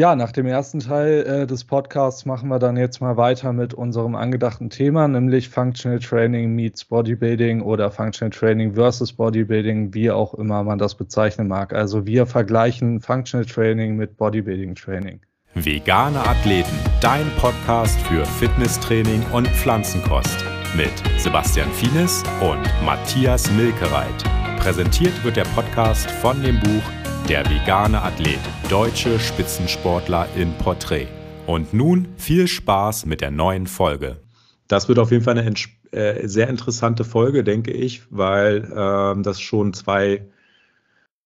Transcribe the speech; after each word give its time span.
Ja, 0.00 0.16
nach 0.16 0.32
dem 0.32 0.46
ersten 0.46 0.78
Teil 0.78 1.26
äh, 1.26 1.46
des 1.46 1.64
Podcasts 1.64 2.24
machen 2.24 2.48
wir 2.48 2.58
dann 2.58 2.78
jetzt 2.78 3.02
mal 3.02 3.18
weiter 3.18 3.52
mit 3.52 3.74
unserem 3.74 4.14
angedachten 4.14 4.70
Thema, 4.70 5.06
nämlich 5.06 5.50
Functional 5.50 5.98
Training 5.98 6.54
meets 6.54 6.86
Bodybuilding 6.86 7.60
oder 7.60 7.90
Functional 7.90 8.30
Training 8.30 8.72
versus 8.72 9.12
Bodybuilding, 9.12 9.92
wie 9.92 10.10
auch 10.10 10.32
immer 10.32 10.64
man 10.64 10.78
das 10.78 10.94
bezeichnen 10.94 11.48
mag. 11.48 11.74
Also 11.74 12.06
wir 12.06 12.24
vergleichen 12.24 13.02
Functional 13.02 13.44
Training 13.44 13.94
mit 13.94 14.16
Bodybuilding 14.16 14.74
Training. 14.74 15.20
Vegane 15.52 16.18
Athleten, 16.20 16.78
dein 17.02 17.26
Podcast 17.36 18.00
für 18.00 18.24
Fitnesstraining 18.24 19.22
und 19.34 19.48
Pflanzenkost 19.48 20.42
mit 20.74 20.92
Sebastian 21.18 21.68
Fienes 21.72 22.22
und 22.40 22.86
Matthias 22.86 23.50
Milkereit. 23.50 24.24
Präsentiert 24.60 25.22
wird 25.24 25.36
der 25.36 25.44
Podcast 25.54 26.10
von 26.10 26.42
dem 26.42 26.58
Buch 26.60 26.99
der 27.28 27.48
vegane 27.48 28.02
Athlet, 28.02 28.40
deutsche 28.68 29.18
Spitzensportler 29.18 30.28
in 30.36 30.52
Porträt. 30.58 31.08
Und 31.46 31.72
nun 31.74 32.08
viel 32.16 32.48
Spaß 32.48 33.06
mit 33.06 33.20
der 33.20 33.30
neuen 33.30 33.66
Folge. 33.66 34.20
Das 34.68 34.88
wird 34.88 34.98
auf 34.98 35.10
jeden 35.10 35.24
Fall 35.24 35.38
eine 35.38 35.54
äh, 35.92 36.26
sehr 36.28 36.48
interessante 36.48 37.04
Folge, 37.04 37.44
denke 37.44 37.72
ich, 37.72 38.02
weil 38.10 38.64
äh, 38.64 39.22
das 39.22 39.40
schon 39.40 39.72
zwei 39.72 40.28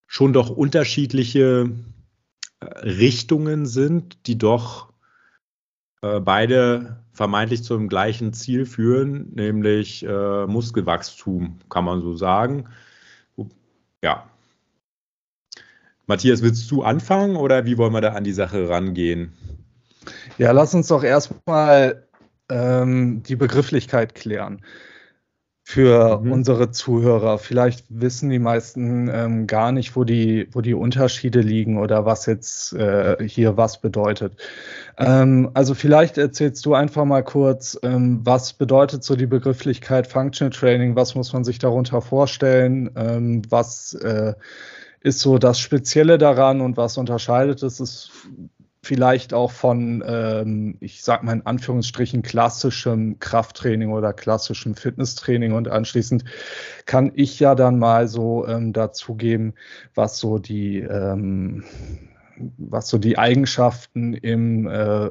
schon 0.06 0.32
doch 0.32 0.50
unterschiedliche 0.50 1.70
äh, 2.60 2.64
Richtungen 2.64 3.66
sind, 3.66 4.26
die 4.26 4.38
doch 4.38 4.92
äh, 6.02 6.20
beide 6.20 7.04
vermeintlich 7.12 7.62
zum 7.62 7.88
gleichen 7.88 8.32
Ziel 8.32 8.66
führen, 8.66 9.32
nämlich 9.34 10.04
äh, 10.04 10.46
Muskelwachstum, 10.46 11.58
kann 11.68 11.84
man 11.84 12.00
so 12.00 12.16
sagen. 12.16 12.66
Ja, 14.02 14.28
Matthias, 16.06 16.42
willst 16.42 16.70
du 16.70 16.82
anfangen 16.82 17.36
oder 17.36 17.64
wie 17.64 17.78
wollen 17.78 17.92
wir 17.92 18.00
da 18.00 18.12
an 18.12 18.24
die 18.24 18.32
Sache 18.32 18.68
rangehen? 18.68 19.32
Ja, 20.36 20.52
lass 20.52 20.74
uns 20.74 20.88
doch 20.88 21.02
erstmal 21.02 22.06
ähm, 22.50 23.22
die 23.22 23.36
Begrifflichkeit 23.36 24.14
klären 24.14 24.60
für 25.66 26.20
mhm. 26.20 26.30
unsere 26.30 26.70
Zuhörer. 26.70 27.38
Vielleicht 27.38 27.86
wissen 27.88 28.28
die 28.28 28.38
meisten 28.38 29.08
ähm, 29.08 29.46
gar 29.46 29.72
nicht, 29.72 29.96
wo 29.96 30.04
die, 30.04 30.46
wo 30.52 30.60
die 30.60 30.74
Unterschiede 30.74 31.40
liegen 31.40 31.78
oder 31.78 32.04
was 32.04 32.26
jetzt 32.26 32.74
äh, 32.74 33.16
hier 33.26 33.56
was 33.56 33.80
bedeutet. 33.80 34.36
Ähm, 34.98 35.50
also 35.54 35.74
vielleicht 35.74 36.18
erzählst 36.18 36.66
du 36.66 36.74
einfach 36.74 37.06
mal 37.06 37.24
kurz, 37.24 37.78
ähm, 37.82 38.20
was 38.24 38.52
bedeutet 38.52 39.04
so 39.04 39.16
die 39.16 39.26
Begrifflichkeit 39.26 40.06
Functional 40.06 40.52
Training, 40.52 40.96
was 40.96 41.14
muss 41.14 41.32
man 41.32 41.44
sich 41.44 41.58
darunter 41.58 42.02
vorstellen, 42.02 42.90
ähm, 42.94 43.40
was 43.48 43.94
äh, 43.94 44.34
ist 45.04 45.20
so 45.20 45.38
das 45.38 45.60
Spezielle 45.60 46.18
daran 46.18 46.60
und 46.60 46.76
was 46.76 46.96
unterscheidet 46.96 47.62
es, 47.62 47.78
ist 47.78 48.10
vielleicht 48.82 49.34
auch 49.34 49.52
von, 49.52 50.02
ähm, 50.06 50.76
ich 50.80 51.02
sag 51.02 51.22
mal 51.22 51.34
in 51.34 51.46
Anführungsstrichen, 51.46 52.22
klassischem 52.22 53.18
Krafttraining 53.18 53.92
oder 53.92 54.12
klassischem 54.12 54.74
Fitnesstraining 54.74 55.52
und 55.52 55.68
anschließend 55.68 56.24
kann 56.86 57.12
ich 57.14 57.38
ja 57.38 57.54
dann 57.54 57.78
mal 57.78 58.08
so 58.08 58.46
ähm, 58.46 58.72
dazugeben, 58.72 59.54
was 59.94 60.18
so 60.18 60.38
die 60.38 60.80
ähm, 60.80 61.64
was 62.58 62.88
so 62.88 62.98
die 62.98 63.16
Eigenschaften 63.16 64.14
im 64.14 64.66
äh, 64.66 65.10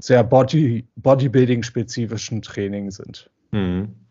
sehr 0.00 0.24
Body, 0.24 0.88
Bodybuilding-spezifischen 0.96 2.42
Training 2.42 2.90
sind. 2.90 3.30
Mhm. 3.52 4.01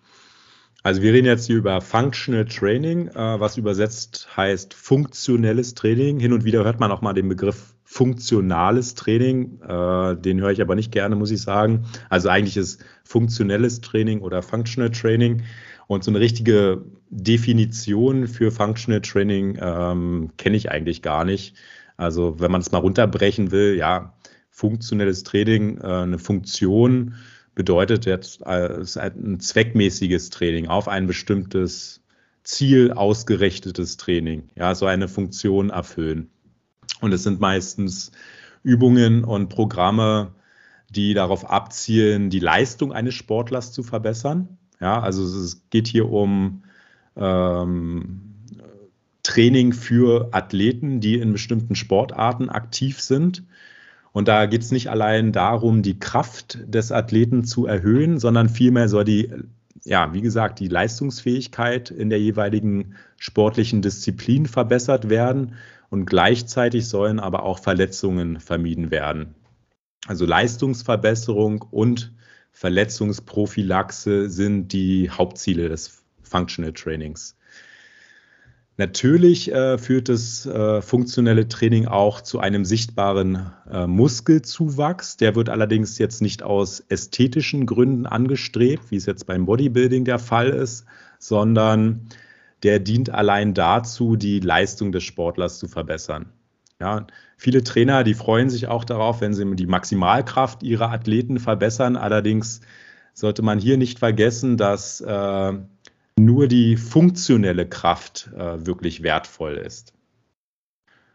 Also 0.83 1.03
wir 1.03 1.13
reden 1.13 1.27
jetzt 1.27 1.45
hier 1.45 1.57
über 1.57 1.79
Functional 1.79 2.45
Training, 2.45 3.09
äh, 3.09 3.39
was 3.39 3.57
übersetzt 3.57 4.29
heißt 4.35 4.73
funktionelles 4.73 5.75
Training. 5.75 6.19
Hin 6.19 6.33
und 6.33 6.43
wieder 6.43 6.63
hört 6.63 6.79
man 6.79 6.91
auch 6.91 7.01
mal 7.01 7.13
den 7.13 7.29
Begriff 7.29 7.75
funktionales 7.83 8.95
Training. 8.95 9.61
Äh, 9.61 10.15
den 10.15 10.41
höre 10.41 10.49
ich 10.51 10.61
aber 10.61 10.75
nicht 10.75 10.91
gerne, 10.91 11.15
muss 11.15 11.29
ich 11.29 11.41
sagen. 11.41 11.85
Also 12.09 12.29
eigentlich 12.29 12.57
ist 12.57 12.83
funktionelles 13.03 13.81
Training 13.81 14.21
oder 14.21 14.41
Functional 14.41 14.89
Training. 14.89 15.43
Und 15.85 16.03
so 16.03 16.09
eine 16.09 16.19
richtige 16.19 16.83
Definition 17.11 18.27
für 18.27 18.49
Functional 18.49 19.01
Training 19.01 19.59
ähm, 19.61 20.31
kenne 20.37 20.57
ich 20.57 20.71
eigentlich 20.71 21.03
gar 21.03 21.25
nicht. 21.25 21.55
Also 21.95 22.39
wenn 22.39 22.49
man 22.49 22.61
es 22.61 22.71
mal 22.71 22.79
runterbrechen 22.79 23.51
will, 23.51 23.75
ja, 23.75 24.13
funktionelles 24.49 25.23
Training, 25.23 25.77
äh, 25.77 25.85
eine 25.85 26.17
Funktion 26.17 27.15
bedeutet 27.55 28.05
jetzt 28.05 28.45
als 28.45 28.97
ein 28.97 29.39
zweckmäßiges 29.39 30.29
Training 30.29 30.67
auf 30.67 30.87
ein 30.87 31.07
bestimmtes 31.07 32.01
Ziel 32.43 32.91
ausgerichtetes 32.91 33.97
Training, 33.97 34.49
ja, 34.55 34.73
so 34.73 34.85
eine 34.85 35.07
Funktion 35.07 35.69
erfüllen. 35.69 36.29
Und 37.01 37.13
es 37.13 37.23
sind 37.23 37.39
meistens 37.39 38.11
Übungen 38.63 39.23
und 39.23 39.49
Programme, 39.49 40.33
die 40.89 41.13
darauf 41.13 41.49
abzielen, 41.49 42.29
die 42.29 42.39
Leistung 42.39 42.91
eines 42.93 43.13
Sportlers 43.13 43.71
zu 43.71 43.83
verbessern. 43.83 44.57
Ja, 44.79 44.99
also 45.01 45.23
es 45.23 45.69
geht 45.69 45.87
hier 45.87 46.09
um 46.09 46.63
ähm, 47.15 48.31
Training 49.23 49.73
für 49.73 50.29
Athleten, 50.31 50.99
die 50.99 51.15
in 51.15 51.31
bestimmten 51.31 51.75
Sportarten 51.75 52.49
aktiv 52.49 52.99
sind. 52.99 53.43
Und 54.13 54.27
da 54.27 54.45
geht 54.45 54.61
es 54.61 54.71
nicht 54.71 54.89
allein 54.89 55.31
darum, 55.31 55.83
die 55.83 55.97
Kraft 55.97 56.59
des 56.65 56.91
Athleten 56.91 57.43
zu 57.45 57.65
erhöhen, 57.65 58.19
sondern 58.19 58.49
vielmehr 58.49 58.89
soll 58.89 59.05
die, 59.05 59.31
ja, 59.83 60.13
wie 60.13 60.21
gesagt, 60.21 60.59
die 60.59 60.67
Leistungsfähigkeit 60.67 61.91
in 61.91 62.09
der 62.09 62.19
jeweiligen 62.19 62.95
sportlichen 63.17 63.81
Disziplin 63.81 64.47
verbessert 64.47 65.09
werden 65.09 65.55
und 65.89 66.05
gleichzeitig 66.05 66.87
sollen 66.87 67.19
aber 67.19 67.43
auch 67.43 67.59
Verletzungen 67.59 68.39
vermieden 68.39 68.91
werden. 68.91 69.35
Also 70.07 70.25
Leistungsverbesserung 70.25 71.61
und 71.61 72.13
Verletzungsprophylaxe 72.51 74.29
sind 74.29 74.73
die 74.73 75.09
Hauptziele 75.09 75.69
des 75.69 76.03
Functional 76.21 76.73
Trainings. 76.73 77.37
Natürlich 78.81 79.51
äh, 79.51 79.77
führt 79.77 80.09
das 80.09 80.43
äh, 80.47 80.81
funktionelle 80.81 81.47
Training 81.47 81.85
auch 81.85 82.19
zu 82.19 82.39
einem 82.39 82.65
sichtbaren 82.65 83.51
äh, 83.71 83.85
Muskelzuwachs. 83.85 85.17
Der 85.17 85.35
wird 85.35 85.49
allerdings 85.49 85.99
jetzt 85.99 86.19
nicht 86.19 86.41
aus 86.41 86.83
ästhetischen 86.89 87.67
Gründen 87.67 88.07
angestrebt, 88.07 88.89
wie 88.89 88.95
es 88.95 89.05
jetzt 89.05 89.27
beim 89.27 89.45
Bodybuilding 89.45 90.03
der 90.03 90.17
Fall 90.17 90.49
ist, 90.49 90.85
sondern 91.19 92.07
der 92.63 92.79
dient 92.79 93.11
allein 93.11 93.53
dazu, 93.53 94.15
die 94.15 94.39
Leistung 94.39 94.91
des 94.91 95.03
Sportlers 95.03 95.59
zu 95.59 95.67
verbessern. 95.67 96.31
Ja, 96.79 97.05
viele 97.37 97.63
Trainer, 97.63 98.03
die 98.03 98.15
freuen 98.15 98.49
sich 98.49 98.67
auch 98.67 98.83
darauf, 98.83 99.21
wenn 99.21 99.35
sie 99.35 99.45
die 99.55 99.67
Maximalkraft 99.67 100.63
ihrer 100.63 100.89
Athleten 100.89 101.37
verbessern. 101.37 101.97
Allerdings 101.97 102.61
sollte 103.13 103.43
man 103.43 103.59
hier 103.59 103.77
nicht 103.77 103.99
vergessen, 103.99 104.57
dass 104.57 105.01
äh, 105.01 105.53
nur 106.17 106.47
die 106.47 106.77
funktionelle 106.77 107.67
Kraft 107.67 108.29
äh, 108.35 108.65
wirklich 108.65 109.03
wertvoll 109.03 109.53
ist. 109.57 109.93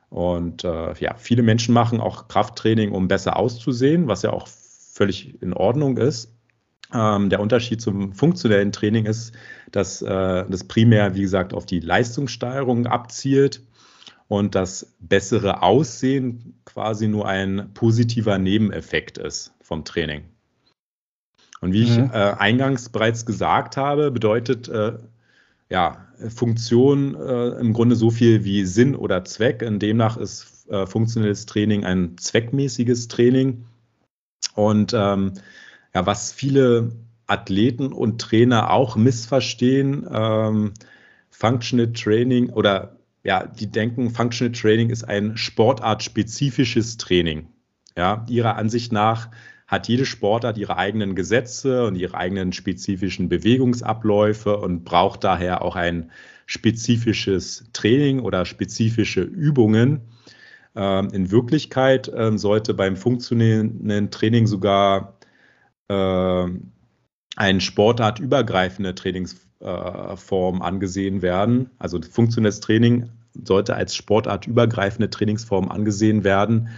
Und 0.08 0.64
äh, 0.64 0.94
ja, 0.98 1.14
viele 1.16 1.42
Menschen 1.42 1.74
machen 1.74 2.00
auch 2.00 2.28
Krafttraining, 2.28 2.92
um 2.92 3.08
besser 3.08 3.36
auszusehen, 3.36 4.08
was 4.08 4.22
ja 4.22 4.30
auch 4.30 4.46
völlig 4.48 5.40
in 5.42 5.52
Ordnung 5.52 5.98
ist. 5.98 6.32
Ähm, 6.94 7.30
der 7.30 7.40
Unterschied 7.40 7.80
zum 7.80 8.12
funktionellen 8.12 8.72
Training 8.72 9.06
ist, 9.06 9.34
dass 9.72 10.02
äh, 10.02 10.44
das 10.48 10.64
primär, 10.64 11.14
wie 11.14 11.22
gesagt, 11.22 11.52
auf 11.52 11.66
die 11.66 11.80
Leistungssteigerung 11.80 12.86
abzielt 12.86 13.62
und 14.28 14.54
das 14.54 14.94
bessere 15.00 15.62
Aussehen 15.62 16.60
quasi 16.64 17.08
nur 17.08 17.26
ein 17.26 17.70
positiver 17.74 18.38
Nebeneffekt 18.38 19.18
ist 19.18 19.52
vom 19.60 19.84
Training. 19.84 20.24
Und 21.60 21.72
wie 21.72 21.84
ich 21.84 21.96
mhm. 21.96 22.10
äh, 22.12 22.34
eingangs 22.38 22.88
bereits 22.90 23.26
gesagt 23.26 23.76
habe, 23.76 24.10
bedeutet 24.10 24.68
äh, 24.68 24.94
ja, 25.68 26.06
Funktion 26.28 27.14
äh, 27.14 27.48
im 27.60 27.72
Grunde 27.72 27.96
so 27.96 28.10
viel 28.10 28.44
wie 28.44 28.64
Sinn 28.64 28.94
oder 28.94 29.24
Zweck. 29.24 29.62
Und 29.66 29.80
demnach 29.80 30.16
ist 30.16 30.68
äh, 30.68 30.86
funktionelles 30.86 31.46
Training 31.46 31.84
ein 31.84 32.16
zweckmäßiges 32.18 33.08
Training. 33.08 33.64
Und 34.54 34.92
ähm, 34.94 35.32
ja, 35.94 36.06
was 36.06 36.32
viele 36.32 36.92
Athleten 37.26 37.92
und 37.92 38.20
Trainer 38.20 38.70
auch 38.70 38.96
missverstehen, 38.96 40.06
ähm, 40.10 40.74
Functional 41.30 41.92
Training 41.92 42.50
oder 42.50 42.96
ja, 43.24 43.44
die 43.44 43.66
denken, 43.66 44.10
Functional 44.10 44.52
Training 44.52 44.90
ist 44.90 45.04
ein 45.04 45.36
sportartspezifisches 45.36 46.96
Training. 46.96 47.48
Ja, 47.96 48.24
ihrer 48.28 48.56
Ansicht 48.56 48.92
nach 48.92 49.30
hat 49.66 49.88
jede 49.88 50.06
Sportart 50.06 50.58
ihre 50.58 50.76
eigenen 50.76 51.14
Gesetze 51.14 51.86
und 51.86 51.96
ihre 51.96 52.16
eigenen 52.16 52.52
spezifischen 52.52 53.28
Bewegungsabläufe 53.28 54.56
und 54.58 54.84
braucht 54.84 55.24
daher 55.24 55.62
auch 55.62 55.76
ein 55.76 56.10
spezifisches 56.46 57.64
Training 57.72 58.20
oder 58.20 58.44
spezifische 58.44 59.22
Übungen. 59.22 60.02
Ähm, 60.76 61.08
in 61.12 61.30
Wirklichkeit 61.32 62.10
ähm, 62.14 62.38
sollte 62.38 62.74
beim 62.74 62.96
funktionierenden 62.96 64.10
Training 64.12 64.46
sogar 64.46 65.18
äh, 65.88 66.46
eine 67.36 67.60
sportartübergreifende 67.60 68.94
Trainingsform 68.94 70.62
angesehen 70.62 71.22
werden. 71.22 71.70
Also 71.78 72.00
funktionelles 72.00 72.60
Training 72.60 73.10
sollte 73.44 73.74
als 73.74 73.96
sportartübergreifende 73.96 75.10
Trainingsform 75.10 75.68
angesehen 75.70 76.24
werden, 76.24 76.68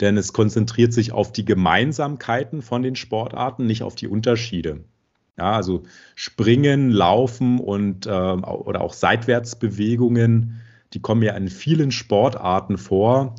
denn 0.00 0.16
es 0.16 0.32
konzentriert 0.32 0.92
sich 0.92 1.12
auf 1.12 1.32
die 1.32 1.44
Gemeinsamkeiten 1.44 2.62
von 2.62 2.82
den 2.82 2.96
Sportarten, 2.96 3.66
nicht 3.66 3.82
auf 3.82 3.94
die 3.94 4.08
Unterschiede. 4.08 4.84
Ja, 5.38 5.52
also 5.52 5.82
Springen, 6.14 6.90
Laufen 6.90 7.58
und 7.58 8.06
äh, 8.06 8.10
oder 8.10 8.82
auch 8.82 8.92
Seitwärtsbewegungen, 8.92 10.60
die 10.92 11.00
kommen 11.00 11.22
ja 11.22 11.34
in 11.34 11.48
vielen 11.48 11.90
Sportarten 11.90 12.76
vor. 12.76 13.34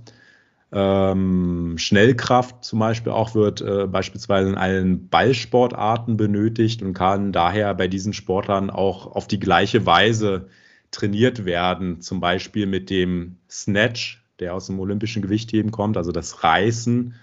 Ähm, 0.72 1.76
Schnellkraft 1.78 2.66
zum 2.66 2.80
Beispiel 2.80 3.12
auch 3.12 3.36
wird 3.36 3.62
äh, 3.62 3.86
beispielsweise 3.86 4.50
in 4.50 4.56
allen 4.56 5.08
Ballsportarten 5.08 6.18
benötigt 6.18 6.82
und 6.82 6.94
kann 6.94 7.32
daher 7.32 7.76
bei 7.76 7.88
diesen 7.88 8.14
Sportlern 8.14 8.72
auch 8.72 9.06
auf 9.16 9.28
die 9.28 9.40
gleiche 9.40 9.86
Weise 9.86 10.48
trainiert 10.90 11.46
werden. 11.46 12.02
Zum 12.02 12.20
Beispiel 12.20 12.66
mit 12.66 12.90
dem 12.90 13.38
Snatch, 13.52 14.23
der 14.44 14.54
aus 14.54 14.68
dem 14.68 14.80
olympischen 14.80 15.22
Gewichtheben 15.22 15.72
kommt, 15.72 15.98
also 15.98 16.12
das 16.12 16.44
Reißen. 16.44 17.16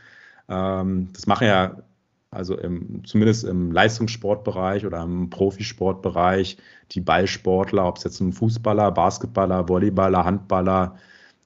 Ähm, 0.49 1.09
das 1.13 1.27
machen 1.27 1.47
ja 1.47 1.83
also 2.31 2.57
im, 2.57 3.03
zumindest 3.05 3.45
im 3.45 3.73
Leistungssportbereich 3.73 4.87
oder 4.87 5.03
im 5.03 5.31
Profisportbereich 5.31 6.57
die 6.93 7.01
Ballsportler, 7.01 7.87
ob 7.87 7.99
es 7.99 8.05
jetzt 8.05 8.21
ein 8.21 8.33
Fußballer, 8.33 8.93
Basketballer, 8.93 9.69
Volleyballer, 9.69 10.25
Handballer, 10.25 10.97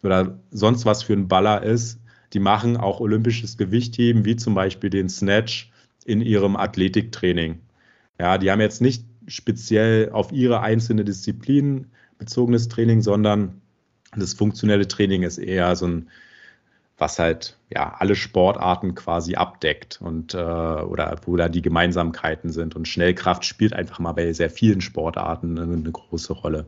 oder 0.02 0.38
sonst 0.50 0.84
was 0.84 1.02
für 1.02 1.14
ein 1.14 1.28
Baller 1.28 1.62
ist, 1.62 1.98
die 2.34 2.38
machen 2.38 2.76
auch 2.76 3.00
olympisches 3.00 3.56
Gewichtheben, 3.56 4.26
wie 4.26 4.36
zum 4.36 4.54
Beispiel 4.54 4.90
den 4.90 5.08
Snatch 5.08 5.72
in 6.04 6.20
ihrem 6.20 6.56
Athletiktraining. 6.56 7.60
Ja, 8.20 8.36
die 8.36 8.50
haben 8.50 8.60
jetzt 8.60 8.82
nicht 8.82 9.06
speziell 9.26 10.10
auf 10.10 10.30
ihre 10.32 10.60
einzelne 10.60 11.04
Disziplin 11.04 11.86
bezogenes 12.18 12.68
Training, 12.68 13.00
sondern 13.00 13.62
das 14.16 14.34
funktionelle 14.34 14.88
Training 14.88 15.22
ist 15.22 15.38
eher 15.38 15.74
so 15.76 15.86
ein, 15.86 16.08
was 16.98 17.18
halt 17.18 17.56
ja 17.72 17.94
alle 17.98 18.14
Sportarten 18.14 18.94
quasi 18.94 19.34
abdeckt 19.34 20.00
und 20.00 20.34
äh, 20.34 20.38
oder 20.38 21.16
wo 21.24 21.36
da 21.36 21.48
die 21.48 21.62
Gemeinsamkeiten 21.62 22.50
sind. 22.50 22.76
Und 22.76 22.88
Schnellkraft 22.88 23.44
spielt 23.44 23.72
einfach 23.72 23.98
mal 23.98 24.12
bei 24.12 24.32
sehr 24.32 24.50
vielen 24.50 24.80
Sportarten 24.80 25.58
eine, 25.58 25.72
eine 25.72 25.92
große 25.92 26.32
Rolle. 26.32 26.66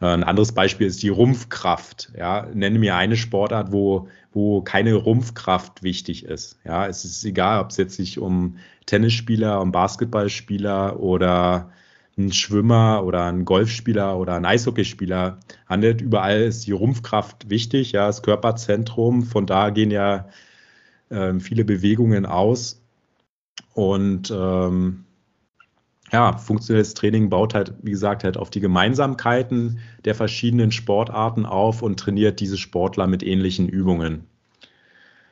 Äh, 0.00 0.06
ein 0.06 0.24
anderes 0.24 0.52
Beispiel 0.52 0.86
ist 0.86 1.02
die 1.02 1.08
Rumpfkraft. 1.08 2.12
Ja, 2.16 2.46
nenne 2.54 2.78
mir 2.78 2.96
eine 2.96 3.16
Sportart, 3.16 3.72
wo, 3.72 4.08
wo 4.32 4.62
keine 4.62 4.94
Rumpfkraft 4.94 5.82
wichtig 5.82 6.24
ist. 6.24 6.58
Ja, 6.64 6.86
es 6.86 7.04
ist 7.04 7.24
egal, 7.24 7.60
ob 7.60 7.70
es 7.70 7.76
jetzt 7.76 7.96
sich 7.96 8.18
um 8.18 8.58
Tennisspieler, 8.86 9.60
um 9.60 9.72
Basketballspieler 9.72 11.00
oder 11.00 11.70
ein 12.18 12.32
Schwimmer 12.32 13.04
oder 13.04 13.26
ein 13.26 13.44
Golfspieler 13.44 14.18
oder 14.18 14.34
ein 14.34 14.44
Eishockeyspieler 14.44 15.38
handelt. 15.66 16.00
Überall 16.00 16.42
ist 16.42 16.66
die 16.66 16.72
Rumpfkraft 16.72 17.48
wichtig, 17.48 17.92
ja, 17.92 18.06
das 18.06 18.22
Körperzentrum. 18.22 19.22
Von 19.22 19.46
da 19.46 19.70
gehen 19.70 19.90
ja 19.90 20.28
äh, 21.10 21.38
viele 21.38 21.64
Bewegungen 21.64 22.26
aus. 22.26 22.82
Und 23.74 24.30
ähm, 24.30 25.04
ja, 26.12 26.36
funktionelles 26.36 26.94
Training 26.94 27.28
baut 27.28 27.54
halt, 27.54 27.74
wie 27.82 27.90
gesagt, 27.90 28.24
halt 28.24 28.36
auf 28.36 28.50
die 28.50 28.60
Gemeinsamkeiten 28.60 29.78
der 30.04 30.14
verschiedenen 30.14 30.72
Sportarten 30.72 31.46
auf 31.46 31.82
und 31.82 32.00
trainiert 32.00 32.40
diese 32.40 32.56
Sportler 32.56 33.06
mit 33.06 33.22
ähnlichen 33.22 33.68
Übungen. 33.68 34.26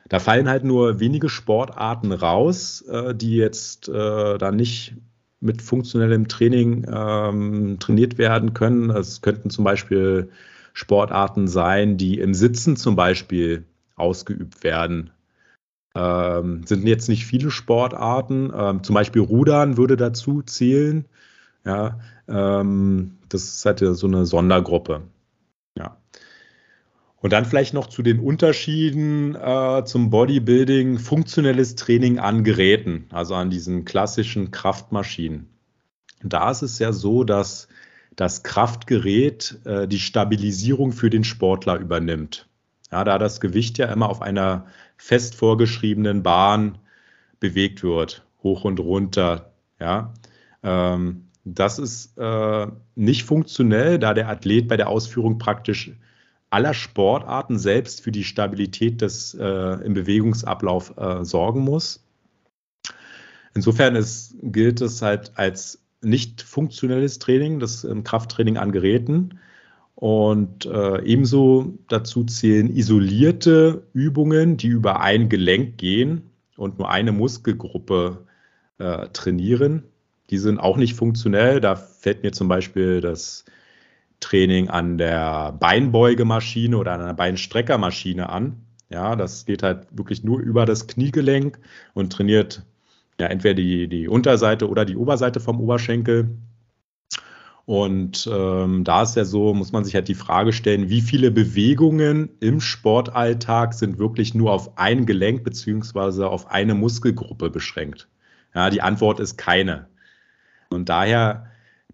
Da 0.09 0.19
fallen 0.19 0.47
halt 0.47 0.63
nur 0.63 0.99
wenige 0.99 1.29
Sportarten 1.29 2.11
raus, 2.11 2.81
äh, 2.81 3.13
die 3.13 3.35
jetzt 3.35 3.89
äh, 3.89 4.37
da 4.37 4.51
nicht 4.51 4.95
mit 5.39 5.61
funktionellem 5.61 6.27
Training 6.27 6.85
ähm, 6.91 7.77
trainiert 7.79 8.17
werden 8.17 8.53
können. 8.53 8.89
Es 8.89 9.21
könnten 9.21 9.49
zum 9.49 9.63
Beispiel 9.63 10.29
Sportarten 10.73 11.47
sein, 11.47 11.97
die 11.97 12.19
im 12.19 12.33
Sitzen 12.33 12.75
zum 12.75 12.95
Beispiel 12.95 13.63
ausgeübt 13.95 14.63
werden. 14.63 15.11
Ähm, 15.95 16.63
sind 16.65 16.85
jetzt 16.85 17.09
nicht 17.09 17.25
viele 17.25 17.51
Sportarten. 17.51 18.51
Ähm, 18.55 18.83
zum 18.83 18.93
Beispiel 18.93 19.21
Rudern 19.21 19.77
würde 19.77 19.97
dazu 19.97 20.41
zählen. 20.43 21.05
Ja, 21.65 21.99
ähm, 22.27 23.17
das 23.29 23.43
ist 23.43 23.65
halt 23.65 23.79
so 23.79 24.07
eine 24.07 24.25
Sondergruppe. 24.25 25.01
Und 27.19 27.33
dann 27.33 27.45
vielleicht 27.45 27.73
noch 27.73 27.87
zu 27.87 28.03
den 28.03 28.19
Unterschieden 28.19 29.35
äh, 29.35 29.83
zum 29.85 30.11
Bodybuilding, 30.11 30.99
funktionelles 30.99 31.75
Training 31.75 32.19
an 32.19 32.43
Geräten, 32.43 33.07
also 33.11 33.33
an 33.33 33.49
diesen 33.49 33.85
klassischen 33.85 34.51
Kraftmaschinen. 34.51 35.49
Da 36.23 36.51
ist 36.51 36.61
es 36.61 36.79
ja 36.79 36.93
so, 36.93 37.23
dass 37.23 37.67
das 38.15 38.43
Kraftgerät 38.43 39.59
äh, 39.65 39.87
die 39.87 39.99
Stabilisierung 39.99 40.91
für 40.91 41.09
den 41.09 41.23
Sportler 41.23 41.79
übernimmt. 41.79 42.47
Ja, 42.91 43.03
da 43.03 43.17
das 43.17 43.39
Gewicht 43.39 43.77
ja 43.77 43.91
immer 43.91 44.09
auf 44.09 44.21
einer 44.21 44.67
fest 44.97 45.35
vorgeschriebenen 45.35 46.23
Bahn 46.23 46.77
bewegt 47.39 47.83
wird, 47.83 48.25
hoch 48.43 48.63
und 48.63 48.79
runter. 48.79 49.51
Ja, 49.79 50.13
ähm, 50.63 51.27
das 51.43 51.79
ist 51.79 52.17
äh, 52.17 52.67
nicht 52.95 53.23
funktionell, 53.23 53.99
da 53.99 54.13
der 54.13 54.29
Athlet 54.29 54.67
bei 54.67 54.77
der 54.77 54.89
Ausführung 54.89 55.37
praktisch 55.37 55.91
aller 56.49 56.73
Sportarten 56.73 57.57
selbst 57.59 58.01
für 58.01 58.11
die 58.11 58.23
Stabilität 58.23 59.01
des 59.01 59.33
äh, 59.33 59.83
im 59.83 59.93
Bewegungsablauf 59.93 60.97
äh, 60.97 61.23
sorgen 61.23 61.61
muss. 61.61 62.03
Insofern 63.53 63.95
ist, 63.95 64.35
gilt 64.41 64.81
es 64.81 65.01
halt 65.01 65.31
als 65.35 65.81
nicht 66.01 66.41
funktionelles 66.41 67.19
Training, 67.19 67.59
das 67.59 67.83
ähm, 67.83 68.03
Krafttraining 68.03 68.57
an 68.57 68.71
Geräten. 68.71 69.39
Und 69.95 70.67
äh, 70.67 71.01
ebenso 71.03 71.73
dazu 71.89 72.23
zählen 72.23 72.69
isolierte 72.69 73.87
Übungen, 73.93 74.57
die 74.57 74.67
über 74.67 75.01
ein 75.01 75.27
Gelenk 75.27 75.77
gehen 75.77 76.29
und 76.55 76.77
nur 76.77 76.91
eine 76.91 77.11
Muskelgruppe 77.11 78.25
äh, 78.77 79.07
trainieren. 79.09 79.83
Die 80.29 80.37
sind 80.37 80.59
auch 80.59 80.77
nicht 80.77 80.93
funktionell. 80.93 81.59
Da 81.61 81.75
fällt 81.75 82.21
mir 82.21 82.31
zum 82.31 82.47
Beispiel 82.47 83.01
das 83.01 83.45
Training 84.19 84.69
an 84.69 84.97
der 84.97 85.53
Beinbeugemaschine 85.53 86.77
oder 86.77 86.93
an 86.93 87.01
einer 87.01 87.13
Beinstreckermaschine 87.13 88.29
an. 88.29 88.65
Ja, 88.89 89.15
das 89.15 89.45
geht 89.45 89.63
halt 89.63 89.87
wirklich 89.91 90.23
nur 90.23 90.39
über 90.39 90.65
das 90.65 90.87
Kniegelenk 90.87 91.59
und 91.93 92.13
trainiert 92.13 92.65
ja 93.19 93.27
entweder 93.27 93.55
die, 93.55 93.87
die 93.87 94.07
Unterseite 94.07 94.69
oder 94.69 94.85
die 94.85 94.95
Oberseite 94.95 95.39
vom 95.39 95.59
Oberschenkel. 95.59 96.37
Und 97.65 98.29
ähm, 98.31 98.85
da 98.85 99.03
ist 99.03 99.17
ja 99.17 99.25
so, 99.25 99.53
muss 99.53 99.73
man 99.73 99.83
sich 99.83 99.93
halt 99.93 100.07
die 100.07 100.15
Frage 100.15 100.53
stellen, 100.53 100.89
wie 100.89 101.01
viele 101.01 101.31
Bewegungen 101.31 102.29
im 102.39 102.61
Sportalltag 102.61 103.73
sind 103.73 103.99
wirklich 103.99 104.33
nur 104.33 104.53
auf 104.53 104.77
ein 104.77 105.05
Gelenk 105.05 105.43
beziehungsweise 105.43 106.29
auf 106.29 106.49
eine 106.49 106.75
Muskelgruppe 106.75 107.49
beschränkt? 107.49 108.07
Ja, 108.55 108.69
die 108.69 108.81
Antwort 108.81 109.19
ist 109.19 109.37
keine. 109.37 109.87
Und 110.69 110.87
daher 110.87 111.47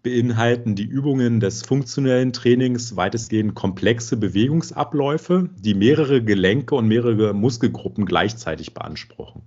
beinhalten 0.04 0.76
die 0.76 0.86
Übungen 0.86 1.40
des 1.40 1.64
funktionellen 1.64 2.34
Trainings 2.34 2.98
weitestgehend 2.98 3.56
komplexe 3.56 4.18
Bewegungsabläufe, 4.18 5.50
die 5.58 5.74
mehrere 5.74 6.22
Gelenke 6.22 6.76
und 6.76 6.88
mehrere 6.88 7.34
Muskelgruppen 7.34 8.06
gleichzeitig 8.06 8.74
beanspruchen. 8.74 9.42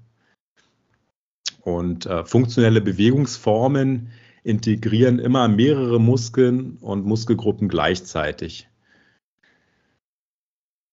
Und 1.60 2.06
äh, 2.06 2.24
funktionelle 2.24 2.80
Bewegungsformen 2.80 4.10
integrieren 4.44 5.18
immer 5.18 5.48
mehrere 5.48 6.00
Muskeln 6.00 6.78
und 6.80 7.04
Muskelgruppen 7.04 7.68
gleichzeitig, 7.68 8.68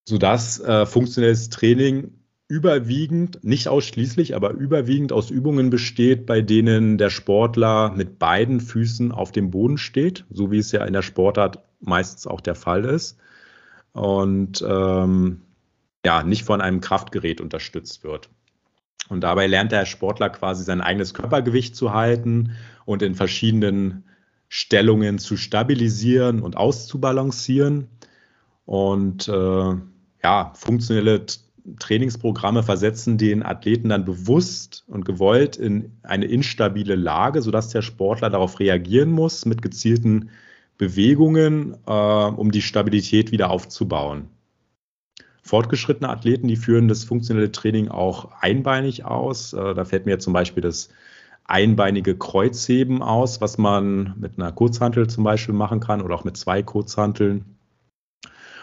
sodass 0.10 0.60
äh, 0.60 0.86
funktionelles 0.86 1.50
Training 1.50 2.23
überwiegend, 2.54 3.44
nicht 3.44 3.68
ausschließlich, 3.68 4.36
aber 4.36 4.52
überwiegend 4.52 5.12
aus 5.12 5.32
Übungen 5.32 5.72
besteht, 5.72 6.28
bei 6.28 6.42
denen 6.42 7.00
der 7.00 7.10
Sportler 7.10 7.92
mit 7.96 8.20
beiden 8.20 8.62
Füßen 8.62 9.12
auf 9.12 9.32
dem 9.32 9.50
Boden 9.50 9.80
steht, 9.80 10.24
so 10.30 10.52
wie 10.52 10.60
es 10.60 10.72
ja 10.72 10.86
in 10.86 10.94
der 10.94 11.02
Sportart 11.02 11.64
meistens 11.80 12.28
auch 12.28 12.42
der 12.42 12.54
Fall 12.54 12.86
ist. 12.86 13.18
Und 13.94 14.64
ähm, 14.68 15.42
ja, 16.06 16.22
nicht 16.22 16.44
von 16.44 16.62
einem 16.62 16.80
Kraftgerät 16.80 17.42
unterstützt 17.42 18.04
wird. 18.04 18.30
Und 19.10 19.22
dabei 19.22 19.48
lernt 19.48 19.72
der 19.72 19.88
Sportler 19.88 20.30
quasi 20.30 20.64
sein 20.64 20.80
eigenes 20.80 21.16
Körpergewicht 21.16 21.76
zu 21.76 21.92
halten 21.92 22.52
und 22.86 23.02
in 23.02 23.16
verschiedenen 23.16 24.04
Stellungen 24.48 25.18
zu 25.18 25.38
stabilisieren 25.38 26.40
und 26.40 26.56
auszubalancieren. 26.56 27.88
Und 28.66 29.28
äh, 29.28 29.76
ja, 30.24 30.54
funktionelle 30.54 31.26
Trainingsprogramme 31.80 32.64
versetzen 32.64 33.18
den 33.18 33.44
Athleten 33.44 33.90
dann 33.90 34.06
bewusst 34.06 34.84
und 34.88 35.06
gewollt 35.06 35.56
in 35.56 35.92
eine 36.04 36.26
instabile 36.26 36.96
Lage, 36.96 37.42
sodass 37.42 37.70
der 37.70 37.82
Sportler 37.82 38.30
darauf 38.30 38.60
reagieren 38.60 39.12
muss 39.12 39.46
mit 39.46 39.62
gezielten 39.62 40.30
Bewegungen, 40.78 41.78
äh, 41.86 41.92
um 41.92 42.52
die 42.52 42.62
Stabilität 42.62 43.32
wieder 43.32 43.50
aufzubauen. 43.50 44.30
Fortgeschrittene 45.42 46.10
Athleten, 46.10 46.48
die 46.48 46.56
führen 46.56 46.88
das 46.88 47.04
funktionelle 47.04 47.52
Training 47.52 47.90
auch 47.90 48.32
einbeinig 48.42 49.06
aus. 49.06 49.54
Äh, 49.54 49.74
da 49.74 49.86
fällt 49.86 50.06
mir 50.06 50.20
zum 50.20 50.34
Beispiel 50.34 50.62
das 50.62 50.90
einbeinige 51.46 52.18
Kreuzheben 52.18 53.02
aus, 53.02 53.42
was 53.42 53.58
man 53.58 54.16
mit 54.18 54.38
einer 54.38 54.52
Kurzhantel 54.52 55.08
zum 55.08 55.24
Beispiel 55.24 55.54
machen 55.54 55.80
kann 55.80 56.02
oder 56.02 56.16
auch 56.16 56.24
mit 56.24 56.38
zwei 56.38 56.64
Kurzhanteln. 56.64 57.58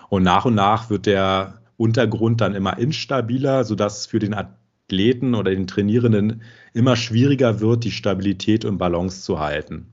Und 0.08 0.22
nach 0.22 0.44
und 0.44 0.54
nach 0.54 0.90
wird 0.90 1.06
der 1.06 1.59
Untergrund 1.80 2.42
dann 2.42 2.54
immer 2.54 2.78
instabiler, 2.78 3.64
sodass 3.64 4.00
es 4.00 4.06
für 4.06 4.18
den 4.18 4.34
Athleten 4.34 5.34
oder 5.34 5.50
den 5.50 5.66
Trainierenden 5.66 6.42
immer 6.74 6.94
schwieriger 6.94 7.60
wird, 7.60 7.84
die 7.84 7.90
Stabilität 7.90 8.66
und 8.66 8.76
Balance 8.76 9.22
zu 9.22 9.40
halten. 9.40 9.86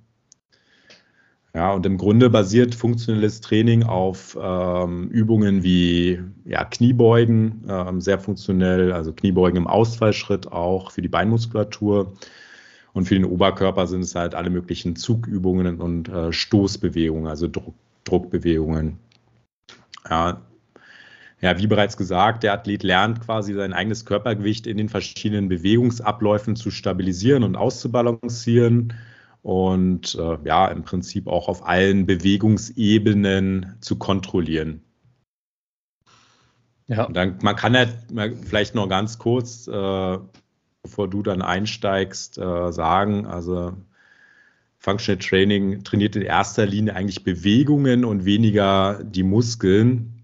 Ja, 1.55 1.71
und 1.71 1.85
im 1.85 1.97
Grunde 1.97 2.29
basiert 2.29 2.75
funktionelles 2.75 3.39
Training 3.41 3.83
auf 3.83 4.37
ähm, 4.39 5.07
Übungen 5.07 5.63
wie 5.63 6.19
ja, 6.45 6.65
Kniebeugen, 6.65 7.63
ähm, 7.67 8.01
sehr 8.01 8.19
funktionell, 8.19 8.91
also 8.91 9.13
Kniebeugen 9.13 9.57
im 9.57 9.67
Ausfallschritt 9.67 10.51
auch 10.51 10.91
für 10.91 11.01
die 11.01 11.07
Beinmuskulatur. 11.07 12.13
Und 12.93 13.05
für 13.05 13.15
den 13.15 13.25
Oberkörper 13.25 13.87
sind 13.87 14.01
es 14.01 14.13
halt 14.13 14.35
alle 14.35 14.49
möglichen 14.49 14.97
Zugübungen 14.97 15.79
und 15.79 16.09
äh, 16.09 16.33
Stoßbewegungen, 16.33 17.27
also 17.27 17.47
Druck, 17.47 17.75
Druckbewegungen. 18.03 18.97
Ja, 20.09 20.41
ja, 21.39 21.57
wie 21.59 21.67
bereits 21.67 21.97
gesagt, 21.97 22.43
der 22.43 22.53
Athlet 22.53 22.83
lernt 22.83 23.21
quasi 23.21 23.53
sein 23.53 23.73
eigenes 23.73 24.05
Körpergewicht 24.05 24.65
in 24.65 24.77
den 24.77 24.89
verschiedenen 24.89 25.49
Bewegungsabläufen 25.49 26.55
zu 26.55 26.71
stabilisieren 26.71 27.43
und 27.43 27.55
auszubalancieren 27.55 28.93
und 29.43 30.15
äh, 30.15 30.37
ja, 30.43 30.67
im 30.67 30.83
Prinzip 30.83 31.27
auch 31.27 31.47
auf 31.47 31.65
allen 31.67 32.05
Bewegungsebenen 32.05 33.77
zu 33.81 33.97
kontrollieren. 33.97 34.81
Ja. 36.87 37.03
Und 37.03 37.15
dann, 37.15 37.37
man 37.41 37.55
kann 37.55 37.75
ja 37.75 37.85
vielleicht 38.43 38.73
noch 38.73 38.89
ganz 38.89 39.19
kurz, 39.19 39.67
äh, 39.67 40.17
bevor 40.81 41.07
du 41.09 41.21
dann 41.21 41.41
einsteigst, 41.41 42.37
äh, 42.37 42.71
sagen, 42.71 43.27
also 43.27 43.73
Functional 44.79 45.19
Training 45.19 45.83
trainiert 45.83 46.15
in 46.15 46.21
erster 46.21 46.65
Linie 46.65 46.95
eigentlich 46.95 47.23
Bewegungen 47.23 48.05
und 48.05 48.25
weniger 48.25 49.03
die 49.03 49.23
Muskeln. 49.23 50.16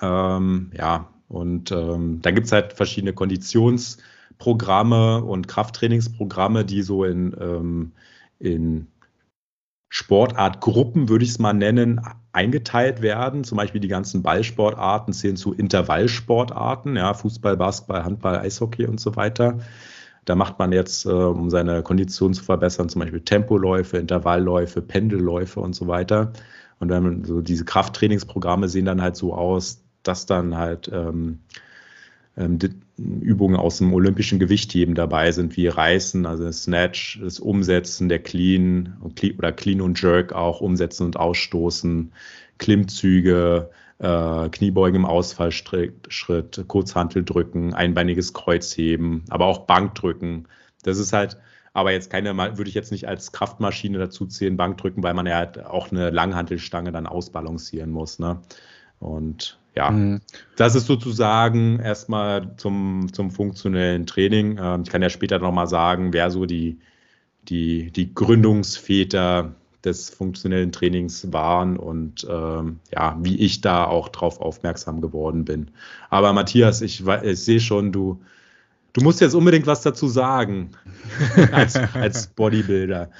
Ähm, 0.00 0.70
ja, 0.76 1.08
und 1.28 1.72
ähm, 1.72 2.20
da 2.22 2.30
gibt 2.30 2.46
es 2.46 2.52
halt 2.52 2.72
verschiedene 2.72 3.12
Konditionsprogramme 3.12 5.24
und 5.24 5.48
Krafttrainingsprogramme, 5.48 6.64
die 6.64 6.82
so 6.82 7.04
in 7.04 7.36
ähm, 7.38 7.92
in 8.38 8.86
Sportartgruppen, 9.92 11.08
würde 11.08 11.24
ich 11.24 11.32
es 11.32 11.38
mal 11.40 11.52
nennen, 11.52 12.00
eingeteilt 12.32 13.02
werden. 13.02 13.42
Zum 13.44 13.56
Beispiel 13.58 13.80
die 13.80 13.88
ganzen 13.88 14.22
Ballsportarten 14.22 15.12
zählen 15.12 15.36
zu 15.36 15.52
Intervallsportarten, 15.52 16.96
ja, 16.96 17.12
Fußball, 17.12 17.56
Basketball, 17.56 18.04
Handball, 18.04 18.38
Eishockey 18.38 18.86
und 18.86 19.00
so 19.00 19.16
weiter. 19.16 19.58
Da 20.26 20.36
macht 20.36 20.58
man 20.58 20.72
jetzt, 20.72 21.06
äh, 21.06 21.10
um 21.10 21.50
seine 21.50 21.82
Kondition 21.82 22.34
zu 22.34 22.44
verbessern, 22.44 22.88
zum 22.88 23.00
Beispiel 23.00 23.22
Tempoläufe, 23.22 23.98
Intervallläufe, 23.98 24.80
Pendelläufe 24.80 25.58
und 25.60 25.74
so 25.74 25.88
weiter. 25.88 26.32
Und 26.78 26.88
dann 26.88 27.24
so 27.24 27.40
diese 27.40 27.64
Krafttrainingsprogramme 27.64 28.68
sehen 28.68 28.84
dann 28.84 29.02
halt 29.02 29.16
so 29.16 29.34
aus, 29.34 29.82
dass 30.02 30.26
dann 30.26 30.56
halt 30.56 30.90
ähm, 30.92 31.40
ähm, 32.36 32.58
Übungen 32.96 33.56
aus 33.56 33.78
dem 33.78 33.92
olympischen 33.92 34.38
Gewichtheben 34.38 34.94
dabei 34.94 35.32
sind, 35.32 35.56
wie 35.56 35.68
Reißen, 35.68 36.26
also 36.26 36.50
Snatch, 36.52 37.20
das 37.22 37.38
Umsetzen 37.38 38.08
der 38.08 38.20
Clean 38.20 38.96
oder 39.36 39.52
Clean 39.52 39.80
und 39.80 40.00
Jerk 40.00 40.32
auch, 40.32 40.60
Umsetzen 40.60 41.06
und 41.06 41.16
Ausstoßen, 41.16 42.12
Klimmzüge, 42.58 43.70
äh, 43.98 44.48
Kniebeugen 44.48 44.96
im 44.96 45.06
Ausfallschritt, 45.06 46.10
Kurzhanteldrücken, 46.66 47.74
einbeiniges 47.74 48.32
Kreuzheben, 48.32 49.24
aber 49.28 49.46
auch 49.46 49.66
Bankdrücken. 49.66 50.48
Das 50.82 50.98
ist 50.98 51.12
halt, 51.12 51.38
aber 51.72 51.92
jetzt 51.92 52.10
keine, 52.10 52.36
würde 52.36 52.68
ich 52.68 52.74
jetzt 52.74 52.92
nicht 52.92 53.08
als 53.08 53.32
Kraftmaschine 53.32 53.98
dazu 53.98 54.26
zählen, 54.26 54.56
Bankdrücken, 54.56 55.02
weil 55.02 55.14
man 55.14 55.26
ja 55.26 55.36
halt 55.36 55.64
auch 55.64 55.90
eine 55.90 56.10
Langhantelstange 56.10 56.92
dann 56.92 57.06
ausbalancieren 57.06 57.90
muss. 57.90 58.18
Ne? 58.18 58.40
Und 58.98 59.59
ja, 59.74 59.90
mhm. 59.90 60.20
das 60.56 60.74
ist 60.74 60.86
sozusagen 60.86 61.78
erstmal 61.78 62.56
zum, 62.56 63.12
zum 63.12 63.30
funktionellen 63.30 64.06
Training. 64.06 64.58
Ähm, 64.60 64.82
ich 64.84 64.90
kann 64.90 65.02
ja 65.02 65.10
später 65.10 65.38
nochmal 65.38 65.68
sagen, 65.68 66.12
wer 66.12 66.30
so 66.30 66.46
die, 66.46 66.78
die, 67.48 67.90
die 67.90 68.14
Gründungsväter 68.14 69.54
des 69.84 70.10
funktionellen 70.10 70.72
Trainings 70.72 71.32
waren 71.32 71.76
und 71.76 72.26
ähm, 72.28 72.80
ja, 72.92 73.16
wie 73.20 73.38
ich 73.38 73.60
da 73.60 73.84
auch 73.84 74.08
drauf 74.08 74.40
aufmerksam 74.40 75.00
geworden 75.00 75.44
bin. 75.44 75.70
Aber 76.10 76.32
Matthias, 76.32 76.82
ich, 76.82 77.06
ich 77.06 77.40
sehe 77.40 77.60
schon, 77.60 77.92
du, 77.92 78.20
du 78.92 79.00
musst 79.02 79.20
jetzt 79.20 79.34
unbedingt 79.34 79.66
was 79.66 79.82
dazu 79.82 80.08
sagen 80.08 80.72
als, 81.52 81.76
als 81.76 82.26
Bodybuilder. 82.26 83.10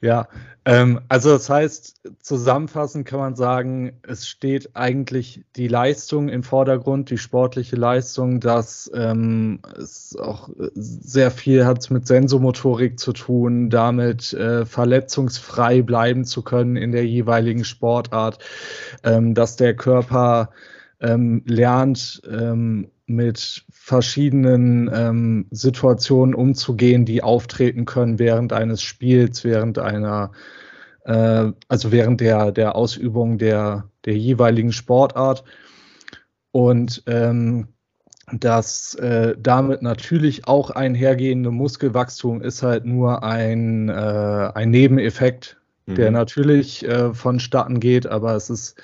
Ja, 0.00 0.28
ähm, 0.64 1.00
also 1.08 1.30
das 1.30 1.50
heißt, 1.50 2.02
zusammenfassend 2.20 3.04
kann 3.04 3.18
man 3.18 3.34
sagen, 3.34 3.98
es 4.06 4.28
steht 4.28 4.76
eigentlich 4.76 5.44
die 5.56 5.66
Leistung 5.66 6.28
im 6.28 6.44
Vordergrund, 6.44 7.10
die 7.10 7.18
sportliche 7.18 7.74
Leistung, 7.74 8.38
dass 8.38 8.88
ähm, 8.94 9.58
es 9.76 10.16
auch 10.16 10.50
sehr 10.74 11.32
viel 11.32 11.66
hat 11.66 11.90
mit 11.90 12.06
Sensomotorik 12.06 13.00
zu 13.00 13.12
tun, 13.12 13.70
damit 13.70 14.32
äh, 14.34 14.64
verletzungsfrei 14.66 15.82
bleiben 15.82 16.24
zu 16.24 16.42
können 16.42 16.76
in 16.76 16.92
der 16.92 17.04
jeweiligen 17.04 17.64
Sportart, 17.64 18.38
ähm, 19.02 19.34
dass 19.34 19.56
der 19.56 19.74
Körper 19.74 20.50
ähm, 21.00 21.42
lernt, 21.44 22.22
ähm, 22.30 22.92
mit 23.08 23.64
verschiedenen 23.70 24.90
ähm, 24.92 25.46
Situationen 25.50 26.34
umzugehen, 26.34 27.04
die 27.04 27.22
auftreten 27.22 27.84
können 27.84 28.18
während 28.18 28.52
eines 28.52 28.82
Spiels, 28.82 29.44
während 29.44 29.78
einer, 29.78 30.32
äh, 31.04 31.50
also 31.68 31.90
während 31.90 32.20
der, 32.20 32.52
der 32.52 32.76
Ausübung 32.76 33.38
der, 33.38 33.88
der 34.04 34.16
jeweiligen 34.16 34.72
Sportart. 34.72 35.44
Und 36.52 37.02
ähm, 37.06 37.68
das 38.32 38.94
äh, 38.96 39.34
damit 39.38 39.82
natürlich 39.82 40.46
auch 40.46 40.70
einhergehende 40.70 41.50
Muskelwachstum 41.50 42.42
ist 42.42 42.62
halt 42.62 42.84
nur 42.84 43.22
ein, 43.22 43.88
äh, 43.88 44.50
ein 44.54 44.70
Nebeneffekt, 44.70 45.56
mhm. 45.86 45.94
der 45.94 46.10
natürlich 46.10 46.86
äh, 46.86 47.14
vonstatten 47.14 47.80
geht, 47.80 48.06
aber 48.06 48.34
es 48.34 48.50
ist 48.50 48.80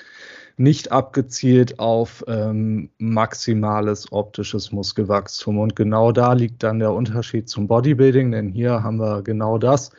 nicht 0.57 0.91
abgezielt 0.91 1.79
auf 1.79 2.23
ähm, 2.27 2.89
maximales 2.97 4.11
optisches 4.11 4.71
Muskelwachstum. 4.71 5.59
Und 5.59 5.75
genau 5.75 6.11
da 6.11 6.33
liegt 6.33 6.63
dann 6.63 6.79
der 6.79 6.93
Unterschied 6.93 7.49
zum 7.49 7.67
Bodybuilding, 7.67 8.31
denn 8.31 8.49
hier 8.49 8.83
haben 8.83 8.97
wir 8.97 9.21
genau 9.21 9.57
das. 9.57 9.91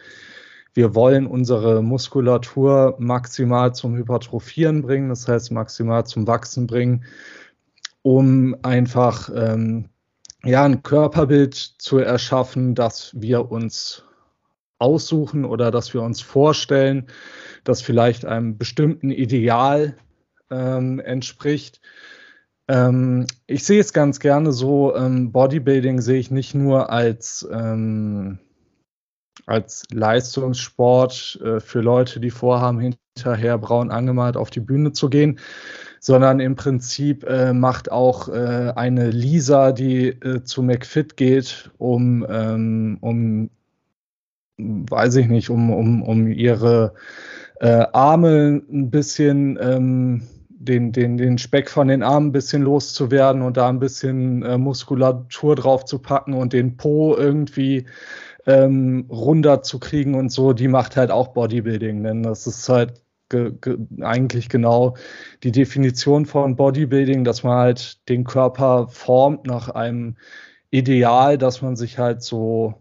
Wir 0.73 0.95
wollen 0.95 1.27
unsere 1.27 1.83
Muskulatur 1.83 2.97
maximal 2.99 3.75
zum 3.75 3.97
Hypertrophieren 3.97 4.83
bringen, 4.83 5.09
das 5.09 5.27
heißt 5.27 5.51
maximal 5.51 6.05
zum 6.07 6.27
Wachsen 6.27 6.67
bringen, 6.67 7.05
um 8.03 8.57
einfach 8.63 9.31
ähm, 9.35 9.89
ja, 10.45 10.65
ein 10.65 10.83
Körperbild 10.83 11.55
zu 11.55 11.99
erschaffen, 11.99 12.75
das 12.75 13.13
wir 13.15 13.51
uns 13.51 14.05
aussuchen 14.79 15.45
oder 15.45 15.71
das 15.71 15.95
wir 15.95 16.03
uns 16.03 16.21
vorstellen, 16.21 17.07
das 17.65 17.83
vielleicht 17.83 18.25
einem 18.25 18.59
bestimmten 18.59 19.11
Ideal 19.11 19.97
ähm, 20.51 21.01
entspricht. 21.01 21.81
Ähm, 22.69 23.27
ich 23.47 23.65
sehe 23.65 23.81
es 23.81 23.93
ganz 23.93 24.21
gerne 24.21 24.53
so, 24.53 24.95
ähm, 24.97 25.33
Bodybuilding 25.33 26.01
sehe 26.01 26.19
ich 26.19 26.31
nicht 26.31 26.55
nur 26.55 26.91
als, 26.91 27.47
ähm, 27.53 28.39
als 29.47 29.85
Leistungssport 29.93 31.41
äh, 31.45 31.61
für 31.61 31.81
Leute, 31.81 32.19
die 32.19 32.31
vorhaben, 32.31 32.81
hinterher 33.17 33.59
braun 33.59 33.91
angemalt 33.91 34.37
auf 34.37 34.51
die 34.51 34.61
Bühne 34.61 34.93
zu 34.93 35.09
gehen, 35.09 35.39
sondern 36.01 36.41
im 36.41 36.57
Prinzip 36.57 37.25
äh, 37.25 37.53
macht 37.53 37.91
auch 37.91 38.29
äh, 38.29 38.73
eine 38.75 39.11
Lisa, 39.11 39.73
die 39.73 40.09
äh, 40.09 40.43
zu 40.43 40.63
McFit 40.63 41.17
geht, 41.17 41.71
um, 41.79 42.27
ähm, 42.29 42.99
um 43.01 43.51
weiß 44.59 45.17
ich 45.17 45.29
nicht, 45.29 45.51
um, 45.51 45.71
um, 45.71 46.03
um 46.03 46.29
ihre 46.29 46.95
äh, 47.61 47.87
Arme 47.93 48.63
ein 48.71 48.91
bisschen 48.91 49.59
ähm, 49.61 50.23
den, 50.59 50.93
den, 50.93 51.17
den 51.17 51.39
Speck 51.39 51.71
von 51.71 51.89
den 51.89 52.03
Armen 52.03 52.29
ein 52.29 52.33
bisschen 52.33 52.63
loszuwerden 52.63 53.43
und 53.43 53.57
da 53.57 53.69
ein 53.69 53.79
bisschen 53.79 54.43
äh, 54.43 54.57
Muskulatur 54.59 55.55
drauf 55.55 55.85
zu 55.85 55.99
packen 55.99 56.33
und 56.35 56.53
den 56.53 56.77
Po 56.77 57.15
irgendwie 57.15 57.87
ähm, 58.47 59.07
runder 59.11 59.63
zu 59.63 59.79
kriegen 59.79 60.15
und 60.15 60.31
so, 60.31 60.53
die 60.53 60.69
macht 60.69 60.97
halt 60.97 61.11
auch 61.11 61.29
Bodybuilding. 61.29 62.03
Denn 62.03 62.23
das 62.23 62.47
ist 62.47 62.69
halt 62.69 63.03
ge 63.29 63.53
ge 63.61 63.77
eigentlich 64.01 64.49
genau 64.49 64.97
die 65.43 65.53
Definition 65.53 66.27
von 66.27 66.57
Bodybuilding, 66.57 67.25
dass 67.25 67.43
man 67.43 67.59
halt 67.59 68.09
den 68.09 68.25
Körper 68.25 68.89
formt 68.89 69.47
nach 69.47 69.69
einem 69.69 70.17
Ideal, 70.71 71.39
dass 71.39 71.63
man 71.63 71.77
sich 71.77 71.99
halt 71.99 72.23
so, 72.23 72.75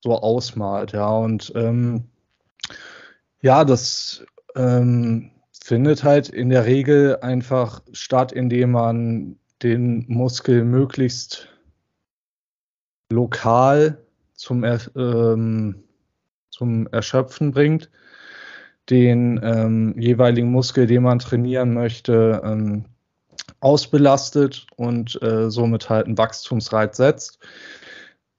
so 0.00 0.18
ausmalt. 0.18 0.92
Ja, 0.92 1.10
und 1.10 1.52
ähm, 1.56 2.04
ja, 3.42 3.64
das 3.64 4.24
ähm, 4.54 5.30
findet 5.62 6.04
halt 6.04 6.28
in 6.28 6.48
der 6.48 6.66
Regel 6.66 7.18
einfach 7.20 7.82
statt, 7.92 8.32
indem 8.32 8.72
man 8.72 9.36
den 9.62 10.04
Muskel 10.08 10.64
möglichst 10.64 11.48
lokal 13.12 13.98
zum, 14.34 14.64
ähm, 14.64 15.84
zum 16.50 16.86
Erschöpfen 16.88 17.52
bringt. 17.52 17.90
den 18.88 19.40
ähm, 19.42 19.94
jeweiligen 19.96 20.50
Muskel, 20.50 20.86
den 20.86 21.04
man 21.04 21.20
trainieren 21.20 21.74
möchte, 21.74 22.42
ähm, 22.44 22.84
ausbelastet 23.60 24.66
und 24.76 25.20
äh, 25.22 25.50
somit 25.50 25.88
halt 25.88 26.06
einen 26.06 26.18
Wachstumsreiz 26.18 26.96
setzt. 26.96 27.38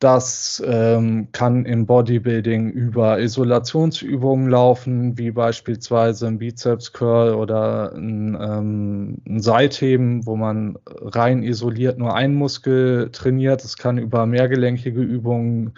Das 0.01 0.63
ähm, 0.65 1.27
kann 1.31 1.63
im 1.65 1.86
Bodybuilding 1.86 2.72
über 2.72 3.20
Isolationsübungen 3.20 4.50
laufen, 4.50 5.15
wie 5.20 5.29
beispielsweise 5.29 6.25
ein 6.25 6.39
Bizeps 6.39 6.91
Curl 6.91 7.36
oder 7.36 7.93
ein, 7.93 8.36
ähm, 8.41 9.22
ein 9.27 9.41
Seitheben, 9.41 10.25
wo 10.25 10.36
man 10.36 10.79
rein 10.88 11.43
isoliert 11.43 12.00
nur 12.00 12.15
einen 12.15 12.34
Muskel 12.34 13.12
trainiert. 13.12 13.63
Es 13.63 13.77
kann 13.77 14.00
über 14.00 14.25
mehrgelenkige 14.25 15.01
Übungen 15.01 15.75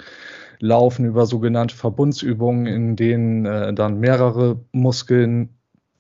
laufen, 0.59 1.03
über 1.03 1.25
sogenannte 1.25 1.75
Verbundsübungen, 1.75 2.65
in 2.65 2.95
denen 2.95 3.45
äh, 3.45 3.73
dann 3.73 3.99
mehrere 3.99 4.57
Muskeln 4.71 5.49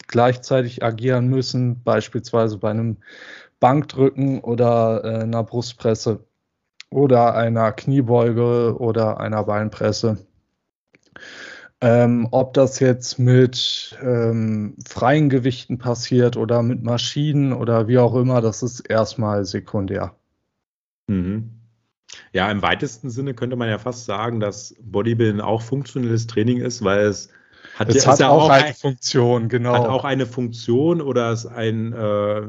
gleichzeitig 0.07 0.81
agieren 0.81 1.27
müssen, 1.27 1.83
beispielsweise 1.83 2.57
bei 2.57 2.69
einem 2.69 2.99
Bankdrücken 3.59 4.39
oder 4.39 5.03
äh, 5.03 5.23
einer 5.23 5.43
Brustpresse 5.43 6.23
oder 6.93 7.35
einer 7.35 7.71
Kniebeuge 7.71 8.77
oder 8.79 9.19
einer 9.19 9.43
Beinpresse. 9.43 10.25
Ähm, 11.81 12.29
ob 12.31 12.53
das 12.53 12.79
jetzt 12.79 13.19
mit 13.19 13.97
ähm, 14.01 14.77
freien 14.87 15.29
Gewichten 15.29 15.79
passiert 15.79 16.37
oder 16.37 16.63
mit 16.63 16.81
Maschinen 16.81 17.51
oder 17.51 17.89
wie 17.89 17.97
auch 17.97 18.15
immer, 18.15 18.39
das 18.39 18.63
ist 18.63 18.79
erstmal 18.79 19.43
sekundär. 19.43 20.15
Mhm. 21.07 21.59
Ja, 22.31 22.49
im 22.49 22.61
weitesten 22.61 23.09
Sinne 23.09 23.33
könnte 23.33 23.55
man 23.55 23.69
ja 23.69 23.79
fast 23.79 24.05
sagen, 24.05 24.39
dass 24.39 24.75
Bodybuilding 24.81 25.41
auch 25.41 25.61
funktionelles 25.61 26.27
Training 26.27 26.59
ist, 26.59 26.83
weil 26.83 27.01
es 27.01 27.29
hat, 27.75 27.89
es 27.89 28.05
hat 28.05 28.19
ja 28.19 28.29
auch, 28.29 28.49
eine 28.49 28.65
ein, 28.67 28.73
Funktion, 28.73 29.49
genau. 29.49 29.73
Hat 29.73 29.87
auch 29.87 30.03
eine 30.03 30.25
Funktion 30.25 31.01
oder 31.01 31.31
ist 31.31 31.47
ein, 31.47 31.93
äh, 31.93 32.41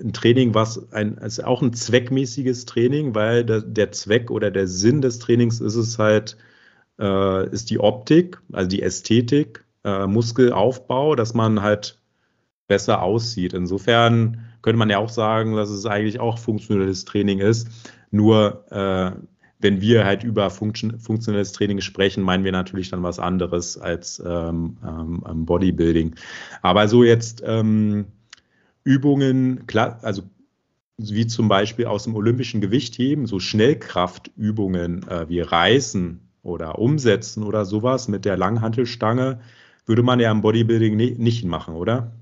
ein 0.00 0.12
Training, 0.12 0.54
was 0.54 0.92
ein, 0.92 1.18
ist 1.18 1.44
auch 1.44 1.62
ein 1.62 1.72
zweckmäßiges 1.72 2.64
Training, 2.64 3.14
weil 3.14 3.44
der, 3.44 3.60
der 3.60 3.92
Zweck 3.92 4.30
oder 4.30 4.50
der 4.50 4.66
Sinn 4.66 5.02
des 5.02 5.18
Trainings 5.18 5.60
ist 5.60 5.76
es 5.76 5.98
halt, 5.98 6.36
äh, 6.98 7.48
ist 7.50 7.70
die 7.70 7.78
Optik, 7.78 8.40
also 8.52 8.68
die 8.68 8.82
Ästhetik, 8.82 9.64
äh, 9.84 10.06
Muskelaufbau, 10.06 11.16
dass 11.16 11.34
man 11.34 11.60
halt 11.62 12.00
besser 12.66 13.02
aussieht. 13.02 13.52
Insofern 13.52 14.46
könnte 14.62 14.78
man 14.78 14.90
ja 14.90 14.98
auch 14.98 15.10
sagen, 15.10 15.54
dass 15.54 15.70
es 15.70 15.86
eigentlich 15.86 16.18
auch 16.18 16.38
funktionelles 16.38 17.04
Training 17.04 17.38
ist. 17.40 17.68
Nur 18.10 18.64
äh, 18.72 19.12
wenn 19.58 19.80
wir 19.80 20.04
halt 20.04 20.22
über 20.22 20.50
Function, 20.50 20.98
funktionelles 20.98 21.52
Training 21.52 21.80
sprechen, 21.80 22.22
meinen 22.22 22.44
wir 22.44 22.52
natürlich 22.52 22.90
dann 22.90 23.02
was 23.02 23.18
anderes 23.18 23.78
als 23.78 24.22
ähm, 24.24 24.76
ähm, 24.86 25.46
Bodybuilding. 25.46 26.14
Aber 26.62 26.88
so 26.88 27.04
jetzt 27.04 27.42
ähm, 27.44 28.06
Übungen, 28.84 29.64
also 30.02 30.22
wie 30.98 31.26
zum 31.26 31.48
Beispiel 31.48 31.86
aus 31.86 32.04
dem 32.04 32.14
olympischen 32.14 32.60
Gewichtheben, 32.60 33.26
so 33.26 33.38
Schnellkraftübungen 33.38 35.08
äh, 35.08 35.28
wie 35.28 35.40
Reißen 35.40 36.20
oder 36.42 36.78
Umsetzen 36.78 37.42
oder 37.42 37.64
sowas 37.64 38.08
mit 38.08 38.24
der 38.24 38.36
Langhantelstange, 38.36 39.40
würde 39.84 40.02
man 40.02 40.20
ja 40.20 40.30
im 40.30 40.40
Bodybuilding 40.40 40.96
ne 40.96 41.14
nicht 41.18 41.44
machen, 41.44 41.74
oder? 41.74 42.12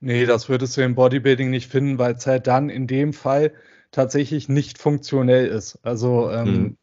Nee, 0.00 0.26
das 0.26 0.48
würdest 0.48 0.76
du 0.76 0.82
im 0.82 0.94
Bodybuilding 0.94 1.50
nicht 1.50 1.70
finden, 1.70 1.98
weil 1.98 2.14
es 2.14 2.26
halt 2.26 2.46
dann 2.46 2.70
in 2.70 2.86
dem 2.86 3.12
Fall 3.12 3.52
tatsächlich 3.90 4.48
nicht 4.48 4.78
funktionell 4.78 5.46
ist. 5.46 5.78
Also 5.82 6.30
ähm, 6.30 6.76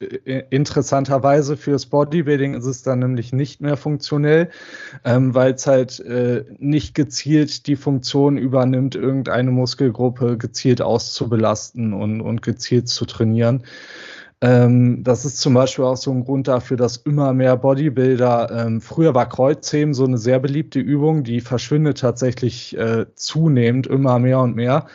mhm. 0.00 0.42
interessanterweise 0.50 1.56
fürs 1.56 1.86
Bodybuilding 1.86 2.54
ist 2.54 2.66
es 2.66 2.82
dann 2.82 3.00
nämlich 3.00 3.32
nicht 3.32 3.60
mehr 3.60 3.76
funktionell, 3.76 4.50
ähm, 5.04 5.34
weil 5.34 5.54
es 5.54 5.66
halt 5.66 6.00
äh, 6.00 6.44
nicht 6.58 6.94
gezielt 6.94 7.66
die 7.66 7.76
Funktion 7.76 8.38
übernimmt, 8.38 8.94
irgendeine 8.94 9.50
Muskelgruppe 9.50 10.38
gezielt 10.38 10.82
auszubelasten 10.82 11.92
und, 11.92 12.20
und 12.20 12.42
gezielt 12.42 12.88
zu 12.88 13.04
trainieren. 13.06 13.64
Ähm, 14.42 15.04
das 15.04 15.24
ist 15.24 15.40
zum 15.40 15.54
Beispiel 15.54 15.84
auch 15.84 15.96
so 15.96 16.10
ein 16.10 16.24
Grund 16.24 16.48
dafür, 16.48 16.76
dass 16.76 16.96
immer 16.96 17.32
mehr 17.32 17.56
Bodybuilder, 17.56 18.66
ähm, 18.66 18.80
früher 18.80 19.14
war 19.14 19.28
Kreuzheben 19.28 19.94
so 19.94 20.04
eine 20.04 20.18
sehr 20.18 20.40
beliebte 20.40 20.80
Übung, 20.80 21.22
die 21.22 21.40
verschwindet 21.40 22.00
tatsächlich 22.00 22.76
äh, 22.76 23.06
zunehmend 23.14 23.86
immer 23.86 24.18
mehr 24.18 24.40
und 24.40 24.56
mehr. 24.56 24.86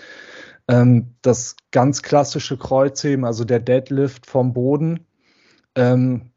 Ähm, 0.68 1.16
das 1.22 1.56
ganz 1.72 2.02
klassische 2.02 2.58
Kreuzheben, 2.58 3.26
also 3.26 3.46
der 3.46 3.60
Deadlift 3.60 4.26
vom 4.26 4.54
Boden, 4.54 5.08
ähm, 5.76 6.32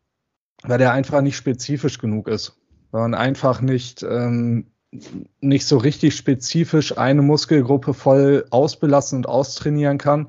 weil 0.63 0.79
der 0.79 0.93
einfach 0.93 1.21
nicht 1.21 1.37
spezifisch 1.37 1.99
genug 1.99 2.29
ist. 2.29 2.57
Weil 2.91 3.03
man 3.03 3.15
einfach 3.15 3.61
nicht 3.61 4.03
ähm, 4.03 4.70
nicht 5.41 5.67
so 5.67 5.77
richtig 5.77 6.17
spezifisch 6.17 6.99
eine 6.99 7.23
Muskelgruppe 7.23 7.95
voll 7.95 8.45
ausbelassen 8.51 9.19
und 9.19 9.29
austrainieren 9.29 9.99
kann, 9.99 10.27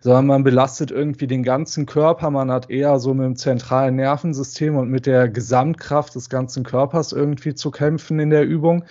sondern 0.00 0.26
man 0.26 0.44
belastet 0.44 0.92
irgendwie 0.92 1.26
den 1.26 1.42
ganzen 1.42 1.86
Körper. 1.86 2.30
Man 2.30 2.52
hat 2.52 2.70
eher 2.70 3.00
so 3.00 3.14
mit 3.14 3.24
dem 3.26 3.34
zentralen 3.34 3.96
Nervensystem 3.96 4.76
und 4.76 4.90
mit 4.90 5.06
der 5.06 5.28
Gesamtkraft 5.28 6.14
des 6.14 6.28
ganzen 6.28 6.62
Körpers 6.62 7.12
irgendwie 7.12 7.54
zu 7.54 7.72
kämpfen 7.72 8.20
in 8.20 8.30
der 8.30 8.46
Übung. 8.46 8.84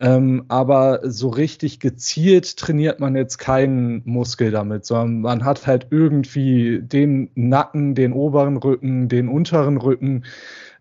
Ähm, 0.00 0.44
aber 0.48 1.00
so 1.04 1.28
richtig 1.28 1.78
gezielt 1.78 2.56
trainiert 2.56 2.98
man 2.98 3.14
jetzt 3.14 3.38
keinen 3.38 4.02
Muskel 4.04 4.50
damit, 4.50 4.84
sondern 4.84 5.20
man 5.20 5.44
hat 5.44 5.68
halt 5.68 5.86
irgendwie 5.90 6.80
den 6.82 7.30
Nacken, 7.36 7.94
den 7.94 8.12
oberen 8.12 8.56
Rücken, 8.56 9.08
den 9.08 9.28
unteren 9.28 9.76
Rücken 9.76 10.24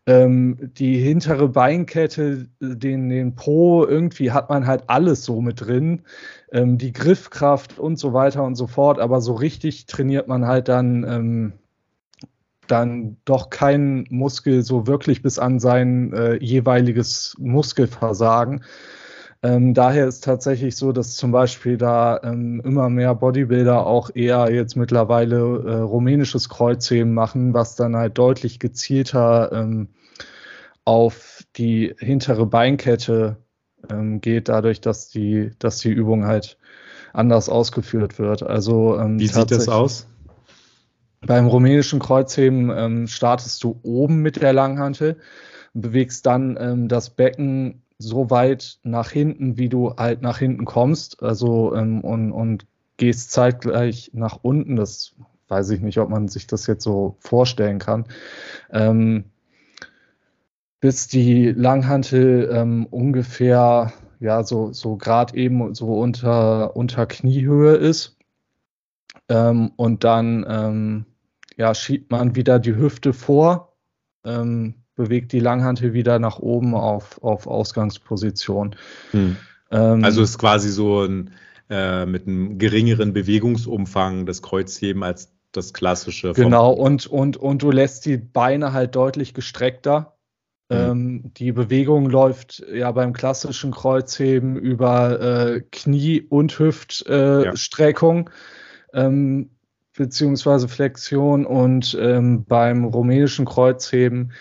ähm, 0.07 0.71
die 0.77 0.97
hintere 0.97 1.49
Beinkette, 1.49 2.47
den, 2.59 3.09
den 3.09 3.35
Po, 3.35 3.85
irgendwie 3.85 4.31
hat 4.31 4.49
man 4.49 4.67
halt 4.67 4.83
alles 4.87 5.25
so 5.25 5.41
mit 5.41 5.61
drin. 5.61 6.03
Ähm, 6.51 6.77
die 6.77 6.93
Griffkraft 6.93 7.79
und 7.79 7.97
so 7.97 8.13
weiter 8.13 8.43
und 8.43 8.55
so 8.55 8.67
fort. 8.67 8.99
Aber 8.99 9.21
so 9.21 9.33
richtig 9.33 9.87
trainiert 9.87 10.27
man 10.27 10.45
halt 10.45 10.67
dann, 10.67 11.03
ähm, 11.03 11.53
dann 12.67 13.17
doch 13.25 13.49
keinen 13.49 14.05
Muskel 14.09 14.63
so 14.63 14.87
wirklich 14.87 15.21
bis 15.21 15.39
an 15.39 15.59
sein 15.59 16.13
äh, 16.13 16.35
jeweiliges 16.35 17.35
Muskelversagen. 17.39 18.63
Ähm, 19.43 19.73
daher 19.73 20.07
ist 20.07 20.23
tatsächlich 20.23 20.75
so, 20.75 20.91
dass 20.91 21.15
zum 21.15 21.31
Beispiel 21.31 21.77
da 21.77 22.19
ähm, 22.23 22.61
immer 22.63 22.89
mehr 22.89 23.13
Bodybuilder 23.13 23.85
auch 23.85 24.09
eher 24.13 24.51
jetzt 24.51 24.75
mittlerweile 24.75 25.37
äh, 25.37 25.75
rumänisches 25.75 26.49
Kreuzheben 26.49 27.13
machen, 27.13 27.53
was 27.53 27.75
dann 27.75 27.95
halt 27.95 28.17
deutlich 28.17 28.59
gezielter 28.59 29.51
ähm, 29.51 29.89
auf 30.83 31.43
die 31.57 31.93
hintere 31.99 32.45
Beinkette 32.45 33.37
ähm, 33.89 34.19
geht, 34.21 34.49
dadurch, 34.49 34.81
dass 34.81 35.09
die, 35.09 35.51
dass 35.59 35.77
die 35.77 35.91
Übung 35.91 36.25
halt 36.25 36.57
anders 37.13 37.49
ausgeführt 37.49 38.17
wird. 38.17 38.41
Also 38.41 38.97
ähm, 38.97 39.19
wie 39.19 39.27
sieht 39.27 39.51
das 39.51 39.69
aus? 39.69 40.07
Beim 41.21 41.47
rumänischen 41.47 41.99
Kreuzheben 41.99 42.71
ähm, 42.75 43.07
startest 43.07 43.63
du 43.63 43.79
oben 43.83 44.21
mit 44.21 44.41
der 44.41 44.53
Langhantel, 44.53 45.17
bewegst 45.73 46.25
dann 46.25 46.87
das 46.87 47.09
Becken 47.09 47.81
so 47.97 48.29
weit 48.29 48.79
nach 48.83 49.09
hinten, 49.09 49.57
wie 49.57 49.69
du 49.69 49.95
halt 49.95 50.21
nach 50.21 50.37
hinten 50.39 50.65
kommst, 50.65 51.23
also 51.23 51.73
ähm, 51.75 52.01
und, 52.01 52.31
und 52.31 52.65
gehst 52.97 53.31
zeitgleich 53.31 54.11
nach 54.13 54.39
unten. 54.41 54.75
Das 54.75 55.15
weiß 55.47 55.69
ich 55.71 55.81
nicht, 55.81 55.99
ob 55.99 56.09
man 56.09 56.27
sich 56.27 56.47
das 56.47 56.67
jetzt 56.67 56.83
so 56.83 57.17
vorstellen 57.19 57.79
kann. 57.79 58.05
Ähm, 58.71 59.25
bis 60.79 61.07
die 61.07 61.51
Langhantel 61.51 62.49
ähm, 62.51 62.85
ungefähr 62.85 63.93
ja 64.19 64.43
so 64.43 64.71
so 64.71 64.97
gerade 64.97 65.35
eben 65.35 65.73
so 65.73 65.99
unter 65.99 66.75
unter 66.75 67.05
Kniehöhe 67.05 67.75
ist 67.75 68.17
ähm, 69.29 69.71
und 69.77 70.03
dann 70.03 70.45
ähm, 70.47 71.05
ja 71.57 71.73
schiebt 71.73 72.11
man 72.11 72.35
wieder 72.35 72.59
die 72.59 72.75
Hüfte 72.75 73.13
vor 73.13 73.73
ähm, 74.23 74.75
bewegt 74.95 75.31
die 75.31 75.39
Langhantel 75.39 75.93
wieder 75.93 76.19
nach 76.19 76.39
oben 76.39 76.73
auf, 76.73 77.21
auf 77.23 77.47
Ausgangsposition. 77.47 78.75
Hm. 79.11 79.37
Ähm, 79.71 80.03
also 80.03 80.21
ist 80.21 80.37
quasi 80.37 80.69
so 80.69 81.03
ein 81.03 81.31
äh, 81.69 82.05
mit 82.05 82.27
einem 82.27 82.57
geringeren 82.57 83.13
Bewegungsumfang 83.13 84.25
das 84.25 84.41
Kreuzheben 84.41 85.03
als 85.03 85.31
das 85.51 85.73
klassische. 85.73 86.33
Genau, 86.33 86.71
und, 86.71 87.07
und, 87.07 87.37
und 87.37 87.63
du 87.63 87.71
lässt 87.71 88.05
die 88.05 88.17
Beine 88.17 88.73
halt 88.73 88.95
deutlich 88.95 89.33
gestreckter. 89.33 90.13
Hm. 90.71 90.77
Ähm, 90.79 91.33
die 91.37 91.51
Bewegung 91.51 92.09
läuft 92.09 92.63
ja 92.71 92.91
beim 92.91 93.13
klassischen 93.13 93.71
Kreuzheben 93.71 94.57
über 94.57 95.19
äh, 95.19 95.61
Knie- 95.71 96.21
und 96.21 96.57
Hüftstreckung. 96.57 98.29
Äh, 98.93 98.97
ja. 98.97 99.05
ähm, 99.05 99.49
beziehungsweise 99.95 100.67
Flexion 100.67 101.45
und 101.45 101.97
ähm, 101.99 102.45
beim 102.45 102.83
rumänischen 102.83 103.45
Kreuzheben 103.45 104.33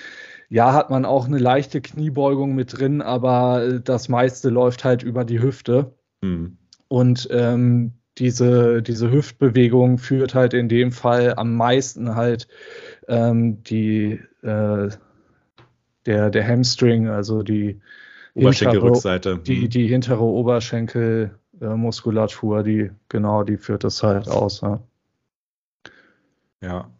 ja, 0.54 0.72
hat 0.72 0.88
man 0.88 1.04
auch 1.04 1.26
eine 1.26 1.38
leichte 1.38 1.80
Kniebeugung 1.80 2.54
mit 2.54 2.78
drin, 2.78 3.02
aber 3.02 3.64
äh, 3.64 3.80
das 3.80 4.08
meiste 4.08 4.50
läuft 4.50 4.84
halt 4.84 5.02
über 5.02 5.24
die 5.24 5.42
Hüfte. 5.42 5.92
Mhm. 6.22 6.58
Und 6.86 7.26
ähm, 7.32 7.94
diese, 8.18 8.80
diese 8.80 9.10
Hüftbewegung 9.10 9.98
führt 9.98 10.36
halt 10.36 10.54
in 10.54 10.68
dem 10.68 10.92
Fall 10.92 11.34
am 11.34 11.56
meisten 11.56 12.14
halt 12.14 12.46
ähm, 13.08 13.64
die, 13.64 14.20
äh, 14.42 14.90
der, 16.06 16.30
der 16.30 16.46
Hamstring, 16.46 17.08
also 17.08 17.42
die, 17.42 17.80
Oberschenkelrückseite. 18.34 19.38
Die, 19.38 19.68
die 19.68 19.88
hintere 19.88 20.22
Oberschenkelmuskulatur, 20.22 22.62
die, 22.62 22.92
genau, 23.08 23.42
die 23.42 23.56
führt 23.56 23.82
das 23.82 24.04
halt 24.04 24.28
aus. 24.28 24.60
Ja. 24.60 24.80
ja. 26.62 26.93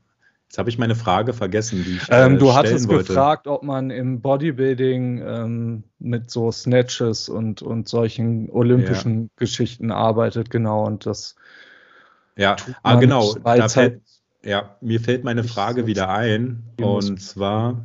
Jetzt 0.54 0.58
habe 0.60 0.70
ich 0.70 0.78
meine 0.78 0.94
Frage 0.94 1.32
vergessen, 1.32 1.82
die 1.84 1.96
ich 1.96 2.02
ähm, 2.10 2.36
äh, 2.36 2.38
Du 2.38 2.54
hattest 2.54 2.86
wollte. 2.86 3.08
gefragt, 3.08 3.48
ob 3.48 3.64
man 3.64 3.90
im 3.90 4.20
Bodybuilding 4.20 5.20
ähm, 5.20 5.82
mit 5.98 6.30
so 6.30 6.52
Snatches 6.52 7.28
und, 7.28 7.60
und 7.60 7.88
solchen 7.88 8.48
olympischen 8.50 9.22
ja. 9.22 9.28
Geschichten 9.34 9.90
arbeitet, 9.90 10.50
genau. 10.50 10.86
Und 10.86 11.06
das. 11.06 11.34
Ja, 12.36 12.54
ah, 12.84 12.94
genau. 13.00 13.34
Fällt, 13.66 14.02
ja, 14.44 14.76
mir 14.80 15.00
fällt 15.00 15.24
meine 15.24 15.42
Frage 15.42 15.88
wieder 15.88 16.08
ein. 16.08 16.62
Und 16.80 17.20
zwar, 17.20 17.84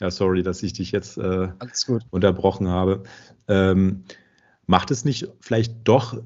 ja, 0.00 0.12
sorry, 0.12 0.44
dass 0.44 0.62
ich 0.62 0.72
dich 0.72 0.92
jetzt 0.92 1.18
äh, 1.18 1.48
unterbrochen 2.10 2.68
habe. 2.68 3.02
Ähm, 3.48 4.04
macht 4.66 4.92
es 4.92 5.04
nicht 5.04 5.32
vielleicht 5.40 5.74
doch 5.82 6.16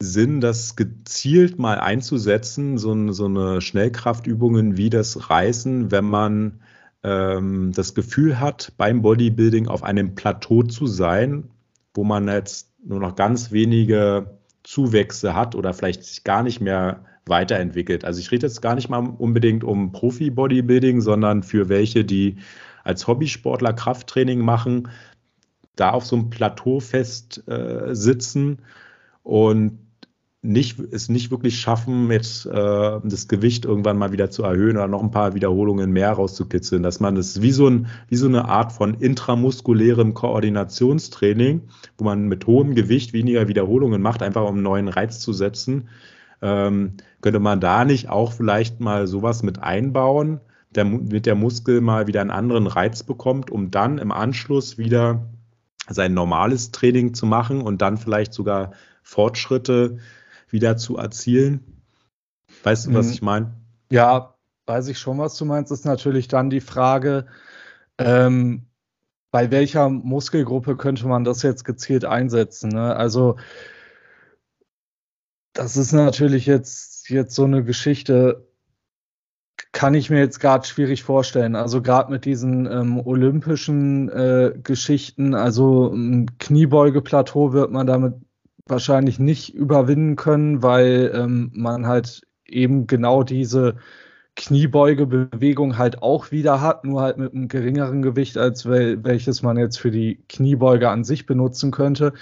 Sinn, 0.00 0.40
das 0.40 0.76
gezielt 0.76 1.58
mal 1.58 1.78
einzusetzen, 1.78 2.78
so, 2.78 3.12
so 3.12 3.26
eine 3.26 3.60
Schnellkraftübungen 3.60 4.76
wie 4.76 4.90
das 4.90 5.30
Reißen, 5.30 5.90
wenn 5.90 6.04
man 6.04 6.60
ähm, 7.02 7.72
das 7.74 7.94
Gefühl 7.94 8.40
hat, 8.40 8.72
beim 8.76 9.02
Bodybuilding 9.02 9.68
auf 9.68 9.82
einem 9.82 10.14
Plateau 10.14 10.62
zu 10.62 10.86
sein, 10.86 11.50
wo 11.94 12.04
man 12.04 12.28
jetzt 12.28 12.72
nur 12.84 13.00
noch 13.00 13.14
ganz 13.14 13.52
wenige 13.52 14.38
Zuwächse 14.62 15.34
hat 15.34 15.54
oder 15.54 15.74
vielleicht 15.74 16.04
sich 16.04 16.24
gar 16.24 16.42
nicht 16.42 16.60
mehr 16.60 17.04
weiterentwickelt. 17.26 18.04
Also 18.04 18.20
ich 18.20 18.30
rede 18.30 18.46
jetzt 18.46 18.60
gar 18.60 18.74
nicht 18.74 18.88
mal 18.88 18.98
unbedingt 18.98 19.64
um 19.64 19.92
Profi-Bodybuilding, 19.92 21.00
sondern 21.00 21.42
für 21.42 21.68
welche, 21.68 22.04
die 22.04 22.36
als 22.82 23.06
Hobbysportler 23.06 23.72
Krafttraining 23.72 24.40
machen, 24.40 24.88
da 25.76 25.90
auf 25.90 26.04
so 26.04 26.16
einem 26.16 26.30
Plateau 26.30 26.80
fest 26.80 27.46
äh, 27.48 27.94
sitzen 27.94 28.58
und 29.22 29.78
nicht, 30.44 30.78
es 30.78 31.08
nicht 31.08 31.30
wirklich 31.30 31.58
schaffen, 31.58 32.10
jetzt 32.10 32.44
äh, 32.46 32.50
das 33.02 33.28
Gewicht 33.28 33.64
irgendwann 33.64 33.96
mal 33.96 34.12
wieder 34.12 34.30
zu 34.30 34.42
erhöhen 34.42 34.76
oder 34.76 34.88
noch 34.88 35.02
ein 35.02 35.10
paar 35.10 35.34
Wiederholungen 35.34 35.90
mehr 35.90 36.12
rauszukitzeln, 36.12 36.82
dass 36.82 37.00
man 37.00 37.16
es 37.16 37.40
wie 37.40 37.50
so, 37.50 37.66
ein, 37.66 37.86
wie 38.08 38.16
so 38.16 38.26
eine 38.26 38.44
Art 38.44 38.72
von 38.72 38.94
intramuskulärem 38.94 40.12
Koordinationstraining, 40.12 41.62
wo 41.96 42.04
man 42.04 42.28
mit 42.28 42.46
hohem 42.46 42.74
Gewicht 42.74 43.14
weniger 43.14 43.48
Wiederholungen 43.48 44.02
macht, 44.02 44.22
einfach 44.22 44.42
um 44.42 44.56
einen 44.56 44.62
neuen 44.62 44.88
Reiz 44.88 45.18
zu 45.18 45.32
setzen. 45.32 45.88
Ähm, 46.42 46.92
könnte 47.22 47.40
man 47.40 47.60
da 47.60 47.86
nicht 47.86 48.10
auch 48.10 48.32
vielleicht 48.32 48.80
mal 48.80 49.06
sowas 49.06 49.42
mit 49.42 49.62
einbauen, 49.62 50.40
damit 50.74 51.24
der 51.24 51.36
Muskel 51.36 51.80
mal 51.80 52.06
wieder 52.06 52.20
einen 52.20 52.30
anderen 52.30 52.66
Reiz 52.66 53.02
bekommt, 53.02 53.50
um 53.50 53.70
dann 53.70 53.96
im 53.96 54.12
Anschluss 54.12 54.76
wieder 54.76 55.26
sein 55.88 56.12
normales 56.12 56.70
Training 56.70 57.14
zu 57.14 57.24
machen 57.24 57.62
und 57.62 57.80
dann 57.80 57.96
vielleicht 57.96 58.34
sogar 58.34 58.72
Fortschritte 59.02 59.98
wieder 60.54 60.78
zu 60.78 60.96
erzielen. 60.96 61.82
Weißt 62.62 62.86
du, 62.86 62.94
was 62.94 63.08
mhm. 63.08 63.12
ich 63.12 63.22
meine? 63.22 63.54
Ja, 63.90 64.34
weiß 64.66 64.88
ich 64.88 64.98
schon, 64.98 65.18
was 65.18 65.36
du 65.36 65.44
meinst. 65.44 65.70
Ist 65.70 65.84
natürlich 65.84 66.28
dann 66.28 66.48
die 66.48 66.62
Frage, 66.62 67.26
ähm, 67.98 68.66
bei 69.30 69.50
welcher 69.50 69.90
Muskelgruppe 69.90 70.76
könnte 70.76 71.06
man 71.06 71.24
das 71.24 71.42
jetzt 71.42 71.64
gezielt 71.64 72.04
einsetzen? 72.04 72.70
Ne? 72.70 72.94
Also, 72.96 73.36
das 75.52 75.76
ist 75.76 75.92
natürlich 75.92 76.46
jetzt, 76.46 77.10
jetzt 77.10 77.34
so 77.34 77.44
eine 77.44 77.64
Geschichte, 77.64 78.48
kann 79.72 79.94
ich 79.94 80.08
mir 80.08 80.20
jetzt 80.20 80.38
gerade 80.38 80.66
schwierig 80.66 81.02
vorstellen. 81.02 81.56
Also 81.56 81.82
gerade 81.82 82.12
mit 82.12 82.24
diesen 82.24 82.66
ähm, 82.66 83.04
olympischen 83.04 84.08
äh, 84.08 84.52
Geschichten, 84.62 85.34
also 85.34 85.92
ein 85.92 86.38
Kniebeugeplateau 86.38 87.52
wird 87.52 87.72
man 87.72 87.86
damit 87.86 88.14
wahrscheinlich 88.66 89.18
nicht 89.18 89.54
überwinden 89.54 90.16
können, 90.16 90.62
weil 90.62 91.12
ähm, 91.14 91.50
man 91.54 91.86
halt 91.86 92.22
eben 92.46 92.86
genau 92.86 93.22
diese 93.22 93.76
Kniebeugebewegung 94.36 95.78
halt 95.78 96.02
auch 96.02 96.32
wieder 96.32 96.60
hat, 96.60 96.84
nur 96.84 97.02
halt 97.02 97.18
mit 97.18 97.32
einem 97.32 97.46
geringeren 97.46 98.02
Gewicht, 98.02 98.36
als 98.36 98.66
wel 98.66 99.04
welches 99.04 99.42
man 99.42 99.56
jetzt 99.56 99.78
für 99.78 99.92
die 99.92 100.24
Kniebeuge 100.28 100.88
an 100.88 101.04
sich 101.04 101.24
benutzen 101.26 101.70
könnte. 101.70 102.12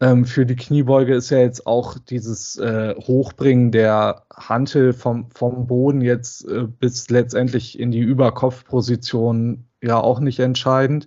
Ähm, 0.00 0.24
für 0.24 0.44
die 0.44 0.56
Kniebeuge 0.56 1.14
ist 1.14 1.30
ja 1.30 1.38
jetzt 1.38 1.66
auch 1.66 1.98
dieses 1.98 2.56
äh, 2.58 2.96
Hochbringen 2.96 3.70
der 3.70 4.24
Hantel 4.34 4.92
vom, 4.92 5.30
vom 5.30 5.68
Boden 5.68 6.00
jetzt 6.00 6.48
äh, 6.48 6.66
bis 6.66 7.08
letztendlich 7.10 7.78
in 7.78 7.92
die 7.92 8.00
Überkopfposition 8.00 9.64
ja 9.80 10.00
auch 10.00 10.18
nicht 10.18 10.40
entscheidend. 10.40 11.06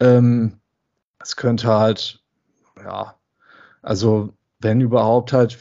Ähm, 0.00 0.54
es 1.20 1.36
könnte 1.36 1.68
halt, 1.68 2.22
ja, 2.82 3.14
also 3.86 4.32
wenn 4.58 4.80
überhaupt 4.80 5.32
halt, 5.32 5.58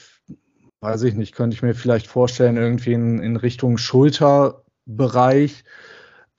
weiß 0.81 1.03
ich 1.03 1.13
nicht, 1.13 1.35
könnte 1.35 1.55
ich 1.55 1.61
mir 1.61 1.75
vielleicht 1.75 2.07
vorstellen, 2.07 2.57
irgendwie 2.57 2.93
in, 2.93 3.19
in 3.19 3.35
Richtung 3.35 3.77
Schulterbereich, 3.77 5.63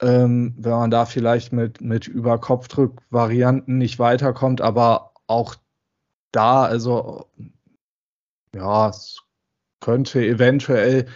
ähm, 0.01 0.53
wenn 0.57 0.71
man 0.71 0.91
da 0.91 1.05
vielleicht 1.05 1.53
mit, 1.53 1.79
mit 1.79 2.07
Überkopfdrück-Varianten 2.07 3.77
nicht 3.77 3.99
weiterkommt, 3.99 4.59
aber 4.59 5.13
auch 5.27 5.55
da, 6.33 6.65
also 6.65 7.27
ja, 8.53 8.89
es 8.89 9.21
könnte 9.79 10.25
eventuell 10.25 11.07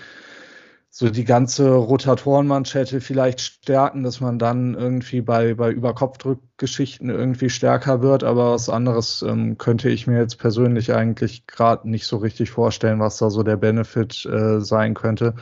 so 0.93 1.09
die 1.09 1.23
ganze 1.23 1.71
Rotatorenmanschette 1.71 2.99
vielleicht 2.99 3.39
stärken, 3.39 4.03
dass 4.03 4.19
man 4.19 4.37
dann 4.37 4.73
irgendwie 4.73 5.21
bei, 5.21 5.53
bei 5.53 5.71
Überkopfdrückgeschichten 5.71 7.09
irgendwie 7.09 7.49
stärker 7.49 8.01
wird. 8.01 8.25
Aber 8.25 8.51
was 8.51 8.67
anderes 8.67 9.21
ähm, 9.25 9.57
könnte 9.57 9.89
ich 9.89 10.05
mir 10.05 10.19
jetzt 10.19 10.37
persönlich 10.37 10.93
eigentlich 10.93 11.47
gerade 11.47 11.89
nicht 11.89 12.05
so 12.05 12.17
richtig 12.17 12.51
vorstellen, 12.51 12.99
was 12.99 13.17
da 13.17 13.29
so 13.29 13.41
der 13.41 13.55
Benefit 13.55 14.25
äh, 14.25 14.59
sein 14.59 14.93
könnte. 14.93 15.35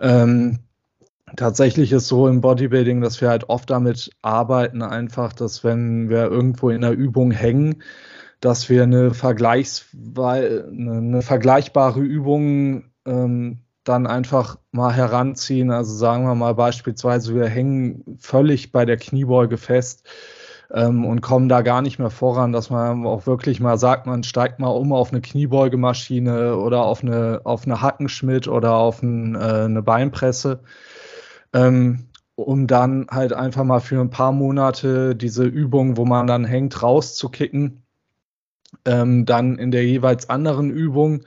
Ähm, 0.00 0.60
tatsächlich 1.36 1.92
ist 1.92 2.08
so 2.08 2.26
im 2.26 2.40
Bodybuilding, 2.40 3.02
dass 3.02 3.20
wir 3.20 3.28
halt 3.28 3.50
oft 3.50 3.68
damit 3.68 4.10
arbeiten, 4.22 4.80
einfach, 4.80 5.34
dass 5.34 5.64
wenn 5.64 6.08
wir 6.08 6.30
irgendwo 6.30 6.70
in 6.70 6.80
der 6.80 6.92
Übung 6.92 7.30
hängen, 7.30 7.82
dass 8.40 8.70
wir 8.70 8.84
eine, 8.84 9.12
Vergleichs 9.12 9.84
eine, 9.94 10.64
eine 10.72 11.20
vergleichbare 11.20 12.00
Übung 12.00 12.84
ähm, 13.04 13.58
dann 13.84 14.06
einfach 14.06 14.58
mal 14.72 14.92
heranziehen. 14.92 15.70
Also 15.70 15.94
sagen 15.94 16.24
wir 16.24 16.34
mal 16.34 16.54
beispielsweise, 16.54 17.34
wir 17.34 17.46
hängen 17.46 18.18
völlig 18.18 18.72
bei 18.72 18.84
der 18.84 18.96
Kniebeuge 18.96 19.56
fest 19.56 20.06
ähm, 20.72 21.04
und 21.04 21.20
kommen 21.20 21.48
da 21.48 21.62
gar 21.62 21.82
nicht 21.82 21.98
mehr 21.98 22.10
voran, 22.10 22.52
dass 22.52 22.70
man 22.70 23.06
auch 23.06 23.26
wirklich 23.26 23.60
mal 23.60 23.78
sagt, 23.78 24.06
man 24.06 24.22
steigt 24.22 24.58
mal 24.58 24.68
um 24.68 24.92
auf 24.92 25.12
eine 25.12 25.20
Kniebeugemaschine 25.20 26.56
oder 26.56 26.84
auf 26.84 27.02
eine, 27.02 27.40
auf 27.44 27.64
eine 27.64 27.80
Hackenschmidt 27.80 28.48
oder 28.48 28.74
auf 28.74 29.02
ein, 29.02 29.34
äh, 29.34 29.38
eine 29.38 29.82
Beinpresse. 29.82 30.60
Ähm, 31.52 32.06
um 32.36 32.66
dann 32.66 33.06
halt 33.10 33.32
einfach 33.32 33.64
mal 33.64 33.80
für 33.80 34.00
ein 34.00 34.10
paar 34.10 34.32
Monate 34.32 35.14
diese 35.14 35.44
Übung, 35.44 35.96
wo 35.96 36.04
man 36.06 36.26
dann 36.26 36.44
hängt, 36.44 36.82
rauszukicken. 36.82 37.82
Ähm, 38.84 39.26
dann 39.26 39.58
in 39.58 39.72
der 39.72 39.84
jeweils 39.84 40.30
anderen 40.30 40.70
Übung 40.70 41.24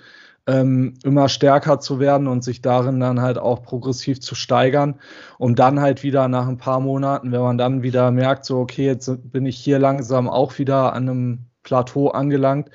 ähm, 0.47 0.95
immer 1.03 1.29
stärker 1.29 1.79
zu 1.79 1.99
werden 1.99 2.27
und 2.27 2.43
sich 2.43 2.61
darin 2.61 2.99
dann 2.99 3.21
halt 3.21 3.37
auch 3.37 3.63
progressiv 3.63 4.19
zu 4.19 4.35
steigern, 4.35 4.99
um 5.37 5.55
dann 5.55 5.79
halt 5.79 6.03
wieder 6.03 6.27
nach 6.27 6.47
ein 6.47 6.57
paar 6.57 6.79
Monaten, 6.79 7.31
wenn 7.31 7.41
man 7.41 7.57
dann 7.57 7.83
wieder 7.83 8.11
merkt, 8.11 8.45
so 8.45 8.59
okay, 8.59 8.85
jetzt 8.85 9.09
bin 9.31 9.45
ich 9.45 9.57
hier 9.57 9.79
langsam 9.79 10.29
auch 10.29 10.57
wieder 10.57 10.93
an 10.93 11.09
einem 11.09 11.45
Plateau 11.63 12.09
angelangt, 12.09 12.69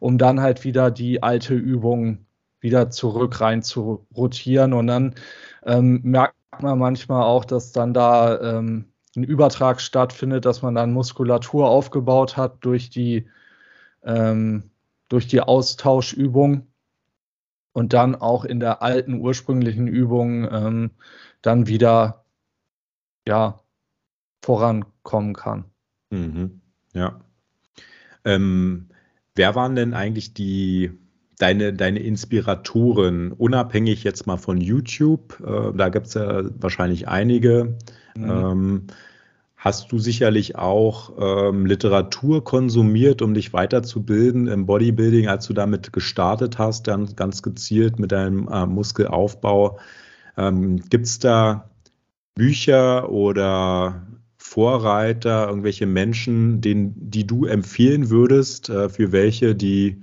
um 0.00 0.18
dann 0.18 0.40
halt 0.40 0.64
wieder 0.64 0.90
die 0.90 1.22
alte 1.22 1.54
Übung 1.54 2.26
wieder 2.60 2.90
zurück 2.90 3.40
rein 3.40 3.62
zu 3.62 4.06
rotieren. 4.16 4.72
Und 4.72 4.86
dann 4.86 5.14
ähm, 5.64 6.00
merkt 6.02 6.34
man 6.60 6.78
manchmal 6.78 7.24
auch, 7.24 7.44
dass 7.44 7.72
dann 7.72 7.94
da 7.94 8.40
ähm, 8.40 8.86
ein 9.16 9.24
Übertrag 9.24 9.80
stattfindet, 9.80 10.44
dass 10.46 10.62
man 10.62 10.74
dann 10.74 10.92
Muskulatur 10.92 11.68
aufgebaut 11.68 12.36
hat 12.36 12.58
durch 12.64 12.90
die 12.90 13.28
ähm, 14.04 14.70
durch 15.08 15.26
die 15.26 15.40
Austauschübung 15.40 16.69
und 17.72 17.92
dann 17.92 18.14
auch 18.14 18.44
in 18.44 18.60
der 18.60 18.82
alten 18.82 19.14
ursprünglichen 19.14 19.86
Übung 19.86 20.48
ähm, 20.50 20.90
dann 21.42 21.66
wieder 21.66 22.24
ja, 23.26 23.60
vorankommen 24.42 25.34
kann. 25.34 25.64
Mhm. 26.10 26.60
Ja. 26.94 27.20
Ähm, 28.24 28.88
wer 29.34 29.54
waren 29.54 29.76
denn 29.76 29.94
eigentlich 29.94 30.34
die 30.34 30.92
deine, 31.38 31.72
deine 31.72 32.00
Inspiratoren, 32.00 33.32
unabhängig 33.32 34.04
jetzt 34.04 34.26
mal 34.26 34.36
von 34.36 34.60
YouTube? 34.60 35.40
Äh, 35.40 35.76
da 35.76 35.88
gibt 35.88 36.08
es 36.08 36.14
ja 36.14 36.42
wahrscheinlich 36.60 37.08
einige. 37.08 37.78
Mhm. 38.16 38.30
Ähm, 38.30 38.86
hast 39.60 39.92
du 39.92 39.98
sicherlich 39.98 40.56
auch 40.56 41.12
ähm, 41.20 41.66
Literatur 41.66 42.42
konsumiert, 42.42 43.20
um 43.20 43.34
dich 43.34 43.52
weiterzubilden 43.52 44.48
im 44.48 44.64
Bodybuilding, 44.64 45.28
als 45.28 45.46
du 45.46 45.52
damit 45.52 45.92
gestartet 45.92 46.58
hast, 46.58 46.88
dann 46.88 47.14
ganz 47.14 47.42
gezielt 47.42 47.98
mit 47.98 48.10
deinem 48.10 48.48
äh, 48.48 48.64
Muskelaufbau. 48.64 49.78
Ähm, 50.38 50.80
Gibt 50.88 51.04
es 51.04 51.18
da 51.18 51.68
Bücher 52.34 53.10
oder 53.10 54.06
Vorreiter, 54.38 55.48
irgendwelche 55.48 55.86
Menschen, 55.86 56.62
den, 56.62 56.94
die 57.10 57.26
du 57.26 57.44
empfehlen 57.44 58.08
würdest, 58.08 58.70
äh, 58.70 58.88
für 58.88 59.12
welche, 59.12 59.54
die 59.54 60.00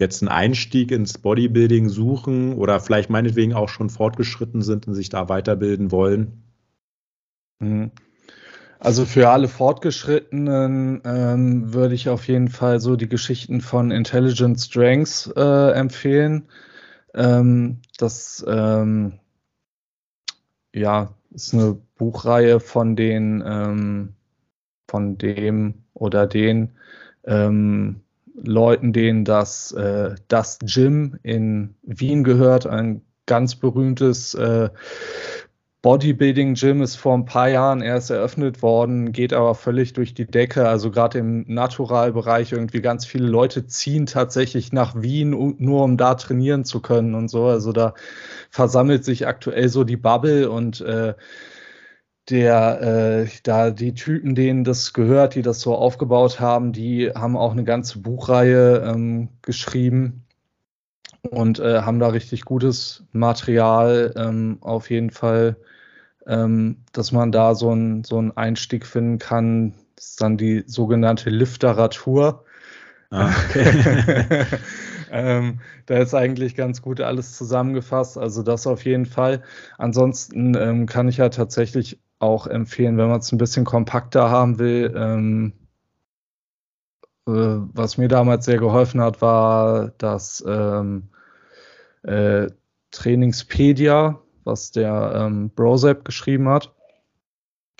jetzt 0.00 0.20
einen 0.20 0.30
Einstieg 0.30 0.90
ins 0.90 1.18
Bodybuilding 1.18 1.88
suchen 1.88 2.54
oder 2.54 2.80
vielleicht 2.80 3.08
meinetwegen 3.08 3.54
auch 3.54 3.68
schon 3.68 3.88
fortgeschritten 3.88 4.62
sind 4.62 4.88
und 4.88 4.94
sich 4.94 5.10
da 5.10 5.28
weiterbilden 5.28 5.92
wollen? 5.92 6.42
Mhm. 7.60 7.92
Also 8.80 9.04
für 9.04 9.28
alle 9.28 9.48
Fortgeschrittenen 9.48 11.02
ähm, 11.04 11.74
würde 11.74 11.94
ich 11.94 12.08
auf 12.08 12.28
jeden 12.28 12.48
Fall 12.48 12.80
so 12.80 12.96
die 12.96 13.08
Geschichten 13.08 13.60
von 13.60 13.90
Intelligent 13.90 14.60
Strengths 14.60 15.30
äh, 15.36 15.72
empfehlen. 15.72 16.48
Ähm, 17.14 17.80
das 17.98 18.44
ähm, 18.48 19.18
ja, 20.74 21.12
ist 21.30 21.54
eine 21.54 21.76
Buchreihe 21.96 22.60
von 22.60 22.94
den 22.94 23.42
ähm, 23.44 24.14
von 24.88 25.18
dem 25.18 25.74
oder 25.94 26.26
den 26.26 26.70
ähm, 27.24 28.00
Leuten, 28.42 28.92
denen 28.92 29.24
das, 29.24 29.72
äh, 29.72 30.14
das 30.28 30.58
Gym 30.60 31.18
in 31.22 31.74
Wien 31.82 32.24
gehört, 32.24 32.66
ein 32.66 33.02
ganz 33.26 33.56
berühmtes 33.56 34.34
äh, 34.34 34.70
Bodybuilding-Gym 35.82 36.82
ist 36.82 36.96
vor 36.96 37.14
ein 37.14 37.24
paar 37.24 37.48
Jahren 37.48 37.82
erst 37.82 38.10
eröffnet 38.10 38.62
worden, 38.62 39.12
geht 39.12 39.32
aber 39.32 39.54
völlig 39.54 39.92
durch 39.92 40.12
die 40.12 40.26
Decke. 40.26 40.68
Also 40.68 40.90
gerade 40.90 41.18
im 41.18 41.44
Naturalbereich 41.46 42.50
irgendwie 42.50 42.80
ganz 42.80 43.06
viele 43.06 43.28
Leute 43.28 43.66
ziehen 43.66 44.06
tatsächlich 44.06 44.72
nach 44.72 45.00
Wien, 45.00 45.30
nur 45.58 45.84
um 45.84 45.96
da 45.96 46.14
trainieren 46.16 46.64
zu 46.64 46.80
können 46.80 47.14
und 47.14 47.28
so. 47.28 47.46
Also 47.46 47.72
da 47.72 47.94
versammelt 48.50 49.04
sich 49.04 49.28
aktuell 49.28 49.68
so 49.68 49.84
die 49.84 49.96
Bubble 49.96 50.50
und 50.50 50.80
äh, 50.80 51.14
der 52.28 53.26
äh, 53.26 53.28
da 53.44 53.70
die 53.70 53.94
Typen, 53.94 54.34
denen 54.34 54.64
das 54.64 54.92
gehört, 54.92 55.36
die 55.36 55.42
das 55.42 55.60
so 55.60 55.74
aufgebaut 55.76 56.40
haben, 56.40 56.72
die 56.72 57.10
haben 57.10 57.36
auch 57.36 57.52
eine 57.52 57.64
ganze 57.64 58.00
Buchreihe 58.00 58.82
ähm, 58.84 59.28
geschrieben 59.42 60.27
und 61.30 61.58
äh, 61.58 61.82
haben 61.82 61.98
da 61.98 62.08
richtig 62.08 62.44
gutes 62.44 63.04
Material 63.12 64.12
ähm, 64.16 64.58
auf 64.60 64.90
jeden 64.90 65.10
Fall, 65.10 65.56
ähm, 66.26 66.78
dass 66.92 67.12
man 67.12 67.32
da 67.32 67.54
so, 67.54 67.72
ein, 67.72 68.04
so 68.04 68.18
einen 68.18 68.36
Einstieg 68.36 68.86
finden 68.86 69.18
kann. 69.18 69.74
Das 69.96 70.10
ist 70.10 70.20
dann 70.20 70.36
die 70.36 70.64
sogenannte 70.66 71.30
Literatur. 71.30 72.44
Ah, 73.10 73.30
okay. 73.46 74.44
ähm, 75.10 75.60
da 75.86 75.98
ist 75.98 76.14
eigentlich 76.14 76.54
ganz 76.54 76.82
gut 76.82 77.00
alles 77.00 77.36
zusammengefasst. 77.36 78.18
Also 78.18 78.42
das 78.42 78.66
auf 78.66 78.84
jeden 78.84 79.06
Fall. 79.06 79.42
Ansonsten 79.78 80.54
ähm, 80.54 80.86
kann 80.86 81.08
ich 81.08 81.16
ja 81.16 81.28
tatsächlich 81.30 81.98
auch 82.18 82.46
empfehlen, 82.46 82.98
wenn 82.98 83.08
man 83.08 83.20
es 83.20 83.32
ein 83.32 83.38
bisschen 83.38 83.64
kompakter 83.64 84.30
haben 84.30 84.58
will. 84.58 84.92
Ähm, 84.96 85.52
äh, 87.26 87.30
was 87.74 87.98
mir 87.98 88.08
damals 88.08 88.44
sehr 88.44 88.58
geholfen 88.58 89.00
hat, 89.00 89.20
war 89.22 89.92
das 89.98 90.42
ähm, 90.46 91.10
äh, 92.02 92.48
Trainingspedia, 92.90 94.20
was 94.44 94.70
der 94.70 95.12
ähm, 95.14 95.50
Brosep 95.50 96.04
geschrieben 96.04 96.48
hat. 96.48 96.72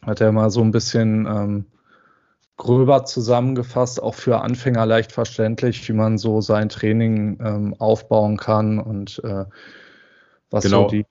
Hat 0.05 0.21
er 0.21 0.33
mal 0.33 0.51
so 0.51 0.61
ein 0.61 0.71
bisschen 0.71 1.27
ähm, 1.27 1.67
gröber 2.57 3.05
zusammengefasst, 3.05 4.03
auch 4.03 4.15
für 4.15 4.41
Anfänger 4.41 4.87
leicht 4.87 5.13
verständlich, 5.13 5.89
wie 5.89 5.93
man 5.93 6.19
so 6.19 6.41
sein 6.41 6.69
Training 6.69 7.39
ähm, 7.41 7.75
aufbauen 7.79 8.37
kann 8.37 8.79
und 8.79 9.23
äh, 9.25 9.45
was 10.51 10.65
genau. 10.65 10.85
so 10.85 10.89
die 10.89 11.07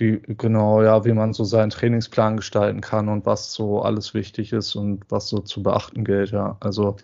die, 0.00 0.20
genau, 0.26 0.82
ja, 0.82 1.04
wie 1.04 1.12
man 1.12 1.32
so 1.32 1.44
seinen 1.44 1.70
Trainingsplan 1.70 2.36
gestalten 2.36 2.80
kann 2.80 3.08
und 3.08 3.24
was 3.24 3.52
so 3.52 3.80
alles 3.80 4.12
wichtig 4.12 4.52
ist 4.52 4.74
und 4.74 5.04
was 5.08 5.28
so 5.28 5.38
zu 5.38 5.62
beachten 5.62 6.04
gilt, 6.04 6.32
ja. 6.32 6.56
Also. 6.60 6.96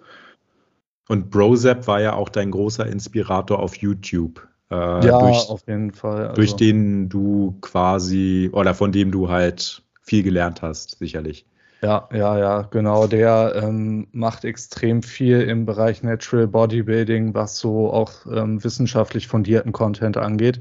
Und 1.09 1.31
Brozap 1.31 1.87
war 1.87 2.01
ja 2.01 2.15
auch 2.15 2.29
dein 2.29 2.51
großer 2.51 2.87
Inspirator 2.87 3.59
auf 3.59 3.77
YouTube. 3.77 4.47
Äh, 4.73 5.07
ja, 5.07 5.19
durch, 5.19 5.51
auf 5.51 5.63
jeden 5.67 5.93
Fall. 5.93 6.23
Also. 6.29 6.35
Durch 6.35 6.57
den 6.57 7.09
du 7.11 7.57
quasi, 7.61 8.49
oder 8.53 8.75
von 8.75 8.91
dem 8.91 9.11
du 9.11 9.29
halt 9.29 9.83
viel 10.01 10.23
gelernt 10.23 10.63
hast, 10.63 10.99
sicherlich. 10.99 11.45
Ja, 11.83 12.09
ja, 12.13 12.39
ja, 12.39 12.63
genau. 12.63 13.07
Der 13.07 13.61
ähm, 13.63 14.07
macht 14.13 14.45
extrem 14.45 15.03
viel 15.03 15.43
im 15.43 15.67
Bereich 15.67 16.03
Natural 16.03 16.47
Bodybuilding, 16.47 17.35
was 17.35 17.59
so 17.59 17.93
auch 17.93 18.13
ähm, 18.33 18.63
wissenschaftlich 18.65 19.27
fundierten 19.27 19.73
Content 19.73 20.17
angeht. 20.17 20.61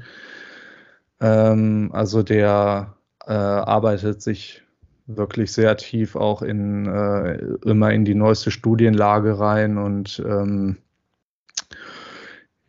Ähm, 1.20 1.90
also 1.92 2.22
der 2.22 2.94
äh, 3.26 3.32
arbeitet 3.32 4.20
sich 4.20 4.62
wirklich 5.06 5.52
sehr 5.52 5.76
tief 5.76 6.16
auch 6.16 6.42
in 6.42 6.86
äh, 6.86 7.38
immer 7.64 7.92
in 7.92 8.04
die 8.04 8.14
neueste 8.14 8.50
Studienlage 8.50 9.38
rein 9.38 9.78
und 9.78 10.22
ähm, 10.26 10.78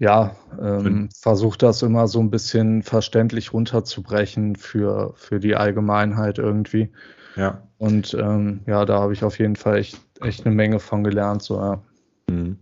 ja, 0.03 0.35
ähm, 0.61 1.07
versucht 1.17 1.63
das 1.63 1.81
immer 1.81 2.09
so 2.09 2.19
ein 2.19 2.29
bisschen 2.29 2.83
verständlich 2.83 3.53
runterzubrechen 3.53 4.57
für, 4.57 5.13
für 5.15 5.39
die 5.39 5.55
Allgemeinheit 5.55 6.39
irgendwie. 6.39 6.89
Ja. 7.37 7.63
Und 7.77 8.13
ähm, 8.13 8.59
ja, 8.67 8.83
da 8.83 8.99
habe 8.99 9.13
ich 9.13 9.23
auf 9.23 9.39
jeden 9.39 9.55
Fall 9.55 9.77
echt, 9.77 10.01
echt 10.19 10.45
eine 10.45 10.53
Menge 10.53 10.79
von 10.79 11.05
gelernt. 11.05 11.41
So, 11.41 11.57
ja. 11.57 11.81
Mhm. 12.29 12.57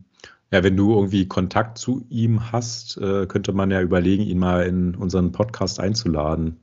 Ja, 0.52 0.64
wenn 0.64 0.78
du 0.78 0.94
irgendwie 0.94 1.28
Kontakt 1.28 1.80
zu 1.80 2.06
ihm 2.10 2.52
hast, 2.52 2.98
äh, 2.98 3.26
könnte 3.26 3.54
man 3.54 3.72
ja 3.72 3.82
überlegen, 3.82 4.22
ihn 4.22 4.38
mal 4.38 4.68
in 4.68 4.94
unseren 4.94 5.32
Podcast 5.32 5.80
einzuladen. 5.80 6.60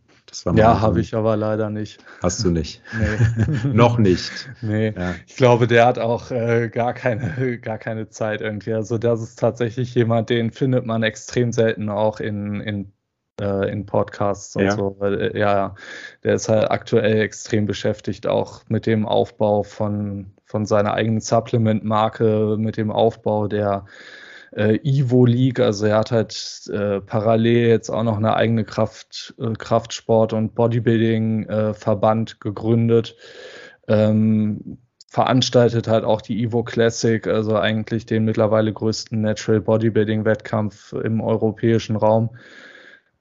Ja, 0.54 0.80
habe 0.80 1.00
ich 1.00 1.14
aber 1.14 1.36
leider 1.36 1.70
nicht. 1.70 1.98
Hast 2.22 2.44
du 2.44 2.50
nicht? 2.50 2.82
Nee. 2.98 3.72
Noch 3.72 3.98
nicht. 3.98 4.50
Nee. 4.60 4.92
Ja. 4.96 5.14
Ich 5.26 5.36
glaube, 5.36 5.66
der 5.66 5.86
hat 5.86 5.98
auch 5.98 6.30
äh, 6.30 6.68
gar, 6.68 6.92
keine, 6.94 7.58
gar 7.62 7.78
keine 7.78 8.08
Zeit 8.08 8.40
irgendwie. 8.40 8.72
Also 8.72 8.98
das 8.98 9.22
ist 9.22 9.38
tatsächlich 9.38 9.94
jemand, 9.94 10.30
den 10.30 10.50
findet 10.50 10.86
man 10.86 11.02
extrem 11.02 11.52
selten 11.52 11.88
auch 11.88 12.20
in, 12.20 12.60
in, 12.60 12.92
äh, 13.40 13.70
in 13.70 13.86
Podcasts 13.86 14.56
und 14.56 14.64
ja. 14.64 14.72
so. 14.72 14.96
Weil, 14.98 15.20
äh, 15.20 15.38
ja, 15.38 15.74
der 16.24 16.34
ist 16.34 16.48
halt 16.48 16.70
aktuell 16.70 17.20
extrem 17.20 17.66
beschäftigt, 17.66 18.26
auch 18.26 18.62
mit 18.68 18.86
dem 18.86 19.06
Aufbau 19.06 19.62
von 19.62 20.32
von 20.48 20.64
seiner 20.64 20.94
eigenen 20.94 21.20
Supplement-Marke 21.20 22.56
mit 22.58 22.78
dem 22.78 22.90
Aufbau 22.90 23.48
der 23.48 23.84
äh, 24.52 24.78
Ivo 24.82 25.26
League. 25.26 25.60
Also 25.60 25.86
er 25.86 25.98
hat 25.98 26.10
halt 26.10 26.70
äh, 26.72 27.00
parallel 27.00 27.68
jetzt 27.68 27.90
auch 27.90 28.02
noch 28.02 28.16
eine 28.16 28.34
eigene 28.34 28.64
Kraft, 28.64 29.34
äh, 29.38 29.52
Kraftsport- 29.52 30.32
und 30.32 30.54
Bodybuilding-Verband 30.54 32.32
äh, 32.32 32.34
gegründet. 32.40 33.16
Ähm, 33.86 34.78
veranstaltet 35.08 35.88
halt 35.88 36.04
auch 36.04 36.20
die 36.20 36.42
Ivo 36.42 36.62
Classic, 36.62 37.26
also 37.26 37.56
eigentlich 37.56 38.04
den 38.04 38.24
mittlerweile 38.24 38.72
größten 38.72 39.20
Natural 39.20 39.60
Bodybuilding-Wettkampf 39.60 40.92
im 40.92 41.20
europäischen 41.20 41.96
Raum. 41.96 42.30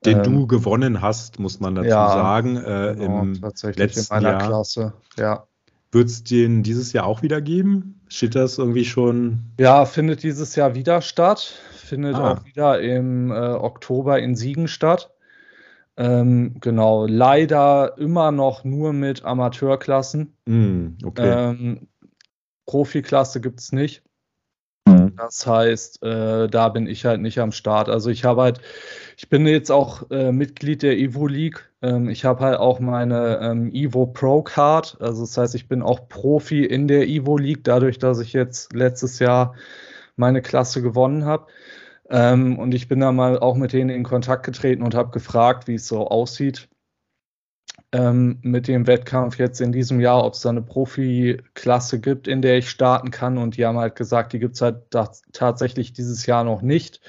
Den 0.06 0.18
ähm, 0.18 0.24
du 0.24 0.48
gewonnen 0.48 1.02
hast, 1.02 1.40
muss 1.40 1.60
man 1.60 1.76
dazu 1.76 1.90
ja, 1.90 2.10
sagen, 2.10 2.58
äh, 2.58 2.96
genau, 2.98 3.22
im 3.22 3.42
tatsächlich 3.42 3.98
in 3.98 4.04
meiner 4.10 4.32
Jahr. 4.32 4.48
Klasse, 4.48 4.94
ja. 5.18 5.48
Wird 5.92 6.08
es 6.08 6.24
den 6.24 6.64
dieses 6.64 6.94
Jahr 6.94 7.06
auch 7.06 7.22
wieder 7.22 7.42
geben? 7.42 8.02
Steht 8.10 8.36
das 8.36 8.58
irgendwie 8.58 8.86
schon? 8.86 9.40
Ja, 9.60 9.86
findet 9.86 10.24
dieses 10.24 10.56
Jahr 10.56 10.76
wieder 10.76 11.02
statt. 11.02 11.54
Findet 11.76 12.16
ah. 12.16 12.34
auch 12.34 12.46
wieder 12.46 12.82
im 12.82 13.32
äh, 13.32 13.36
Oktober 13.36 14.20
in 14.20 14.36
Siegen 14.36 14.68
statt. 14.68 15.12
Ähm, 15.96 16.58
genau, 16.60 17.08
leider 17.08 17.98
immer 17.98 18.32
noch 18.32 18.64
nur 18.64 18.94
mit 18.94 19.26
Amateurklassen. 19.26 20.34
Mm, 20.46 20.88
okay. 21.04 21.52
Ähm, 21.52 21.88
Profiklasse 22.66 23.42
gibt 23.42 23.62
es 23.62 23.72
nicht. 23.72 24.04
Das 25.18 25.48
heißt, 25.48 26.04
äh, 26.04 26.48
da 26.48 26.70
bin 26.70 26.88
ich 26.88 27.06
halt 27.06 27.22
nicht 27.22 27.40
am 27.40 27.52
Start. 27.52 27.90
Also 27.90 28.10
ich 28.10 28.24
habe 28.24 28.42
halt, 28.44 28.62
ich 29.18 29.30
bin 29.30 29.48
jetzt 29.48 29.72
auch 29.72 30.10
äh, 30.12 30.32
Mitglied 30.32 30.84
der 30.84 30.98
Evo 30.98 31.28
League. 31.28 31.70
Ähm, 31.82 32.10
ich 32.10 32.24
habe 32.24 32.44
halt 32.44 32.60
auch 32.60 32.80
meine 32.80 33.40
ähm, 33.42 33.72
Evo 33.74 34.06
Pro 34.06 34.44
Card. 34.44 34.98
Also 35.00 35.22
das 35.22 35.38
heißt, 35.38 35.56
ich 35.56 35.68
bin 35.68 35.82
auch 35.82 36.08
Profi 36.08 36.64
in 36.64 36.88
der 36.88 37.08
Evo 37.08 37.38
League, 37.38 37.64
dadurch, 37.64 37.98
dass 38.00 38.20
ich 38.20 38.34
jetzt 38.34 38.74
letztes 38.74 39.20
Jahr 39.20 39.56
meine 40.16 40.42
Klasse 40.42 40.82
gewonnen 40.82 41.26
habe. 41.26 41.48
Ähm, 42.10 42.60
und 42.60 42.74
ich 42.74 42.88
bin 42.88 43.00
da 43.00 43.12
mal 43.12 43.40
auch 43.40 43.56
mit 43.56 43.74
denen 43.74 43.90
in 43.90 44.04
Kontakt 44.04 44.46
getreten 44.46 44.84
und 44.84 44.96
habe 44.96 45.12
gefragt, 45.12 45.68
wie 45.68 45.76
es 45.76 45.88
so 45.88 46.08
aussieht 46.08 46.70
ähm, 47.94 48.40
mit 48.42 48.68
dem 48.68 48.86
Wettkampf 48.86 49.38
jetzt 49.40 49.62
in 49.62 49.72
diesem 49.72 50.00
Jahr, 50.00 50.26
ob 50.26 50.34
es 50.34 50.42
da 50.42 50.50
eine 50.50 50.62
Profiklasse 50.62 52.00
gibt, 52.00 52.28
in 52.28 52.42
der 52.42 52.58
ich 52.58 52.70
starten 52.70 53.12
kann. 53.12 53.38
Und 53.38 53.56
die 53.58 53.66
haben 53.66 53.78
halt 53.78 53.96
gesagt, 53.96 54.34
die 54.34 54.40
gibt 54.40 54.56
es 54.56 54.62
halt 54.62 54.92
tatsächlich 55.32 55.94
dieses 55.94 56.26
Jahr 56.26 56.44
noch 56.44 56.62
nicht. 56.62 57.00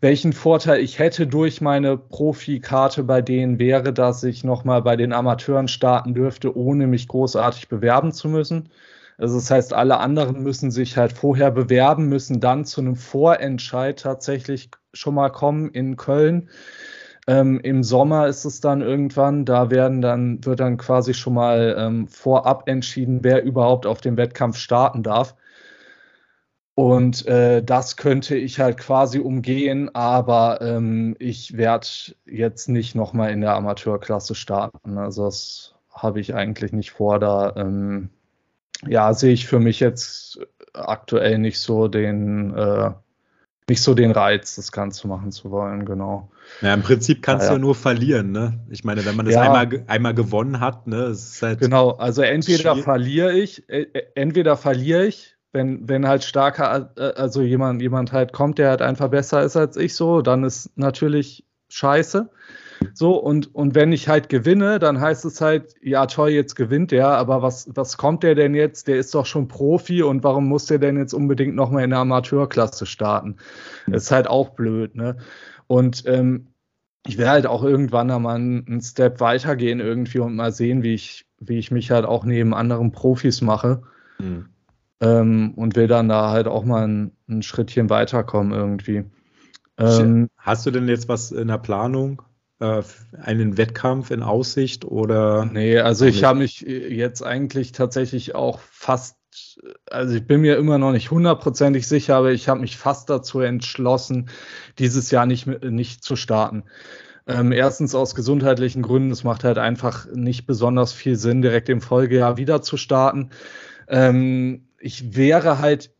Welchen 0.00 0.32
Vorteil 0.32 0.80
ich 0.80 0.98
hätte 0.98 1.26
durch 1.26 1.60
meine 1.60 1.98
Profikarte 1.98 3.04
bei 3.04 3.20
denen 3.20 3.58
wäre, 3.58 3.92
dass 3.92 4.24
ich 4.24 4.42
nochmal 4.42 4.82
bei 4.82 4.96
den 4.96 5.12
Amateuren 5.12 5.68
starten 5.68 6.14
dürfte, 6.14 6.56
ohne 6.56 6.86
mich 6.86 7.08
großartig 7.08 7.68
bewerben 7.68 8.12
zu 8.12 8.28
müssen. 8.28 8.70
Also 9.18 9.36
das 9.36 9.50
heißt, 9.50 9.72
alle 9.72 9.98
anderen 9.98 10.42
müssen 10.42 10.70
sich 10.70 10.96
halt 10.96 11.12
vorher 11.12 11.50
bewerben, 11.50 12.08
müssen 12.08 12.40
dann 12.40 12.64
zu 12.64 12.80
einem 12.80 12.96
Vorentscheid 12.96 13.98
tatsächlich 13.98 14.70
schon 14.92 15.14
mal 15.14 15.30
kommen 15.30 15.70
in 15.70 15.96
Köln. 15.96 16.50
Ähm, 17.28 17.60
Im 17.60 17.82
Sommer 17.82 18.28
ist 18.28 18.44
es 18.44 18.60
dann 18.60 18.82
irgendwann, 18.82 19.44
da 19.44 19.70
werden 19.70 20.00
dann, 20.00 20.44
wird 20.44 20.60
dann 20.60 20.76
quasi 20.76 21.12
schon 21.12 21.34
mal 21.34 21.74
ähm, 21.78 22.06
vorab 22.06 22.68
entschieden, 22.68 23.24
wer 23.24 23.42
überhaupt 23.42 23.86
auf 23.86 24.00
dem 24.00 24.16
Wettkampf 24.16 24.56
starten 24.58 25.02
darf. 25.02 25.34
Und 26.76 27.26
äh, 27.26 27.62
das 27.64 27.96
könnte 27.96 28.36
ich 28.36 28.60
halt 28.60 28.76
quasi 28.76 29.18
umgehen, 29.18 29.94
aber 29.94 30.60
ähm, 30.60 31.16
ich 31.18 31.56
werde 31.56 31.86
jetzt 32.26 32.68
nicht 32.68 32.94
nochmal 32.94 33.30
in 33.32 33.40
der 33.40 33.54
Amateurklasse 33.54 34.34
starten. 34.34 34.98
Also 34.98 35.24
das 35.24 35.74
habe 35.90 36.20
ich 36.20 36.34
eigentlich 36.34 36.72
nicht 36.72 36.90
vor. 36.90 37.18
Da 37.18 37.54
ähm, 37.56 38.10
ja, 38.86 39.14
sehe 39.14 39.32
ich 39.32 39.46
für 39.46 39.58
mich 39.58 39.80
jetzt 39.80 40.38
aktuell 40.74 41.38
nicht 41.38 41.60
so 41.60 41.88
den 41.88 42.54
äh, 42.54 42.90
nicht 43.68 43.82
so 43.82 43.94
den 43.94 44.10
Reiz, 44.12 44.56
das 44.56 44.70
Ganze 44.70 45.08
machen 45.08 45.32
zu 45.32 45.50
wollen, 45.50 45.86
genau. 45.86 46.30
Ja, 46.62 46.74
im 46.74 46.82
Prinzip 46.82 47.22
kannst 47.22 47.44
ja, 47.44 47.50
du 47.50 47.54
ja 47.56 47.58
nur 47.60 47.74
verlieren, 47.74 48.32
ne? 48.32 48.60
Ich 48.70 48.84
meine, 48.84 49.04
wenn 49.04 49.16
man 49.16 49.26
das 49.26 49.34
ja. 49.34 49.42
einmal, 49.42 49.84
einmal 49.86 50.14
gewonnen 50.14 50.60
hat, 50.60 50.86
ne, 50.86 51.06
ist 51.06 51.42
halt 51.42 51.60
Genau, 51.60 51.90
also 51.90 52.22
entweder 52.22 52.76
verliere 52.76 53.32
ich, 53.32 53.68
äh, 53.68 53.86
äh, 53.92 54.02
entweder 54.14 54.56
verliere 54.56 55.06
ich, 55.06 55.36
wenn, 55.52 55.88
wenn 55.88 56.06
halt 56.06 56.24
starker, 56.24 56.92
äh, 56.96 57.12
also 57.16 57.42
jemand, 57.42 57.82
jemand 57.82 58.12
halt 58.12 58.32
kommt, 58.32 58.58
der 58.58 58.70
halt 58.70 58.82
einfach 58.82 59.08
besser 59.08 59.42
ist 59.42 59.56
als 59.56 59.76
ich 59.76 59.94
so, 59.94 60.22
dann 60.22 60.44
ist 60.44 60.70
natürlich 60.76 61.44
scheiße. 61.68 62.30
So, 62.92 63.16
und, 63.16 63.54
und 63.54 63.74
wenn 63.74 63.92
ich 63.92 64.08
halt 64.08 64.28
gewinne, 64.28 64.78
dann 64.78 65.00
heißt 65.00 65.24
es 65.24 65.40
halt, 65.40 65.74
ja 65.82 66.06
toll, 66.06 66.30
jetzt 66.30 66.56
gewinnt 66.56 66.90
der, 66.90 67.08
aber 67.08 67.42
was, 67.42 67.68
was 67.74 67.96
kommt 67.96 68.22
der 68.22 68.34
denn 68.34 68.54
jetzt? 68.54 68.88
Der 68.88 68.96
ist 68.96 69.14
doch 69.14 69.26
schon 69.26 69.48
Profi 69.48 70.02
und 70.02 70.22
warum 70.24 70.46
muss 70.46 70.66
der 70.66 70.78
denn 70.78 70.98
jetzt 70.98 71.14
unbedingt 71.14 71.54
nochmal 71.54 71.84
in 71.84 71.90
der 71.90 72.00
Amateurklasse 72.00 72.86
starten? 72.86 73.36
Das 73.86 74.04
ist 74.04 74.10
halt 74.10 74.28
auch 74.28 74.50
blöd, 74.50 74.94
ne? 74.94 75.16
Und 75.66 76.04
ähm, 76.06 76.48
ich 77.06 77.18
will 77.18 77.28
halt 77.28 77.46
auch 77.46 77.62
irgendwann 77.62 78.10
einmal 78.10 78.36
einen 78.36 78.80
Step 78.80 79.20
weitergehen 79.20 79.80
irgendwie 79.80 80.18
und 80.18 80.34
mal 80.34 80.52
sehen, 80.52 80.82
wie 80.82 80.94
ich, 80.94 81.26
wie 81.38 81.58
ich 81.58 81.70
mich 81.70 81.90
halt 81.90 82.04
auch 82.04 82.24
neben 82.24 82.54
anderen 82.54 82.92
Profis 82.92 83.40
mache. 83.40 83.82
Mhm. 84.18 84.46
Ähm, 85.00 85.52
und 85.56 85.76
will 85.76 85.88
dann 85.88 86.08
da 86.08 86.30
halt 86.30 86.46
auch 86.46 86.64
mal 86.64 86.86
ein, 86.86 87.12
ein 87.28 87.42
Schrittchen 87.42 87.90
weiterkommen 87.90 88.52
irgendwie. 88.52 89.04
Ähm, 89.78 90.28
Hast 90.38 90.64
du 90.64 90.70
denn 90.70 90.88
jetzt 90.88 91.08
was 91.08 91.32
in 91.32 91.48
der 91.48 91.58
Planung? 91.58 92.22
äh, 92.60 92.82
einen 93.20 93.58
Wettkampf 93.58 94.10
in 94.10 94.22
Aussicht 94.22 94.84
oder? 94.84 95.44
Nee, 95.44 95.78
also 95.78 96.06
ich 96.06 96.24
habe 96.24 96.38
mich 96.38 96.66
äh, 96.66 96.92
jetzt 96.94 97.22
eigentlich 97.22 97.72
tatsächlich 97.72 98.34
auch 98.34 98.60
fast, 98.60 99.16
also 99.90 100.14
ich 100.14 100.26
bin 100.26 100.40
mir 100.40 100.56
immer 100.56 100.78
noch 100.78 100.92
nicht 100.92 101.10
hundertprozentig 101.10 101.86
sicher, 101.86 102.16
aber 102.16 102.32
ich 102.32 102.48
habe 102.48 102.60
mich 102.60 102.76
fast 102.76 103.10
dazu 103.10 103.40
entschlossen, 103.40 104.28
dieses 104.78 105.10
Jahr 105.10 105.26
nicht, 105.26 105.46
nicht 105.46 106.04
zu 106.04 106.16
starten. 106.16 106.64
Ähm, 107.26 107.52
erstens 107.52 107.94
aus 107.94 108.14
gesundheitlichen 108.14 108.82
Gründen, 108.82 109.10
es 109.10 109.24
macht 109.24 109.44
halt 109.44 109.58
einfach 109.58 110.06
nicht 110.12 110.46
besonders 110.46 110.92
viel 110.92 111.16
Sinn, 111.16 111.42
direkt 111.42 111.68
im 111.68 111.80
Folgejahr 111.80 112.36
wieder 112.36 112.62
zu 112.62 112.76
starten. 112.76 113.30
Ähm, 113.88 114.68
ich 114.78 115.16
wäre 115.16 115.58
halt 115.58 115.90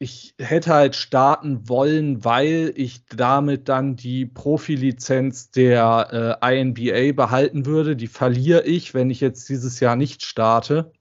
ich 0.00 0.34
hätte 0.38 0.72
halt 0.72 0.94
starten 0.94 1.68
wollen, 1.68 2.24
weil 2.24 2.72
ich 2.76 3.04
damit 3.06 3.68
dann 3.68 3.96
die 3.96 4.26
Profilizenz 4.26 5.50
der 5.50 6.38
äh, 6.40 6.60
INBA 6.60 7.12
behalten 7.12 7.66
würde. 7.66 7.96
Die 7.96 8.06
verliere 8.06 8.64
ich, 8.64 8.94
wenn 8.94 9.10
ich 9.10 9.20
jetzt 9.20 9.48
dieses 9.48 9.80
Jahr 9.80 9.96
nicht 9.96 10.22
starte. 10.22 10.92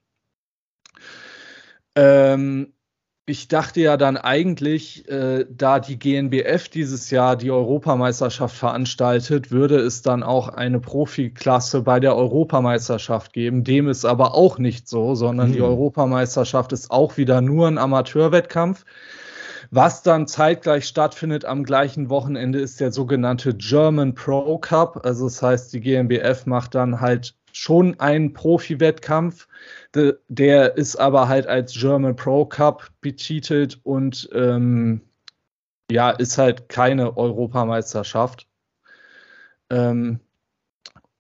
Ähm, 1.97 2.73
ich 3.29 3.49
dachte 3.49 3.81
ja 3.81 3.97
dann 3.97 4.15
eigentlich, 4.15 5.09
äh, 5.09 5.45
da 5.49 5.81
die 5.81 5.99
GNBF 5.99 6.69
dieses 6.69 7.09
Jahr 7.09 7.35
die 7.35 7.51
Europameisterschaft 7.51 8.55
veranstaltet, 8.55 9.51
würde 9.51 9.79
es 9.79 10.01
dann 10.01 10.23
auch 10.23 10.47
eine 10.47 10.79
Profiklasse 10.79 11.81
bei 11.81 11.99
der 11.99 12.15
Europameisterschaft 12.15 13.33
geben. 13.33 13.65
Dem 13.65 13.89
ist 13.89 14.05
aber 14.05 14.33
auch 14.33 14.59
nicht 14.59 14.87
so, 14.87 15.13
sondern 15.15 15.49
mhm. 15.49 15.53
die 15.53 15.59
hm. 15.59 15.65
Europameisterschaft 15.65 16.71
ist 16.71 16.89
auch 16.89 17.17
wieder 17.17 17.41
nur 17.41 17.67
ein 17.67 17.77
Amateurwettkampf. 17.77 18.85
Was 19.71 20.03
dann 20.03 20.27
zeitgleich 20.27 20.85
stattfindet 20.85 21.43
am 21.43 21.65
gleichen 21.65 22.09
Wochenende 22.09 22.59
ist 22.61 22.79
der 22.79 22.93
sogenannte 22.93 23.53
German 23.55 24.13
Pro 24.13 24.57
Cup. 24.59 25.05
Also 25.05 25.25
das 25.25 25.41
heißt, 25.41 25.73
die 25.73 25.81
GmbF 25.81 26.45
macht 26.45 26.75
dann 26.75 27.01
halt 27.01 27.35
schon 27.57 27.99
einen 27.99 28.33
Profi-Wettkampf. 28.33 29.47
Der 30.27 30.77
ist 30.77 30.95
aber 30.95 31.27
halt 31.27 31.47
als 31.47 31.73
German 31.73 32.15
Pro 32.15 32.45
Cup 32.45 32.91
betitelt 33.01 33.79
und 33.83 34.29
ähm, 34.33 35.01
ja, 35.89 36.11
ist 36.11 36.37
halt 36.37 36.69
keine 36.69 37.17
Europameisterschaft. 37.17 38.47
Ähm, 39.71 40.19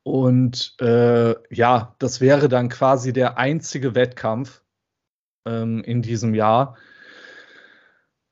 und 0.03 0.75
äh, 0.79 1.35
ja, 1.53 1.95
das 1.99 2.21
wäre 2.21 2.49
dann 2.49 2.69
quasi 2.69 3.13
der 3.13 3.37
einzige 3.37 3.95
Wettkampf 3.95 4.61
ähm, 5.45 5.83
in 5.83 6.03
diesem 6.03 6.35
Jahr. 6.35 6.77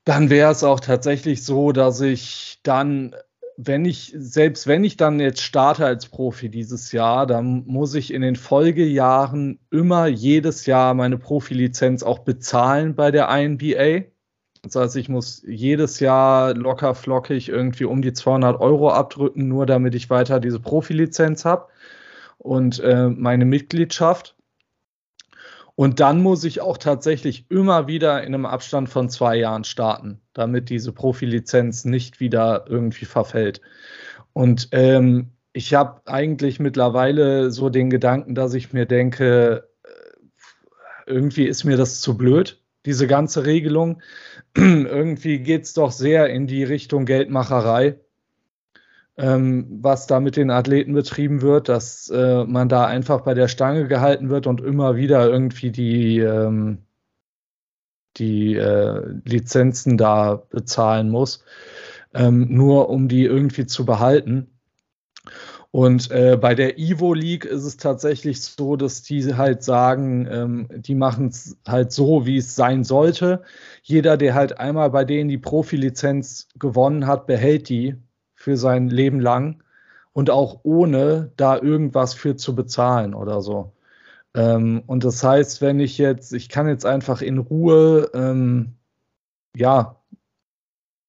Dann 0.04 0.30
wäre 0.30 0.52
es 0.52 0.62
auch 0.62 0.78
tatsächlich 0.78 1.44
so, 1.44 1.72
dass 1.72 2.00
ich 2.00 2.60
dann 2.62 3.16
wenn 3.56 3.84
ich, 3.84 4.14
selbst 4.16 4.66
wenn 4.66 4.84
ich 4.84 4.96
dann 4.96 5.18
jetzt 5.18 5.40
starte 5.40 5.86
als 5.86 6.06
Profi 6.06 6.50
dieses 6.50 6.92
Jahr, 6.92 7.26
dann 7.26 7.64
muss 7.66 7.94
ich 7.94 8.12
in 8.12 8.22
den 8.22 8.36
Folgejahren 8.36 9.58
immer 9.70 10.06
jedes 10.06 10.66
Jahr 10.66 10.94
meine 10.94 11.16
Profilizenz 11.18 12.02
auch 12.02 12.20
bezahlen 12.20 12.94
bei 12.94 13.10
der 13.10 13.28
INBA. 13.28 14.06
Das 14.62 14.76
heißt, 14.76 14.96
ich 14.96 15.08
muss 15.08 15.42
jedes 15.46 16.00
Jahr 16.00 16.54
locker 16.54 16.94
flockig 16.94 17.48
irgendwie 17.48 17.84
um 17.84 18.02
die 18.02 18.12
200 18.12 18.60
Euro 18.60 18.90
abdrücken, 18.90 19.48
nur 19.48 19.64
damit 19.64 19.94
ich 19.94 20.10
weiter 20.10 20.40
diese 20.40 20.60
Profilizenz 20.60 21.44
habe 21.44 21.68
und 22.38 22.80
äh, 22.80 23.08
meine 23.08 23.44
Mitgliedschaft. 23.44 24.35
Und 25.76 26.00
dann 26.00 26.22
muss 26.22 26.42
ich 26.44 26.62
auch 26.62 26.78
tatsächlich 26.78 27.50
immer 27.50 27.86
wieder 27.86 28.22
in 28.22 28.34
einem 28.34 28.46
Abstand 28.46 28.88
von 28.88 29.10
zwei 29.10 29.36
Jahren 29.36 29.62
starten, 29.62 30.22
damit 30.32 30.70
diese 30.70 30.90
Profilizenz 30.90 31.84
nicht 31.84 32.18
wieder 32.18 32.64
irgendwie 32.66 33.04
verfällt. 33.04 33.60
Und 34.32 34.68
ähm, 34.72 35.32
ich 35.52 35.74
habe 35.74 36.00
eigentlich 36.06 36.60
mittlerweile 36.60 37.50
so 37.50 37.68
den 37.68 37.90
Gedanken, 37.90 38.34
dass 38.34 38.54
ich 38.54 38.72
mir 38.72 38.86
denke, 38.86 39.68
äh, 39.84 41.10
irgendwie 41.10 41.44
ist 41.44 41.64
mir 41.64 41.76
das 41.76 42.00
zu 42.00 42.16
blöd, 42.16 42.62
diese 42.86 43.06
ganze 43.06 43.44
Regelung. 43.44 44.00
irgendwie 44.56 45.40
geht 45.40 45.64
es 45.64 45.74
doch 45.74 45.92
sehr 45.92 46.30
in 46.30 46.46
die 46.46 46.64
Richtung 46.64 47.04
Geldmacherei 47.04 48.00
ähm, 49.16 49.66
was 49.82 50.06
da 50.06 50.20
mit 50.20 50.36
den 50.36 50.50
Athleten 50.50 50.92
betrieben 50.92 51.40
wird, 51.42 51.68
dass 51.68 52.10
äh, 52.10 52.44
man 52.44 52.68
da 52.68 52.86
einfach 52.86 53.22
bei 53.22 53.34
der 53.34 53.48
Stange 53.48 53.88
gehalten 53.88 54.28
wird 54.28 54.46
und 54.46 54.60
immer 54.60 54.96
wieder 54.96 55.28
irgendwie 55.28 55.70
die, 55.70 56.18
ähm, 56.18 56.78
die 58.16 58.54
äh, 58.56 59.02
Lizenzen 59.24 59.96
da 59.96 60.36
bezahlen 60.50 61.10
muss, 61.10 61.44
ähm, 62.14 62.46
nur 62.50 62.90
um 62.90 63.08
die 63.08 63.24
irgendwie 63.24 63.66
zu 63.66 63.86
behalten. 63.86 64.48
Und 65.70 66.10
äh, 66.10 66.38
bei 66.40 66.54
der 66.54 66.78
Ivo 66.78 67.12
League 67.12 67.44
ist 67.44 67.64
es 67.64 67.76
tatsächlich 67.76 68.40
so, 68.40 68.76
dass 68.76 69.02
die 69.02 69.34
halt 69.34 69.62
sagen, 69.62 70.26
ähm, 70.30 70.68
die 70.74 70.94
machen 70.94 71.28
es 71.28 71.58
halt 71.66 71.92
so, 71.92 72.24
wie 72.24 72.38
es 72.38 72.54
sein 72.54 72.82
sollte. 72.82 73.42
Jeder, 73.82 74.16
der 74.16 74.34
halt 74.34 74.58
einmal 74.58 74.90
bei 74.90 75.04
denen 75.04 75.28
die 75.28 75.36
Profilizenz 75.36 76.48
gewonnen 76.58 77.06
hat, 77.06 77.26
behält 77.26 77.68
die 77.68 77.96
für 78.46 78.56
sein 78.56 78.88
Leben 78.88 79.18
lang 79.18 79.60
und 80.12 80.30
auch 80.30 80.60
ohne 80.62 81.32
da 81.36 81.58
irgendwas 81.58 82.14
für 82.14 82.36
zu 82.36 82.54
bezahlen 82.54 83.12
oder 83.12 83.40
so. 83.40 83.72
Ähm, 84.36 84.84
und 84.86 85.02
das 85.02 85.24
heißt, 85.24 85.60
wenn 85.62 85.80
ich 85.80 85.98
jetzt, 85.98 86.32
ich 86.32 86.48
kann 86.48 86.68
jetzt 86.68 86.86
einfach 86.86 87.22
in 87.22 87.38
Ruhe, 87.38 88.08
ähm, 88.14 88.76
ja, 89.56 90.00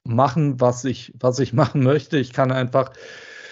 machen, 0.03 0.59
was 0.59 0.83
ich, 0.83 1.13
was 1.19 1.37
ich 1.37 1.53
machen 1.61 1.83
möchte. 1.83 2.17
Ich 2.17 2.33
kann 2.33 2.51
einfach 2.51 2.91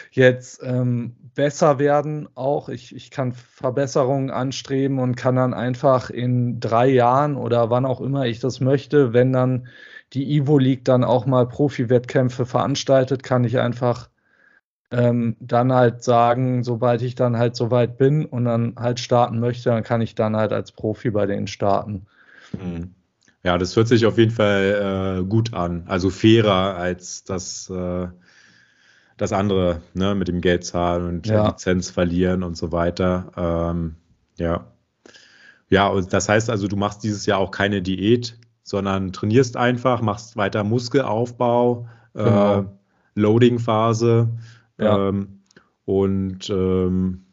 jetzt 0.09 0.63
ähm, 0.63 1.15
besser 1.35 1.77
werden 1.77 2.27
auch. 2.33 2.69
Ich, 2.69 2.95
ich 2.95 3.11
kann 3.11 3.33
Verbesserungen 3.33 4.31
anstreben 4.31 4.97
und 4.97 5.15
kann 5.15 5.35
dann 5.35 5.53
einfach 5.53 6.09
in 6.09 6.59
drei 6.59 6.87
Jahren 6.87 7.35
oder 7.35 7.69
wann 7.69 7.85
auch 7.85 8.01
immer 8.01 8.25
ich 8.25 8.39
das 8.39 8.61
möchte, 8.61 9.13
wenn 9.13 9.31
dann 9.31 9.67
die 10.13 10.35
Ivo 10.37 10.57
League 10.57 10.85
dann 10.85 11.03
auch 11.03 11.25
mal 11.25 11.47
Profi-Wettkämpfe 11.47 12.45
veranstaltet, 12.45 13.23
kann 13.23 13.43
ich 13.43 13.59
einfach 13.59 14.09
ähm, 14.91 15.35
dann 15.39 15.73
halt 15.73 16.03
sagen, 16.03 16.63
sobald 16.63 17.01
ich 17.01 17.15
dann 17.15 17.37
halt 17.37 17.55
soweit 17.55 17.97
bin 17.97 18.25
und 18.25 18.45
dann 18.45 18.75
halt 18.77 18.99
starten 18.99 19.39
möchte, 19.39 19.69
dann 19.69 19.83
kann 19.83 20.01
ich 20.01 20.15
dann 20.15 20.35
halt 20.35 20.53
als 20.53 20.71
Profi 20.71 21.09
bei 21.09 21.25
denen 21.25 21.47
starten. 21.47 22.05
Mhm. 22.53 22.93
Ja, 23.43 23.57
das 23.57 23.75
hört 23.75 23.87
sich 23.87 24.05
auf 24.05 24.17
jeden 24.17 24.31
Fall 24.31 25.19
äh, 25.21 25.23
gut 25.23 25.53
an. 25.53 25.83
Also 25.87 26.09
fairer 26.09 26.75
als 26.77 27.23
das, 27.23 27.69
äh, 27.69 28.07
das 29.17 29.33
andere, 29.33 29.81
ne, 29.93 30.15
mit 30.15 30.27
dem 30.27 30.41
Geld 30.41 30.65
zahlen 30.65 31.07
und 31.07 31.27
ja. 31.27 31.49
Lizenz 31.49 31.89
verlieren 31.91 32.41
und 32.41 32.57
so 32.57 32.71
weiter. 32.71 33.31
Ähm, 33.37 33.95
ja. 34.37 34.71
Ja, 35.69 35.87
und 35.87 36.13
das 36.13 36.29
heißt 36.29 36.49
also, 36.49 36.67
du 36.67 36.75
machst 36.75 37.03
dieses 37.03 37.25
Jahr 37.25 37.39
auch 37.39 37.51
keine 37.51 37.81
Diät 37.81 38.39
sondern 38.65 39.13
trainierst 39.13 39.55
einfach, 39.55 40.01
machst 40.01 40.35
weiter 40.35 40.65
Muskelaufbau, 40.65 41.87
äh, 42.15 42.23
genau. 42.23 42.59
äh, 42.59 42.65
Loading-Phase. 43.13 44.27
Ja. 44.77 45.09
Ähm, 45.09 45.41
Und 45.85 46.49
ähm, 46.49 47.25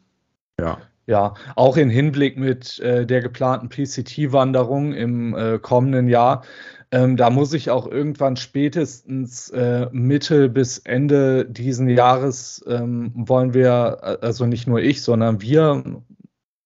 ja. 0.59 0.77
Ja, 1.05 1.33
auch 1.57 1.75
in 1.75 1.89
Hinblick 1.89 2.37
mit 2.37 2.79
äh, 2.79 3.05
der 3.05 3.21
geplanten 3.21 3.67
PCT-Wanderung 3.67 4.93
im 4.93 5.35
äh, 5.35 5.59
kommenden 5.59 6.07
Jahr. 6.07 6.43
Ähm, 6.91 7.17
da 7.17 7.29
muss 7.29 7.53
ich 7.53 7.71
auch 7.71 7.87
irgendwann 7.87 8.37
spätestens 8.37 9.49
äh, 9.49 9.87
Mitte 9.91 10.47
bis 10.47 10.77
Ende 10.77 11.45
diesen 11.45 11.89
Jahres 11.89 12.63
ähm, 12.67 13.11
wollen 13.15 13.53
wir, 13.53 13.97
äh, 14.01 14.25
also 14.25 14.45
nicht 14.45 14.67
nur 14.67 14.79
ich, 14.79 15.01
sondern 15.01 15.41
wir, 15.41 15.83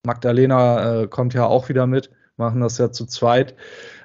Magdalena 0.06 1.04
äh, 1.04 1.08
kommt 1.08 1.34
ja 1.34 1.46
auch 1.46 1.70
wieder 1.70 1.88
mit, 1.88 2.12
machen 2.36 2.62
das 2.62 2.78
ja 2.78 2.92
zu 2.92 3.06
zweit, 3.08 3.56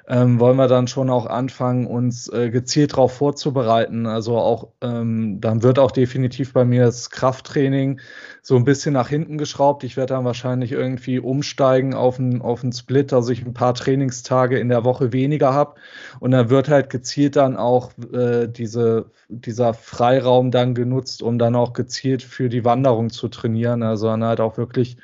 ähm, 0.07 0.39
wollen 0.39 0.57
wir 0.57 0.67
dann 0.67 0.87
schon 0.87 1.09
auch 1.09 1.25
anfangen, 1.27 1.87
uns 1.87 2.27
äh, 2.27 2.49
gezielt 2.49 2.93
darauf 2.93 3.13
vorzubereiten. 3.13 4.05
Also 4.05 4.37
auch, 4.37 4.67
ähm, 4.81 5.39
dann 5.39 5.63
wird 5.63 5.79
auch 5.79 5.91
definitiv 5.91 6.51
bei 6.51 6.65
mir 6.65 6.85
das 6.85 7.09
Krafttraining 7.09 8.01
so 8.41 8.57
ein 8.57 8.65
bisschen 8.65 8.93
nach 8.93 9.07
hinten 9.07 9.37
geschraubt. 9.37 9.85
Ich 9.85 9.95
werde 9.95 10.15
dann 10.15 10.25
wahrscheinlich 10.25 10.73
irgendwie 10.73 11.19
umsteigen 11.19 11.93
auf 11.93 12.19
einen 12.19 12.41
auf 12.41 12.63
Split, 12.73 13.13
dass 13.13 13.29
ich 13.29 13.45
ein 13.45 13.53
paar 13.53 13.73
Trainingstage 13.73 14.59
in 14.59 14.67
der 14.67 14.83
Woche 14.83 15.13
weniger 15.13 15.53
habe. 15.53 15.75
Und 16.19 16.31
dann 16.31 16.49
wird 16.49 16.67
halt 16.67 16.89
gezielt 16.89 17.37
dann 17.37 17.55
auch 17.55 17.91
äh, 18.11 18.47
diese, 18.47 19.05
dieser 19.29 19.73
Freiraum 19.73 20.51
dann 20.51 20.75
genutzt, 20.75 21.23
um 21.23 21.39
dann 21.39 21.55
auch 21.55 21.71
gezielt 21.71 22.23
für 22.23 22.49
die 22.49 22.65
Wanderung 22.65 23.09
zu 23.09 23.29
trainieren. 23.29 23.83
Also 23.83 24.07
dann 24.07 24.25
halt 24.25 24.41
auch 24.41 24.57
wirklich 24.57 24.97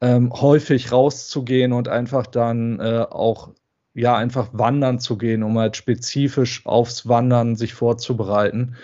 ähm, 0.00 0.32
häufig 0.32 0.92
rauszugehen 0.92 1.72
und 1.72 1.88
einfach 1.88 2.26
dann 2.26 2.78
äh, 2.80 3.04
auch 3.10 3.50
ja 3.98 4.16
einfach 4.16 4.50
wandern 4.52 4.98
zu 5.00 5.18
gehen, 5.18 5.42
um 5.42 5.58
halt 5.58 5.76
spezifisch 5.76 6.64
aufs 6.66 7.08
Wandern 7.08 7.56
sich 7.56 7.74
vorzubereiten. 7.74 8.76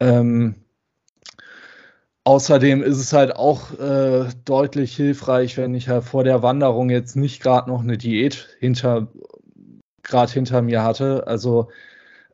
Ähm, 0.00 0.54
außerdem 2.24 2.82
ist 2.82 2.98
es 2.98 3.12
halt 3.12 3.36
auch 3.36 3.78
äh, 3.78 4.28
deutlich 4.44 4.96
hilfreich, 4.96 5.56
wenn 5.56 5.74
ich 5.74 5.88
halt 5.88 6.04
vor 6.04 6.24
der 6.24 6.42
Wanderung 6.42 6.90
jetzt 6.90 7.16
nicht 7.16 7.42
gerade 7.42 7.70
noch 7.70 7.82
eine 7.82 7.98
Diät 7.98 8.48
hinter 8.58 9.08
gerade 10.02 10.32
hinter 10.32 10.62
mir 10.62 10.82
hatte. 10.82 11.26
Also 11.26 11.68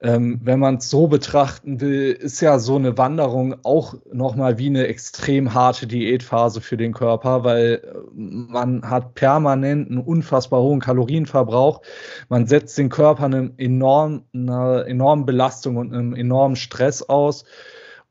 ähm, 0.03 0.41
wenn 0.43 0.59
man 0.59 0.77
es 0.77 0.89
so 0.89 1.09
betrachten 1.09 1.81
will, 1.81 2.13
ist 2.13 2.41
ja 2.41 2.59
so 2.59 2.77
eine 2.77 2.97
Wanderung 2.97 3.57
auch 3.65 3.95
nochmal 4.11 4.57
wie 4.57 4.69
eine 4.69 4.87
extrem 4.87 5.53
harte 5.53 5.87
Diätphase 5.87 6.63
für 6.63 6.79
den 6.79 6.95
Körper, 6.95 7.45
weil 7.45 7.83
äh, 7.85 7.99
man 8.15 8.89
hat 8.89 9.15
permanent 9.15 9.91
einen 9.91 9.99
unfassbar 9.99 10.63
hohen 10.63 10.81
Kalorienverbrauch. 10.81 11.83
Man 12.31 12.47
setzt 12.47 12.79
den 12.79 12.89
Körper 12.89 13.25
einem 13.25 13.53
enorm, 13.59 14.25
einer 14.33 14.87
enormen 14.87 15.27
Belastung 15.27 15.77
und 15.77 15.93
einem 15.93 16.15
enormen 16.15 16.57
Stress 16.57 17.03
aus. 17.03 17.45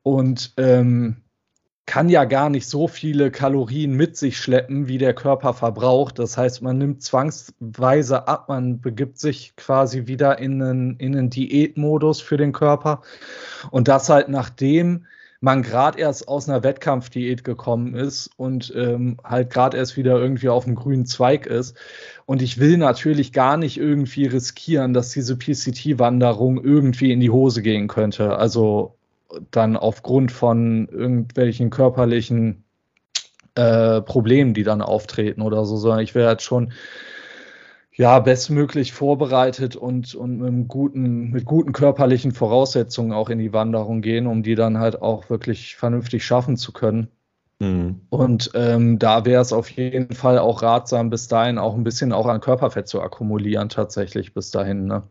Und 0.04 0.54
ähm, 0.58 1.18
kann 1.90 2.08
ja 2.08 2.26
gar 2.26 2.52
nicht 2.52 2.68
so 2.68 2.88
viele 2.88 3.32
Kalorien 3.32 3.94
mit 3.94 4.16
sich 4.16 4.38
schleppen, 4.38 4.88
wie 4.88 5.00
der 5.00 5.16
Körper 5.16 5.56
verbraucht. 5.56 6.20
Das 6.20 6.38
heißt, 6.38 6.62
man 6.62 6.78
nimmt 6.78 7.02
zwangsweise 7.02 8.28
ab, 8.28 8.48
man 8.48 8.80
begibt 8.80 9.18
sich 9.18 9.56
quasi 9.56 10.06
wieder 10.06 10.38
in 10.38 10.62
einen, 10.62 10.98
in 10.98 11.18
einen 11.18 11.32
Diätmodus 11.32 12.22
für 12.22 12.38
den 12.38 12.52
Körper. 12.52 13.02
Und 13.72 13.88
das 13.88 14.08
halt 14.08 14.30
nachdem 14.30 15.08
man 15.42 15.64
gerade 15.64 15.98
erst 15.98 16.28
aus 16.28 16.48
einer 16.48 16.62
Wettkampfdiät 16.62 17.44
gekommen 17.44 17.96
ist 17.96 18.30
und 18.38 18.72
ähm, 18.76 19.18
halt 19.24 19.50
gerade 19.50 19.76
erst 19.76 19.98
wieder 19.98 20.20
irgendwie 20.20 20.50
auf 20.50 20.66
dem 20.66 20.76
grünen 20.76 21.08
Zweig 21.08 21.48
ist. 21.48 21.76
Und 22.28 22.44
ich 22.44 22.60
will 22.60 22.78
natürlich 22.78 23.34
gar 23.34 23.58
nicht 23.58 23.80
irgendwie 23.80 24.28
riskieren, 24.28 24.94
dass 24.94 25.10
diese 25.10 25.38
PCT-Wanderung 25.38 26.64
irgendwie 26.64 27.12
in 27.12 27.20
die 27.20 27.32
Hose 27.32 27.64
gehen 27.64 27.88
könnte. 27.88 28.38
Also 28.38 28.99
dann 29.52 29.78
aufgrund 29.78 30.32
von 30.32 30.88
irgendwelchen 30.88 31.70
körperlichen 31.70 32.64
äh, 33.56 34.02
Problemen, 34.02 34.54
die 34.54 34.64
dann 34.64 34.82
auftreten 34.82 35.42
oder 35.42 35.66
so, 35.66 35.78
sondern 35.78 36.00
ich 36.00 36.16
werde 36.16 36.42
schon 36.42 36.72
ja 37.92 38.20
bestmöglich 38.20 38.94
vorbereitet 38.94 39.76
und, 39.76 40.16
und 40.16 40.40
mit, 40.40 40.68
guten, 40.70 41.32
mit 41.32 41.46
guten 41.46 41.74
körperlichen 41.74 42.32
Voraussetzungen 42.32 43.12
auch 43.12 43.30
in 43.30 43.40
die 43.40 43.52
Wanderung 43.52 44.02
gehen, 44.02 44.26
um 44.26 44.42
die 44.42 44.56
dann 44.56 44.78
halt 44.78 45.02
auch 45.02 45.30
wirklich 45.30 45.76
vernünftig 45.76 46.26
schaffen 46.26 46.56
zu 46.56 46.72
können. 46.72 47.10
Mhm. 47.60 48.02
Und 48.10 48.52
ähm, 48.54 49.00
da 49.00 49.26
wäre 49.26 49.42
es 49.42 49.52
auf 49.52 49.70
jeden 49.70 50.16
Fall 50.16 50.40
auch 50.40 50.62
ratsam, 50.62 51.10
bis 51.10 51.28
dahin 51.28 51.58
auch 51.58 51.76
ein 51.76 51.84
bisschen 51.84 52.14
auch 52.14 52.28
an 52.28 52.40
Körperfett 52.40 52.88
zu 52.88 53.02
akkumulieren, 53.02 53.68
tatsächlich 53.68 54.34
bis 54.34 54.50
dahin. 54.52 54.86
Ne? 54.86 55.04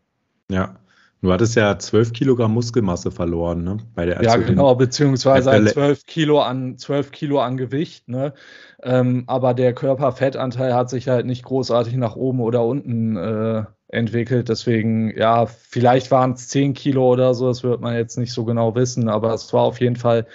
Ja, 0.51 0.77
Du 1.21 1.33
hattest 1.33 1.57
ja 1.57 1.77
12 1.77 2.12
Kilogramm 2.12 2.55
Muskelmasse 2.55 3.11
verloren, 3.11 3.64
ne? 3.64 3.79
Bei 3.95 4.07
der 4.07 4.23
ja, 4.23 4.37
genau, 4.37 4.77
beziehungsweise 4.77 5.51
halt 5.51 5.71
12 5.71 6.07
Kilo 6.07 6.41
an 6.41 6.79
12 6.79 7.11
Kilo 7.11 7.41
an 7.41 7.57
Gewicht, 7.57 8.09
ne? 8.09 8.35
Ähm, 8.83 9.25
aber 9.27 9.55
der 9.55 9.75
Körperfettanteil 9.75 10.75
hat 10.75 10.91
sich 10.91 11.09
halt 11.09 11.27
nicht 11.27 11.45
großartig 11.45 11.97
nach 11.97 12.14
oben 12.14 12.41
oder 12.41 12.64
unten 12.64 13.16
äh, 13.16 13.64
entwickelt. 13.89 14.49
Deswegen, 14.49 15.16
ja, 15.16 15.47
vielleicht 15.47 16.12
waren 16.12 16.33
es 16.33 16.49
10 16.49 16.75
Kilo 16.75 17.12
oder 17.12 17.35
so, 17.35 17.49
das 17.49 17.64
wird 17.64 17.81
man 17.81 17.97
jetzt 17.97 18.16
nicht 18.16 18.33
so 18.33 18.45
genau 18.45 18.77
wissen, 18.77 19.09
aber 19.09 19.35
es 19.35 19.53
war 19.53 19.62
auf 19.62 19.81
jeden 19.81 19.97
Fall, 19.97 20.27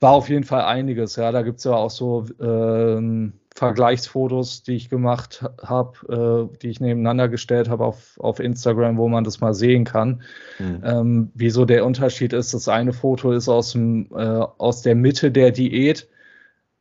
war 0.00 0.12
auf 0.12 0.28
jeden 0.28 0.44
Fall 0.44 0.62
einiges. 0.62 1.14
Ja, 1.14 1.30
da 1.30 1.42
gibt 1.42 1.58
es 1.58 1.64
ja 1.64 1.74
auch 1.74 1.90
so 1.90 2.26
ähm, 2.40 3.34
Vergleichsfotos, 3.58 4.62
die 4.62 4.76
ich 4.76 4.88
gemacht 4.88 5.44
habe, 5.60 6.48
äh, 6.52 6.58
die 6.58 6.68
ich 6.68 6.80
nebeneinander 6.80 7.28
gestellt 7.28 7.68
habe 7.68 7.84
auf, 7.84 8.16
auf 8.20 8.38
Instagram, 8.38 8.96
wo 8.98 9.08
man 9.08 9.24
das 9.24 9.40
mal 9.40 9.52
sehen 9.52 9.84
kann. 9.84 10.22
Mhm. 10.60 10.82
Ähm, 10.84 11.30
wieso 11.34 11.64
der 11.64 11.84
Unterschied 11.84 12.32
ist, 12.32 12.54
das 12.54 12.68
eine 12.68 12.92
Foto 12.92 13.32
ist 13.32 13.48
aus, 13.48 13.72
dem, 13.72 14.10
äh, 14.14 14.22
aus 14.58 14.82
der 14.82 14.94
Mitte 14.94 15.32
der 15.32 15.50
Diät, 15.50 16.08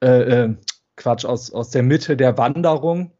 äh, 0.03 0.43
äh 0.43 0.55
Quatsch, 0.97 1.25
aus, 1.25 1.51
aus 1.51 1.71
der 1.71 1.83
Mitte 1.83 2.17
der 2.17 2.37
Wanderung 2.37 3.11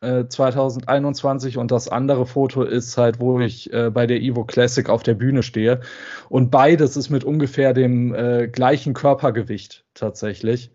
2021 0.00 1.56
äh, 1.56 1.58
und 1.58 1.70
das 1.70 1.88
andere 1.88 2.26
Foto 2.26 2.62
ist 2.62 2.96
halt, 2.96 3.20
wo 3.20 3.40
ich 3.40 3.72
äh, 3.72 3.90
bei 3.90 4.06
der 4.06 4.20
Evo 4.20 4.44
Classic 4.44 4.88
auf 4.88 5.02
der 5.02 5.14
Bühne 5.14 5.42
stehe. 5.42 5.80
Und 6.28 6.50
beides 6.50 6.96
ist 6.96 7.10
mit 7.10 7.24
ungefähr 7.24 7.72
dem 7.72 8.12
gleichen 8.52 8.92
Körpergewicht 8.92 9.84
tatsächlich. 9.94 10.70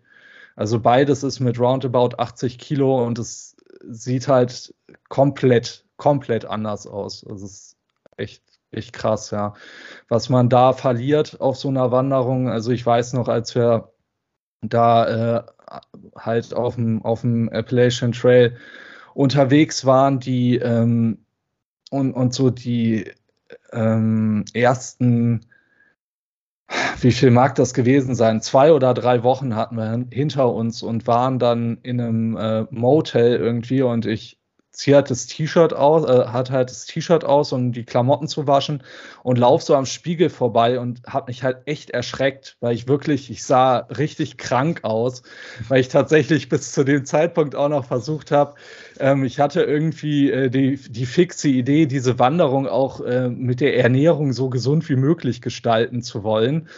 Also 0.56 0.80
beides 0.80 1.22
ist 1.22 1.40
mit 1.40 1.58
roundabout 1.58 2.16
80 2.18 2.58
Kilo 2.58 3.04
und 3.04 3.18
es 3.18 3.56
sieht 3.88 4.28
halt 4.28 4.74
komplett, 5.08 5.84
komplett 5.96 6.44
anders 6.44 6.86
aus. 6.86 7.24
Also 7.26 7.46
es 7.46 7.52
ist 7.52 7.76
echt, 8.16 8.42
echt 8.70 8.92
krass, 8.92 9.30
ja. 9.30 9.54
Was 10.08 10.28
man 10.28 10.48
da 10.48 10.72
verliert 10.72 11.40
auf 11.40 11.56
so 11.56 11.68
einer 11.68 11.90
Wanderung. 11.90 12.48
Also 12.48 12.72
ich 12.72 12.84
weiß 12.84 13.14
noch, 13.14 13.28
als 13.28 13.54
wir 13.54 13.92
da 14.62 15.38
äh, 15.38 15.42
halt 16.16 16.54
auf 16.54 16.74
dem, 16.74 17.04
auf 17.04 17.22
dem 17.22 17.48
Appalachian 17.48 18.12
Trail 18.12 18.56
unterwegs 19.14 19.84
waren, 19.84 20.20
die 20.20 20.56
ähm, 20.56 21.24
und, 21.90 22.12
und 22.12 22.34
so 22.34 22.50
die 22.50 23.10
ähm, 23.72 24.44
ersten 24.54 25.46
wie 27.00 27.12
viel 27.12 27.30
mag 27.30 27.54
das 27.54 27.74
gewesen 27.74 28.14
sein? 28.14 28.40
Zwei 28.40 28.72
oder 28.72 28.94
drei 28.94 29.22
Wochen 29.22 29.56
hatten 29.56 29.76
wir 29.76 30.06
hinter 30.10 30.52
uns 30.52 30.82
und 30.82 31.06
waren 31.06 31.38
dann 31.38 31.78
in 31.82 32.00
einem 32.00 32.36
äh, 32.36 32.62
Motel 32.70 33.36
irgendwie 33.36 33.82
und 33.82 34.06
ich 34.06 34.39
ziehe 34.72 34.96
halt 34.96 35.10
das 35.10 35.26
T-Shirt 35.26 35.74
aus, 35.74 36.04
äh, 36.04 36.26
hat 36.28 36.50
halt 36.50 36.70
das 36.70 36.86
T-Shirt 36.86 37.24
aus, 37.24 37.52
um 37.52 37.72
die 37.72 37.84
Klamotten 37.84 38.28
zu 38.28 38.46
waschen 38.46 38.82
und 39.22 39.38
lauf 39.38 39.62
so 39.62 39.74
am 39.74 39.86
Spiegel 39.86 40.30
vorbei 40.30 40.78
und 40.78 41.02
habe 41.06 41.30
mich 41.30 41.42
halt 41.42 41.58
echt 41.66 41.90
erschreckt, 41.90 42.56
weil 42.60 42.74
ich 42.74 42.88
wirklich, 42.88 43.30
ich 43.30 43.44
sah 43.44 43.78
richtig 43.78 44.38
krank 44.38 44.80
aus, 44.82 45.22
weil 45.68 45.80
ich 45.80 45.88
tatsächlich 45.88 46.48
bis 46.48 46.72
zu 46.72 46.84
dem 46.84 47.04
Zeitpunkt 47.04 47.54
auch 47.54 47.68
noch 47.68 47.84
versucht 47.84 48.30
habe, 48.30 48.54
ähm, 48.98 49.24
ich 49.24 49.40
hatte 49.40 49.62
irgendwie 49.62 50.30
äh, 50.30 50.50
die, 50.50 50.76
die 50.76 51.06
fixe 51.06 51.48
Idee, 51.48 51.86
diese 51.86 52.18
Wanderung 52.18 52.68
auch 52.68 53.00
äh, 53.00 53.28
mit 53.28 53.60
der 53.60 53.76
Ernährung 53.76 54.32
so 54.32 54.50
gesund 54.50 54.88
wie 54.88 54.96
möglich 54.96 55.42
gestalten 55.42 56.02
zu 56.02 56.22
wollen. 56.22 56.68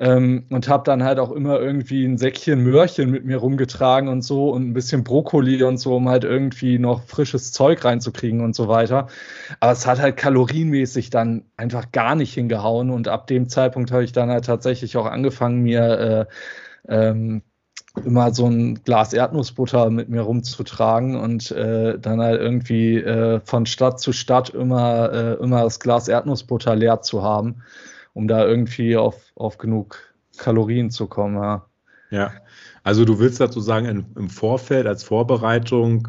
Ähm, 0.00 0.46
und 0.48 0.66
habe 0.66 0.82
dann 0.84 1.04
halt 1.04 1.18
auch 1.18 1.30
immer 1.30 1.60
irgendwie 1.60 2.06
ein 2.06 2.16
Säckchen 2.16 2.62
Möhrchen 2.62 3.10
mit 3.10 3.26
mir 3.26 3.36
rumgetragen 3.36 4.08
und 4.08 4.22
so 4.22 4.48
und 4.48 4.66
ein 4.66 4.72
bisschen 4.72 5.04
Brokkoli 5.04 5.62
und 5.62 5.76
so, 5.76 5.94
um 5.96 6.08
halt 6.08 6.24
irgendwie 6.24 6.78
noch 6.78 7.02
frisches 7.04 7.52
Zeug 7.52 7.84
reinzukriegen 7.84 8.40
und 8.40 8.56
so 8.56 8.66
weiter. 8.66 9.08
Aber 9.60 9.72
es 9.72 9.86
hat 9.86 10.00
halt 10.00 10.16
kalorienmäßig 10.16 11.10
dann 11.10 11.44
einfach 11.58 11.92
gar 11.92 12.14
nicht 12.14 12.32
hingehauen 12.32 12.88
und 12.88 13.08
ab 13.08 13.26
dem 13.26 13.50
Zeitpunkt 13.50 13.92
habe 13.92 14.02
ich 14.04 14.12
dann 14.12 14.30
halt 14.30 14.46
tatsächlich 14.46 14.96
auch 14.96 15.04
angefangen, 15.04 15.60
mir 15.62 16.28
äh, 16.88 17.04
ähm, 17.06 17.42
immer 18.02 18.32
so 18.32 18.46
ein 18.46 18.82
Glas 18.82 19.12
Erdnussbutter 19.12 19.90
mit 19.90 20.08
mir 20.08 20.22
rumzutragen 20.22 21.14
und 21.16 21.50
äh, 21.50 21.98
dann 21.98 22.22
halt 22.22 22.40
irgendwie 22.40 22.96
äh, 22.96 23.40
von 23.44 23.66
Stadt 23.66 24.00
zu 24.00 24.12
Stadt 24.12 24.48
immer, 24.50 25.12
äh, 25.12 25.42
immer 25.42 25.64
das 25.64 25.78
Glas 25.78 26.08
Erdnussbutter 26.08 26.74
leer 26.74 27.02
zu 27.02 27.22
haben 27.22 27.62
um 28.12 28.28
da 28.28 28.46
irgendwie 28.46 28.96
auf, 28.96 29.32
auf 29.36 29.58
genug 29.58 30.14
Kalorien 30.38 30.90
zu 30.90 31.06
kommen. 31.06 31.36
Ja. 31.36 31.66
ja. 32.10 32.32
Also 32.82 33.04
du 33.04 33.18
willst 33.18 33.40
dazu 33.40 33.60
sagen, 33.60 34.06
im, 34.16 34.28
Vorfeld 34.28 34.86
als 34.86 35.02
Vorbereitung 35.04 36.08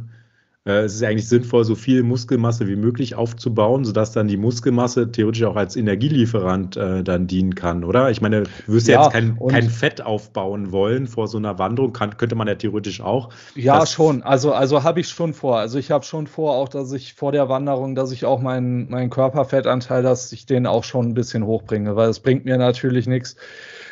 es 0.64 0.94
ist 0.94 1.04
eigentlich 1.04 1.28
sinnvoll, 1.28 1.66
so 1.66 1.74
viel 1.74 2.04
Muskelmasse 2.04 2.68
wie 2.68 2.76
möglich 2.76 3.16
aufzubauen, 3.16 3.84
sodass 3.84 4.12
dann 4.12 4.28
die 4.28 4.38
Muskelmasse 4.38 5.12
theoretisch 5.12 5.44
auch 5.44 5.56
als 5.56 5.76
Energielieferant 5.76 6.78
äh, 6.78 7.04
dann 7.04 7.26
dienen 7.26 7.56
kann, 7.56 7.84
oder? 7.84 8.12
Ich 8.12 8.22
meine, 8.22 8.44
du 8.44 8.50
wirst 8.68 8.88
ja, 8.88 9.02
jetzt 9.02 9.12
kein, 9.12 9.40
kein 9.48 9.72
Fett 9.72 10.02
aufbauen 10.06 10.72
wollen 10.72 11.08
vor 11.08 11.28
so 11.28 11.40
einer 11.40 11.58
Wanderung, 11.58 11.94
kann, 11.94 12.16
könnte 12.16 12.36
man 12.36 12.48
ja 12.48 12.54
theoretisch 12.54 13.02
auch. 13.02 13.30
Ja, 13.56 13.88
schon. 13.88 14.22
Also, 14.22 14.54
also 14.54 14.84
habe 14.84 15.00
ich 15.00 15.08
schon 15.08 15.34
vor. 15.34 15.58
Also 15.58 15.80
ich 15.80 15.90
habe 15.90 16.06
schon 16.06 16.28
vor, 16.28 16.54
auch 16.54 16.70
dass 16.70 16.92
ich 16.92 17.16
vor 17.16 17.32
der 17.32 17.50
Wanderung, 17.50 17.96
dass 17.96 18.12
ich 18.12 18.26
auch 18.26 18.40
meinen 18.40 18.88
mein 18.88 19.10
Körperfettanteil, 19.10 20.04
dass 20.04 20.32
ich 20.32 20.46
den 20.46 20.68
auch 20.68 20.84
schon 20.84 21.08
ein 21.08 21.14
bisschen 21.16 21.44
hochbringe, 21.44 21.96
weil 21.96 22.10
es 22.10 22.20
bringt 22.20 22.46
mir 22.46 22.58
natürlich 22.58 23.08
nichts, 23.08 23.36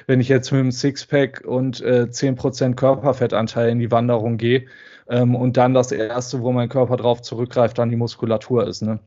wenn 0.05 0.19
ich 0.19 0.29
jetzt 0.29 0.51
mit 0.51 0.59
einem 0.59 0.71
Sixpack 0.71 1.43
und 1.47 1.81
äh, 1.81 2.07
10% 2.11 2.75
Körperfettanteil 2.75 3.69
in 3.69 3.79
die 3.79 3.89
Wanderung 3.89 4.37
gehe 4.37 4.65
ähm, 5.09 5.35
und 5.35 5.57
dann 5.57 5.73
das 5.73 5.91
Erste, 5.91 6.41
wo 6.41 6.51
mein 6.51 6.69
Körper 6.69 6.97
drauf 6.97 7.21
zurückgreift, 7.21 7.77
dann 7.77 7.89
die 7.89 7.95
Muskulatur 7.95 8.67
ist. 8.67 8.81
Ne? 8.81 8.99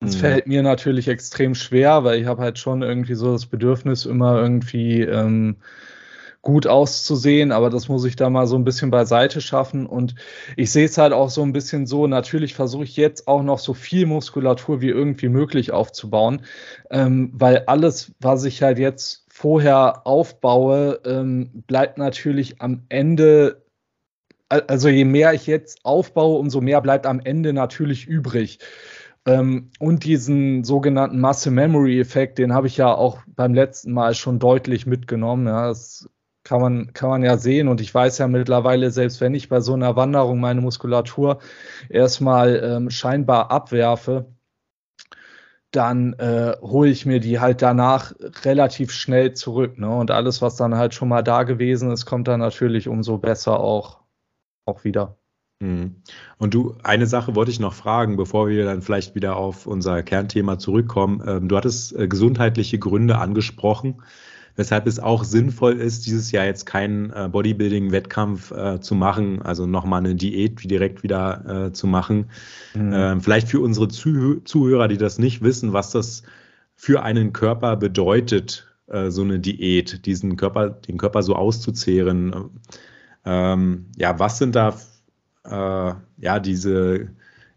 Das 0.00 0.16
mhm. 0.16 0.20
fällt 0.20 0.46
mir 0.46 0.62
natürlich 0.62 1.08
extrem 1.08 1.54
schwer, 1.54 2.04
weil 2.04 2.20
ich 2.20 2.26
habe 2.26 2.42
halt 2.42 2.58
schon 2.58 2.82
irgendwie 2.82 3.14
so 3.14 3.32
das 3.32 3.46
Bedürfnis, 3.46 4.06
immer 4.06 4.40
irgendwie 4.40 5.02
ähm, 5.02 5.56
gut 6.42 6.66
auszusehen, 6.66 7.52
aber 7.52 7.70
das 7.70 7.88
muss 7.88 8.04
ich 8.04 8.16
da 8.16 8.28
mal 8.28 8.48
so 8.48 8.56
ein 8.56 8.64
bisschen 8.64 8.90
beiseite 8.90 9.40
schaffen. 9.40 9.86
Und 9.86 10.16
ich 10.56 10.72
sehe 10.72 10.86
es 10.86 10.98
halt 10.98 11.12
auch 11.12 11.30
so 11.30 11.42
ein 11.42 11.52
bisschen 11.52 11.86
so, 11.86 12.08
natürlich 12.08 12.54
versuche 12.54 12.82
ich 12.82 12.96
jetzt 12.96 13.28
auch 13.28 13.44
noch 13.44 13.60
so 13.60 13.74
viel 13.74 14.06
Muskulatur 14.06 14.80
wie 14.80 14.88
irgendwie 14.88 15.28
möglich 15.28 15.70
aufzubauen, 15.70 16.42
ähm, 16.90 17.30
weil 17.32 17.64
alles, 17.66 18.12
was 18.18 18.44
ich 18.44 18.60
halt 18.60 18.78
jetzt 18.78 19.24
vorher 19.30 20.04
aufbaue, 20.04 21.00
ähm, 21.04 21.62
bleibt 21.68 21.96
natürlich 21.96 22.60
am 22.60 22.82
Ende 22.88 23.61
also 24.52 24.88
je 24.88 25.04
mehr 25.04 25.32
ich 25.32 25.46
jetzt 25.46 25.84
aufbaue, 25.84 26.38
umso 26.38 26.60
mehr 26.60 26.80
bleibt 26.80 27.06
am 27.06 27.20
Ende 27.20 27.52
natürlich 27.52 28.06
übrig. 28.06 28.58
Ähm, 29.24 29.70
und 29.78 30.04
diesen 30.04 30.64
sogenannten 30.64 31.20
Masse-Memory-Effekt, 31.20 32.38
den 32.38 32.52
habe 32.52 32.66
ich 32.66 32.76
ja 32.76 32.92
auch 32.92 33.18
beim 33.26 33.54
letzten 33.54 33.92
Mal 33.92 34.14
schon 34.14 34.38
deutlich 34.38 34.86
mitgenommen. 34.86 35.46
Ja, 35.46 35.68
das 35.68 36.08
kann 36.44 36.60
man, 36.60 36.92
kann 36.92 37.08
man 37.10 37.22
ja 37.22 37.36
sehen. 37.38 37.68
Und 37.68 37.80
ich 37.80 37.94
weiß 37.94 38.18
ja 38.18 38.28
mittlerweile, 38.28 38.90
selbst 38.90 39.20
wenn 39.20 39.34
ich 39.34 39.48
bei 39.48 39.60
so 39.60 39.74
einer 39.74 39.96
Wanderung 39.96 40.40
meine 40.40 40.60
Muskulatur 40.60 41.38
erstmal 41.88 42.56
ähm, 42.64 42.90
scheinbar 42.90 43.50
abwerfe, 43.50 44.26
dann 45.70 46.12
äh, 46.14 46.54
hole 46.60 46.90
ich 46.90 47.06
mir 47.06 47.18
die 47.20 47.40
halt 47.40 47.62
danach 47.62 48.12
relativ 48.44 48.92
schnell 48.92 49.32
zurück. 49.32 49.78
Ne? 49.78 49.88
Und 49.88 50.10
alles, 50.10 50.42
was 50.42 50.56
dann 50.56 50.76
halt 50.76 50.94
schon 50.94 51.08
mal 51.08 51.22
da 51.22 51.44
gewesen 51.44 51.90
ist, 51.90 52.06
kommt 52.06 52.28
dann 52.28 52.40
natürlich 52.40 52.88
umso 52.88 53.18
besser 53.18 53.58
auch 53.60 54.01
auch 54.64 54.84
wieder. 54.84 55.18
Mhm. 55.62 55.96
Und 56.38 56.54
du, 56.54 56.74
eine 56.82 57.06
Sache 57.06 57.36
wollte 57.36 57.52
ich 57.52 57.60
noch 57.60 57.72
fragen, 57.72 58.16
bevor 58.16 58.48
wir 58.48 58.64
dann 58.64 58.82
vielleicht 58.82 59.14
wieder 59.14 59.36
auf 59.36 59.66
unser 59.66 60.02
Kernthema 60.02 60.58
zurückkommen. 60.58 61.22
Ähm, 61.24 61.48
du 61.48 61.56
hattest 61.56 61.96
äh, 61.96 62.08
gesundheitliche 62.08 62.80
Gründe 62.80 63.18
angesprochen, 63.18 64.02
weshalb 64.56 64.88
es 64.88 64.98
auch 64.98 65.22
sinnvoll 65.22 65.74
ist, 65.74 66.06
dieses 66.06 66.32
Jahr 66.32 66.44
jetzt 66.44 66.66
keinen 66.66 67.10
äh, 67.10 67.28
Bodybuilding-Wettkampf 67.30 68.50
äh, 68.50 68.80
zu 68.80 68.96
machen, 68.96 69.40
also 69.40 69.66
nochmal 69.66 70.00
eine 70.00 70.16
Diät 70.16 70.68
direkt 70.68 71.04
wieder 71.04 71.70
zu 71.72 71.86
machen. 71.86 72.30
Mhm. 72.74 72.92
Ähm, 72.92 73.20
vielleicht 73.20 73.48
für 73.48 73.60
unsere 73.60 73.88
Zuhörer, 73.88 74.88
die 74.88 74.98
das 74.98 75.18
nicht 75.18 75.42
wissen, 75.42 75.72
was 75.72 75.92
das 75.92 76.24
für 76.74 77.02
einen 77.02 77.32
Körper 77.32 77.76
bedeutet, 77.76 78.66
so 79.08 79.22
eine 79.22 79.38
Diät, 79.38 80.04
diesen 80.04 80.36
Körper, 80.36 80.68
den 80.68 80.98
Körper 80.98 81.22
so 81.22 81.36
auszuzehren. 81.36 82.50
Ähm, 83.24 83.86
ja, 83.96 84.18
was 84.18 84.38
sind 84.38 84.54
da 84.54 84.74
äh, 85.44 85.94
ja 86.18 86.40
diese 86.40 87.10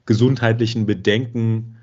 gesundheitlichen 0.05 0.86
Bedenken, 0.86 1.78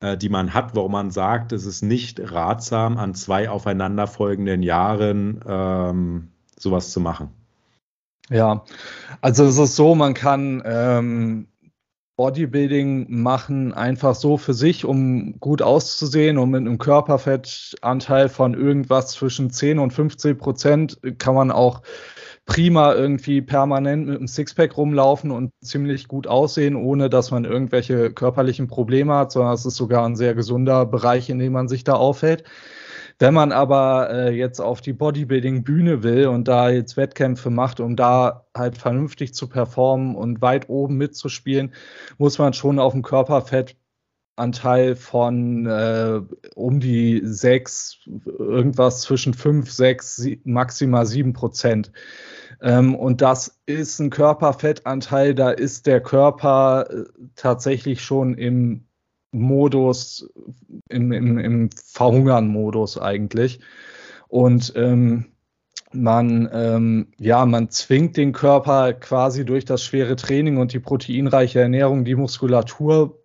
äh, 0.00 0.16
die 0.16 0.28
man 0.28 0.54
hat, 0.54 0.74
warum 0.76 0.92
man 0.92 1.10
sagt, 1.10 1.52
es 1.52 1.66
ist 1.66 1.82
nicht 1.82 2.20
ratsam, 2.32 2.98
an 2.98 3.14
zwei 3.14 3.50
aufeinanderfolgenden 3.50 4.62
Jahren 4.62 5.40
ähm, 5.46 6.28
sowas 6.58 6.92
zu 6.92 7.00
machen? 7.00 7.30
Ja, 8.30 8.64
also 9.20 9.44
es 9.44 9.58
ist 9.58 9.74
so, 9.74 9.94
man 9.94 10.14
kann 10.14 10.62
ähm, 10.64 11.48
Bodybuilding 12.16 13.06
machen 13.08 13.72
einfach 13.72 14.14
so 14.16 14.36
für 14.36 14.52
sich, 14.52 14.84
um 14.84 15.38
gut 15.38 15.62
auszusehen 15.62 16.36
und 16.36 16.50
mit 16.50 16.60
einem 16.60 16.78
Körperfettanteil 16.78 18.28
von 18.28 18.54
irgendwas 18.54 19.12
zwischen 19.12 19.50
10 19.50 19.78
und 19.78 19.92
15 19.92 20.36
Prozent 20.36 20.98
kann 21.18 21.36
man 21.36 21.52
auch 21.52 21.82
prima 22.48 22.94
irgendwie 22.94 23.42
permanent 23.42 24.06
mit 24.06 24.16
einem 24.16 24.26
Sixpack 24.26 24.76
rumlaufen 24.78 25.30
und 25.30 25.52
ziemlich 25.62 26.08
gut 26.08 26.26
aussehen, 26.26 26.76
ohne 26.76 27.10
dass 27.10 27.30
man 27.30 27.44
irgendwelche 27.44 28.10
körperlichen 28.10 28.68
Probleme 28.68 29.14
hat, 29.14 29.32
sondern 29.32 29.52
es 29.52 29.66
ist 29.66 29.76
sogar 29.76 30.06
ein 30.06 30.16
sehr 30.16 30.34
gesunder 30.34 30.86
Bereich, 30.86 31.28
in 31.28 31.38
dem 31.38 31.52
man 31.52 31.68
sich 31.68 31.84
da 31.84 31.92
aufhält. 31.92 32.44
Wenn 33.18 33.34
man 33.34 33.52
aber 33.52 34.08
äh, 34.10 34.30
jetzt 34.34 34.60
auf 34.60 34.80
die 34.80 34.94
Bodybuilding-Bühne 34.94 36.02
will 36.02 36.28
und 36.28 36.48
da 36.48 36.70
jetzt 36.70 36.96
Wettkämpfe 36.96 37.50
macht, 37.50 37.80
um 37.80 37.96
da 37.96 38.46
halt 38.56 38.78
vernünftig 38.78 39.34
zu 39.34 39.48
performen 39.48 40.16
und 40.16 40.40
weit 40.40 40.70
oben 40.70 40.96
mitzuspielen, 40.96 41.74
muss 42.16 42.38
man 42.38 42.54
schon 42.54 42.78
auf 42.78 42.94
dem 42.94 43.02
Körperfettanteil 43.02 44.96
von 44.96 45.66
äh, 45.66 46.22
um 46.54 46.80
die 46.80 47.20
sechs, 47.24 47.98
irgendwas 48.24 49.02
zwischen 49.02 49.34
fünf, 49.34 49.70
sechs, 49.70 50.26
maximal 50.44 51.04
sieben 51.04 51.34
Prozent. 51.34 51.92
Ähm, 52.60 52.94
und 52.94 53.20
das 53.20 53.60
ist 53.66 53.98
ein 54.00 54.10
Körperfettanteil, 54.10 55.34
da 55.34 55.50
ist 55.50 55.86
der 55.86 56.00
Körper 56.00 56.88
äh, 56.90 57.04
tatsächlich 57.36 58.02
schon 58.02 58.34
im 58.34 58.84
Modus, 59.30 60.28
im, 60.88 61.12
im, 61.12 61.38
im 61.38 61.70
Verhungern-Modus 61.70 62.98
eigentlich. 62.98 63.60
Und 64.28 64.72
ähm, 64.76 65.26
man, 65.92 66.48
ähm, 66.52 67.08
ja, 67.18 67.46
man 67.46 67.70
zwingt 67.70 68.16
den 68.16 68.32
Körper 68.32 68.92
quasi 68.92 69.44
durch 69.44 69.64
das 69.64 69.82
schwere 69.82 70.16
Training 70.16 70.58
und 70.58 70.72
die 70.72 70.80
proteinreiche 70.80 71.60
Ernährung 71.60 72.04
die 72.04 72.14
Muskulatur 72.14 73.22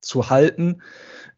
zu 0.00 0.30
halten. 0.30 0.82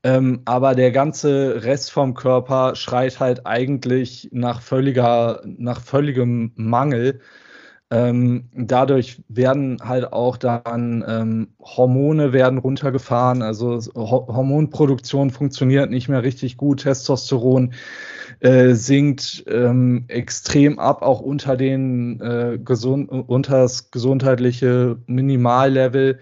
Ähm, 0.04 0.42
aber 0.44 0.74
der 0.74 0.92
ganze 0.92 1.64
Rest 1.64 1.90
vom 1.90 2.12
Körper 2.12 2.76
schreit 2.76 3.20
halt 3.20 3.46
eigentlich 3.46 4.28
nach 4.32 4.60
völliger, 4.60 5.40
nach 5.44 5.80
völligem 5.80 6.52
Mangel. 6.56 7.20
Ähm, 7.90 8.50
dadurch 8.54 9.22
werden 9.28 9.78
halt 9.82 10.12
auch 10.12 10.36
dann 10.36 11.04
ähm, 11.06 11.48
Hormone 11.60 12.32
werden 12.32 12.58
runtergefahren, 12.58 13.42
also 13.42 13.78
Ho 13.94 14.26
Hormonproduktion 14.26 15.30
funktioniert 15.30 15.90
nicht 15.90 16.08
mehr 16.08 16.22
richtig 16.22 16.56
gut, 16.56 16.82
Testosteron 16.82 17.72
äh, 18.40 18.74
sinkt 18.74 19.44
ähm, 19.48 20.04
extrem 20.08 20.78
ab, 20.78 21.02
auch 21.02 21.20
unter 21.20 21.56
den 21.56 22.20
äh, 22.20 22.58
gesund 22.62 23.10
unter 23.10 23.58
das 23.58 23.90
gesundheitliche 23.90 24.98
Minimallevel. 25.06 26.18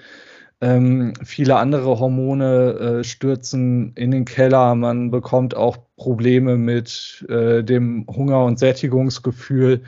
Ähm, 0.63 1.13
viele 1.25 1.57
andere 1.57 1.99
Hormone 1.99 3.01
äh, 3.01 3.05
stürzen 3.05 3.95
in 3.97 4.13
den 4.13 4.25
Keller. 4.25 4.77
Man 4.77 5.11
bekommt 5.11 5.57
auch 5.57 5.77
Probleme 5.97 6.57
mit 6.57 7.27
äh, 7.29 7.65
dem 7.65 8.07
Hunger- 8.07 8.45
und 8.45 8.61
Sättigungsgefühl. 8.61 9.83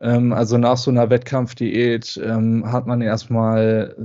Ähm, 0.00 0.32
also 0.32 0.56
nach 0.56 0.76
so 0.76 0.92
einer 0.92 1.10
Wettkampfdiät 1.10 2.20
ähm, 2.24 2.70
hat 2.70 2.86
man 2.86 3.00
erstmal 3.02 3.96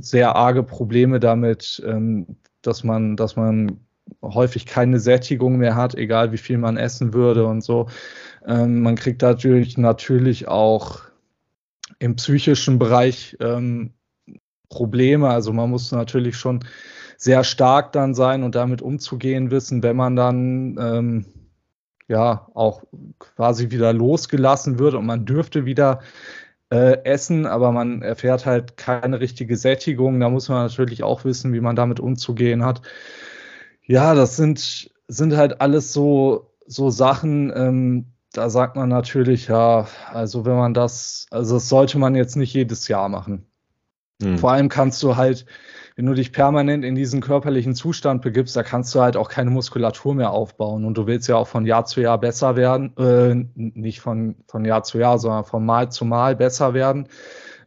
sehr 0.00 0.34
arge 0.36 0.62
Probleme 0.62 1.20
damit, 1.20 1.82
ähm, 1.86 2.38
dass 2.62 2.82
man, 2.82 3.16
dass 3.16 3.36
man 3.36 3.78
häufig 4.22 4.64
keine 4.64 4.98
Sättigung 4.98 5.58
mehr 5.58 5.76
hat, 5.76 5.94
egal 5.94 6.32
wie 6.32 6.38
viel 6.38 6.56
man 6.56 6.78
essen 6.78 7.12
würde 7.12 7.46
und 7.46 7.62
so. 7.62 7.88
Ähm, 8.46 8.80
man 8.80 8.96
kriegt 8.96 9.22
dadurch 9.22 9.76
natürlich 9.76 10.48
auch 10.48 11.02
im 11.98 12.16
psychischen 12.16 12.78
Bereich 12.78 13.36
ähm, 13.40 13.92
Probleme. 14.68 15.28
Also 15.28 15.52
man 15.52 15.70
muss 15.70 15.92
natürlich 15.92 16.36
schon 16.36 16.64
sehr 17.16 17.44
stark 17.44 17.92
dann 17.92 18.14
sein 18.14 18.42
und 18.42 18.54
damit 18.54 18.80
umzugehen 18.82 19.50
wissen, 19.50 19.82
wenn 19.82 19.96
man 19.96 20.16
dann 20.16 20.76
ähm, 20.80 21.26
ja 22.06 22.48
auch 22.54 22.84
quasi 23.18 23.70
wieder 23.70 23.92
losgelassen 23.92 24.78
wird 24.78 24.94
und 24.94 25.06
man 25.06 25.26
dürfte 25.26 25.64
wieder 25.64 26.00
äh, 26.70 27.02
essen, 27.04 27.46
aber 27.46 27.72
man 27.72 28.02
erfährt 28.02 28.46
halt 28.46 28.76
keine 28.76 29.20
richtige 29.20 29.56
Sättigung. 29.56 30.20
Da 30.20 30.28
muss 30.28 30.48
man 30.48 30.64
natürlich 30.66 31.02
auch 31.02 31.24
wissen, 31.24 31.52
wie 31.52 31.60
man 31.60 31.76
damit 31.76 32.00
umzugehen 32.00 32.64
hat. 32.64 32.82
Ja, 33.84 34.14
das 34.14 34.36
sind, 34.36 34.90
sind 35.08 35.36
halt 35.36 35.60
alles 35.60 35.92
so, 35.92 36.54
so 36.66 36.90
Sachen, 36.90 37.52
ähm, 37.56 38.06
da 38.32 38.50
sagt 38.50 38.76
man 38.76 38.90
natürlich, 38.90 39.48
ja, 39.48 39.88
also 40.12 40.44
wenn 40.44 40.56
man 40.56 40.74
das, 40.74 41.26
also 41.30 41.54
das 41.54 41.68
sollte 41.68 41.98
man 41.98 42.14
jetzt 42.14 42.36
nicht 42.36 42.52
jedes 42.52 42.86
Jahr 42.88 43.08
machen. 43.08 43.47
Mhm. 44.20 44.38
Vor 44.38 44.52
allem 44.52 44.68
kannst 44.68 45.02
du 45.02 45.16
halt, 45.16 45.46
wenn 45.96 46.06
du 46.06 46.14
dich 46.14 46.32
permanent 46.32 46.84
in 46.84 46.94
diesen 46.94 47.20
körperlichen 47.20 47.74
Zustand 47.74 48.22
begibst, 48.22 48.56
da 48.56 48.62
kannst 48.62 48.94
du 48.94 49.00
halt 49.00 49.16
auch 49.16 49.28
keine 49.28 49.50
Muskulatur 49.50 50.14
mehr 50.14 50.30
aufbauen. 50.30 50.84
Und 50.84 50.96
du 50.96 51.06
willst 51.06 51.28
ja 51.28 51.36
auch 51.36 51.48
von 51.48 51.66
Jahr 51.66 51.84
zu 51.86 52.00
Jahr 52.00 52.18
besser 52.18 52.56
werden, 52.56 52.96
äh, 52.98 53.34
nicht 53.54 54.00
von, 54.00 54.36
von 54.46 54.64
Jahr 54.64 54.82
zu 54.82 54.98
Jahr, 54.98 55.18
sondern 55.18 55.44
von 55.44 55.64
Mal 55.64 55.90
zu 55.90 56.04
Mal 56.04 56.36
besser 56.36 56.74
werden, 56.74 57.08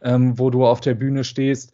ähm, 0.01 0.37
wo 0.37 0.49
du 0.49 0.65
auf 0.65 0.81
der 0.81 0.93
Bühne 0.93 1.23
stehst. 1.23 1.73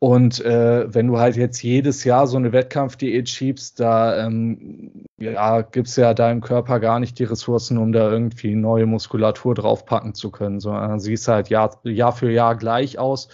Und 0.00 0.44
äh, 0.44 0.94
wenn 0.94 1.08
du 1.08 1.18
halt 1.18 1.36
jetzt 1.36 1.60
jedes 1.60 2.04
Jahr 2.04 2.28
so 2.28 2.36
eine 2.36 2.52
Wettkampfdiät 2.52 3.28
schiebst, 3.28 3.80
da 3.80 4.26
ähm, 4.26 5.06
ja, 5.18 5.62
gibt 5.62 5.88
es 5.88 5.96
ja 5.96 6.14
deinem 6.14 6.40
Körper 6.40 6.78
gar 6.78 7.00
nicht 7.00 7.18
die 7.18 7.24
Ressourcen, 7.24 7.78
um 7.78 7.90
da 7.90 8.08
irgendwie 8.08 8.54
neue 8.54 8.86
Muskulatur 8.86 9.56
draufpacken 9.56 10.14
zu 10.14 10.30
können, 10.30 10.60
sondern 10.60 11.00
siehst 11.00 11.26
halt 11.26 11.48
Jahr, 11.48 11.80
Jahr 11.82 12.12
für 12.12 12.30
Jahr 12.30 12.54
gleich 12.54 13.00
aus 13.00 13.28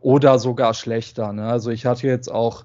oder 0.00 0.38
sogar 0.38 0.74
schlechter. 0.74 1.32
Ne? 1.32 1.46
Also 1.46 1.70
ich 1.70 1.86
hatte 1.86 2.06
jetzt 2.06 2.30
auch, 2.30 2.64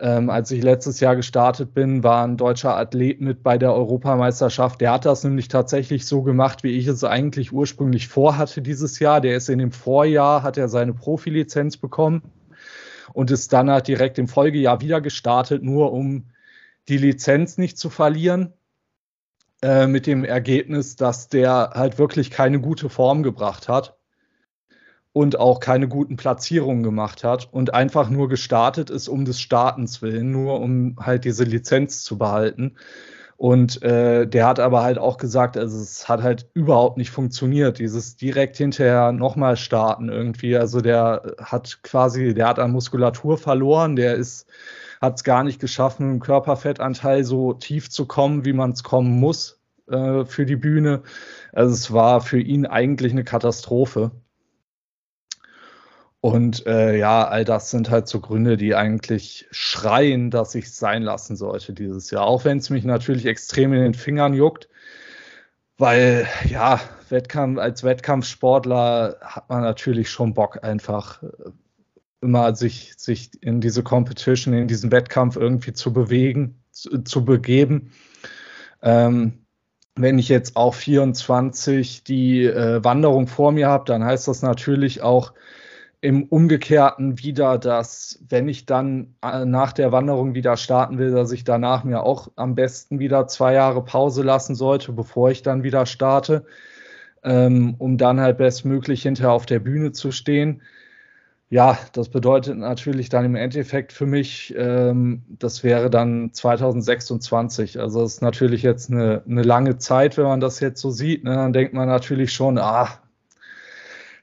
ähm, 0.00 0.30
als 0.30 0.50
ich 0.50 0.62
letztes 0.62 1.00
Jahr 1.00 1.16
gestartet 1.16 1.74
bin, 1.74 2.02
war 2.02 2.24
ein 2.24 2.36
deutscher 2.36 2.76
Athlet 2.76 3.20
mit 3.20 3.42
bei 3.42 3.58
der 3.58 3.74
Europameisterschaft. 3.74 4.80
Der 4.80 4.92
hat 4.92 5.04
das 5.04 5.24
nämlich 5.24 5.48
tatsächlich 5.48 6.06
so 6.06 6.22
gemacht, 6.22 6.62
wie 6.62 6.72
ich 6.72 6.86
es 6.86 7.04
eigentlich 7.04 7.52
ursprünglich 7.52 8.08
vorhatte 8.08 8.62
dieses 8.62 8.98
Jahr. 8.98 9.20
Der 9.20 9.36
ist 9.36 9.48
in 9.48 9.58
dem 9.58 9.72
Vorjahr, 9.72 10.42
hat 10.42 10.56
er 10.56 10.68
seine 10.68 10.94
Profilizenz 10.94 11.76
bekommen 11.76 12.22
und 13.12 13.30
ist 13.30 13.52
dann 13.52 13.70
halt 13.70 13.88
direkt 13.88 14.18
im 14.18 14.28
Folgejahr 14.28 14.80
wieder 14.80 15.00
gestartet, 15.00 15.62
nur 15.62 15.92
um 15.92 16.30
die 16.88 16.98
Lizenz 16.98 17.58
nicht 17.58 17.78
zu 17.78 17.90
verlieren. 17.90 18.52
Äh, 19.62 19.86
mit 19.86 20.08
dem 20.08 20.24
Ergebnis, 20.24 20.96
dass 20.96 21.28
der 21.28 21.70
halt 21.74 21.96
wirklich 21.96 22.32
keine 22.32 22.60
gute 22.60 22.88
Form 22.88 23.22
gebracht 23.22 23.68
hat 23.68 23.96
und 25.12 25.38
auch 25.38 25.60
keine 25.60 25.88
guten 25.88 26.16
Platzierungen 26.16 26.82
gemacht 26.82 27.22
hat 27.24 27.48
und 27.52 27.74
einfach 27.74 28.08
nur 28.08 28.28
gestartet 28.28 28.90
ist 28.90 29.08
um 29.08 29.24
des 29.24 29.40
Startens 29.40 30.00
willen, 30.00 30.32
nur 30.32 30.60
um 30.60 30.96
halt 31.00 31.24
diese 31.24 31.44
Lizenz 31.44 32.02
zu 32.02 32.16
behalten. 32.16 32.76
Und 33.42 33.82
äh, 33.82 34.26
der 34.26 34.46
hat 34.46 34.60
aber 34.60 34.84
halt 34.84 34.98
auch 34.98 35.16
gesagt, 35.18 35.56
also 35.56 35.76
es 35.80 36.08
hat 36.08 36.22
halt 36.22 36.48
überhaupt 36.54 36.96
nicht 36.96 37.10
funktioniert, 37.10 37.80
dieses 37.80 38.14
direkt 38.16 38.56
hinterher 38.56 39.10
nochmal 39.10 39.56
starten 39.56 40.08
irgendwie. 40.08 40.56
Also 40.56 40.80
der 40.80 41.34
hat 41.42 41.80
quasi, 41.82 42.34
der 42.34 42.46
hat 42.46 42.60
an 42.60 42.70
Muskulatur 42.70 43.36
verloren, 43.38 43.96
der 43.96 44.14
ist, 44.14 44.46
hat 45.00 45.16
es 45.16 45.24
gar 45.24 45.42
nicht 45.42 45.60
geschaffen, 45.60 46.12
im 46.12 46.20
Körperfettanteil 46.20 47.24
so 47.24 47.52
tief 47.52 47.90
zu 47.90 48.06
kommen, 48.06 48.44
wie 48.44 48.52
man 48.52 48.70
es 48.70 48.84
kommen 48.84 49.18
muss 49.18 49.60
äh, 49.88 50.24
für 50.24 50.46
die 50.46 50.56
Bühne. 50.56 51.02
Also 51.52 51.74
es 51.74 51.92
war 51.92 52.20
für 52.20 52.38
ihn 52.40 52.64
eigentlich 52.64 53.10
eine 53.10 53.24
Katastrophe. 53.24 54.12
Und 56.22 56.66
äh, 56.66 56.96
ja, 56.96 57.26
all 57.26 57.44
das 57.44 57.72
sind 57.72 57.90
halt 57.90 58.06
so 58.06 58.20
Gründe, 58.20 58.56
die 58.56 58.76
eigentlich 58.76 59.48
schreien, 59.50 60.30
dass 60.30 60.54
ich 60.54 60.66
es 60.66 60.78
sein 60.78 61.02
lassen 61.02 61.34
sollte 61.34 61.72
dieses 61.72 62.12
Jahr. 62.12 62.26
Auch 62.26 62.44
wenn 62.44 62.58
es 62.58 62.70
mich 62.70 62.84
natürlich 62.84 63.26
extrem 63.26 63.72
in 63.72 63.80
den 63.80 63.94
Fingern 63.94 64.32
juckt, 64.32 64.68
weil 65.78 66.28
ja, 66.48 66.80
Wettkampf, 67.08 67.58
als 67.58 67.82
Wettkampfsportler 67.82 69.16
hat 69.20 69.48
man 69.48 69.62
natürlich 69.62 70.10
schon 70.10 70.32
Bock, 70.32 70.62
einfach 70.62 71.24
äh, 71.24 71.26
immer 72.20 72.54
sich, 72.54 72.94
sich 72.96 73.30
in 73.42 73.60
diese 73.60 73.82
Competition, 73.82 74.54
in 74.54 74.68
diesen 74.68 74.92
Wettkampf 74.92 75.36
irgendwie 75.36 75.72
zu 75.72 75.92
bewegen, 75.92 76.62
zu, 76.70 77.02
zu 77.02 77.24
begeben. 77.24 77.90
Ähm, 78.80 79.44
wenn 79.96 80.20
ich 80.20 80.28
jetzt 80.28 80.54
auch 80.54 80.74
24 80.74 82.04
die 82.04 82.44
äh, 82.44 82.84
Wanderung 82.84 83.26
vor 83.26 83.50
mir 83.50 83.66
habe, 83.66 83.86
dann 83.86 84.04
heißt 84.04 84.28
das 84.28 84.42
natürlich 84.42 85.02
auch, 85.02 85.32
im 86.02 86.24
Umgekehrten 86.24 87.20
wieder, 87.20 87.58
dass 87.58 88.18
wenn 88.28 88.48
ich 88.48 88.66
dann 88.66 89.14
äh, 89.22 89.44
nach 89.44 89.72
der 89.72 89.92
Wanderung 89.92 90.34
wieder 90.34 90.56
starten 90.56 90.98
will, 90.98 91.12
dass 91.12 91.30
ich 91.30 91.44
danach 91.44 91.84
mir 91.84 92.02
auch 92.02 92.28
am 92.34 92.56
besten 92.56 92.98
wieder 92.98 93.28
zwei 93.28 93.54
Jahre 93.54 93.84
Pause 93.84 94.24
lassen 94.24 94.56
sollte, 94.56 94.92
bevor 94.92 95.30
ich 95.30 95.42
dann 95.42 95.62
wieder 95.62 95.86
starte, 95.86 96.44
ähm, 97.22 97.76
um 97.78 97.98
dann 97.98 98.20
halt 98.20 98.38
bestmöglich 98.38 99.02
hinterher 99.02 99.30
auf 99.30 99.46
der 99.46 99.60
Bühne 99.60 99.92
zu 99.92 100.10
stehen. 100.10 100.62
Ja, 101.50 101.78
das 101.92 102.08
bedeutet 102.08 102.58
natürlich 102.58 103.08
dann 103.08 103.24
im 103.24 103.36
Endeffekt 103.36 103.92
für 103.92 104.06
mich, 104.06 104.52
ähm, 104.56 105.22
das 105.28 105.62
wäre 105.62 105.88
dann 105.88 106.32
2026. 106.32 107.78
Also 107.78 108.00
das 108.02 108.14
ist 108.14 108.22
natürlich 108.22 108.62
jetzt 108.64 108.90
eine, 108.90 109.22
eine 109.28 109.42
lange 109.42 109.78
Zeit, 109.78 110.16
wenn 110.16 110.24
man 110.24 110.40
das 110.40 110.58
jetzt 110.58 110.80
so 110.80 110.90
sieht. 110.90 111.22
Ne? 111.22 111.34
Dann 111.34 111.52
denkt 111.52 111.74
man 111.74 111.86
natürlich 111.86 112.32
schon, 112.32 112.58
ah, 112.58 112.88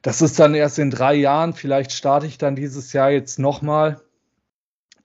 das 0.01 0.21
ist 0.21 0.39
dann 0.39 0.55
erst 0.55 0.79
in 0.79 0.91
drei 0.91 1.15
Jahren. 1.15 1.53
Vielleicht 1.53 1.91
starte 1.91 2.25
ich 2.25 2.37
dann 2.37 2.55
dieses 2.55 2.93
Jahr 2.93 3.11
jetzt 3.11 3.39
nochmal, 3.39 4.01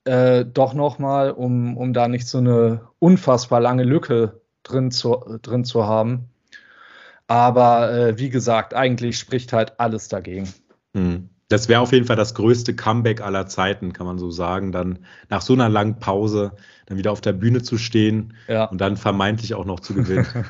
äh, 0.04 0.44
doch 0.44 0.74
nochmal, 0.74 1.30
um, 1.30 1.76
um 1.76 1.92
da 1.92 2.08
nicht 2.08 2.28
so 2.28 2.38
eine 2.38 2.88
unfassbar 2.98 3.60
lange 3.60 3.84
Lücke 3.84 4.40
drin 4.62 4.90
zu, 4.90 5.38
drin 5.42 5.64
zu 5.64 5.86
haben. 5.86 6.30
Aber 7.26 7.92
äh, 7.92 8.18
wie 8.18 8.30
gesagt, 8.30 8.74
eigentlich 8.74 9.18
spricht 9.18 9.52
halt 9.52 9.80
alles 9.80 10.08
dagegen. 10.08 10.52
Hm. 10.94 11.30
Das 11.48 11.68
wäre 11.68 11.80
auf 11.80 11.92
jeden 11.92 12.06
Fall 12.06 12.16
das 12.16 12.34
größte 12.34 12.74
Comeback 12.74 13.20
aller 13.20 13.46
Zeiten, 13.46 13.92
kann 13.92 14.06
man 14.06 14.18
so 14.18 14.30
sagen. 14.30 14.72
Dann 14.72 15.04
nach 15.28 15.42
so 15.42 15.52
einer 15.52 15.68
langen 15.68 15.98
Pause 15.98 16.52
dann 16.86 16.96
wieder 16.96 17.12
auf 17.12 17.20
der 17.20 17.32
Bühne 17.32 17.62
zu 17.62 17.76
stehen 17.78 18.34
ja. 18.48 18.64
und 18.64 18.80
dann 18.80 18.96
vermeintlich 18.96 19.54
auch 19.54 19.64
noch 19.64 19.80
zu 19.80 19.94
gewinnen. 19.94 20.26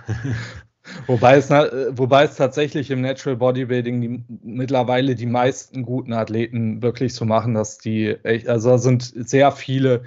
Wobei 1.07 1.37
es, 1.37 1.51
wobei 1.51 2.25
es 2.25 2.37
tatsächlich 2.37 2.91
im 2.91 3.01
Natural 3.01 3.37
Bodybuilding 3.37 4.01
die, 4.01 4.25
mittlerweile 4.43 5.15
die 5.15 5.27
meisten 5.27 5.83
guten 5.83 6.13
Athleten 6.13 6.83
wirklich 6.83 7.15
so 7.15 7.25
machen, 7.25 7.55
dass 7.55 7.79
die, 7.79 8.17
echt, 8.23 8.49
also 8.49 8.71
da 8.71 8.79
sind 8.79 9.03
sehr 9.03 9.51
viele, 9.53 10.03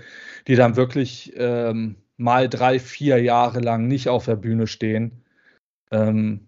die 0.47 0.55
dann 0.55 0.75
wirklich 0.75 1.33
ähm, 1.35 1.95
mal 2.17 2.47
drei, 2.47 2.79
vier 2.79 3.21
Jahre 3.21 3.59
lang 3.59 3.87
nicht 3.87 4.07
auf 4.09 4.25
der 4.25 4.35
Bühne 4.35 4.67
stehen. 4.67 5.23
Ähm, 5.91 6.47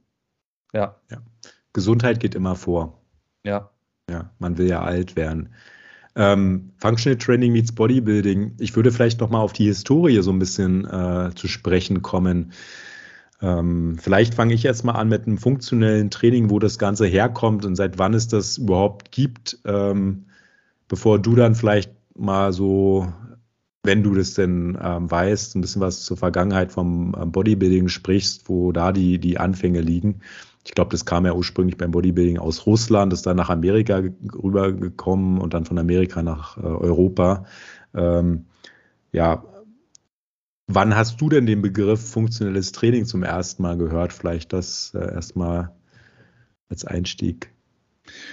ja. 0.73 0.95
ja. 1.09 1.21
Gesundheit 1.73 2.19
geht 2.19 2.35
immer 2.35 2.55
vor. 2.55 3.01
Ja. 3.43 3.71
Ja, 4.09 4.31
man 4.39 4.57
will 4.57 4.67
ja 4.67 4.81
alt 4.81 5.15
werden. 5.15 5.53
Ähm, 6.15 6.71
Functional 6.77 7.17
Training 7.17 7.53
meets 7.53 7.71
Bodybuilding. 7.71 8.55
Ich 8.59 8.75
würde 8.75 8.91
vielleicht 8.91 9.21
noch 9.21 9.29
mal 9.29 9.39
auf 9.39 9.53
die 9.53 9.65
Historie 9.65 10.21
so 10.21 10.31
ein 10.31 10.39
bisschen 10.39 10.85
äh, 10.85 11.31
zu 11.35 11.47
sprechen 11.47 12.01
kommen. 12.01 12.51
Ähm, 13.41 13.97
vielleicht 13.99 14.33
fange 14.33 14.53
ich 14.53 14.63
jetzt 14.63 14.83
mal 14.83 14.93
an 14.93 15.07
mit 15.07 15.25
einem 15.25 15.37
funktionellen 15.37 16.09
Training, 16.09 16.49
wo 16.49 16.59
das 16.59 16.77
Ganze 16.77 17.05
herkommt 17.05 17.65
und 17.65 17.75
seit 17.75 17.97
wann 17.97 18.13
es 18.13 18.27
das 18.27 18.57
überhaupt 18.57 19.11
gibt, 19.11 19.59
ähm, 19.65 20.25
bevor 20.87 21.19
du 21.19 21.35
dann 21.35 21.55
vielleicht 21.55 21.91
mal 22.15 22.51
so, 22.51 23.07
wenn 23.83 24.03
du 24.03 24.13
das 24.13 24.33
denn 24.33 24.77
ähm, 24.81 25.09
weißt, 25.09 25.55
ein 25.55 25.61
bisschen 25.61 25.81
was 25.81 26.03
zur 26.03 26.17
Vergangenheit 26.17 26.71
vom 26.71 27.11
Bodybuilding 27.11 27.87
sprichst, 27.87 28.49
wo 28.49 28.73
da 28.73 28.91
die, 28.91 29.19
die 29.19 29.37
Anfänge 29.37 29.79
liegen. 29.81 30.19
Ich 30.65 30.73
glaube, 30.73 30.91
das 30.91 31.05
kam 31.05 31.25
ja 31.25 31.33
ursprünglich 31.33 31.77
beim 31.77 31.91
Bodybuilding 31.91 32.37
aus 32.37 32.65
Russland, 32.65 33.13
ist 33.13 33.25
dann 33.25 33.37
nach 33.37 33.49
Amerika 33.49 34.03
rübergekommen 34.43 35.39
und 35.39 35.53
dann 35.53 35.63
von 35.65 35.77
Amerika 35.77 36.21
nach 36.21 36.57
äh, 36.57 36.61
Europa. 36.61 37.45
Ja, 39.11 39.43
Wann 40.71 40.95
hast 40.95 41.19
du 41.19 41.29
denn 41.29 41.47
den 41.47 41.63
Begriff 41.63 42.11
funktionelles 42.11 42.71
Training 42.71 43.05
zum 43.05 43.23
ersten 43.23 43.63
Mal 43.63 43.75
gehört? 43.75 44.13
Vielleicht 44.13 44.53
das 44.53 44.93
äh, 44.93 44.99
erstmal 44.99 45.71
als 46.69 46.85
Einstieg. 46.85 47.51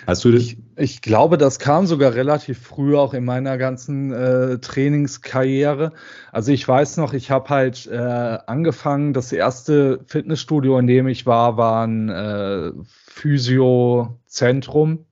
Hast 0.07 0.22
du 0.22 0.34
ich, 0.34 0.59
ich 0.76 1.01
glaube, 1.01 1.39
das 1.39 1.59
kam 1.59 1.87
sogar 1.87 2.12
relativ 2.12 2.59
früh 2.59 2.95
auch 2.95 3.14
in 3.14 3.24
meiner 3.24 3.57
ganzen 3.57 4.12
äh, 4.12 4.59
Trainingskarriere. 4.59 5.95
Also 6.30 6.53
ich 6.53 6.68
weiß 6.68 6.99
noch, 6.99 7.14
ich 7.14 7.30
habe 7.30 7.49
halt 7.49 7.87
äh, 7.87 7.97
angefangen, 7.97 9.14
das 9.14 9.32
erste 9.32 10.05
Fitnessstudio, 10.07 10.78
in 10.78 10.87
dem 10.87 11.09
ich 11.09 11.24
war, 11.24 11.57
war 11.57 11.87
ein 11.87 12.11
äh, 12.11 12.72
Physiozentrum. 12.84 15.07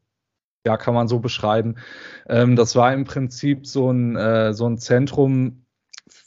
Ja, 0.66 0.76
kann 0.76 0.92
man 0.92 1.08
so 1.08 1.20
beschreiben. 1.20 1.76
Ähm, 2.28 2.54
das 2.54 2.76
war 2.76 2.92
im 2.92 3.04
Prinzip 3.04 3.66
so 3.66 3.90
ein, 3.90 4.14
äh, 4.14 4.52
so 4.52 4.66
ein 4.66 4.76
Zentrum, 4.76 5.63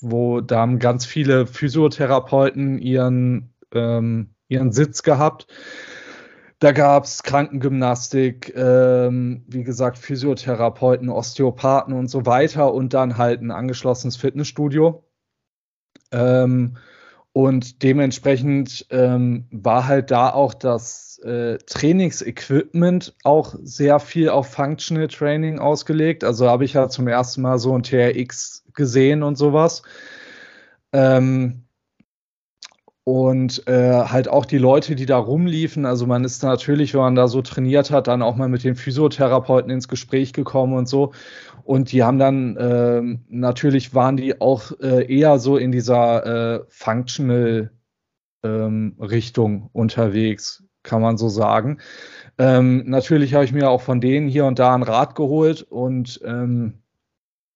wo 0.02 0.42
da 0.42 0.60
haben 0.60 0.80
ganz 0.80 1.06
viele 1.06 1.48
Physiotherapeuten 1.48 2.80
ihren, 2.80 3.54
ähm, 3.74 4.32
ihren 4.48 4.72
Sitz 4.72 5.04
gehabt. 5.04 5.48
Da 6.60 6.72
gab 6.72 7.04
es 7.04 7.22
Krankengymnastik, 7.22 8.56
ähm, 8.56 9.44
wie 9.48 9.64
gesagt, 9.64 10.00
Physiotherapeuten, 10.00 11.10
Osteopathen 11.10 11.94
und 11.94 12.08
so 12.08 12.26
weiter 12.26 12.74
und 12.74 12.96
dann 12.96 13.18
halt 13.18 13.42
ein 13.42 13.52
angeschlossenes 13.52 14.18
Fitnessstudio. 14.18 15.04
Ähm, 16.12 16.78
und 17.38 17.84
dementsprechend 17.84 18.88
ähm, 18.90 19.46
war 19.52 19.86
halt 19.86 20.10
da 20.10 20.32
auch 20.32 20.56
das 20.56 21.20
äh, 21.20 21.60
Trainingsequipment 21.60 23.16
auch 23.24 23.54
sehr 23.62 24.00
viel 24.00 24.30
auf 24.30 24.48
Functional 24.48 25.08
Training 25.08 25.60
ausgelegt. 25.60 26.24
Also 26.24 26.50
habe 26.50 26.66
ich 26.66 26.74
ja 26.74 26.90
zum 26.90 27.08
ersten 27.08 27.44
Mal 27.44 27.60
so 27.60 27.78
ein 27.78 27.84
TRX 27.84 28.66
gesehen 28.74 29.22
und 29.22 29.38
sowas. 29.38 29.84
Ähm, 30.92 31.66
und 33.08 33.66
äh, 33.70 34.03
halt 34.03 34.28
auch 34.28 34.43
die 34.43 34.58
Leute, 34.58 34.93
die 34.93 35.05
da 35.05 35.18
rumliefen. 35.18 35.86
Also 35.86 36.05
man 36.05 36.26
ist 36.26 36.43
natürlich, 36.43 36.93
wenn 36.93 36.99
man 36.99 37.16
da 37.16 37.30
so 37.30 37.41
trainiert 37.41 37.89
hat, 37.89 38.08
dann 38.08 38.22
auch 38.22 38.36
mal 38.36 38.49
mit 38.49 38.66
den 38.66 38.76
Physiotherapeuten 38.76 39.72
ins 39.72 39.88
Gespräch 39.88 40.34
gekommen 40.34 40.74
und 40.74 40.89
so. 40.89 41.14
Und 41.64 41.93
die 41.93 42.03
haben 42.03 42.20
dann 42.20 42.58
äh, 42.58 43.01
natürlich 43.30 43.95
waren 43.95 44.18
die 44.18 44.41
auch 44.41 44.74
äh, 44.82 45.05
eher 45.10 45.39
so 45.39 45.55
in 45.55 45.72
dieser 45.72 46.26
äh, 46.26 46.66
Functional 46.68 47.72
ähm, 48.43 48.97
Richtung 48.99 49.70
unterwegs, 49.72 50.66
kann 50.84 51.01
man 51.01 51.16
so 51.16 51.30
sagen. 51.30 51.80
Ähm, 52.38 52.89
natürlich 52.89 53.34
habe 53.34 53.45
ich 53.45 53.53
mir 53.53 53.70
auch 53.70 53.84
von 53.84 54.01
denen 54.01 54.28
hier 54.28 54.43
und 54.43 54.60
da 54.60 54.74
einen 54.74 54.84
Rat 54.84 55.16
geholt 55.16 55.62
und 55.62 56.20
ähm, 56.26 56.84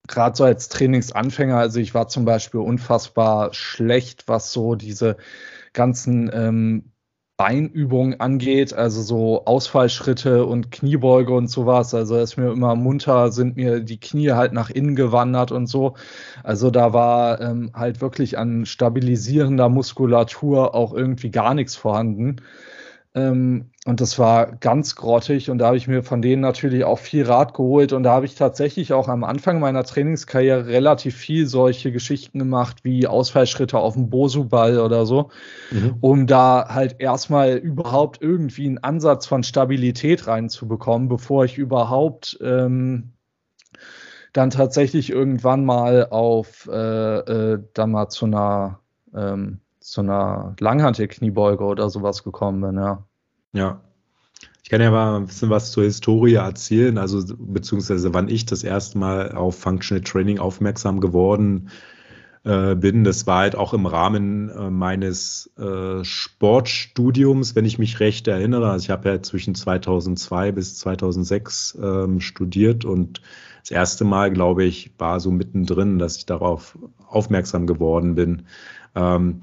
gerade 0.08 0.36
so 0.36 0.44
als 0.44 0.68
Trainingsanfänger, 0.68 1.56
also 1.56 1.80
ich 1.80 1.94
war 1.94 2.08
zum 2.08 2.24
Beispiel 2.24 2.60
unfassbar 2.60 3.54
schlecht, 3.54 4.28
was 4.28 4.52
so 4.52 4.74
diese 4.74 5.16
ganzen 5.72 6.30
ähm, 6.32 6.92
Beinübungen 7.36 8.20
angeht, 8.20 8.72
also 8.72 9.02
so 9.02 9.44
Ausfallschritte 9.46 10.44
und 10.44 10.70
Kniebeuge 10.70 11.32
und 11.32 11.48
sowas. 11.48 11.94
Also 11.94 12.16
ist 12.18 12.36
mir 12.36 12.52
immer 12.52 12.76
munter, 12.76 13.32
sind 13.32 13.56
mir 13.56 13.80
die 13.80 13.98
Knie 13.98 14.30
halt 14.32 14.52
nach 14.52 14.70
innen 14.70 14.94
gewandert 14.94 15.50
und 15.50 15.66
so. 15.66 15.94
Also 16.44 16.70
da 16.70 16.92
war 16.92 17.40
ähm, 17.40 17.70
halt 17.74 18.00
wirklich 18.00 18.38
an 18.38 18.66
stabilisierender 18.66 19.68
Muskulatur 19.68 20.74
auch 20.74 20.92
irgendwie 20.92 21.30
gar 21.30 21.54
nichts 21.54 21.74
vorhanden. 21.74 22.36
Ähm, 23.14 23.70
und 23.84 24.00
das 24.00 24.18
war 24.18 24.52
ganz 24.52 24.96
grottig 24.96 25.50
und 25.50 25.58
da 25.58 25.66
habe 25.66 25.76
ich 25.76 25.86
mir 25.86 26.02
von 26.02 26.22
denen 26.22 26.40
natürlich 26.40 26.84
auch 26.84 26.98
viel 26.98 27.24
Rat 27.24 27.52
geholt 27.52 27.92
und 27.92 28.04
da 28.04 28.12
habe 28.12 28.24
ich 28.24 28.36
tatsächlich 28.36 28.94
auch 28.94 29.08
am 29.08 29.22
Anfang 29.22 29.60
meiner 29.60 29.84
Trainingskarriere 29.84 30.66
relativ 30.66 31.16
viel 31.16 31.46
solche 31.46 31.92
Geschichten 31.92 32.38
gemacht 32.38 32.84
wie 32.84 33.06
Ausfallschritte 33.06 33.76
auf 33.76 33.94
dem 33.94 34.08
Bosu-Ball 34.08 34.78
oder 34.78 35.04
so, 35.04 35.30
mhm. 35.70 35.96
um 36.00 36.26
da 36.26 36.68
halt 36.70 36.96
erstmal 37.00 37.56
überhaupt 37.56 38.22
irgendwie 38.22 38.66
einen 38.66 38.78
Ansatz 38.78 39.26
von 39.26 39.42
Stabilität 39.42 40.26
reinzubekommen, 40.26 41.08
bevor 41.08 41.44
ich 41.44 41.58
überhaupt 41.58 42.38
ähm, 42.40 43.10
dann 44.32 44.48
tatsächlich 44.48 45.10
irgendwann 45.10 45.66
mal 45.66 46.06
auf 46.08 46.66
äh, 46.72 47.18
äh, 47.18 47.62
dann 47.74 47.90
mal 47.90 48.08
zu 48.08 48.24
einer 48.24 48.78
ähm, 49.14 49.60
zu 49.82 50.00
einer 50.00 50.54
Langhantel-Kniebeuge 50.58 51.64
oder 51.64 51.90
sowas 51.90 52.24
gekommen 52.24 52.60
bin, 52.60 52.76
ja. 52.76 53.04
Ja. 53.52 53.80
Ich 54.62 54.70
kann 54.70 54.80
ja 54.80 54.90
mal 54.90 55.16
ein 55.16 55.26
bisschen 55.26 55.50
was 55.50 55.72
zur 55.72 55.84
Historie 55.84 56.34
erzählen, 56.34 56.96
also 56.96 57.20
beziehungsweise 57.36 58.14
wann 58.14 58.28
ich 58.28 58.46
das 58.46 58.64
erste 58.64 58.96
Mal 58.96 59.32
auf 59.32 59.58
Functional 59.58 60.02
Training 60.02 60.38
aufmerksam 60.38 61.00
geworden 61.00 61.68
äh, 62.44 62.74
bin. 62.74 63.04
Das 63.04 63.26
war 63.26 63.40
halt 63.40 63.56
auch 63.56 63.74
im 63.74 63.86
Rahmen 63.86 64.48
äh, 64.50 64.70
meines 64.70 65.50
äh, 65.58 66.04
Sportstudiums, 66.04 67.54
wenn 67.54 67.64
ich 67.64 67.78
mich 67.78 68.00
recht 68.00 68.28
erinnere. 68.28 68.70
Also 68.70 68.84
ich 68.84 68.90
habe 68.90 69.08
ja 69.08 69.22
zwischen 69.22 69.54
2002 69.54 70.52
bis 70.52 70.78
2006 70.78 71.78
ähm, 71.82 72.20
studiert 72.20 72.84
und 72.84 73.20
das 73.60 73.70
erste 73.70 74.04
Mal, 74.04 74.32
glaube 74.32 74.64
ich, 74.64 74.92
war 74.98 75.20
so 75.20 75.30
mittendrin, 75.30 75.98
dass 75.98 76.16
ich 76.16 76.26
darauf 76.26 76.76
aufmerksam 77.06 77.66
geworden 77.66 78.16
bin. 78.16 78.42
Ähm, 78.96 79.40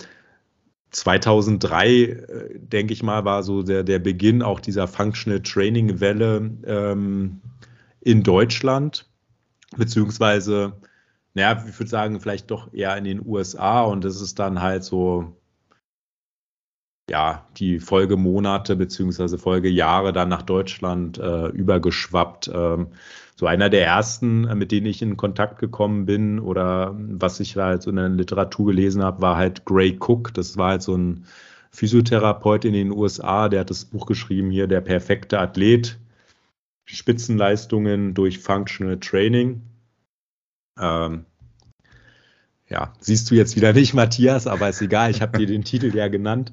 2003, 0.91 1.87
äh, 1.87 2.59
denke 2.59 2.93
ich 2.93 3.03
mal, 3.03 3.25
war 3.25 3.43
so 3.43 3.63
der, 3.63 3.83
der 3.83 3.99
Beginn 3.99 4.41
auch 4.41 4.59
dieser 4.59 4.87
Functional 4.87 5.41
Training 5.41 5.99
Welle 5.99 6.51
ähm, 6.65 7.41
in 8.01 8.23
Deutschland, 8.23 9.07
beziehungsweise, 9.77 10.73
naja, 11.33 11.63
ich 11.67 11.79
würde 11.79 11.89
sagen, 11.89 12.19
vielleicht 12.19 12.49
doch 12.49 12.73
eher 12.73 12.97
in 12.97 13.03
den 13.03 13.25
USA 13.25 13.83
und 13.83 14.03
das 14.03 14.21
ist 14.21 14.39
dann 14.39 14.61
halt 14.61 14.83
so, 14.83 15.35
ja, 17.09 17.47
die 17.57 17.79
Folgemonate 17.79 18.75
beziehungsweise 18.75 19.37
Folgejahre 19.37 20.13
dann 20.13 20.29
nach 20.29 20.43
Deutschland 20.43 21.17
äh, 21.17 21.47
übergeschwappt. 21.47 22.51
Ähm, 22.53 22.87
so 23.39 23.47
einer 23.47 23.69
der 23.69 23.85
ersten, 23.85 24.45
äh, 24.49 24.53
mit 24.53 24.69
denen 24.73 24.85
ich 24.85 25.01
in 25.01 25.15
Kontakt 25.15 25.59
gekommen 25.59 26.05
bin 26.05 26.41
oder 26.41 26.93
was 26.97 27.39
ich 27.39 27.55
halt 27.55 27.81
so 27.81 27.89
in 27.89 27.95
der 27.95 28.09
Literatur 28.09 28.65
gelesen 28.65 29.01
habe, 29.01 29.21
war 29.21 29.37
halt 29.37 29.63
Gray 29.63 29.97
Cook. 29.97 30.33
Das 30.33 30.57
war 30.57 30.71
halt 30.71 30.81
so 30.81 30.93
ein 30.93 31.23
Physiotherapeut 31.71 32.65
in 32.65 32.73
den 32.73 32.91
USA, 32.91 33.47
der 33.47 33.61
hat 33.61 33.69
das 33.69 33.85
Buch 33.85 34.07
geschrieben 34.07 34.51
hier, 34.51 34.67
Der 34.67 34.81
perfekte 34.81 35.39
Athlet, 35.39 35.97
Spitzenleistungen 36.83 38.13
durch 38.13 38.39
Functional 38.39 38.99
Training. 38.99 39.61
Ähm, 40.77 41.23
ja, 42.67 42.91
siehst 42.99 43.31
du 43.31 43.35
jetzt 43.35 43.55
wieder 43.55 43.71
nicht, 43.71 43.93
Matthias, 43.93 44.47
aber 44.47 44.67
ist 44.67 44.81
egal, 44.81 45.11
ich 45.11 45.21
habe 45.21 45.37
dir 45.37 45.47
den 45.47 45.63
Titel 45.63 45.95
ja 45.95 46.09
genannt. 46.09 46.51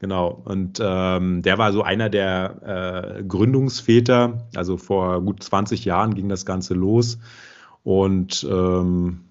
Genau, 0.00 0.40
und 0.46 0.80
ähm, 0.82 1.42
der 1.42 1.58
war 1.58 1.74
so 1.74 1.82
einer 1.82 2.08
der 2.08 3.18
äh, 3.18 3.22
Gründungsväter. 3.22 4.48
Also 4.56 4.78
vor 4.78 5.20
gut 5.20 5.42
20 5.42 5.84
Jahren 5.84 6.14
ging 6.14 6.30
das 6.30 6.46
Ganze 6.46 6.72
los. 6.72 7.18
Und 7.82 8.46
ähm, 8.50 9.26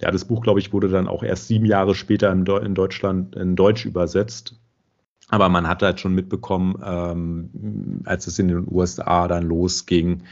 ja, 0.00 0.10
das 0.10 0.24
Buch, 0.24 0.42
glaube 0.42 0.58
ich, 0.58 0.72
wurde 0.72 0.88
dann 0.88 1.06
auch 1.06 1.22
erst 1.22 1.46
sieben 1.46 1.64
Jahre 1.64 1.94
später 1.94 2.32
in, 2.32 2.44
in 2.44 2.74
Deutschland 2.74 3.36
in 3.36 3.54
Deutsch 3.54 3.86
übersetzt. 3.86 4.58
Aber 5.28 5.48
man 5.48 5.68
hat 5.68 5.80
halt 5.84 6.00
schon 6.00 6.16
mitbekommen, 6.16 6.82
ähm, 6.84 8.02
als 8.04 8.26
es 8.26 8.40
in 8.40 8.48
den 8.48 8.66
USA 8.68 9.28
dann 9.28 9.44
losging, 9.44 10.24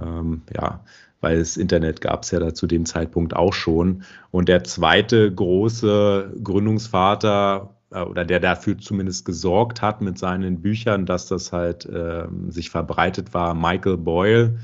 ähm, 0.00 0.42
ja, 0.54 0.84
weil 1.20 1.40
das 1.40 1.56
Internet 1.56 2.00
gab 2.00 2.22
es 2.22 2.30
ja 2.30 2.38
da 2.38 2.54
zu 2.54 2.68
dem 2.68 2.86
Zeitpunkt 2.86 3.34
auch 3.34 3.52
schon. 3.52 4.04
Und 4.30 4.48
der 4.48 4.62
zweite 4.62 5.34
große 5.34 6.36
Gründungsvater 6.44 7.74
oder 7.90 8.24
der 8.24 8.40
dafür 8.40 8.78
zumindest 8.78 9.24
gesorgt 9.24 9.80
hat 9.80 10.00
mit 10.00 10.18
seinen 10.18 10.60
Büchern, 10.60 11.06
dass 11.06 11.26
das 11.26 11.52
halt 11.52 11.86
äh, 11.86 12.26
sich 12.48 12.70
verbreitet 12.70 13.32
war. 13.32 13.54
Michael 13.54 13.96
Boyle, 13.96 14.58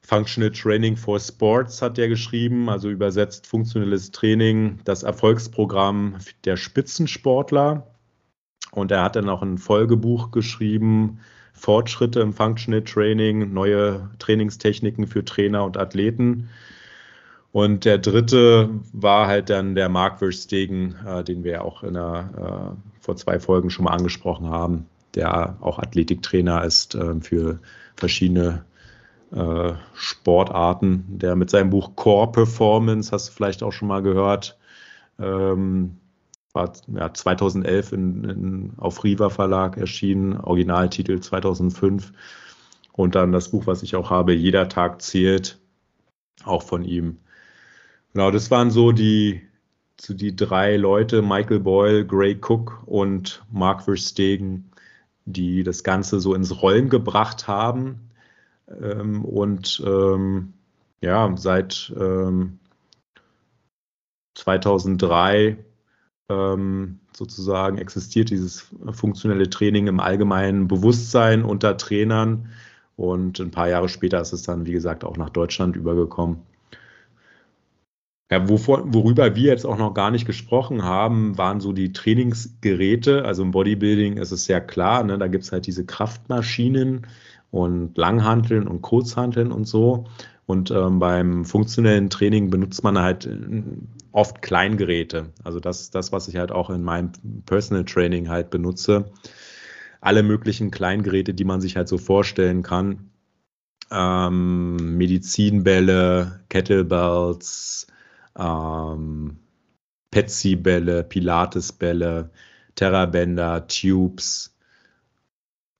Functional 0.00 0.50
Training 0.50 0.96
for 0.96 1.20
Sports 1.20 1.80
hat 1.80 1.98
er 1.98 2.08
geschrieben, 2.08 2.68
also 2.68 2.90
übersetzt 2.90 3.46
funktionelles 3.46 4.10
Training, 4.10 4.80
das 4.84 5.02
Erfolgsprogramm 5.02 6.16
der 6.44 6.56
Spitzensportler. 6.56 7.86
Und 8.72 8.90
er 8.90 9.02
hat 9.04 9.16
dann 9.16 9.28
auch 9.28 9.42
ein 9.42 9.58
Folgebuch 9.58 10.30
geschrieben, 10.30 11.20
Fortschritte 11.52 12.20
im 12.20 12.32
Functional 12.32 12.82
Training, 12.82 13.52
neue 13.52 14.10
Trainingstechniken 14.18 15.06
für 15.06 15.24
Trainer 15.24 15.64
und 15.64 15.76
Athleten. 15.76 16.48
Und 17.52 17.84
der 17.84 17.98
dritte 17.98 18.70
war 18.92 19.26
halt 19.26 19.50
dann 19.50 19.74
der 19.74 19.90
Mark 19.90 20.18
Verstegen, 20.18 20.96
äh, 21.06 21.22
den 21.22 21.44
wir 21.44 21.64
auch 21.64 21.82
in 21.82 21.94
der, 21.94 22.76
äh, 22.78 23.02
vor 23.02 23.16
zwei 23.16 23.38
Folgen 23.38 23.68
schon 23.70 23.84
mal 23.84 23.92
angesprochen 23.92 24.48
haben, 24.48 24.86
der 25.14 25.58
auch 25.60 25.78
Athletiktrainer 25.78 26.64
ist 26.64 26.94
äh, 26.94 27.20
für 27.20 27.60
verschiedene 27.94 28.64
äh, 29.32 29.72
Sportarten, 29.94 31.04
der 31.08 31.36
mit 31.36 31.50
seinem 31.50 31.70
Buch 31.70 31.94
Core 31.94 32.32
Performance, 32.32 33.12
hast 33.12 33.28
du 33.28 33.32
vielleicht 33.32 33.62
auch 33.62 33.72
schon 33.72 33.88
mal 33.88 34.02
gehört, 34.02 34.58
ähm, 35.18 35.98
war 36.54 36.72
ja, 36.94 37.12
2011 37.12 37.92
in, 37.92 38.24
in, 38.24 38.72
auf 38.78 39.04
Riva 39.04 39.30
Verlag 39.30 39.76
erschienen, 39.76 40.38
Originaltitel 40.38 41.20
2005. 41.20 42.12
Und 42.92 43.14
dann 43.14 43.32
das 43.32 43.50
Buch, 43.50 43.66
was 43.66 43.82
ich 43.82 43.96
auch 43.96 44.10
habe, 44.10 44.34
Jeder 44.34 44.68
Tag 44.68 45.00
zählt, 45.00 45.58
auch 46.44 46.62
von 46.62 46.84
ihm. 46.84 47.18
Genau, 48.12 48.30
das 48.30 48.50
waren 48.50 48.70
so 48.70 48.92
die, 48.92 49.40
so 50.00 50.14
die 50.14 50.36
drei 50.36 50.76
Leute, 50.76 51.22
Michael 51.22 51.60
Boyle, 51.60 52.06
Gray 52.06 52.38
Cook 52.40 52.82
und 52.86 53.42
Mark 53.50 53.82
Verstegen, 53.82 54.70
die 55.24 55.62
das 55.62 55.82
Ganze 55.82 56.20
so 56.20 56.34
ins 56.34 56.62
Rollen 56.62 56.90
gebracht 56.90 57.48
haben. 57.48 58.10
Ähm, 58.68 59.24
und 59.24 59.82
ähm, 59.86 60.52
ja, 61.00 61.34
seit 61.36 61.92
ähm, 61.98 62.58
2003 64.34 65.56
ähm, 66.28 67.00
sozusagen 67.16 67.78
existiert 67.78 68.30
dieses 68.30 68.68
funktionelle 68.92 69.50
Training 69.50 69.86
im 69.86 70.00
allgemeinen 70.00 70.68
Bewusstsein 70.68 71.44
unter 71.44 71.76
Trainern. 71.76 72.50
Und 72.96 73.40
ein 73.40 73.50
paar 73.50 73.68
Jahre 73.68 73.88
später 73.88 74.20
ist 74.20 74.32
es 74.32 74.42
dann, 74.42 74.66
wie 74.66 74.72
gesagt, 74.72 75.04
auch 75.04 75.16
nach 75.16 75.30
Deutschland 75.30 75.76
übergekommen. 75.76 76.42
Ja, 78.32 78.48
wovor, 78.48 78.94
worüber 78.94 79.36
wir 79.36 79.48
jetzt 79.48 79.66
auch 79.66 79.76
noch 79.76 79.92
gar 79.92 80.10
nicht 80.10 80.24
gesprochen 80.24 80.84
haben, 80.84 81.36
waren 81.36 81.60
so 81.60 81.74
die 81.74 81.92
Trainingsgeräte. 81.92 83.26
Also 83.26 83.42
im 83.42 83.50
Bodybuilding 83.50 84.16
ist 84.16 84.32
es 84.32 84.46
sehr 84.46 84.62
klar, 84.62 85.04
ne, 85.04 85.18
da 85.18 85.26
gibt 85.26 85.44
es 85.44 85.52
halt 85.52 85.66
diese 85.66 85.84
Kraftmaschinen 85.84 87.06
und 87.50 87.98
Langhanteln 87.98 88.66
und 88.68 88.80
Kurzhanteln 88.80 89.52
und 89.52 89.66
so. 89.68 90.04
Und 90.46 90.70
ähm, 90.70 90.98
beim 90.98 91.44
funktionellen 91.44 92.08
Training 92.08 92.48
benutzt 92.48 92.82
man 92.82 92.98
halt 92.98 93.26
äh, 93.26 93.64
oft 94.12 94.40
Kleingeräte. 94.40 95.26
Also 95.44 95.60
das 95.60 95.90
das, 95.90 96.10
was 96.10 96.26
ich 96.26 96.36
halt 96.36 96.52
auch 96.52 96.70
in 96.70 96.82
meinem 96.82 97.12
Personal 97.44 97.84
Training 97.84 98.30
halt 98.30 98.48
benutze. 98.48 99.12
Alle 100.00 100.22
möglichen 100.22 100.70
Kleingeräte, 100.70 101.34
die 101.34 101.44
man 101.44 101.60
sich 101.60 101.76
halt 101.76 101.88
so 101.88 101.98
vorstellen 101.98 102.62
kann. 102.62 103.10
Ähm, 103.90 104.96
Medizinbälle, 104.96 106.40
Kettlebells, 106.48 107.88
ähm, 108.36 109.38
Petsy-Bälle, 110.10 111.04
Pilates-Bälle, 111.04 112.30
Terrabänder, 112.74 113.66
Tubes, 113.66 114.56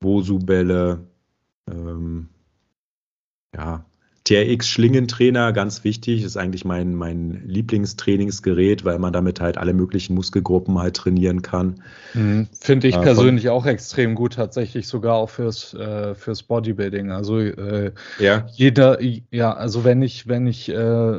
Bosu-Bälle, 0.01 1.07
ähm, 1.71 2.29
ja, 3.55 3.85
TRX 4.25 4.69
Schlingentrainer, 4.69 5.53
ganz 5.53 5.85
wichtig, 5.85 6.23
ist 6.23 6.37
eigentlich 6.37 6.65
mein, 6.65 6.95
mein 6.95 7.43
Lieblingstrainingsgerät, 7.45 8.85
weil 8.85 8.99
man 8.99 9.13
damit 9.13 9.41
halt 9.41 9.59
alle 9.59 9.75
möglichen 9.75 10.15
Muskelgruppen 10.15 10.79
halt 10.79 10.97
trainieren 10.97 11.43
kann. 11.43 11.83
Mhm. 12.15 12.49
Finde 12.53 12.89
ich 12.89 12.97
äh, 12.97 13.01
persönlich 13.03 13.49
auch 13.49 13.67
extrem 13.67 14.15
gut, 14.15 14.35
tatsächlich 14.35 14.87
sogar 14.87 15.17
auch 15.17 15.31
fürs, 15.31 15.75
äh, 15.75 16.15
fürs 16.15 16.45
Bodybuilding. 16.45 17.11
Also 17.11 17.39
äh, 17.39 17.93
ja. 18.19 18.47
jeder, 18.53 18.99
ja, 19.01 19.53
also 19.53 19.85
wenn 19.85 20.03
ich, 20.03 20.29
wenn 20.29 20.47
ich 20.47 20.69
äh, 20.69 21.19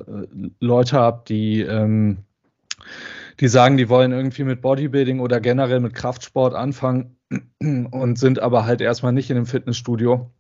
Leute 0.60 0.98
habe, 0.98 1.24
die 1.28 1.62
ähm, 1.62 2.20
die 3.40 3.48
sagen, 3.48 3.78
die 3.78 3.90
wollen 3.90 4.12
irgendwie 4.12 4.44
mit 4.44 4.62
Bodybuilding 4.62 5.20
oder 5.20 5.40
generell 5.40 5.80
mit 5.80 5.94
Kraftsport 5.94 6.54
anfangen 6.54 7.18
und 7.60 8.18
sind 8.18 8.40
aber 8.40 8.66
halt 8.66 8.82
erstmal 8.82 9.14
nicht 9.14 9.30
in 9.30 9.38
einem 9.38 9.46
Fitnessstudio. 9.46 10.32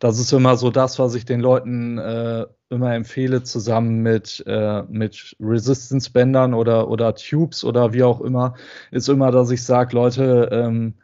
Das 0.00 0.18
ist 0.18 0.32
immer 0.32 0.56
so 0.56 0.70
das, 0.70 0.98
was 0.98 1.14
ich 1.14 1.24
den 1.24 1.40
Leuten 1.40 1.98
äh, 1.98 2.46
immer 2.70 2.94
empfehle, 2.94 3.42
zusammen 3.42 4.02
mit, 4.02 4.42
äh, 4.46 4.82
mit 4.88 5.36
Resistance-Bändern 5.40 6.54
oder, 6.54 6.88
oder 6.88 7.14
Tubes 7.14 7.64
oder 7.64 7.92
wie 7.92 8.02
auch 8.02 8.20
immer, 8.20 8.54
ist 8.90 9.08
immer, 9.08 9.30
dass 9.30 9.50
ich 9.50 9.62
sage, 9.62 9.94
Leute, 9.94 10.48
ähm, 10.52 10.94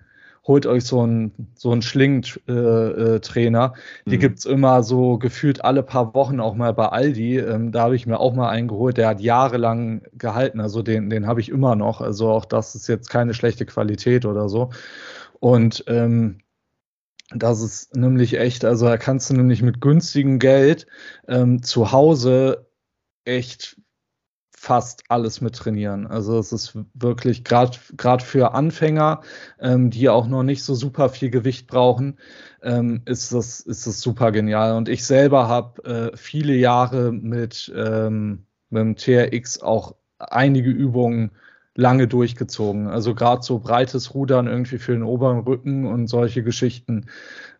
holt 0.48 0.66
euch 0.66 0.84
so 0.84 1.02
einen 1.02 1.52
so 1.54 1.70
einen 1.70 1.82
Schlingentrainer. 1.82 3.72
Äh, 3.76 3.78
äh, 3.78 4.10
die 4.10 4.16
mhm. 4.16 4.20
gibt's 4.20 4.46
immer 4.46 4.82
so 4.82 5.18
gefühlt 5.18 5.62
alle 5.62 5.82
paar 5.82 6.14
Wochen 6.14 6.40
auch 6.40 6.54
mal 6.54 6.72
bei 6.72 6.86
Aldi. 6.86 7.38
Ähm, 7.38 7.70
da 7.70 7.82
habe 7.82 7.96
ich 7.96 8.06
mir 8.06 8.18
auch 8.18 8.34
mal 8.34 8.48
einen 8.48 8.66
geholt, 8.66 8.96
der 8.96 9.08
hat 9.08 9.20
jahrelang 9.20 10.02
gehalten. 10.14 10.60
Also 10.60 10.82
den, 10.82 11.10
den 11.10 11.26
habe 11.26 11.40
ich 11.40 11.50
immer 11.50 11.76
noch. 11.76 12.00
Also 12.00 12.30
auch 12.30 12.46
das 12.46 12.74
ist 12.74 12.88
jetzt 12.88 13.10
keine 13.10 13.34
schlechte 13.34 13.66
Qualität 13.66 14.24
oder 14.24 14.48
so. 14.48 14.70
Und 15.38 15.84
ähm, 15.86 16.38
das 17.30 17.60
ist 17.60 17.94
nämlich 17.94 18.38
echt, 18.38 18.64
also 18.64 18.86
da 18.86 18.96
kannst 18.96 19.30
du 19.30 19.34
nämlich 19.34 19.62
mit 19.62 19.80
günstigem 19.80 20.38
Geld 20.38 20.86
ähm, 21.26 21.62
zu 21.62 21.92
Hause 21.92 22.70
echt 23.24 23.76
fast 24.58 25.04
alles 25.08 25.40
mit 25.40 25.54
trainieren. 25.54 26.06
Also 26.06 26.38
es 26.38 26.52
ist 26.52 26.76
wirklich 26.94 27.44
gerade 27.44 28.24
für 28.24 28.54
Anfänger, 28.54 29.20
ähm, 29.60 29.90
die 29.90 30.08
auch 30.08 30.26
noch 30.26 30.42
nicht 30.42 30.64
so 30.64 30.74
super 30.74 31.10
viel 31.10 31.30
Gewicht 31.30 31.68
brauchen, 31.68 32.18
ähm, 32.62 33.02
ist 33.04 33.32
das 33.32 33.60
ist 33.60 33.86
das 33.86 34.00
super 34.00 34.32
genial. 34.32 34.74
Und 34.76 34.88
ich 34.88 35.04
selber 35.04 35.46
habe 35.46 36.10
äh, 36.12 36.16
viele 36.16 36.54
Jahre 36.54 37.12
mit 37.12 37.72
ähm, 37.74 38.46
mit 38.70 38.80
dem 38.80 38.96
TRX 38.96 39.62
auch 39.62 39.94
einige 40.18 40.70
Übungen 40.70 41.30
lange 41.78 42.08
durchgezogen. 42.08 42.88
Also 42.88 43.14
gerade 43.14 43.42
so 43.42 43.60
breites 43.60 44.12
Rudern 44.12 44.48
irgendwie 44.48 44.78
für 44.78 44.92
den 44.92 45.04
oberen 45.04 45.38
Rücken 45.38 45.86
und 45.86 46.08
solche 46.08 46.42
Geschichten. 46.42 47.06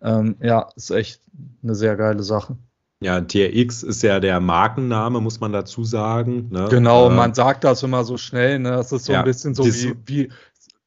Ähm, 0.02 0.34
ja, 0.42 0.68
ist 0.74 0.90
echt 0.90 1.22
eine 1.62 1.76
sehr 1.76 1.96
geile 1.96 2.24
Sache. 2.24 2.56
Ja, 3.00 3.20
TRX 3.20 3.84
ist 3.84 4.02
ja 4.02 4.18
der 4.18 4.40
Markenname, 4.40 5.20
muss 5.20 5.38
man 5.38 5.52
dazu 5.52 5.84
sagen. 5.84 6.48
Ne? 6.50 6.66
Genau, 6.68 7.08
äh, 7.08 7.14
man 7.14 7.32
sagt 7.32 7.62
das 7.62 7.84
immer 7.84 8.02
so 8.02 8.16
schnell. 8.16 8.58
Ne? 8.58 8.70
Das 8.70 8.90
ist 8.90 9.04
so 9.04 9.12
ja, 9.12 9.20
ein 9.20 9.24
bisschen 9.24 9.54
so 9.54 9.64
wie, 9.64 9.94
wie, 10.06 10.32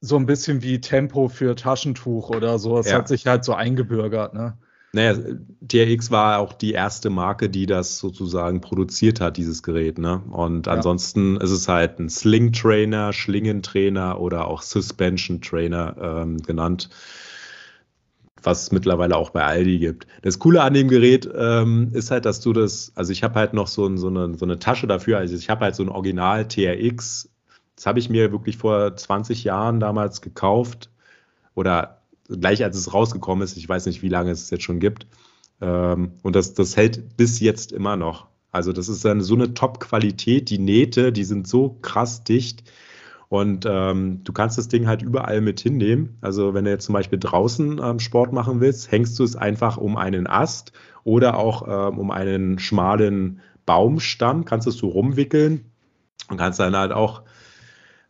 so 0.02 0.16
ein 0.16 0.26
bisschen 0.26 0.60
wie 0.60 0.82
Tempo 0.82 1.28
für 1.28 1.56
Taschentuch 1.56 2.28
oder 2.28 2.58
so. 2.58 2.78
Es 2.78 2.90
ja. 2.90 2.98
hat 2.98 3.08
sich 3.08 3.26
halt 3.26 3.46
so 3.46 3.54
eingebürgert. 3.54 4.34
Ne? 4.34 4.58
Naja, 4.94 5.18
TRX 5.66 6.10
war 6.10 6.38
auch 6.38 6.52
die 6.52 6.72
erste 6.72 7.08
Marke, 7.08 7.48
die 7.48 7.64
das 7.64 7.98
sozusagen 7.98 8.60
produziert 8.60 9.22
hat, 9.22 9.38
dieses 9.38 9.62
Gerät. 9.62 9.96
Ne? 9.96 10.22
Und 10.30 10.66
ja. 10.66 10.74
ansonsten 10.74 11.38
ist 11.38 11.50
es 11.50 11.66
halt 11.66 11.98
ein 11.98 12.10
Sling-Trainer, 12.10 13.14
Schlingentrainer 13.14 14.20
oder 14.20 14.48
auch 14.48 14.60
Suspension-Trainer 14.60 15.96
ähm, 15.98 16.42
genannt, 16.42 16.90
was 18.42 18.64
es 18.64 18.72
mittlerweile 18.72 19.16
auch 19.16 19.30
bei 19.30 19.42
Aldi 19.44 19.78
gibt. 19.78 20.06
Das 20.20 20.38
Coole 20.38 20.62
an 20.62 20.74
dem 20.74 20.88
Gerät 20.88 21.26
ähm, 21.34 21.88
ist 21.94 22.10
halt, 22.10 22.26
dass 22.26 22.40
du 22.40 22.52
das, 22.52 22.92
also 22.94 23.12
ich 23.12 23.22
habe 23.22 23.36
halt 23.36 23.54
noch 23.54 23.68
so, 23.68 23.86
ein, 23.86 23.96
so, 23.96 24.08
eine, 24.08 24.36
so 24.36 24.44
eine 24.44 24.58
Tasche 24.58 24.86
dafür, 24.86 25.16
also 25.18 25.34
ich 25.34 25.48
habe 25.48 25.64
halt 25.64 25.74
so 25.74 25.84
ein 25.84 25.88
Original 25.88 26.46
TRX, 26.46 27.30
das 27.76 27.86
habe 27.86 27.98
ich 27.98 28.10
mir 28.10 28.30
wirklich 28.30 28.58
vor 28.58 28.94
20 28.94 29.44
Jahren 29.44 29.80
damals 29.80 30.20
gekauft 30.20 30.90
oder 31.54 32.01
gleich 32.28 32.64
als 32.64 32.76
es 32.76 32.92
rausgekommen 32.92 33.44
ist, 33.44 33.56
ich 33.56 33.68
weiß 33.68 33.86
nicht, 33.86 34.02
wie 34.02 34.08
lange 34.08 34.30
es 34.30 34.50
jetzt 34.50 34.64
schon 34.64 34.80
gibt. 34.80 35.06
Ähm, 35.60 36.12
und 36.22 36.36
das, 36.36 36.54
das 36.54 36.76
hält 36.76 37.16
bis 37.16 37.40
jetzt 37.40 37.72
immer 37.72 37.96
noch. 37.96 38.26
Also 38.50 38.72
das 38.72 38.88
ist 38.88 39.04
dann 39.04 39.22
so 39.22 39.34
eine 39.34 39.54
Top-Qualität. 39.54 40.50
Die 40.50 40.58
Nähte, 40.58 41.12
die 41.12 41.24
sind 41.24 41.48
so 41.48 41.78
krass 41.80 42.24
dicht. 42.24 42.64
Und 43.28 43.64
ähm, 43.66 44.22
du 44.24 44.32
kannst 44.34 44.58
das 44.58 44.68
Ding 44.68 44.86
halt 44.86 45.00
überall 45.00 45.40
mit 45.40 45.58
hinnehmen. 45.60 46.18
Also 46.20 46.52
wenn 46.52 46.66
du 46.66 46.70
jetzt 46.70 46.84
zum 46.84 46.92
Beispiel 46.92 47.18
draußen 47.18 47.80
ähm, 47.82 47.98
Sport 47.98 48.34
machen 48.34 48.60
willst, 48.60 48.92
hängst 48.92 49.18
du 49.18 49.24
es 49.24 49.36
einfach 49.36 49.78
um 49.78 49.96
einen 49.96 50.26
Ast 50.26 50.72
oder 51.04 51.38
auch 51.38 51.66
ähm, 51.66 51.98
um 51.98 52.10
einen 52.10 52.58
schmalen 52.58 53.40
Baumstamm, 53.64 54.44
kannst 54.44 54.66
du 54.66 54.70
es 54.70 54.76
so 54.76 54.88
rumwickeln 54.88 55.64
und 56.28 56.36
kannst 56.36 56.60
dann 56.60 56.76
halt 56.76 56.92
auch 56.92 57.22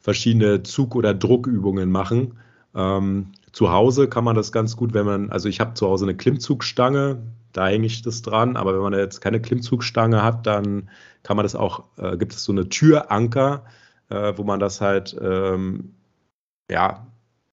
verschiedene 0.01 0.65
Zug- 0.65 0.97
oder 0.97 1.15
Druckübungen 1.15 1.91
machen. 1.91 2.39
Ähm, 2.75 3.33
zu 3.53 3.71
Hause 3.71 4.09
kann 4.09 4.25
man 4.25 4.35
das 4.35 4.53
ganz 4.53 4.77
gut, 4.77 4.95
wenn 4.95 5.07
man, 5.07 5.31
also 5.31 5.49
ich 5.49 5.61
habe 5.61 5.75
zu 5.75 5.87
Hause 5.87 6.07
eine 6.07 6.17
Klimmzugstange, 6.17 7.23
da 7.53 7.69
hänge 7.69 7.87
ich 7.87 8.03
das 8.03 8.23
dran, 8.23 8.57
aber 8.57 8.75
wenn 8.75 8.83
man 8.83 8.95
jetzt 8.95 9.21
keine 9.21 9.41
Klimmzugstange 9.41 10.23
hat, 10.23 10.47
dann 10.47 10.89
kann 11.23 11.37
man 11.37 11.45
das 11.45 11.55
auch, 11.55 11.85
äh, 11.99 12.17
gibt 12.17 12.33
es 12.33 12.45
so 12.45 12.53
eine 12.53 12.69
Türanker, 12.69 13.65
äh, 14.09 14.33
wo 14.37 14.45
man 14.45 14.59
das 14.59 14.81
halt 14.81 15.17
ähm, 15.21 15.95
ja 16.71 17.07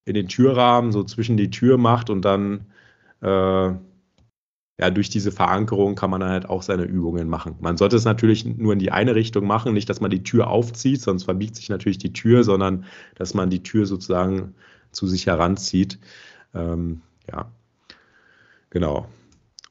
in 0.05 0.13
den 0.13 0.27
Türrahmen 0.29 0.91
so 0.91 1.03
zwischen 1.03 1.37
die 1.37 1.49
Tür 1.51 1.77
macht 1.77 2.09
und 2.09 2.23
dann 2.23 2.67
äh, 3.21 3.73
ja, 4.79 4.89
durch 4.91 5.09
diese 5.09 5.33
Verankerung 5.33 5.95
kann 5.95 6.09
man 6.09 6.21
dann 6.21 6.29
halt 6.29 6.47
auch 6.47 6.61
seine 6.61 6.83
Übungen 6.83 7.27
machen. 7.27 7.57
Man 7.59 7.75
sollte 7.75 7.97
es 7.97 8.05
natürlich 8.05 8.45
nur 8.45 8.71
in 8.71 8.79
die 8.79 8.93
eine 8.93 9.13
Richtung 9.13 9.45
machen, 9.45 9.73
nicht, 9.73 9.89
dass 9.89 9.99
man 9.99 10.09
die 10.09 10.23
Tür 10.23 10.47
aufzieht, 10.47 11.01
sonst 11.01 11.25
verbiegt 11.25 11.57
sich 11.57 11.67
natürlich 11.67 11.97
die 11.97 12.13
Tür, 12.13 12.45
sondern 12.45 12.85
dass 13.15 13.33
man 13.33 13.49
die 13.49 13.61
Tür 13.61 13.85
sozusagen 13.85 14.55
zu 14.91 15.07
sich 15.07 15.27
heranzieht. 15.27 15.99
Ähm, 16.53 17.01
ja, 17.29 17.51
genau. 18.69 19.07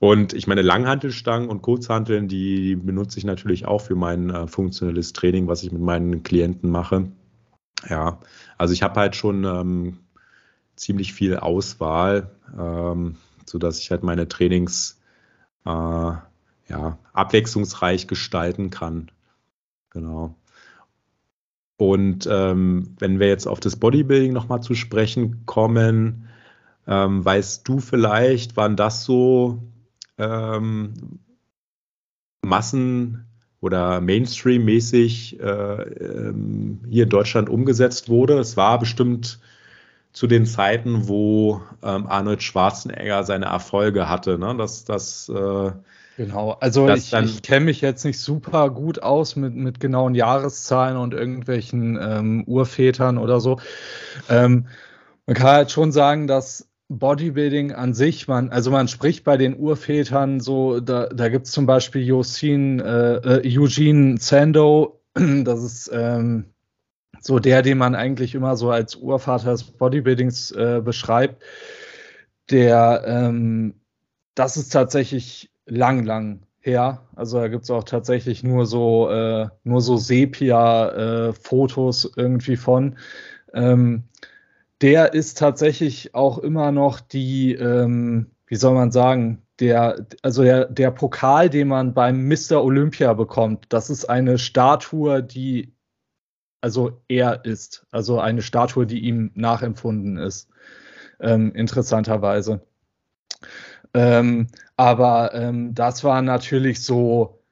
Und 0.01 0.33
ich 0.33 0.47
meine, 0.47 0.63
Langhantelstangen 0.63 1.49
und 1.49 1.63
Kurzhanteln, 1.63 2.29
die 2.29 2.77
benutze 2.77 3.19
ich 3.19 3.25
natürlich 3.25 3.67
auch 3.67 3.81
für 3.81 3.97
mein 3.97 4.31
äh, 4.31 4.47
funktionelles 4.47 5.13
Training, 5.13 5.49
was 5.49 5.63
ich 5.65 5.73
mit 5.73 5.83
meinen 5.83 6.23
Klienten 6.23 6.71
mache. 6.71 7.11
Ja, 7.89 8.21
also 8.57 8.75
ich 8.75 8.83
habe 8.83 9.01
halt 9.01 9.17
schon 9.17 9.45
ähm, 9.45 9.99
ziemlich 10.77 11.13
viel 11.13 11.37
Auswahl, 11.37 12.31
ähm, 12.57 13.17
sodass 13.45 13.81
ich 13.81 13.91
halt 13.91 14.05
meine 14.05 14.29
Trainings 14.29 15.01
äh, 15.65 15.71
ja, 15.71 16.99
abwechslungsreich 17.13 18.07
gestalten 18.07 18.71
kann. 18.71 19.11
Genau. 19.91 20.35
Und 21.79 22.29
ähm, 22.31 22.97
wenn 22.99 23.21
wir 23.21 23.29
jetzt 23.29 23.47
auf 23.47 23.61
das 23.61 23.77
Bodybuilding 23.77 24.33
nochmal 24.33 24.61
zu 24.63 24.75
sprechen 24.75 25.47
kommen, 25.47 26.29
ähm, 26.89 27.25
weißt 27.25 27.67
du 27.69 27.79
vielleicht, 27.79 28.57
wann 28.57 28.77
das 28.77 29.05
so 29.05 29.63
ähm, 30.19 31.21
Massen- 32.45 33.27
oder 33.61 34.01
Mainstream-mäßig 34.01 35.39
äh, 35.39 35.45
ähm, 35.45 36.81
hier 36.91 37.05
in 37.05 37.11
Deutschland 37.11 37.49
umgesetzt 37.49 38.09
wurde? 38.09 38.39
Es 38.39 38.57
war 38.57 38.81
bestimmt 38.81 39.39
zu 40.13 40.27
den 40.27 40.47
Zeiten, 40.47 41.07
wo 41.07 41.63
ähm, 41.85 42.09
Arnold 42.09 42.43
Schwarzenegger 42.43 43.23
seine 43.23 43.47
Erfolge 43.47 44.09
hatte. 44.09 44.37
Ne? 44.37 44.57
Das, 44.57 44.85
das 44.85 45.29
äh, 45.29 45.71
Genau, 46.19 46.57
also 46.59 46.89
ich, 46.89 47.13
ich 47.13 47.43
kenne 47.43 47.67
mich 47.67 47.81
jetzt 47.81 48.05
nicht 48.05 48.19
super 48.19 48.71
gut 48.71 49.01
aus 49.05 49.37
mit, 49.37 49.55
mit 49.55 49.79
genauen 49.79 50.17
Jahreszahlen 50.17 50.97
und 50.97 51.15
irgendwelchen 51.15 51.97
ähm, 52.03 52.43
Urvätern 52.45 53.19
oder 53.19 53.39
so. 53.39 53.61
Ähm, 54.29 54.67
man 55.27 55.37
kann 55.37 55.47
halt 55.47 55.71
schon 55.71 55.93
sagen, 55.93 56.27
dass 56.27 56.69
Bodybuilding 56.89 57.71
an 57.71 57.95
sich, 57.95 58.27
man, 58.27 58.51
also 58.51 58.73
man 58.73 58.89
spricht 58.89 59.23
bei 59.23 59.37
den 59.37 59.57
Urvätern 59.57 60.41
so, 60.41 60.81
da, 60.81 61.07
da 61.07 61.29
gibt 61.29 61.47
es 61.47 61.53
zum 61.53 61.67
Beispiel 61.67 62.03
Yosin, 62.03 62.81
äh, 62.81 63.15
äh, 63.19 63.57
Eugene 63.57 64.17
Sando, 64.19 65.01
das 65.15 65.63
ist 65.63 65.89
ähm, 65.95 66.47
so 67.21 67.39
der, 67.39 67.63
den 67.63 67.79
man 67.79 67.95
eigentlich 67.95 68.35
immer 68.35 68.57
so 68.57 68.73
als 68.73 68.97
Urvater 68.97 69.53
des 69.53 69.63
Bodybuildings 69.63 70.51
äh, 70.51 70.83
beschreibt. 70.85 71.45
Der, 72.51 73.05
ähm, 73.07 73.75
das 74.35 74.57
ist 74.57 74.71
tatsächlich 74.71 75.53
lang, 75.69 76.05
lang 76.05 76.41
her. 76.61 77.03
Also 77.15 77.39
da 77.39 77.49
gibt 77.49 77.65
es 77.65 77.71
auch 77.71 77.85
tatsächlich 77.85 78.43
nur 78.43 78.67
so, 78.67 79.11
äh, 79.11 79.49
nur 79.65 79.81
so 79.81 79.97
Sepia-Fotos 79.97 82.05
äh, 82.05 82.11
irgendwie 82.17 82.57
von. 82.57 82.99
Ähm, 83.55 84.05
der 84.81 85.15
ist 85.15 85.39
tatsächlich 85.39 86.15
auch 86.15 86.39
immer 86.39 86.73
noch 86.73 87.01
die, 87.01 87.55
ähm, 87.55 88.31
wie 88.47 88.57
soll 88.57 88.75
man 88.75 88.91
sagen, 88.93 89.43
der, 89.61 90.07
also 90.23 90.43
der, 90.43 90.67
der 90.67 90.91
Pokal, 90.93 91.51
den 91.51 91.69
man 91.69 91.95
beim 91.95 92.29
Mr. 92.29 92.63
Olympia 92.63 93.13
bekommt, 93.15 93.67
das 93.71 93.91
ist 93.91 94.09
eine 94.09 94.39
Statue, 94.39 95.23
die 95.23 95.75
also 96.61 97.01
er 97.09 97.45
ist, 97.45 97.87
also 97.91 98.21
eine 98.21 98.43
Statue, 98.43 98.87
die 98.87 99.01
ihm 99.01 99.31
nachempfunden 99.35 100.19
ist, 100.19 100.49
ähm, 101.21 101.53
interessanterweise. 101.55 102.67
Ähm, 103.99 104.47
aber 104.77 105.35
ähm, 105.35 105.75
das 105.75 106.05
war 106.05 106.23
natürlich 106.23 106.85
so, 106.85 107.43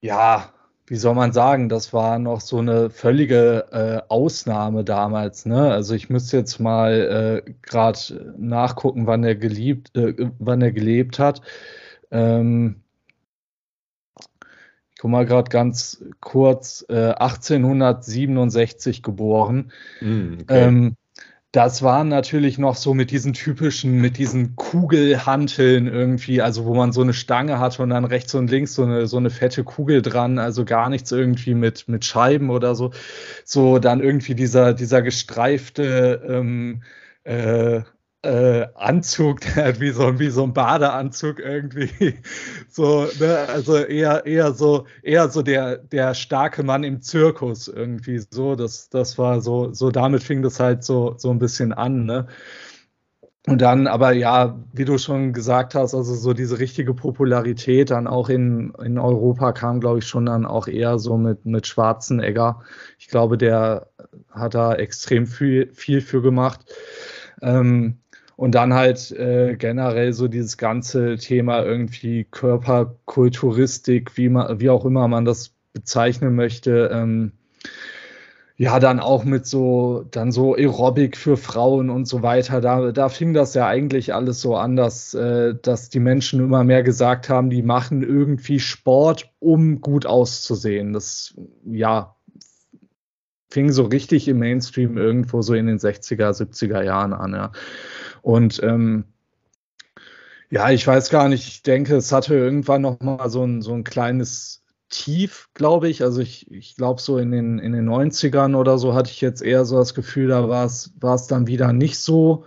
ja, 0.00 0.54
wie 0.86 0.96
soll 0.96 1.14
man 1.14 1.32
sagen, 1.32 1.68
das 1.68 1.92
war 1.92 2.18
noch 2.18 2.40
so 2.40 2.58
eine 2.58 2.88
völlige 2.88 3.66
äh, 3.72 4.10
Ausnahme 4.10 4.84
damals. 4.84 5.44
Ne? 5.44 5.70
Also 5.70 5.94
ich 5.94 6.08
müsste 6.08 6.38
jetzt 6.38 6.60
mal 6.60 7.42
äh, 7.46 7.52
gerade 7.60 8.34
nachgucken, 8.38 9.06
wann 9.06 9.22
er 9.22 9.34
geliebt, 9.34 9.94
äh, 9.94 10.14
wann 10.38 10.62
er 10.62 10.72
gelebt 10.72 11.18
hat. 11.18 11.42
Ähm, 12.10 12.82
ich 14.94 14.98
gucke 14.98 15.12
mal 15.12 15.26
gerade 15.26 15.50
ganz 15.50 16.02
kurz, 16.20 16.86
1867 16.88 18.98
äh, 18.98 19.00
geboren. 19.02 19.72
Mm, 20.00 20.38
okay. 20.42 20.64
ähm, 20.64 20.96
das 21.52 21.82
waren 21.82 22.08
natürlich 22.08 22.56
noch 22.56 22.76
so 22.76 22.94
mit 22.94 23.10
diesen 23.10 23.34
typischen, 23.34 24.00
mit 24.00 24.16
diesen 24.16 24.56
Kugelhanteln 24.56 25.86
irgendwie, 25.86 26.40
also 26.40 26.64
wo 26.64 26.74
man 26.74 26.92
so 26.92 27.02
eine 27.02 27.12
Stange 27.12 27.58
hatte 27.58 27.82
und 27.82 27.90
dann 27.90 28.06
rechts 28.06 28.34
und 28.34 28.50
links 28.50 28.74
so 28.74 28.84
eine, 28.84 29.06
so 29.06 29.18
eine 29.18 29.28
fette 29.28 29.62
Kugel 29.62 30.00
dran, 30.00 30.38
also 30.38 30.64
gar 30.64 30.88
nichts 30.88 31.12
irgendwie 31.12 31.54
mit, 31.54 31.88
mit 31.88 32.06
Scheiben 32.06 32.48
oder 32.48 32.74
so. 32.74 32.92
So 33.44 33.78
dann 33.78 34.00
irgendwie 34.00 34.34
dieser, 34.34 34.72
dieser 34.72 35.02
gestreifte 35.02 36.22
ähm, 36.26 36.82
äh, 37.24 37.82
äh, 38.22 38.66
Anzug, 38.74 39.40
wie 39.80 39.90
so, 39.90 40.18
wie 40.18 40.30
so 40.30 40.44
ein 40.44 40.52
Badeanzug 40.52 41.40
irgendwie. 41.40 42.14
So, 42.74 43.06
ne? 43.20 43.46
Also 43.50 43.76
eher, 43.76 44.24
eher 44.24 44.52
so, 44.52 44.86
eher 45.02 45.28
so 45.28 45.42
der, 45.42 45.76
der 45.76 46.14
starke 46.14 46.62
Mann 46.62 46.84
im 46.84 47.02
Zirkus 47.02 47.68
irgendwie 47.68 48.18
so. 48.30 48.54
Das, 48.54 48.88
das 48.88 49.18
war 49.18 49.42
so, 49.42 49.74
so 49.74 49.90
damit 49.90 50.22
fing 50.22 50.40
das 50.40 50.58
halt 50.58 50.82
so, 50.82 51.14
so 51.18 51.30
ein 51.30 51.38
bisschen 51.38 51.74
an, 51.74 52.06
ne? 52.06 52.28
Und 53.46 53.60
dann, 53.60 53.88
aber 53.88 54.12
ja, 54.12 54.58
wie 54.72 54.84
du 54.84 54.98
schon 54.98 55.32
gesagt 55.32 55.74
hast, 55.74 55.94
also 55.94 56.14
so 56.14 56.32
diese 56.32 56.60
richtige 56.60 56.94
Popularität 56.94 57.90
dann 57.90 58.06
auch 58.06 58.28
in, 58.28 58.72
in 58.82 58.98
Europa 58.98 59.52
kam, 59.52 59.80
glaube 59.80 59.98
ich, 59.98 60.06
schon 60.06 60.26
dann 60.26 60.46
auch 60.46 60.68
eher 60.68 60.98
so 60.98 61.16
mit, 61.18 61.44
mit 61.44 61.66
Schwarzenegger. 61.66 62.62
Ich 62.98 63.08
glaube, 63.08 63.36
der 63.36 63.88
hat 64.30 64.54
da 64.54 64.74
extrem 64.74 65.26
viel, 65.26 65.72
viel 65.74 66.00
für 66.00 66.22
gemacht. 66.22 66.60
Ähm, 67.42 68.01
und 68.36 68.54
dann 68.54 68.74
halt 68.74 69.10
äh, 69.12 69.56
generell 69.56 70.12
so 70.12 70.28
dieses 70.28 70.56
ganze 70.56 71.16
Thema 71.16 71.62
irgendwie 71.62 72.24
Körperkulturistik, 72.24 74.16
wie, 74.16 74.28
man, 74.28 74.60
wie 74.60 74.70
auch 74.70 74.84
immer 74.84 75.08
man 75.08 75.24
das 75.24 75.54
bezeichnen 75.72 76.34
möchte. 76.34 76.90
Ähm, 76.92 77.32
ja, 78.56 78.78
dann 78.78 79.00
auch 79.00 79.24
mit 79.24 79.46
so, 79.46 80.06
dann 80.10 80.30
so 80.30 80.54
Aerobic 80.54 81.16
für 81.16 81.36
Frauen 81.36 81.90
und 81.90 82.06
so 82.06 82.22
weiter. 82.22 82.60
Da, 82.60 82.92
da 82.92 83.08
fing 83.08 83.34
das 83.34 83.54
ja 83.54 83.66
eigentlich 83.66 84.14
alles 84.14 84.40
so 84.40 84.56
an, 84.56 84.76
dass, 84.76 85.14
äh, 85.14 85.54
dass 85.60 85.88
die 85.88 86.00
Menschen 86.00 86.40
immer 86.40 86.62
mehr 86.62 86.82
gesagt 86.82 87.28
haben, 87.28 87.50
die 87.50 87.62
machen 87.62 88.02
irgendwie 88.02 88.60
Sport, 88.60 89.32
um 89.40 89.80
gut 89.80 90.06
auszusehen. 90.06 90.92
Das, 90.92 91.34
ja, 91.64 92.14
fing 93.50 93.72
so 93.72 93.84
richtig 93.84 94.28
im 94.28 94.38
Mainstream 94.38 94.96
irgendwo 94.96 95.42
so 95.42 95.54
in 95.54 95.66
den 95.66 95.78
60er, 95.78 96.30
70er 96.30 96.82
Jahren 96.82 97.12
an, 97.12 97.32
ja. 97.32 97.52
Und 98.22 98.62
ähm, 98.62 99.04
ja, 100.50 100.70
ich 100.70 100.86
weiß 100.86 101.10
gar 101.10 101.28
nicht, 101.28 101.48
ich 101.48 101.62
denke, 101.62 101.96
es 101.96 102.12
hatte 102.12 102.34
irgendwann 102.34 102.82
noch 102.82 103.00
mal 103.00 103.28
so 103.30 103.42
ein, 103.42 103.62
so 103.62 103.72
ein 103.72 103.84
kleines 103.84 104.62
Tief, 104.90 105.48
glaube 105.54 105.88
ich. 105.88 106.02
Also 106.02 106.20
ich, 106.20 106.50
ich 106.50 106.76
glaube, 106.76 107.00
so 107.00 107.18
in 107.18 107.32
den, 107.32 107.58
in 107.58 107.72
den 107.72 107.88
90ern 107.88 108.54
oder 108.54 108.78
so 108.78 108.94
hatte 108.94 109.10
ich 109.10 109.20
jetzt 109.20 109.42
eher 109.42 109.64
so 109.64 109.76
das 109.76 109.94
Gefühl, 109.94 110.28
da 110.28 110.48
war 110.48 110.66
es, 110.66 110.92
war 111.00 111.14
es 111.14 111.26
dann 111.26 111.46
wieder 111.46 111.72
nicht 111.72 111.98
so 111.98 112.44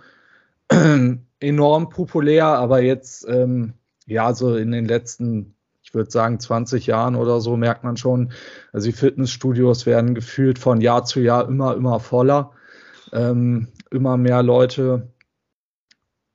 enorm 1.40 1.88
populär, 1.90 2.46
aber 2.46 2.80
jetzt, 2.80 3.26
ähm, 3.28 3.74
ja, 4.06 4.32
so 4.34 4.56
in 4.56 4.70
den 4.70 4.86
letzten, 4.86 5.56
ich 5.82 5.92
würde 5.92 6.10
sagen, 6.10 6.38
20 6.38 6.86
Jahren 6.86 7.16
oder 7.16 7.40
so 7.40 7.56
merkt 7.56 7.82
man 7.82 7.96
schon, 7.96 8.30
also 8.72 8.86
die 8.86 8.96
Fitnessstudios 8.96 9.84
werden 9.84 10.14
gefühlt 10.14 10.60
von 10.60 10.80
Jahr 10.80 11.04
zu 11.04 11.20
Jahr 11.20 11.48
immer, 11.48 11.74
immer 11.74 11.98
voller. 11.98 12.52
Ähm, 13.12 13.68
immer 13.90 14.16
mehr 14.16 14.42
Leute 14.42 15.08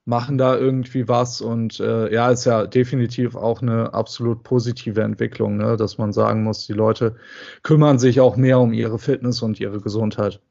machen 0.06 0.38
da 0.38 0.58
irgendwie 0.58 1.08
was 1.08 1.42
und 1.42 1.80
äh, 1.80 2.12
ja, 2.14 2.32
ist 2.32 2.46
ja 2.46 2.66
definitiv 2.66 3.36
auch 3.36 3.62
eine 3.62 3.94
absolut 3.94 4.44
positive 4.44 5.02
Entwicklung, 5.02 5.58
ne? 5.58 5.78
dass 5.78 5.98
man 5.98 6.12
sagen 6.12 6.44
muss, 6.44 6.66
die 6.66 6.74
Leute 6.74 7.16
kümmern 7.62 8.00
sich 8.00 8.20
auch 8.20 8.36
mehr 8.36 8.60
um 8.60 8.74
ihre 8.74 8.98
Fitness 8.98 9.42
und 9.42 9.60
ihre 9.60 9.80
Gesundheit. 9.80 10.42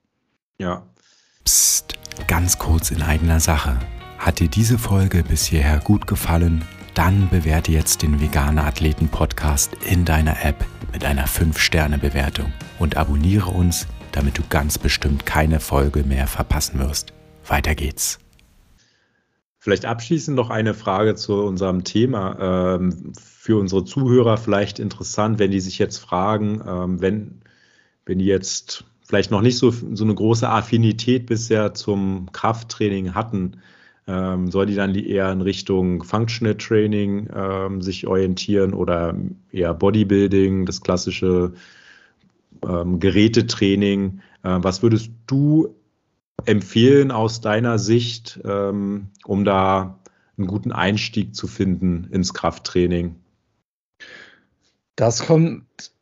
Ja. 0.59 0.87
Psst, 1.45 1.95
ganz 2.29 2.59
kurz 2.59 2.91
in 2.91 3.03
eigener 3.03 3.41
Sache. 3.41 3.79
Hat 4.19 4.39
dir 4.39 4.49
diese 4.49 4.79
Folge 4.79 5.25
bis 5.25 5.47
hierher 5.47 5.79
gut 5.79 6.07
gefallen? 6.07 6.63
Dann 6.95 7.29
bewerte 7.31 7.73
jetzt 7.73 8.03
den 8.03 8.21
Veganer 8.21 8.67
Athleten 8.67 9.09
Podcast 9.09 9.73
in 9.89 10.05
deiner 10.05 10.45
App 10.45 10.65
mit 10.93 11.05
einer 11.05 11.27
5-Sterne-Bewertung 11.27 12.53
und 12.79 12.97
abonniere 12.97 13.51
uns, 13.51 13.87
damit 14.13 14.39
du 14.39 14.43
ganz 14.49 14.79
bestimmt 14.79 15.25
keine 15.25 15.61
Folge 15.61 16.05
mehr 16.05 16.27
verpassen 16.27 16.79
wirst. 16.81 17.13
Weiter 17.47 17.75
geht's. 17.75 18.19
Vielleicht 19.63 19.85
abschließend 19.85 20.37
noch 20.37 20.49
eine 20.49 20.73
Frage 20.73 21.15
zu 21.17 21.35
unserem 21.35 21.85
Thema. 21.85 22.77
Ähm, 22.77 23.13
für 23.15 23.59
unsere 23.59 23.85
Zuhörer 23.85 24.39
vielleicht 24.39 24.79
interessant, 24.79 25.39
wenn 25.39 25.51
die 25.51 25.61
sich 25.61 25.79
jetzt 25.79 25.99
fragen, 25.99 26.63
ähm, 26.67 27.03
wenn, 27.03 27.43
wenn 28.07 28.19
die 28.19 28.25
jetzt 28.25 28.85
vielleicht 29.03 29.31
noch 29.31 29.43
nicht 29.43 29.59
so, 29.59 29.71
so 29.71 30.05
eine 30.05 30.15
große 30.15 30.49
Affinität 30.49 31.27
bisher 31.27 31.75
zum 31.75 32.33
Krafttraining 32.33 33.15
hatten, 33.15 33.59
ähm, 34.07 34.51
soll 34.51 34.65
die 34.65 34.75
dann 34.77 34.95
eher 34.95 35.31
in 35.31 35.43
Richtung 35.43 36.05
Functional 36.05 36.57
Training 36.57 37.29
sich 37.81 38.07
orientieren 38.07 38.73
oder 38.73 39.15
eher 39.53 39.75
Bodybuilding, 39.75 40.65
das 40.65 40.81
klassische 40.81 41.53
Gerätetraining? 42.63 44.21
Äh, 44.43 44.59
was 44.63 44.83
würdest 44.83 45.11
du 45.27 45.75
empfehlen 46.47 47.11
aus 47.11 47.41
deiner 47.41 47.79
Sicht, 47.79 48.41
ähm, 48.45 49.09
um 49.25 49.45
da 49.45 49.99
einen 50.37 50.47
guten 50.47 50.73
Einstieg 50.73 51.35
zu 51.35 51.47
finden 51.47 52.09
ins 52.11 52.35
Krafttraining? 52.35 53.17
Das 54.97 55.27
kommt 55.27 55.93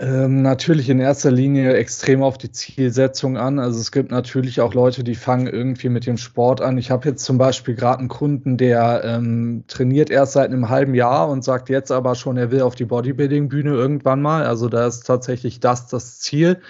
ähm, 0.00 0.42
natürlich 0.42 0.88
in 0.88 0.98
erster 0.98 1.30
Linie 1.30 1.74
extrem 1.74 2.22
auf 2.22 2.38
die 2.38 2.50
Zielsetzung 2.50 3.36
an. 3.36 3.58
Also 3.58 3.80
es 3.80 3.92
gibt 3.92 4.10
natürlich 4.10 4.60
auch 4.60 4.74
Leute, 4.74 5.04
die 5.04 5.14
fangen 5.14 5.46
irgendwie 5.46 5.88
mit 5.88 6.06
dem 6.06 6.16
Sport 6.16 6.60
an. 6.60 6.78
Ich 6.78 6.90
habe 6.90 7.08
jetzt 7.08 7.24
zum 7.24 7.38
Beispiel 7.38 7.74
gerade 7.74 8.00
einen 8.00 8.08
Kunden, 8.08 8.56
der 8.56 9.02
ähm, 9.04 9.64
trainiert 9.68 10.10
erst 10.10 10.32
seit 10.32 10.50
einem 10.50 10.68
halben 10.68 10.94
Jahr 10.94 11.28
und 11.28 11.44
sagt 11.44 11.68
jetzt 11.68 11.92
aber 11.92 12.14
schon, 12.14 12.36
er 12.36 12.50
will 12.50 12.62
auf 12.62 12.74
die 12.74 12.86
Bodybuilding-Bühne 12.86 13.70
irgendwann 13.70 14.22
mal. 14.22 14.44
Also 14.44 14.68
da 14.68 14.86
ist 14.86 15.06
tatsächlich 15.06 15.60
das 15.60 15.86
das 15.86 16.18
Ziel. 16.18 16.60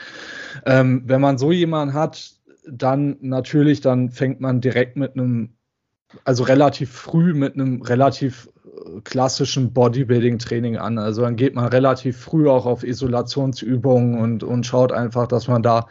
Ähm, 0.66 1.02
wenn 1.06 1.20
man 1.20 1.38
so 1.38 1.52
jemanden 1.52 1.94
hat, 1.94 2.33
dann 2.70 3.16
natürlich, 3.20 3.80
dann 3.80 4.10
fängt 4.10 4.40
man 4.40 4.60
direkt 4.60 4.96
mit 4.96 5.16
einem, 5.16 5.54
also 6.24 6.44
relativ 6.44 6.90
früh 6.92 7.34
mit 7.34 7.54
einem 7.54 7.82
relativ 7.82 8.48
äh, 8.64 9.00
klassischen 9.02 9.72
Bodybuilding-Training 9.72 10.76
an. 10.76 10.98
Also 10.98 11.22
dann 11.22 11.36
geht 11.36 11.54
man 11.54 11.66
relativ 11.66 12.18
früh 12.18 12.48
auch 12.48 12.66
auf 12.66 12.84
Isolationsübungen 12.84 14.18
und, 14.18 14.42
und 14.42 14.64
schaut 14.66 14.92
einfach, 14.92 15.26
dass 15.26 15.48
man 15.48 15.62
da 15.62 15.86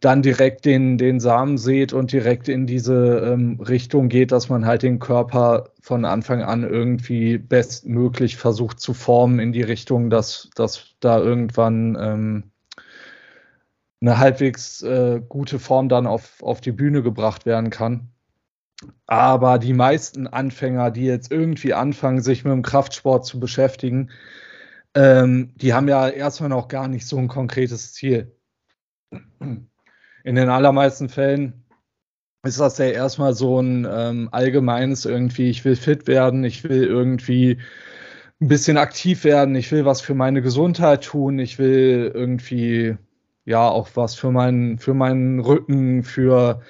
dann 0.00 0.22
direkt 0.22 0.64
den, 0.64 0.96
den 0.96 1.18
Samen 1.18 1.58
sät 1.58 1.92
und 1.92 2.12
direkt 2.12 2.48
in 2.48 2.66
diese 2.66 3.18
ähm, 3.18 3.60
Richtung 3.60 4.08
geht, 4.08 4.30
dass 4.30 4.48
man 4.48 4.64
halt 4.64 4.82
den 4.82 5.00
Körper 5.00 5.70
von 5.80 6.04
Anfang 6.04 6.42
an 6.42 6.62
irgendwie 6.62 7.38
bestmöglich 7.38 8.36
versucht 8.36 8.78
zu 8.78 8.94
formen 8.94 9.40
in 9.40 9.52
die 9.52 9.62
Richtung, 9.62 10.08
dass, 10.08 10.50
dass 10.54 10.94
da 11.00 11.18
irgendwann 11.18 11.96
ähm, 12.00 12.44
eine 14.00 14.18
halbwegs 14.18 14.82
äh, 14.82 15.20
gute 15.28 15.58
Form 15.58 15.88
dann 15.88 16.06
auf, 16.06 16.42
auf 16.42 16.60
die 16.60 16.72
Bühne 16.72 17.02
gebracht 17.02 17.46
werden 17.46 17.70
kann. 17.70 18.10
Aber 19.06 19.58
die 19.58 19.72
meisten 19.72 20.28
Anfänger, 20.28 20.90
die 20.90 21.04
jetzt 21.04 21.32
irgendwie 21.32 21.74
anfangen, 21.74 22.22
sich 22.22 22.44
mit 22.44 22.52
dem 22.52 22.62
Kraftsport 22.62 23.26
zu 23.26 23.40
beschäftigen, 23.40 24.10
ähm, 24.94 25.52
die 25.56 25.74
haben 25.74 25.88
ja 25.88 26.08
erstmal 26.08 26.50
noch 26.50 26.68
gar 26.68 26.88
nicht 26.88 27.06
so 27.06 27.18
ein 27.18 27.28
konkretes 27.28 27.92
Ziel. 27.92 28.36
In 29.40 30.34
den 30.34 30.48
allermeisten 30.48 31.08
Fällen 31.08 31.64
ist 32.44 32.60
das 32.60 32.78
ja 32.78 32.86
erstmal 32.86 33.34
so 33.34 33.60
ein 33.60 33.86
ähm, 33.90 34.28
allgemeines 34.30 35.04
irgendwie, 35.04 35.50
ich 35.50 35.64
will 35.64 35.76
fit 35.76 36.06
werden, 36.06 36.44
ich 36.44 36.64
will 36.64 36.84
irgendwie 36.84 37.58
ein 38.40 38.48
bisschen 38.48 38.76
aktiv 38.76 39.24
werden, 39.24 39.56
ich 39.56 39.72
will 39.72 39.84
was 39.84 40.00
für 40.00 40.14
meine 40.14 40.42
Gesundheit 40.42 41.04
tun, 41.04 41.38
ich 41.40 41.58
will 41.58 42.12
irgendwie 42.14 42.96
ja 43.48 43.66
auch 43.66 43.88
was 43.94 44.14
für 44.14 44.30
meinen, 44.30 44.78
für 44.78 44.94
meinen 44.94 45.40
Rücken, 45.40 46.04
für 46.04 46.60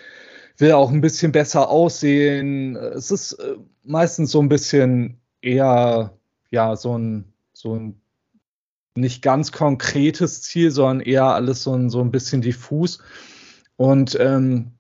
will 0.59 0.73
auch 0.73 0.91
ein 0.91 1.01
bisschen 1.01 1.33
besser 1.33 1.69
aussehen. 1.69 2.77
Es 2.77 3.11
ist 3.11 3.33
äh, 3.33 3.57
meistens 3.85 4.31
so 4.31 4.41
ein 4.41 4.49
bisschen 4.49 5.21
eher 5.41 6.17
ja 6.51 6.77
so 6.77 6.97
ein, 6.97 7.33
so 7.53 7.75
ein 7.75 8.01
nicht 8.95 9.23
ganz 9.23 9.53
konkretes 9.53 10.43
Ziel, 10.43 10.71
sondern 10.71 11.01
eher 11.01 11.27
alles 11.27 11.63
so 11.63 11.75
ein, 11.75 11.91
so 11.91 12.01
ein 12.01 12.11
bisschen 12.11 12.43
diffus. 12.43 13.01
Und 13.77 14.17
ähm, 14.21 14.73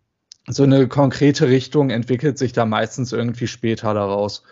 so 0.49 0.64
eine 0.64 0.88
konkrete 0.88 1.49
Richtung 1.49 1.90
entwickelt 1.90 2.38
sich 2.38 2.53
da 2.53 2.64
meistens 2.64 3.12
irgendwie 3.12 3.46
später 3.46 3.94
daraus. 3.94 4.42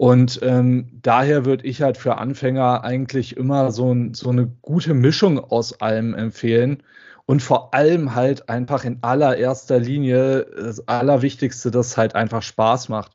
Und 0.00 0.40
ähm, 0.42 0.88
daher 1.02 1.44
würde 1.44 1.66
ich 1.66 1.82
halt 1.82 1.98
für 1.98 2.16
Anfänger 2.16 2.84
eigentlich 2.84 3.36
immer 3.36 3.70
so, 3.70 3.92
ein, 3.92 4.14
so 4.14 4.30
eine 4.30 4.46
gute 4.62 4.94
Mischung 4.94 5.38
aus 5.38 5.78
allem 5.82 6.14
empfehlen. 6.14 6.82
Und 7.26 7.42
vor 7.42 7.74
allem 7.74 8.14
halt 8.14 8.48
einfach 8.48 8.86
in 8.86 9.02
allererster 9.02 9.78
Linie 9.78 10.46
das 10.56 10.88
Allerwichtigste, 10.88 11.70
dass 11.70 11.88
es 11.88 11.96
halt 11.98 12.14
einfach 12.14 12.40
Spaß 12.40 12.88
macht. 12.88 13.12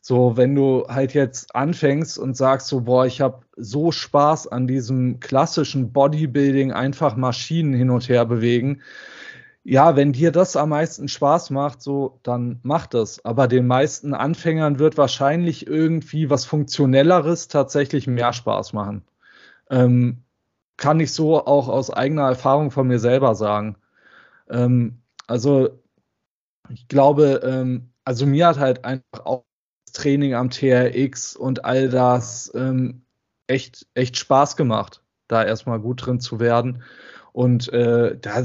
So, 0.00 0.36
wenn 0.36 0.56
du 0.56 0.88
halt 0.88 1.14
jetzt 1.14 1.54
anfängst 1.54 2.18
und 2.18 2.36
sagst 2.36 2.66
so, 2.66 2.80
boah, 2.80 3.06
ich 3.06 3.20
habe 3.20 3.44
so 3.56 3.92
Spaß 3.92 4.48
an 4.48 4.66
diesem 4.66 5.20
klassischen 5.20 5.92
Bodybuilding, 5.92 6.72
einfach 6.72 7.14
Maschinen 7.14 7.74
hin 7.74 7.90
und 7.90 8.08
her 8.08 8.24
bewegen. 8.24 8.82
Ja, 9.64 9.94
wenn 9.94 10.12
dir 10.12 10.32
das 10.32 10.56
am 10.56 10.70
meisten 10.70 11.06
Spaß 11.08 11.50
macht, 11.50 11.82
so, 11.82 12.18
dann 12.24 12.58
mach 12.62 12.86
das. 12.86 13.24
Aber 13.24 13.46
den 13.46 13.66
meisten 13.66 14.12
Anfängern 14.12 14.78
wird 14.80 14.98
wahrscheinlich 14.98 15.66
irgendwie 15.68 16.30
was 16.30 16.44
Funktionelleres 16.44 17.46
tatsächlich 17.48 18.08
mehr 18.08 18.32
Spaß 18.32 18.72
machen. 18.72 19.04
Ähm, 19.70 20.24
kann 20.78 21.00
ich 21.00 21.12
so 21.14 21.46
auch 21.46 21.68
aus 21.68 21.90
eigener 21.90 22.28
Erfahrung 22.28 22.70
von 22.72 22.88
mir 22.88 22.98
selber 23.00 23.34
sagen. 23.36 23.76
Ähm, 24.50 25.02
also, 25.28 25.80
ich 26.70 26.88
glaube, 26.88 27.40
ähm, 27.44 27.92
also 28.04 28.26
mir 28.26 28.48
hat 28.48 28.58
halt 28.58 28.84
einfach 28.84 29.24
auch 29.26 29.44
Training 29.92 30.34
am 30.34 30.50
TRX 30.50 31.36
und 31.36 31.64
all 31.64 31.88
das 31.88 32.50
ähm, 32.54 33.04
echt, 33.46 33.86
echt 33.94 34.16
Spaß 34.16 34.56
gemacht, 34.56 35.02
da 35.28 35.44
erstmal 35.44 35.80
gut 35.80 36.06
drin 36.06 36.20
zu 36.20 36.40
werden. 36.40 36.82
Und 37.32 37.72
äh, 37.72 38.18
da 38.18 38.44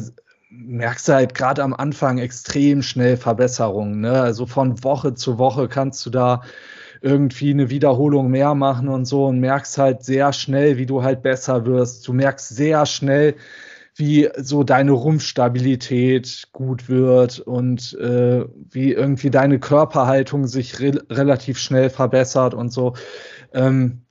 merkst 0.50 1.08
du 1.08 1.14
halt 1.14 1.34
gerade 1.34 1.64
am 1.64 1.74
Anfang 1.74 2.18
extrem 2.18 2.82
schnell 2.82 3.18
Verbesserungen. 3.18 4.02
Ne? 4.02 4.22
Also 4.22 4.46
von 4.46 4.84
Woche 4.84 5.14
zu 5.14 5.38
Woche 5.38 5.68
kannst 5.68 6.06
du 6.06 6.10
da 6.10 6.42
irgendwie 7.02 7.52
eine 7.52 7.70
Wiederholung 7.70 8.30
mehr 8.30 8.56
machen 8.56 8.88
und 8.88 9.06
so 9.06 9.26
und 9.26 9.40
merkst 9.40 9.78
halt 9.78 10.04
sehr 10.04 10.34
schnell, 10.34 10.78
wie 10.78 10.86
du 10.86 11.04
halt 11.04 11.22
besser 11.22 11.66
wirst. 11.66 12.08
Du 12.08 12.14
merkst 12.14 12.50
sehr 12.50 12.86
schnell, 12.86 13.36
wie 13.96 14.30
so 14.38 14.64
deine 14.64 14.92
Rumpfstabilität 14.92 16.50
gut 16.54 16.88
wird 16.88 17.40
und 17.40 17.94
äh, 18.00 18.46
wie 18.70 18.94
irgendwie 18.94 19.30
deine 19.30 19.60
Körperhaltung 19.60 20.48
sich 20.48 20.80
re 20.80 21.04
relativ 21.10 21.58
schnell 21.58 21.90
verbessert 21.90 22.54
und 22.54 22.72
so. 22.72 22.94
Ähm, 23.54 24.04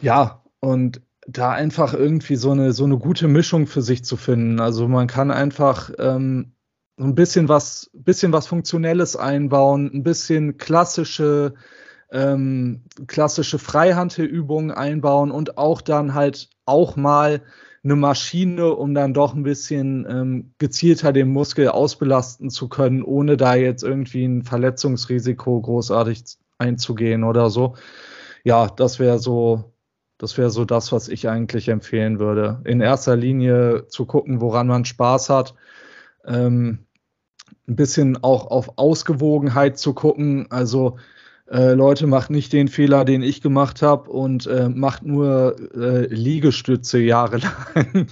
ja, 0.00 0.42
und 0.60 1.02
da 1.26 1.50
einfach 1.50 1.94
irgendwie 1.94 2.36
so 2.36 2.50
eine, 2.50 2.72
so 2.72 2.84
eine 2.84 2.98
gute 2.98 3.28
Mischung 3.28 3.66
für 3.66 3.82
sich 3.82 4.04
zu 4.04 4.16
finden. 4.16 4.60
Also 4.60 4.88
man 4.88 5.06
kann 5.06 5.30
einfach 5.30 5.90
ähm, 5.98 6.52
so 6.96 7.04
ein 7.04 7.14
bisschen 7.14 7.48
was, 7.48 7.90
bisschen 7.92 8.32
was 8.32 8.46
Funktionelles 8.46 9.16
einbauen, 9.16 9.90
ein 9.92 10.02
bisschen 10.02 10.58
klassische, 10.58 11.54
ähm, 12.12 12.84
klassische 13.06 13.58
Freihandelübungen 13.58 14.70
einbauen 14.70 15.30
und 15.30 15.58
auch 15.58 15.80
dann 15.80 16.14
halt 16.14 16.50
auch 16.66 16.96
mal 16.96 17.42
eine 17.82 17.96
Maschine, 17.96 18.74
um 18.74 18.94
dann 18.94 19.12
doch 19.12 19.34
ein 19.34 19.42
bisschen 19.42 20.06
ähm, 20.08 20.54
gezielter 20.58 21.12
den 21.12 21.28
Muskel 21.28 21.68
ausbelasten 21.68 22.48
zu 22.48 22.68
können, 22.68 23.02
ohne 23.02 23.36
da 23.36 23.54
jetzt 23.54 23.82
irgendwie 23.82 24.24
ein 24.24 24.42
Verletzungsrisiko 24.42 25.60
großartig 25.60 26.24
einzugehen 26.58 27.24
oder 27.24 27.50
so. 27.50 27.74
Ja, 28.42 28.68
das 28.68 28.98
wäre 28.98 29.18
so, 29.18 29.73
das 30.24 30.38
wäre 30.38 30.48
so 30.48 30.64
das, 30.64 30.90
was 30.90 31.08
ich 31.08 31.28
eigentlich 31.28 31.68
empfehlen 31.68 32.18
würde. 32.18 32.62
In 32.64 32.80
erster 32.80 33.14
Linie 33.14 33.88
zu 33.88 34.06
gucken, 34.06 34.40
woran 34.40 34.66
man 34.66 34.86
Spaß 34.86 35.28
hat. 35.28 35.54
Ähm, 36.26 36.78
ein 37.68 37.76
bisschen 37.76 38.24
auch 38.24 38.46
auf 38.46 38.78
Ausgewogenheit 38.78 39.78
zu 39.78 39.92
gucken. 39.92 40.46
Also 40.48 40.96
äh, 41.50 41.74
Leute, 41.74 42.06
macht 42.06 42.30
nicht 42.30 42.54
den 42.54 42.68
Fehler, 42.68 43.04
den 43.04 43.22
ich 43.22 43.42
gemacht 43.42 43.82
habe 43.82 44.10
und 44.10 44.46
äh, 44.46 44.70
macht 44.70 45.04
nur 45.04 45.56
äh, 45.74 46.06
Liegestütze 46.06 47.00
jahrelang 47.00 47.52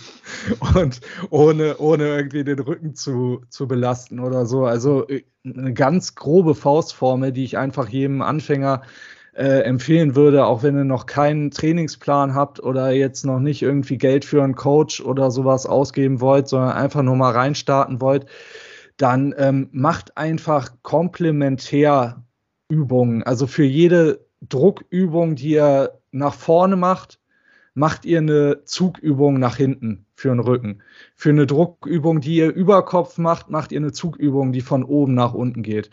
und 0.74 1.00
ohne, 1.30 1.78
ohne 1.78 2.08
irgendwie 2.08 2.44
den 2.44 2.58
Rücken 2.58 2.94
zu, 2.94 3.40
zu 3.48 3.66
belasten 3.66 4.20
oder 4.20 4.44
so. 4.44 4.66
Also 4.66 5.08
äh, 5.08 5.22
eine 5.46 5.72
ganz 5.72 6.14
grobe 6.14 6.54
Faustformel, 6.54 7.32
die 7.32 7.44
ich 7.44 7.56
einfach 7.56 7.88
jedem 7.88 8.20
Anfänger 8.20 8.82
äh, 8.82 8.86
empfehlen 9.34 10.14
würde, 10.14 10.44
auch 10.44 10.62
wenn 10.62 10.76
ihr 10.76 10.84
noch 10.84 11.06
keinen 11.06 11.50
Trainingsplan 11.50 12.34
habt 12.34 12.62
oder 12.62 12.90
jetzt 12.90 13.24
noch 13.24 13.40
nicht 13.40 13.62
irgendwie 13.62 13.96
Geld 13.96 14.24
für 14.24 14.42
einen 14.42 14.54
Coach 14.54 15.00
oder 15.00 15.30
sowas 15.30 15.64
ausgeben 15.64 16.20
wollt, 16.20 16.48
sondern 16.48 16.72
einfach 16.72 17.02
nur 17.02 17.16
mal 17.16 17.32
reinstarten 17.32 18.00
wollt, 18.00 18.26
dann 18.98 19.34
ähm, 19.38 19.68
macht 19.72 20.16
einfach 20.18 20.72
komplementär 20.82 22.22
Übungen. 22.68 23.22
Also 23.22 23.46
für 23.46 23.64
jede 23.64 24.26
Druckübung, 24.48 25.34
die 25.34 25.52
ihr 25.52 25.98
nach 26.10 26.34
vorne 26.34 26.76
macht, 26.76 27.18
macht 27.74 28.04
ihr 28.04 28.18
eine 28.18 28.64
Zugübung 28.64 29.38
nach 29.38 29.56
hinten 29.56 30.06
für 30.14 30.28
den 30.28 30.40
Rücken. 30.40 30.82
Für 31.14 31.30
eine 31.30 31.46
Druckübung, 31.46 32.20
die 32.20 32.36
ihr 32.36 32.52
über 32.52 32.84
Kopf 32.84 33.18
macht, 33.18 33.50
macht 33.50 33.72
ihr 33.72 33.78
eine 33.78 33.92
Zugübung, 33.92 34.52
die 34.52 34.60
von 34.60 34.84
oben 34.84 35.14
nach 35.14 35.32
unten 35.32 35.62
geht. 35.62 35.90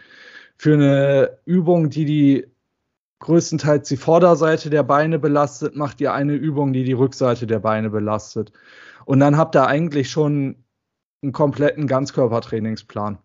Für 0.57 0.73
eine 0.73 1.37
Übung, 1.45 1.89
die 1.89 2.05
die 2.05 2.47
größtenteils 3.19 3.87
die 3.87 3.97
Vorderseite 3.97 4.69
der 4.69 4.83
Beine 4.83 5.19
belastet, 5.19 5.75
macht 5.75 6.01
ihr 6.01 6.13
eine 6.13 6.33
Übung, 6.33 6.73
die 6.73 6.83
die 6.83 6.93
Rückseite 6.93 7.47
der 7.47 7.59
Beine 7.59 7.89
belastet. 7.89 8.51
Und 9.05 9.19
dann 9.19 9.37
habt 9.37 9.55
ihr 9.55 9.67
eigentlich 9.67 10.09
schon 10.09 10.63
einen 11.21 11.33
kompletten 11.33 11.87
Ganzkörpertrainingsplan. 11.87 13.17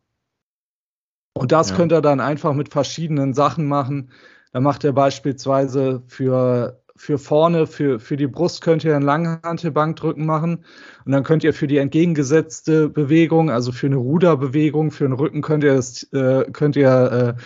Und 1.35 1.53
das 1.53 1.71
ja. 1.71 1.77
könnt 1.77 1.93
ihr 1.93 2.01
dann 2.01 2.21
einfach 2.21 2.55
mit 2.55 2.71
verschiedenen 2.71 3.35
Sachen 3.35 3.67
machen. 3.67 4.11
Da 4.53 4.61
macht 4.61 4.85
ihr 4.85 4.93
beispielsweise 4.93 6.03
für, 6.07 6.81
für 6.97 7.19
vorne, 7.19 7.67
für, 7.67 7.99
für 7.99 8.17
die 8.17 8.29
Brust 8.29 8.63
könnt 8.63 8.85
ihr 8.85 8.95
einen 8.95 9.05
Langhantelbankdrücken 9.05 10.27
machen. 10.27 10.65
Und 11.05 11.13
dann 11.13 11.25
könnt 11.25 11.45
ihr 11.45 11.53
für 11.53 11.67
die 11.67 11.79
entgegengesetzte 11.79 12.89
Bewegung, 12.89 13.51
also 13.51 13.73
für 13.73 13.87
eine 13.87 13.97
Ruderbewegung, 13.97 14.91
für 14.91 15.05
den 15.05 15.13
Rücken 15.13 15.43
könnt 15.43 15.65
ihr, 15.65 15.75
das, 15.75 16.05
äh, 16.13 16.45
könnt 16.53 16.77
ihr 16.77 17.37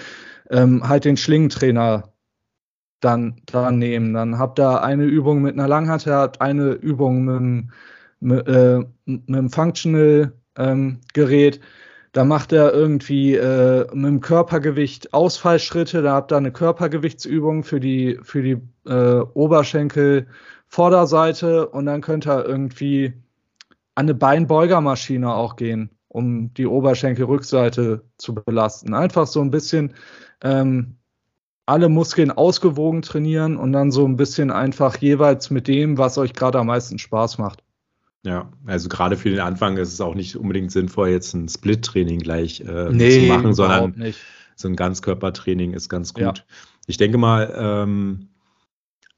äh, 0.50 0.56
ähm, 0.56 0.86
halt 0.86 1.04
den 1.04 1.16
Schlingentrainer 1.16 2.12
dann 3.00 3.40
dran 3.46 3.78
nehmen. 3.78 4.14
Dann 4.14 4.38
habt 4.38 4.58
ihr 4.58 4.82
eine 4.82 5.04
Übung 5.04 5.42
mit 5.42 5.54
einer 5.54 5.68
Langhantel, 5.68 6.14
habt 6.14 6.40
eine 6.40 6.72
Übung 6.72 7.24
mit 7.24 7.36
einem, 7.36 7.70
mit, 8.20 8.48
äh, 8.48 8.84
mit 9.06 9.28
einem 9.28 9.50
Functional 9.50 10.32
ähm, 10.56 11.00
Gerät 11.14 11.60
da 12.12 12.24
macht 12.24 12.52
er 12.52 12.72
irgendwie 12.72 13.34
äh, 13.34 13.86
mit 13.94 14.06
dem 14.06 14.20
Körpergewicht 14.20 15.12
Ausfallschritte. 15.14 16.02
Da 16.02 16.14
habt 16.14 16.32
ihr 16.32 16.36
eine 16.36 16.52
Körpergewichtsübung 16.52 17.62
für 17.64 17.80
die, 17.80 18.18
für 18.22 18.42
die 18.42 18.60
äh, 18.90 19.20
Oberschenkel 19.34 20.26
Vorderseite 20.66 21.68
und 21.68 21.86
dann 21.86 22.00
könnt 22.00 22.26
ihr 22.26 22.44
irgendwie 22.44 23.14
an 23.94 24.06
eine 24.06 24.14
Beinbeugermaschine 24.14 25.32
auch 25.32 25.56
gehen, 25.56 25.90
um 26.08 26.52
die 26.54 26.66
Oberschenkelrückseite 26.66 28.02
zu 28.16 28.34
belasten. 28.34 28.94
Einfach 28.94 29.26
so 29.26 29.40
ein 29.40 29.50
bisschen 29.50 29.94
ähm, 30.42 30.97
alle 31.68 31.90
Muskeln 31.90 32.30
ausgewogen 32.30 33.02
trainieren 33.02 33.56
und 33.56 33.72
dann 33.72 33.90
so 33.90 34.06
ein 34.06 34.16
bisschen 34.16 34.50
einfach 34.50 34.96
jeweils 34.96 35.50
mit 35.50 35.68
dem, 35.68 35.98
was 35.98 36.16
euch 36.16 36.32
gerade 36.32 36.58
am 36.58 36.68
meisten 36.68 36.98
Spaß 36.98 37.36
macht. 37.38 37.62
Ja, 38.24 38.50
also 38.66 38.88
gerade 38.88 39.16
für 39.16 39.28
den 39.28 39.40
Anfang 39.40 39.76
ist 39.76 39.92
es 39.92 40.00
auch 40.00 40.14
nicht 40.14 40.34
unbedingt 40.36 40.72
sinnvoll, 40.72 41.10
jetzt 41.10 41.34
ein 41.34 41.48
Split-Training 41.48 42.20
gleich 42.20 42.62
äh, 42.62 42.88
nee, 42.90 43.20
zu 43.20 43.26
machen, 43.26 43.52
sondern 43.52 43.94
nicht. 43.96 44.18
so 44.56 44.66
ein 44.66 44.76
Ganzkörpertraining 44.76 45.74
ist 45.74 45.90
ganz 45.90 46.14
gut. 46.14 46.22
Ja. 46.22 46.34
Ich 46.86 46.96
denke 46.96 47.18
mal, 47.18 47.54
ähm, 47.56 48.28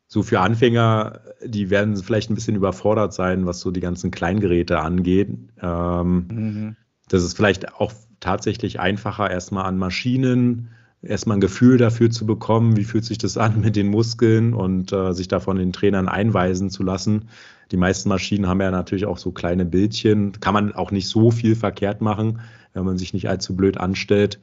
so 0.09 0.25
für 0.25 0.41
Anfänger, 0.41 1.21
die 1.45 1.71
werden 1.71 1.97
vielleicht 1.97 2.31
ein 2.31 2.35
bisschen 2.35 2.57
überfordert 2.57 3.15
sein, 3.15 3.47
was 3.47 3.61
so 3.61 3.71
die 3.71 3.81
ganzen 3.81 4.11
Kleingeräte 4.11 4.81
angeht. 4.81 5.29
Ähm, 5.63 6.27
mhm. 6.29 6.77
Das 7.09 7.23
ist 7.23 7.37
vielleicht 7.37 7.75
auch 7.75 7.93
tatsächlich 8.19 8.81
einfacher, 8.81 9.31
erstmal 9.31 9.67
an 9.67 9.79
Maschinen 9.79 10.71
erstmal 11.03 11.39
ein 11.39 11.41
Gefühl 11.41 11.79
dafür 11.79 12.11
zu 12.11 12.27
bekommen, 12.27 12.77
wie 12.77 12.85
fühlt 12.85 13.05
sich 13.05 13.19
das 13.19 13.37
an 13.37 13.61
mit 13.61 13.77
den 13.77 13.89
Muskeln 13.89 14.55
und 14.55 14.93
äh, 14.93 15.13
sich 15.13 15.29
davon 15.29 15.57
den 15.57 15.73
Trainern 15.73 16.09
einweisen 16.09 16.71
zu 16.71 16.83
lassen. 16.83 17.29
Die 17.71 17.77
meisten 17.77 18.09
Maschinen 18.09 18.49
haben 18.49 18.61
ja 18.61 18.71
natürlich 18.71 19.07
auch 19.07 19.19
so 19.19 19.31
kleine 19.31 19.65
Bildchen. 19.65 20.33
Kann 20.41 20.55
man 20.55 20.75
auch 20.75 20.91
nicht 20.91 21.09
so 21.09 21.31
viel 21.31 21.55
verkehrt 21.55 22.01
machen, 22.01 22.41
wenn 22.75 22.85
man 22.85 22.99
sich 22.99 23.15
nicht 23.15 23.29
allzu 23.29 23.57
blöd 23.57 23.79
anstellt. 23.79 24.41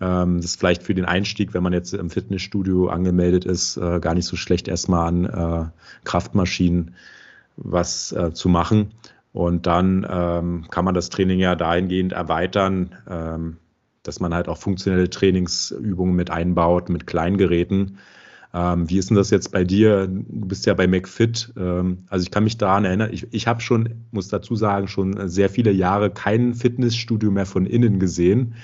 Ähm, 0.00 0.36
das 0.36 0.46
ist 0.46 0.58
vielleicht 0.58 0.82
für 0.82 0.94
den 0.94 1.04
Einstieg, 1.04 1.54
wenn 1.54 1.62
man 1.62 1.72
jetzt 1.72 1.94
im 1.94 2.10
Fitnessstudio 2.10 2.88
angemeldet 2.88 3.44
ist, 3.44 3.76
äh, 3.76 4.00
gar 4.00 4.14
nicht 4.14 4.26
so 4.26 4.36
schlecht, 4.36 4.68
erstmal 4.68 5.08
an 5.08 5.24
äh, 5.24 5.64
Kraftmaschinen 6.04 6.94
was 7.56 8.12
äh, 8.12 8.32
zu 8.32 8.48
machen. 8.48 8.92
Und 9.32 9.66
dann 9.66 10.06
ähm, 10.10 10.66
kann 10.70 10.84
man 10.84 10.94
das 10.94 11.08
Training 11.08 11.38
ja 11.38 11.54
dahingehend 11.54 12.12
erweitern, 12.12 12.96
ähm, 13.08 13.58
dass 14.02 14.20
man 14.20 14.34
halt 14.34 14.48
auch 14.48 14.58
funktionelle 14.58 15.10
Trainingsübungen 15.10 16.14
mit 16.14 16.30
einbaut, 16.30 16.88
mit 16.88 17.06
Kleingeräten. 17.06 17.98
Ähm, 18.52 18.90
wie 18.90 18.98
ist 18.98 19.10
denn 19.10 19.16
das 19.16 19.30
jetzt 19.30 19.52
bei 19.52 19.64
dir? 19.64 20.06
Du 20.08 20.46
bist 20.46 20.66
ja 20.66 20.74
bei 20.74 20.86
McFit. 20.86 21.52
Ähm, 21.56 22.04
also 22.08 22.22
ich 22.22 22.30
kann 22.30 22.44
mich 22.44 22.58
daran 22.58 22.84
erinnern, 22.84 23.10
ich, 23.12 23.26
ich 23.32 23.46
habe 23.46 23.60
schon, 23.60 24.06
muss 24.10 24.28
dazu 24.28 24.56
sagen, 24.56 24.88
schon 24.88 25.28
sehr 25.28 25.50
viele 25.50 25.70
Jahre 25.70 26.10
kein 26.10 26.54
Fitnessstudio 26.54 27.30
mehr 27.30 27.46
von 27.46 27.66
innen 27.66 28.00
gesehen. 28.00 28.54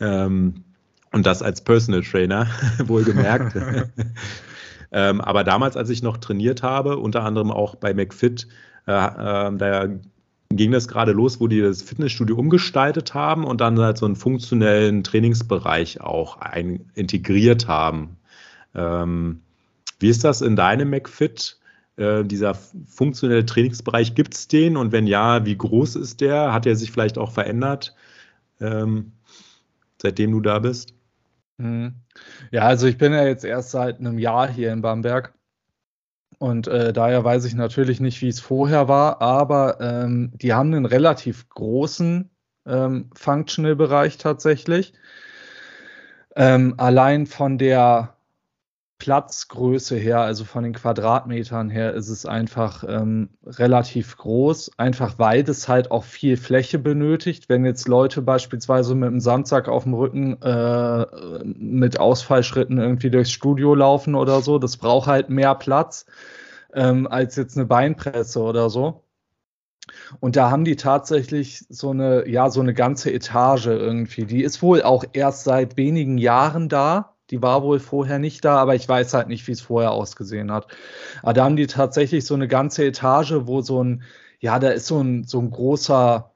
Ähm, 0.00 0.64
und 1.12 1.26
das 1.26 1.42
als 1.42 1.62
Personal 1.62 2.02
Trainer, 2.02 2.46
wohlgemerkt. 2.86 3.56
ähm, 4.92 5.20
aber 5.20 5.44
damals, 5.44 5.76
als 5.76 5.90
ich 5.90 6.02
noch 6.02 6.18
trainiert 6.18 6.62
habe, 6.62 6.98
unter 6.98 7.24
anderem 7.24 7.50
auch 7.50 7.74
bei 7.74 7.94
McFit, 7.94 8.46
äh, 8.86 8.92
äh, 8.92 9.56
da 9.56 9.88
ging 10.56 10.72
das 10.72 10.88
gerade 10.88 11.12
los, 11.12 11.40
wo 11.40 11.48
die 11.48 11.60
das 11.60 11.82
Fitnessstudio 11.82 12.36
umgestaltet 12.36 13.14
haben 13.14 13.44
und 13.44 13.60
dann 13.60 13.78
halt 13.78 13.98
so 13.98 14.06
einen 14.06 14.16
funktionellen 14.16 15.04
Trainingsbereich 15.04 16.00
auch 16.00 16.38
ein, 16.38 16.90
integriert 16.94 17.68
haben. 17.68 18.16
Ähm, 18.74 19.42
wie 19.98 20.08
ist 20.08 20.24
das 20.24 20.40
in 20.40 20.56
deinem 20.56 20.90
McFit? 20.90 21.58
Äh, 21.96 22.24
dieser 22.24 22.54
funktionelle 22.54 23.44
Trainingsbereich, 23.44 24.14
gibt 24.14 24.34
es 24.34 24.48
den? 24.48 24.76
Und 24.76 24.92
wenn 24.92 25.06
ja, 25.06 25.44
wie 25.44 25.56
groß 25.56 25.96
ist 25.96 26.20
der? 26.20 26.52
Hat 26.52 26.66
er 26.66 26.74
sich 26.74 26.90
vielleicht 26.90 27.18
auch 27.18 27.30
verändert, 27.30 27.94
ähm, 28.60 29.12
seitdem 30.00 30.32
du 30.32 30.40
da 30.40 30.58
bist? 30.58 30.94
Mhm. 31.58 31.94
Ja, 32.50 32.62
also 32.62 32.86
ich 32.86 32.98
bin 32.98 33.12
ja 33.12 33.24
jetzt 33.24 33.44
erst 33.44 33.70
seit 33.70 34.00
einem 34.00 34.18
Jahr 34.18 34.50
hier 34.50 34.72
in 34.72 34.82
Bamberg. 34.82 35.34
Und 36.38 36.66
äh, 36.66 36.92
daher 36.92 37.24
weiß 37.24 37.44
ich 37.44 37.54
natürlich 37.54 38.00
nicht, 38.00 38.20
wie 38.22 38.28
es 38.28 38.40
vorher 38.40 38.88
war, 38.88 39.22
aber 39.22 39.80
ähm, 39.80 40.32
die 40.34 40.52
haben 40.52 40.74
einen 40.74 40.86
relativ 40.86 41.48
großen 41.48 42.30
ähm, 42.66 43.10
Functional-Bereich 43.14 44.18
tatsächlich. 44.18 44.92
Ähm, 46.34 46.74
allein 46.78 47.26
von 47.26 47.58
der 47.58 48.11
Platzgröße 49.02 49.96
her, 49.96 50.20
also 50.20 50.44
von 50.44 50.62
den 50.62 50.74
Quadratmetern 50.74 51.70
her, 51.70 51.92
ist 51.92 52.08
es 52.08 52.24
einfach 52.24 52.84
ähm, 52.86 53.30
relativ 53.44 54.16
groß, 54.16 54.78
einfach 54.78 55.18
weil 55.18 55.40
es 55.40 55.66
halt 55.66 55.90
auch 55.90 56.04
viel 56.04 56.36
Fläche 56.36 56.78
benötigt. 56.78 57.48
Wenn 57.48 57.64
jetzt 57.64 57.88
Leute 57.88 58.22
beispielsweise 58.22 58.94
mit 58.94 59.08
einem 59.08 59.18
Sandsack 59.18 59.66
auf 59.66 59.82
dem 59.82 59.94
Rücken 59.94 60.40
äh, 60.40 61.06
mit 61.42 61.98
Ausfallschritten 61.98 62.78
irgendwie 62.78 63.10
durchs 63.10 63.32
Studio 63.32 63.74
laufen 63.74 64.14
oder 64.14 64.40
so, 64.40 64.60
das 64.60 64.76
braucht 64.76 65.08
halt 65.08 65.30
mehr 65.30 65.56
Platz 65.56 66.06
ähm, 66.72 67.08
als 67.08 67.34
jetzt 67.34 67.56
eine 67.56 67.66
Beinpresse 67.66 68.40
oder 68.40 68.70
so. 68.70 69.02
Und 70.20 70.36
da 70.36 70.48
haben 70.52 70.64
die 70.64 70.76
tatsächlich 70.76 71.64
so 71.70 71.90
eine, 71.90 72.28
ja, 72.28 72.50
so 72.50 72.60
eine 72.60 72.72
ganze 72.72 73.12
Etage 73.12 73.66
irgendwie. 73.66 74.26
Die 74.26 74.44
ist 74.44 74.62
wohl 74.62 74.80
auch 74.84 75.02
erst 75.12 75.42
seit 75.42 75.76
wenigen 75.76 76.18
Jahren 76.18 76.68
da 76.68 77.11
die 77.32 77.42
war 77.42 77.62
wohl 77.62 77.80
vorher 77.80 78.18
nicht 78.18 78.44
da, 78.44 78.58
aber 78.58 78.74
ich 78.74 78.86
weiß 78.86 79.14
halt 79.14 79.28
nicht, 79.28 79.48
wie 79.48 79.52
es 79.52 79.62
vorher 79.62 79.92
ausgesehen 79.92 80.52
hat. 80.52 80.68
Aber 81.22 81.32
da 81.32 81.44
haben 81.44 81.56
die 81.56 81.66
tatsächlich 81.66 82.26
so 82.26 82.34
eine 82.34 82.46
ganze 82.46 82.84
Etage, 82.84 83.34
wo 83.46 83.62
so 83.62 83.82
ein, 83.82 84.02
ja, 84.38 84.58
da 84.58 84.68
ist 84.68 84.86
so 84.86 85.00
ein, 85.00 85.24
so 85.24 85.40
ein 85.40 85.50
großer, 85.50 86.30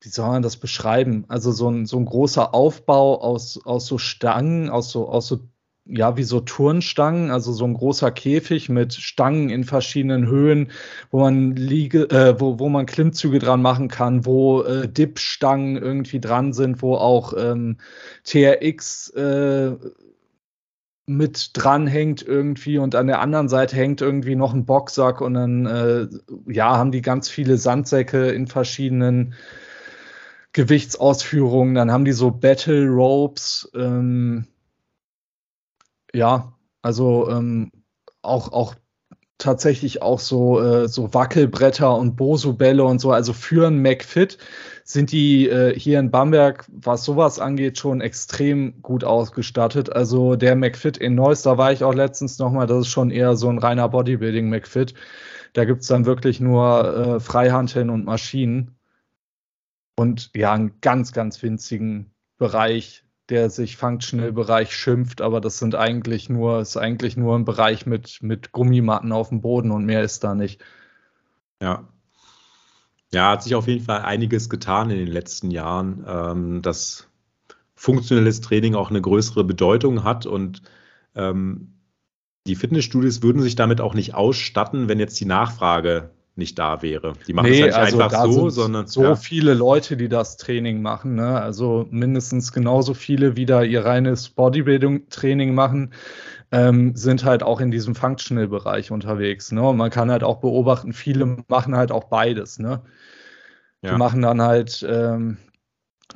wie 0.00 0.08
soll 0.08 0.28
man 0.28 0.42
das 0.42 0.56
beschreiben? 0.56 1.24
Also 1.28 1.52
so 1.52 1.70
ein, 1.70 1.86
so 1.86 1.98
ein 1.98 2.04
großer 2.04 2.52
Aufbau 2.52 3.20
aus, 3.22 3.64
aus 3.64 3.86
so 3.86 3.96
Stangen, 3.96 4.70
aus 4.70 4.90
so, 4.90 5.08
aus 5.08 5.28
so, 5.28 5.38
ja, 5.86 6.16
wie 6.16 6.24
so 6.24 6.40
Turnstangen, 6.40 7.30
also 7.30 7.52
so 7.52 7.64
ein 7.64 7.74
großer 7.74 8.10
Käfig 8.10 8.68
mit 8.68 8.92
Stangen 8.94 9.50
in 9.50 9.62
verschiedenen 9.62 10.26
Höhen, 10.26 10.72
wo 11.12 11.20
man 11.20 11.54
liege, 11.54 12.10
äh, 12.10 12.40
wo, 12.40 12.58
wo 12.58 12.68
man 12.68 12.86
Klimmzüge 12.86 13.38
dran 13.38 13.62
machen 13.62 13.86
kann, 13.86 14.26
wo 14.26 14.62
äh, 14.62 14.88
Dip-Stangen 14.88 15.76
irgendwie 15.76 16.20
dran 16.20 16.52
sind, 16.54 16.82
wo 16.82 16.96
auch 16.96 17.34
ähm, 17.38 17.76
TRX 18.24 19.10
äh, 19.10 19.76
mit 21.06 21.50
dran 21.52 21.86
hängt 21.86 22.22
irgendwie 22.22 22.78
und 22.78 22.94
an 22.94 23.06
der 23.06 23.20
anderen 23.20 23.48
Seite 23.48 23.76
hängt 23.76 24.00
irgendwie 24.00 24.36
noch 24.36 24.54
ein 24.54 24.64
Boxsack 24.64 25.20
und 25.20 25.34
dann 25.34 25.66
äh, 25.66 26.08
ja 26.46 26.78
haben 26.78 26.92
die 26.92 27.02
ganz 27.02 27.28
viele 27.28 27.58
Sandsäcke 27.58 28.30
in 28.30 28.46
verschiedenen 28.46 29.34
Gewichtsausführungen. 30.52 31.74
Dann 31.74 31.92
haben 31.92 32.04
die 32.04 32.12
so 32.12 32.30
Battle 32.30 32.86
Ropes. 32.86 33.70
Ähm, 33.74 34.46
ja, 36.14 36.54
also 36.80 37.28
ähm, 37.28 37.70
auch 38.22 38.52
auch 38.52 38.74
tatsächlich 39.38 40.02
auch 40.02 40.20
so 40.20 40.60
äh, 40.60 40.88
so 40.88 41.12
Wackelbretter 41.12 41.96
und 41.96 42.16
Boso-Bälle 42.16 42.84
und 42.84 43.00
so. 43.00 43.12
Also 43.12 43.32
für 43.32 43.68
ein 43.68 43.82
McFit 43.82 44.38
sind 44.84 45.12
die 45.12 45.48
äh, 45.48 45.78
hier 45.78 45.98
in 45.98 46.10
Bamberg, 46.10 46.66
was 46.68 47.04
sowas 47.04 47.38
angeht, 47.38 47.78
schon 47.78 48.00
extrem 48.00 48.80
gut 48.82 49.04
ausgestattet. 49.04 49.92
Also 49.92 50.36
der 50.36 50.56
McFit 50.56 50.96
in 50.98 51.14
Neuss, 51.14 51.42
da 51.42 51.58
war 51.58 51.72
ich 51.72 51.84
auch 51.84 51.94
letztens 51.94 52.38
nochmal, 52.38 52.66
das 52.66 52.86
ist 52.86 52.88
schon 52.88 53.10
eher 53.10 53.36
so 53.36 53.48
ein 53.48 53.58
reiner 53.58 53.88
Bodybuilding-McFit. 53.88 54.94
Da 55.54 55.64
gibt's 55.64 55.86
dann 55.86 56.04
wirklich 56.06 56.40
nur 56.40 56.96
äh, 56.96 57.20
Freihanteln 57.20 57.90
und 57.90 58.04
Maschinen. 58.04 58.76
Und 59.96 60.30
ja, 60.34 60.52
einen 60.52 60.80
ganz, 60.80 61.12
ganz 61.12 61.42
winzigen 61.42 62.10
Bereich, 62.36 63.03
der 63.28 63.50
sich 63.50 63.76
Functional-Bereich 63.76 64.74
schimpft, 64.74 65.20
aber 65.20 65.40
das 65.40 65.58
sind 65.58 65.74
eigentlich 65.74 66.28
nur, 66.28 66.60
ist 66.60 66.76
eigentlich 66.76 67.16
nur 67.16 67.36
ein 67.36 67.44
Bereich 67.44 67.86
mit, 67.86 68.18
mit 68.22 68.52
Gummimatten 68.52 69.12
auf 69.12 69.30
dem 69.30 69.40
Boden 69.40 69.70
und 69.70 69.86
mehr 69.86 70.02
ist 70.02 70.24
da 70.24 70.34
nicht. 70.34 70.62
Ja, 71.62 71.88
ja, 73.14 73.30
hat 73.30 73.44
sich 73.44 73.54
auf 73.54 73.68
jeden 73.68 73.84
Fall 73.84 74.02
einiges 74.02 74.50
getan 74.50 74.90
in 74.90 74.98
den 74.98 75.06
letzten 75.08 75.52
Jahren, 75.52 76.04
ähm, 76.06 76.62
dass 76.62 77.08
funktionelles 77.76 78.40
Training 78.40 78.74
auch 78.74 78.90
eine 78.90 79.00
größere 79.00 79.44
Bedeutung 79.44 80.02
hat 80.02 80.26
und 80.26 80.62
ähm, 81.14 81.74
die 82.46 82.56
Fitnessstudios 82.56 83.22
würden 83.22 83.40
sich 83.40 83.54
damit 83.54 83.80
auch 83.80 83.94
nicht 83.94 84.14
ausstatten, 84.14 84.88
wenn 84.88 84.98
jetzt 84.98 85.18
die 85.20 85.26
Nachfrage 85.26 86.10
nicht 86.36 86.58
da 86.58 86.82
wäre. 86.82 87.12
Die 87.26 87.32
machen 87.32 87.50
nee, 87.50 87.62
es 87.62 87.76
halt 87.76 87.92
nicht 87.92 88.00
also 88.02 88.16
einfach 88.16 88.32
so, 88.32 88.50
sondern 88.50 88.86
so 88.86 89.02
ja. 89.02 89.16
viele 89.16 89.54
Leute, 89.54 89.96
die 89.96 90.08
das 90.08 90.36
Training 90.36 90.82
machen, 90.82 91.14
ne? 91.14 91.40
also 91.40 91.86
mindestens 91.90 92.52
genauso 92.52 92.94
viele, 92.94 93.36
wie 93.36 93.46
da 93.46 93.62
ihr 93.62 93.84
reines 93.84 94.30
Bodybuilding-Training 94.30 95.54
machen, 95.54 95.92
ähm, 96.50 96.96
sind 96.96 97.24
halt 97.24 97.42
auch 97.42 97.60
in 97.60 97.70
diesem 97.70 97.94
Functional-Bereich 97.94 98.90
unterwegs. 98.90 99.52
Ne? 99.52 99.62
Und 99.62 99.76
man 99.76 99.90
kann 99.90 100.10
halt 100.10 100.24
auch 100.24 100.40
beobachten, 100.40 100.92
viele 100.92 101.36
machen 101.48 101.76
halt 101.76 101.92
auch 101.92 102.04
beides. 102.04 102.58
Ne? 102.58 102.82
Ja. 103.82 103.92
Die 103.92 103.98
machen 103.98 104.22
dann 104.22 104.42
halt, 104.42 104.84
ähm, 104.88 105.36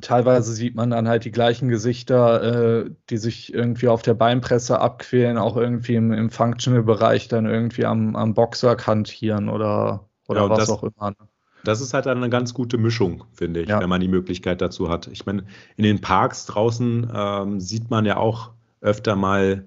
teilweise 0.01 0.53
sieht 0.53 0.75
man 0.75 0.91
dann 0.91 1.07
halt 1.07 1.23
die 1.23 1.31
gleichen 1.31 1.69
Gesichter, 1.69 2.85
äh, 2.85 2.91
die 3.09 3.17
sich 3.17 3.53
irgendwie 3.53 3.87
auf 3.87 4.01
der 4.01 4.15
Beinpresse 4.15 4.79
abquälen, 4.79 5.37
auch 5.37 5.55
irgendwie 5.55 5.95
im, 5.95 6.11
im 6.11 6.29
Functional-Bereich 6.29 7.29
dann 7.29 7.45
irgendwie 7.45 7.85
am, 7.85 8.17
am 8.17 8.33
Boxer 8.33 8.75
kantieren 8.75 9.47
oder, 9.49 10.08
oder 10.29 10.41
ja, 10.41 10.49
was 10.49 10.59
das, 10.59 10.69
auch 10.69 10.83
immer. 10.83 11.11
Ne? 11.11 11.15
Das 11.63 11.81
ist 11.81 11.93
halt 11.93 12.07
eine 12.07 12.29
ganz 12.29 12.53
gute 12.53 12.77
Mischung, 12.77 13.25
finde 13.33 13.61
ich, 13.61 13.69
ja. 13.69 13.81
wenn 13.81 13.89
man 13.89 13.99
die 13.99 14.07
Möglichkeit 14.07 14.61
dazu 14.61 14.89
hat. 14.89 15.07
Ich 15.07 15.25
meine, 15.25 15.43
in 15.75 15.83
den 15.83 15.99
Parks 15.99 16.45
draußen 16.45 17.11
ähm, 17.13 17.59
sieht 17.59 17.89
man 17.89 18.05
ja 18.05 18.17
auch 18.17 18.51
öfter 18.79 19.17
mal 19.17 19.65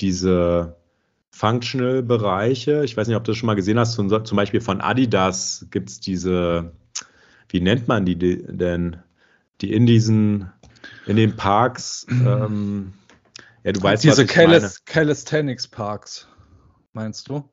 diese 0.00 0.76
Functional-Bereiche. 1.32 2.84
Ich 2.84 2.96
weiß 2.96 3.08
nicht, 3.08 3.16
ob 3.16 3.24
du 3.24 3.32
das 3.32 3.38
schon 3.38 3.48
mal 3.48 3.56
gesehen 3.56 3.78
hast. 3.78 3.92
Zum, 3.92 4.24
zum 4.24 4.36
Beispiel 4.36 4.62
von 4.62 4.80
Adidas 4.80 5.66
gibt 5.70 5.90
es 5.90 6.00
diese 6.00 6.72
wie 7.54 7.60
nennt 7.60 7.86
man 7.86 8.04
die 8.04 8.18
denn? 8.18 8.96
Die 9.60 9.72
in 9.72 9.86
diesen, 9.86 10.50
in 11.06 11.14
den 11.14 11.36
Parks, 11.36 12.04
ähm, 12.10 12.94
ja, 13.62 13.70
du 13.70 13.80
weißt, 13.80 14.02
Diese 14.02 14.26
Calis 14.26 14.84
Calisthenics 14.84 15.68
Parks, 15.68 16.26
meinst 16.94 17.28
du? 17.28 17.48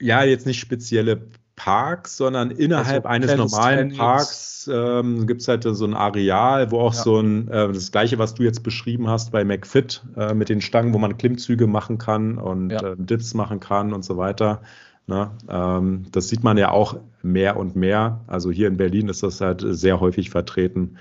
Ja, 0.00 0.24
jetzt 0.24 0.46
nicht 0.46 0.58
spezielle 0.58 1.28
Parks, 1.62 2.16
sondern 2.16 2.50
innerhalb 2.50 3.06
also 3.06 3.08
eines 3.08 3.36
normalen 3.36 3.96
Parks 3.96 4.68
ähm, 4.72 5.28
gibt 5.28 5.42
es 5.42 5.48
halt 5.48 5.62
so 5.62 5.84
ein 5.84 5.94
Areal, 5.94 6.72
wo 6.72 6.80
auch 6.80 6.94
ja. 6.94 7.00
so 7.00 7.20
ein, 7.20 7.46
äh, 7.48 7.72
das 7.72 7.92
gleiche, 7.92 8.18
was 8.18 8.34
du 8.34 8.42
jetzt 8.42 8.64
beschrieben 8.64 9.08
hast 9.08 9.30
bei 9.30 9.44
McFit, 9.44 10.02
äh, 10.16 10.34
mit 10.34 10.48
den 10.48 10.60
Stangen, 10.60 10.92
wo 10.92 10.98
man 10.98 11.16
Klimmzüge 11.16 11.68
machen 11.68 11.98
kann 11.98 12.36
und 12.36 12.70
ja. 12.70 12.80
äh, 12.82 12.96
Dips 12.98 13.34
machen 13.34 13.60
kann 13.60 13.92
und 13.92 14.04
so 14.04 14.16
weiter. 14.16 14.62
Ne? 15.06 15.30
Ähm, 15.48 16.06
das 16.10 16.28
sieht 16.28 16.42
man 16.42 16.58
ja 16.58 16.72
auch 16.72 16.96
mehr 17.22 17.56
und 17.56 17.76
mehr. 17.76 18.20
Also 18.26 18.50
hier 18.50 18.66
in 18.66 18.76
Berlin 18.76 19.08
ist 19.08 19.22
das 19.22 19.40
halt 19.40 19.64
sehr 19.64 20.00
häufig 20.00 20.30
vertreten. 20.30 20.96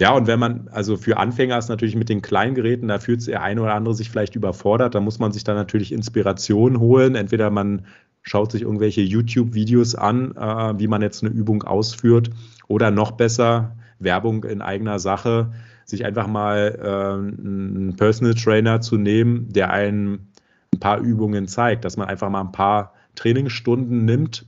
Ja, 0.00 0.12
und 0.12 0.26
wenn 0.26 0.40
man, 0.40 0.68
also 0.72 0.96
für 0.96 1.18
Anfänger 1.18 1.56
ist 1.56 1.68
natürlich 1.68 1.94
mit 1.94 2.08
den 2.08 2.20
kleinen 2.20 2.54
Geräten, 2.56 2.88
da 2.88 2.98
fühlt 2.98 3.24
der 3.28 3.42
eine 3.42 3.62
oder 3.62 3.74
andere 3.74 3.94
sich 3.94 4.10
vielleicht 4.10 4.34
überfordert. 4.34 4.94
Da 4.94 5.00
muss 5.00 5.20
man 5.20 5.30
sich 5.30 5.44
dann 5.44 5.54
natürlich 5.54 5.92
Inspiration 5.92 6.80
holen. 6.80 7.14
Entweder 7.14 7.50
man 7.50 7.86
schaut 8.22 8.50
sich 8.50 8.62
irgendwelche 8.62 9.02
YouTube-Videos 9.02 9.94
an, 9.94 10.34
äh, 10.36 10.78
wie 10.78 10.88
man 10.88 11.02
jetzt 11.02 11.22
eine 11.22 11.32
Übung 11.32 11.62
ausführt, 11.62 12.30
oder 12.66 12.90
noch 12.90 13.12
besser 13.12 13.76
Werbung 13.98 14.44
in 14.44 14.62
eigener 14.62 14.98
Sache, 14.98 15.52
sich 15.84 16.04
einfach 16.04 16.26
mal 16.26 16.78
äh, 16.82 17.42
einen 17.42 17.94
Personal 17.96 18.34
Trainer 18.34 18.80
zu 18.80 18.96
nehmen, 18.96 19.52
der 19.52 19.70
einen 19.70 20.30
ein 20.74 20.80
paar 20.80 20.98
Übungen 20.98 21.46
zeigt, 21.46 21.84
dass 21.84 21.96
man 21.96 22.08
einfach 22.08 22.30
mal 22.30 22.40
ein 22.40 22.52
paar 22.52 22.94
Trainingsstunden 23.14 24.04
nimmt 24.04 24.46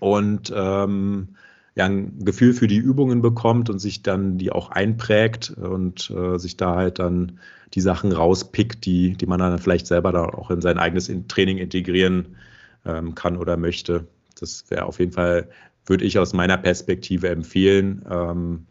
und 0.00 0.52
ähm, 0.56 1.36
ja, 1.74 1.86
ein 1.86 2.18
Gefühl 2.24 2.52
für 2.52 2.68
die 2.68 2.76
Übungen 2.76 3.22
bekommt 3.22 3.70
und 3.70 3.78
sich 3.78 4.02
dann 4.02 4.36
die 4.36 4.52
auch 4.52 4.70
einprägt 4.70 5.50
und 5.50 6.10
äh, 6.10 6.38
sich 6.38 6.56
da 6.56 6.76
halt 6.76 6.98
dann 6.98 7.38
die 7.74 7.80
Sachen 7.80 8.12
rauspickt, 8.12 8.84
die, 8.84 9.16
die 9.16 9.26
man 9.26 9.38
dann 9.38 9.58
vielleicht 9.58 9.86
selber 9.86 10.12
da 10.12 10.24
auch 10.24 10.50
in 10.50 10.60
sein 10.60 10.78
eigenes 10.78 11.10
Training 11.28 11.58
integrieren 11.58 12.36
ähm, 12.84 13.14
kann 13.14 13.38
oder 13.38 13.56
möchte. 13.56 14.06
Das 14.38 14.70
wäre 14.70 14.84
auf 14.84 14.98
jeden 14.98 15.12
Fall, 15.12 15.48
würde 15.86 16.04
ich 16.04 16.18
aus 16.18 16.34
meiner 16.34 16.58
Perspektive 16.58 17.30
empfehlen, 17.30 18.04
ähm, 18.10 18.66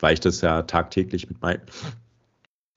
weil 0.00 0.14
ich 0.14 0.20
das 0.20 0.40
ja 0.40 0.62
tagtäglich 0.62 1.28
mit, 1.28 1.40
mein, 1.40 1.60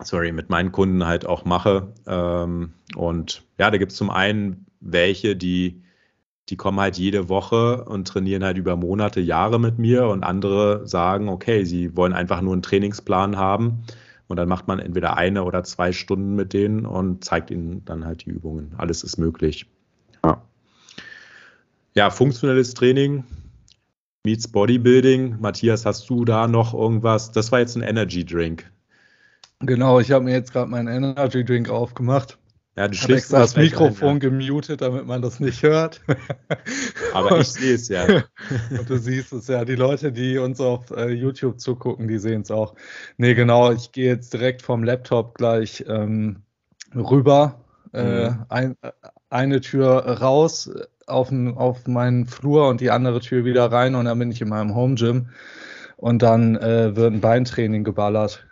sorry, 0.04 0.32
mit 0.32 0.50
meinen 0.50 0.72
Kunden 0.72 1.08
halt 1.08 1.26
auch 1.26 1.44
mache. 1.46 1.92
Ähm, 2.06 2.74
und 2.96 3.44
ja, 3.58 3.72
da 3.72 3.78
gibt 3.78 3.92
es 3.94 3.98
zum 3.98 4.12
einen 4.12 4.68
welche, 4.80 5.36
die 5.36 5.82
die 6.50 6.58
kommen 6.58 6.80
halt 6.80 6.98
jede 6.98 7.30
Woche 7.30 7.84
und 7.86 8.08
trainieren 8.08 8.44
halt 8.44 8.58
über 8.58 8.76
Monate, 8.76 9.20
Jahre 9.20 9.60
mit 9.60 9.78
mir 9.78 10.08
und 10.08 10.24
andere 10.24 10.88
sagen, 10.88 11.30
okay, 11.30 11.64
sie 11.64 11.96
wollen 11.96 12.14
einfach 12.14 12.42
nur 12.42 12.54
einen 12.54 12.64
Trainingsplan 12.64 13.38
haben 13.38 13.84
und 14.28 14.38
dann 14.38 14.50
macht 14.50 14.68
man 14.68 14.80
entweder 14.80 15.16
eine 15.16 15.44
oder 15.44 15.64
zwei 15.64 15.92
Stunden 15.92 16.36
mit 16.36 16.54
denen 16.54 16.86
und 16.86 17.24
zeigt 17.24 17.52
ihnen 17.52 17.86
dann 17.86 18.06
halt 18.06 18.26
die 18.26 18.32
Übungen. 18.32 18.74
Alles 18.78 19.04
ist 19.04 19.18
möglich. 19.18 19.68
Ja, 20.24 20.42
ja 21.94 22.10
funktionelles 22.10 22.74
Training 22.74 23.24
meets 24.26 24.48
Bodybuilding. 24.48 25.38
Matthias, 25.40 25.86
hast 25.86 26.10
du 26.10 26.26
da 26.26 26.48
noch 26.48 26.74
irgendwas? 26.74 27.32
Das 27.32 27.52
war 27.52 27.60
jetzt 27.60 27.78
ein 27.78 27.84
Energy 27.84 28.26
Drink. 28.26 28.70
Genau, 29.60 30.00
ich 30.00 30.12
habe 30.12 30.26
mir 30.26 30.32
jetzt 30.32 30.52
gerade 30.52 30.72
meinen 30.72 30.88
Energy 30.88 31.46
Drink 31.46 31.70
aufgemacht. 31.70 32.39
Ja, 32.80 32.88
du 32.88 32.96
schlägst 32.96 33.34
das 33.34 33.58
Mikrofon 33.58 34.08
ein, 34.08 34.22
ja. 34.22 34.30
gemutet, 34.30 34.80
damit 34.80 35.06
man 35.06 35.22
das 35.22 35.42
nicht 35.42 35.64
hört. 35.64 36.00
Aber 37.14 37.38
ich 37.40 37.50
sehe 37.50 37.76
es 37.76 37.90
ja. 37.90 38.06
Und 38.72 38.90
du 38.90 38.98
siehst 38.98 39.34
es 39.34 39.48
ja. 39.48 39.66
Die 39.66 39.76
Leute, 39.76 40.14
die 40.14 40.38
uns 40.38 40.62
auf 40.62 40.90
äh, 40.92 41.10
YouTube 41.10 41.60
zugucken, 41.60 42.08
die 42.08 42.20
sehen 42.20 42.44
es 42.44 42.52
auch. 42.52 42.76
Nee, 43.18 43.34
genau. 43.34 43.74
Ich 43.74 43.92
gehe 43.92 44.06
jetzt 44.06 44.32
direkt 44.32 44.62
vom 44.62 44.86
Laptop 44.86 45.36
gleich 45.36 45.84
ähm, 45.90 46.44
rüber. 46.96 47.60
Äh, 47.92 48.30
mhm. 48.30 48.46
ein, 48.48 48.78
eine 49.30 49.60
Tür 49.60 49.98
raus 50.22 50.72
auf, 51.06 51.34
auf 51.34 51.86
meinen 51.86 52.28
Flur 52.28 52.70
und 52.70 52.80
die 52.80 52.92
andere 52.92 53.20
Tür 53.20 53.44
wieder 53.44 53.70
rein 53.70 53.94
und 53.96 54.06
dann 54.06 54.18
bin 54.20 54.32
ich 54.32 54.40
in 54.40 54.48
meinem 54.48 54.74
Home 54.74 54.96
Gym. 54.96 55.28
Und 55.98 56.22
dann 56.22 56.56
äh, 56.56 56.96
wird 56.96 57.12
ein 57.12 57.20
Beintraining 57.20 57.84
geballert. 57.84 58.48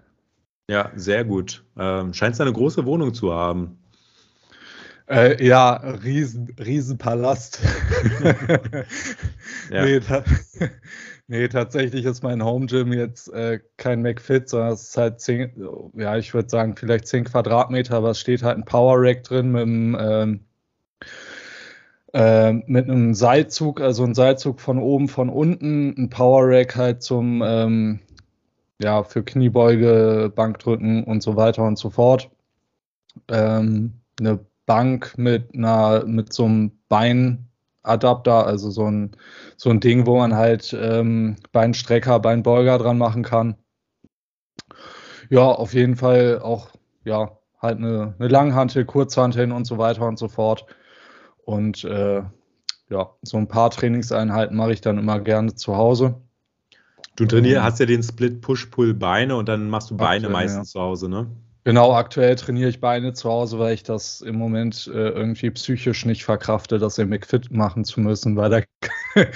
Ja, 0.69 0.91
sehr 0.97 1.23
gut. 1.23 1.63
Ähm, 1.79 2.13
scheint 2.13 2.41
eine 2.41 2.51
große 2.51 2.83
Wohnung 2.83 3.13
zu 3.13 3.33
haben. 3.33 3.77
Äh, 5.09 5.43
ja, 5.45 5.73
riesen, 5.75 6.53
Riesenpalast. 6.59 7.61
ja. 9.71 9.85
nee, 9.85 9.99
ta 10.01 10.23
nee, 11.27 11.47
tatsächlich 11.47 12.03
ist 12.03 12.23
mein 12.23 12.43
Home 12.43 12.65
Gym 12.65 12.91
jetzt 12.91 13.31
äh, 13.31 13.61
kein 13.77 14.01
McFit, 14.01 14.49
sondern 14.49 14.73
es 14.73 14.89
ist 14.89 14.97
halt 14.97 15.21
zehn, 15.21 15.51
ja, 15.93 16.17
ich 16.17 16.33
würde 16.33 16.49
sagen, 16.49 16.75
vielleicht 16.75 17.07
10 17.07 17.23
Quadratmeter, 17.23 17.95
aber 17.95 18.11
es 18.11 18.19
steht 18.19 18.43
halt 18.43 18.57
ein 18.57 18.65
Power 18.65 18.95
Rack 18.97 19.23
drin 19.23 19.51
mit 19.51 19.61
einem, 19.61 19.97
ähm, 19.97 20.39
äh, 22.13 22.51
mit 22.51 22.89
einem 22.89 23.13
Seilzug, 23.13 23.79
also 23.79 24.03
ein 24.03 24.13
Seilzug 24.13 24.59
von 24.59 24.77
oben, 24.77 25.07
von 25.07 25.29
unten, 25.29 25.95
ein 25.97 26.09
Power 26.09 26.49
Rack 26.49 26.75
halt 26.75 27.01
zum, 27.01 27.41
ähm, 27.45 27.99
ja, 28.81 29.03
für 29.03 29.23
Kniebeuge, 29.23 30.33
Bankdrücken 30.35 31.05
und 31.05 31.23
so 31.23 31.37
weiter 31.37 31.63
und 31.63 31.77
so 31.77 31.89
fort. 31.89 32.29
Ähm, 33.29 33.93
eine 34.19 34.39
Bank 34.67 35.17
mit 35.17 35.55
einer, 35.55 36.05
mit 36.05 36.31
so 36.31 36.45
einem 36.45 36.71
Beinadapter, 36.89 38.45
also 38.45 38.69
so 38.69 38.85
ein, 38.85 39.11
so 39.55 39.71
ein 39.71 39.79
Ding, 39.79 40.05
wo 40.05 40.17
man 40.19 40.35
halt 40.35 40.77
ähm, 40.79 41.37
Beinstrecker, 41.51 42.19
Beinbeuger 42.19 42.77
dran 42.77 42.99
machen 42.99 43.23
kann. 43.23 43.55
Ja, 45.29 45.45
auf 45.45 45.73
jeden 45.73 45.95
Fall 45.95 46.39
auch, 46.43 46.69
ja, 47.05 47.31
halt 47.59 47.77
eine, 47.77 48.13
eine 48.19 48.27
Langhantel, 48.27 48.85
Kurzhanteln 48.85 49.51
und 49.51 49.65
so 49.65 49.77
weiter 49.79 50.05
und 50.05 50.19
so 50.19 50.27
fort. 50.27 50.65
Und 51.45 51.83
äh, 51.85 52.21
ja, 52.89 53.09
so 53.21 53.37
ein 53.37 53.47
paar 53.47 53.71
Trainingseinheiten 53.71 54.55
mache 54.55 54.73
ich 54.73 54.81
dann 54.81 54.97
immer 54.97 55.19
gerne 55.19 55.55
zu 55.55 55.75
Hause. 55.75 56.21
Du 57.15 57.25
trainierst, 57.25 57.63
hast 57.63 57.79
ja 57.79 57.85
den 57.85 58.03
Split 58.03 58.41
Push-Pull-Beine 58.41 59.35
und 59.35 59.49
dann 59.49 59.69
machst 59.69 59.89
du 59.89 59.97
Beine 59.97 60.27
Aktuell, 60.27 60.31
meistens 60.31 60.73
ja. 60.73 60.79
zu 60.79 60.81
Hause, 60.81 61.09
ne? 61.09 61.31
Genau, 61.67 61.91
aktuell 61.91 62.37
trainiere 62.37 62.69
ich 62.69 62.79
Beine 62.79 63.11
zu 63.11 63.29
Hause, 63.29 63.59
weil 63.59 63.73
ich 63.73 63.83
das 63.83 64.21
im 64.21 64.37
Moment 64.37 64.87
äh, 64.87 65.09
irgendwie 65.09 65.51
psychisch 65.51 66.05
nicht 66.05 66.23
verkrafte, 66.23 66.79
das 66.79 66.97
im 66.97 67.09
McFit 67.09 67.51
machen 67.51 67.83
zu 67.83 67.99
müssen, 67.99 68.37
weil 68.37 68.49
da 68.49 68.61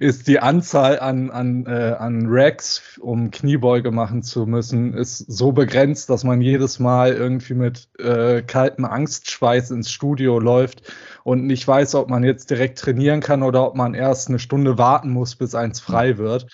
ist 0.00 0.26
die 0.26 0.40
Anzahl 0.40 0.98
an, 0.98 1.30
an, 1.30 1.64
äh, 1.66 1.94
an 1.96 2.24
Racks, 2.26 2.98
um 2.98 3.30
Kniebeuge 3.30 3.92
machen 3.92 4.24
zu 4.24 4.46
müssen, 4.46 4.94
ist 4.94 5.18
so 5.30 5.52
begrenzt, 5.52 6.10
dass 6.10 6.24
man 6.24 6.40
jedes 6.40 6.80
Mal 6.80 7.12
irgendwie 7.12 7.54
mit 7.54 7.88
äh, 8.00 8.42
kaltem 8.42 8.84
Angstschweiß 8.84 9.70
ins 9.70 9.88
Studio 9.88 10.40
läuft 10.40 10.92
und 11.22 11.46
nicht 11.46 11.68
weiß, 11.68 11.94
ob 11.94 12.10
man 12.10 12.24
jetzt 12.24 12.50
direkt 12.50 12.80
trainieren 12.80 13.20
kann 13.20 13.44
oder 13.44 13.64
ob 13.64 13.76
man 13.76 13.94
erst 13.94 14.28
eine 14.28 14.40
Stunde 14.40 14.76
warten 14.76 15.10
muss, 15.10 15.36
bis 15.36 15.54
eins 15.54 15.78
frei 15.78 16.18
wird. 16.18 16.48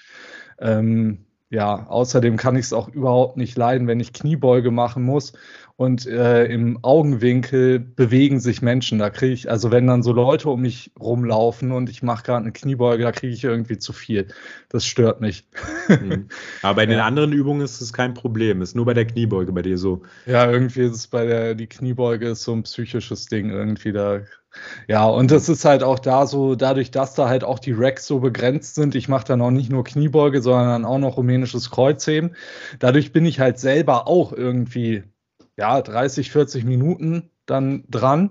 Ähm, 0.58 1.24
ja, 1.52 1.86
außerdem 1.86 2.38
kann 2.38 2.56
ich 2.56 2.64
es 2.64 2.72
auch 2.72 2.88
überhaupt 2.88 3.36
nicht 3.36 3.58
leiden, 3.58 3.86
wenn 3.86 4.00
ich 4.00 4.14
Kniebeuge 4.14 4.70
machen 4.70 5.02
muss 5.02 5.34
und 5.76 6.06
äh, 6.06 6.46
im 6.46 6.78
Augenwinkel 6.80 7.78
bewegen 7.78 8.40
sich 8.40 8.62
Menschen. 8.62 8.98
Da 8.98 9.10
kriege 9.10 9.34
ich, 9.34 9.50
also 9.50 9.70
wenn 9.70 9.86
dann 9.86 10.02
so 10.02 10.12
Leute 10.12 10.48
um 10.48 10.62
mich 10.62 10.92
rumlaufen 10.98 11.70
und 11.70 11.90
ich 11.90 12.02
mache 12.02 12.24
gerade 12.24 12.44
eine 12.44 12.52
Kniebeuge, 12.52 13.02
da 13.02 13.12
kriege 13.12 13.34
ich 13.34 13.44
irgendwie 13.44 13.76
zu 13.76 13.92
viel. 13.92 14.28
Das 14.70 14.86
stört 14.86 15.20
mich. 15.20 15.46
Mhm. 15.88 16.28
Aber 16.62 16.76
bei 16.76 16.86
den 16.86 16.96
ja. 16.96 17.04
anderen 17.04 17.34
Übungen 17.34 17.60
ist 17.60 17.82
es 17.82 17.92
kein 17.92 18.14
Problem. 18.14 18.62
Ist 18.62 18.74
nur 18.74 18.86
bei 18.86 18.94
der 18.94 19.06
Kniebeuge 19.06 19.52
bei 19.52 19.60
dir 19.60 19.76
so. 19.76 20.04
Ja, 20.24 20.50
irgendwie 20.50 20.80
ist 20.80 20.96
es 20.96 21.06
bei 21.06 21.26
der, 21.26 21.54
die 21.54 21.66
Kniebeuge 21.66 22.28
ist 22.28 22.44
so 22.44 22.54
ein 22.54 22.62
psychisches 22.62 23.26
Ding 23.26 23.50
irgendwie 23.50 23.92
da 23.92 24.22
ja, 24.88 25.06
und 25.06 25.30
das 25.30 25.48
ist 25.48 25.64
halt 25.64 25.82
auch 25.82 25.98
da 25.98 26.26
so, 26.26 26.54
dadurch, 26.54 26.90
dass 26.90 27.14
da 27.14 27.28
halt 27.28 27.44
auch 27.44 27.58
die 27.58 27.72
Racks 27.72 28.06
so 28.06 28.20
begrenzt 28.20 28.74
sind, 28.74 28.94
ich 28.94 29.08
mache 29.08 29.26
dann 29.26 29.40
auch 29.40 29.50
nicht 29.50 29.70
nur 29.70 29.84
Kniebeuge, 29.84 30.42
sondern 30.42 30.84
auch 30.84 30.98
noch 30.98 31.16
rumänisches 31.16 31.70
Kreuzheben. 31.70 32.34
Dadurch 32.78 33.12
bin 33.12 33.24
ich 33.24 33.40
halt 33.40 33.58
selber 33.58 34.06
auch 34.06 34.32
irgendwie, 34.32 35.04
ja, 35.56 35.80
30, 35.80 36.30
40 36.30 36.64
Minuten 36.64 37.30
dann 37.46 37.84
dran 37.90 38.30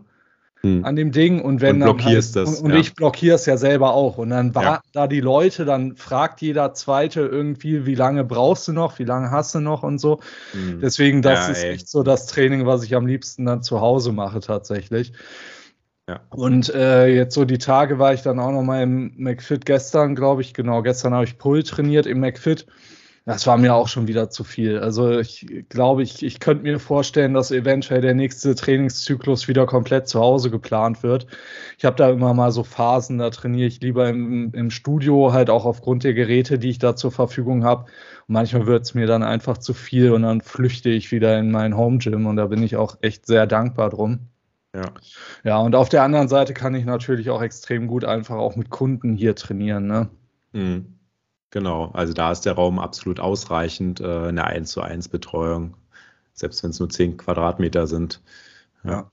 hm. 0.62 0.86
an 0.86 0.96
dem 0.96 1.12
Ding 1.12 1.42
und 1.42 1.62
wenn 1.62 1.82
und 1.82 1.98
blockierst 1.98 2.36
dann 2.36 2.46
halt, 2.46 2.54
das, 2.54 2.62
und, 2.62 2.68
und 2.68 2.74
ja. 2.74 2.80
ich 2.80 2.94
blockiere 2.94 3.36
es 3.36 3.46
ja 3.46 3.58
selber 3.58 3.94
auch 3.94 4.18
und 4.18 4.30
dann 4.30 4.54
warten 4.54 4.88
ja. 4.94 5.02
da 5.02 5.08
die 5.08 5.20
Leute, 5.20 5.66
dann 5.66 5.96
fragt 5.96 6.42
jeder 6.42 6.74
Zweite 6.74 7.22
irgendwie, 7.22 7.86
wie 7.86 7.96
lange 7.96 8.24
brauchst 8.24 8.68
du 8.68 8.74
noch, 8.74 9.00
wie 9.00 9.04
lange 9.04 9.32
hast 9.32 9.56
du 9.56 9.60
noch 9.60 9.84
und 9.84 10.00
so. 10.00 10.20
Hm. 10.52 10.80
Deswegen, 10.80 11.22
das 11.22 11.48
ja, 11.48 11.54
ist 11.54 11.64
ey. 11.64 11.72
echt 11.72 11.90
so 11.90 12.04
das 12.04 12.28
Training, 12.28 12.66
was 12.66 12.84
ich 12.84 12.96
am 12.96 13.08
liebsten 13.08 13.46
dann 13.46 13.64
zu 13.64 13.82
Hause 13.82 14.12
mache 14.12 14.40
tatsächlich. 14.40 15.14
Ja. 16.12 16.20
Und 16.30 16.74
äh, 16.76 17.08
jetzt 17.08 17.34
so 17.34 17.46
die 17.46 17.58
Tage 17.58 17.98
war 17.98 18.14
ich 18.14 18.22
dann 18.22 18.38
auch 18.38 18.52
noch 18.52 18.64
mal 18.64 18.84
im 18.84 19.14
McFit 19.16 19.66
gestern, 19.66 20.14
glaube 20.14 20.42
ich. 20.42 20.54
Genau, 20.54 20.82
gestern 20.82 21.14
habe 21.14 21.24
ich 21.24 21.38
Pull 21.38 21.64
trainiert 21.64 22.06
im 22.06 22.20
McFit. 22.20 22.66
Das 23.24 23.48
war 23.48 23.58
mir 23.58 23.76
auch 23.76 23.88
schon 23.88 24.10
wieder 24.10 24.30
zu 24.30 24.44
viel. 24.44 24.80
Also 24.80 25.20
ich 25.20 25.48
glaube, 25.70 26.04
ich, 26.04 26.22
ich 26.22 26.42
könnte 26.42 26.64
mir 26.64 26.80
vorstellen, 26.80 27.34
dass 27.34 27.52
eventuell 27.52 28.02
der 28.02 28.14
nächste 28.14 28.56
Trainingszyklus 28.56 29.48
wieder 29.48 29.66
komplett 29.68 30.10
zu 30.10 30.20
Hause 30.20 30.52
geplant 30.52 31.02
wird. 31.02 31.28
Ich 31.78 31.86
habe 31.86 31.96
da 31.96 32.10
immer 32.10 32.34
mal 32.34 32.52
so 32.52 32.64
Phasen, 32.64 33.20
da 33.20 33.30
trainiere 33.30 33.68
ich 33.68 33.80
lieber 33.80 34.10
im, 34.10 34.52
im 34.54 34.70
Studio, 34.70 35.32
halt 35.32 35.50
auch 35.50 35.64
aufgrund 35.64 36.04
der 36.04 36.14
Geräte, 36.14 36.60
die 36.60 36.72
ich 36.72 36.80
da 36.80 36.98
zur 36.98 37.14
Verfügung 37.14 37.64
habe. 37.64 37.84
Und 38.28 38.34
manchmal 38.34 38.66
wird 38.66 38.84
es 38.84 38.96
mir 38.96 39.08
dann 39.08 39.24
einfach 39.24 39.60
zu 39.60 39.74
viel 39.74 40.12
und 40.12 40.24
dann 40.24 40.42
flüchte 40.42 40.90
ich 40.90 41.14
wieder 41.14 41.40
in 41.40 41.52
mein 41.52 41.78
Home 41.78 42.00
Gym 42.00 42.26
und 42.26 42.36
da 42.36 42.48
bin 42.48 42.62
ich 42.64 42.76
auch 42.76 42.98
echt 43.02 43.28
sehr 43.28 43.48
dankbar 43.48 43.92
drum. 43.92 44.28
Ja. 44.74 44.94
Ja, 45.44 45.58
und 45.60 45.76
auf 45.76 45.90
der 45.90 46.04
anderen 46.04 46.30
Seite 46.30 46.54
kann 46.54 46.76
ich 46.76 46.86
natürlich 46.86 47.30
auch 47.30 47.42
extrem 47.42 47.88
gut 47.88 48.06
einfach 48.06 48.36
auch 48.36 48.56
mit 48.56 48.70
Kunden 48.70 49.16
hier 49.16 49.36
trainieren. 49.36 49.88
Ne? 49.88 50.10
Mhm. 50.54 50.98
Genau, 51.50 51.92
also 51.92 52.14
da 52.14 52.32
ist 52.32 52.46
der 52.46 52.54
Raum 52.54 52.80
absolut 52.80 53.20
ausreichend, 53.20 54.00
äh, 54.00 54.28
eine 54.30 54.46
1 54.46 54.72
zu 54.72 54.82
1 54.82 55.10
Betreuung, 55.10 55.76
selbst 56.34 56.64
wenn 56.64 56.70
es 56.70 56.80
nur 56.80 56.90
10 56.90 57.18
Quadratmeter 57.18 57.88
sind. 57.88 58.22
Ja. 58.86 59.12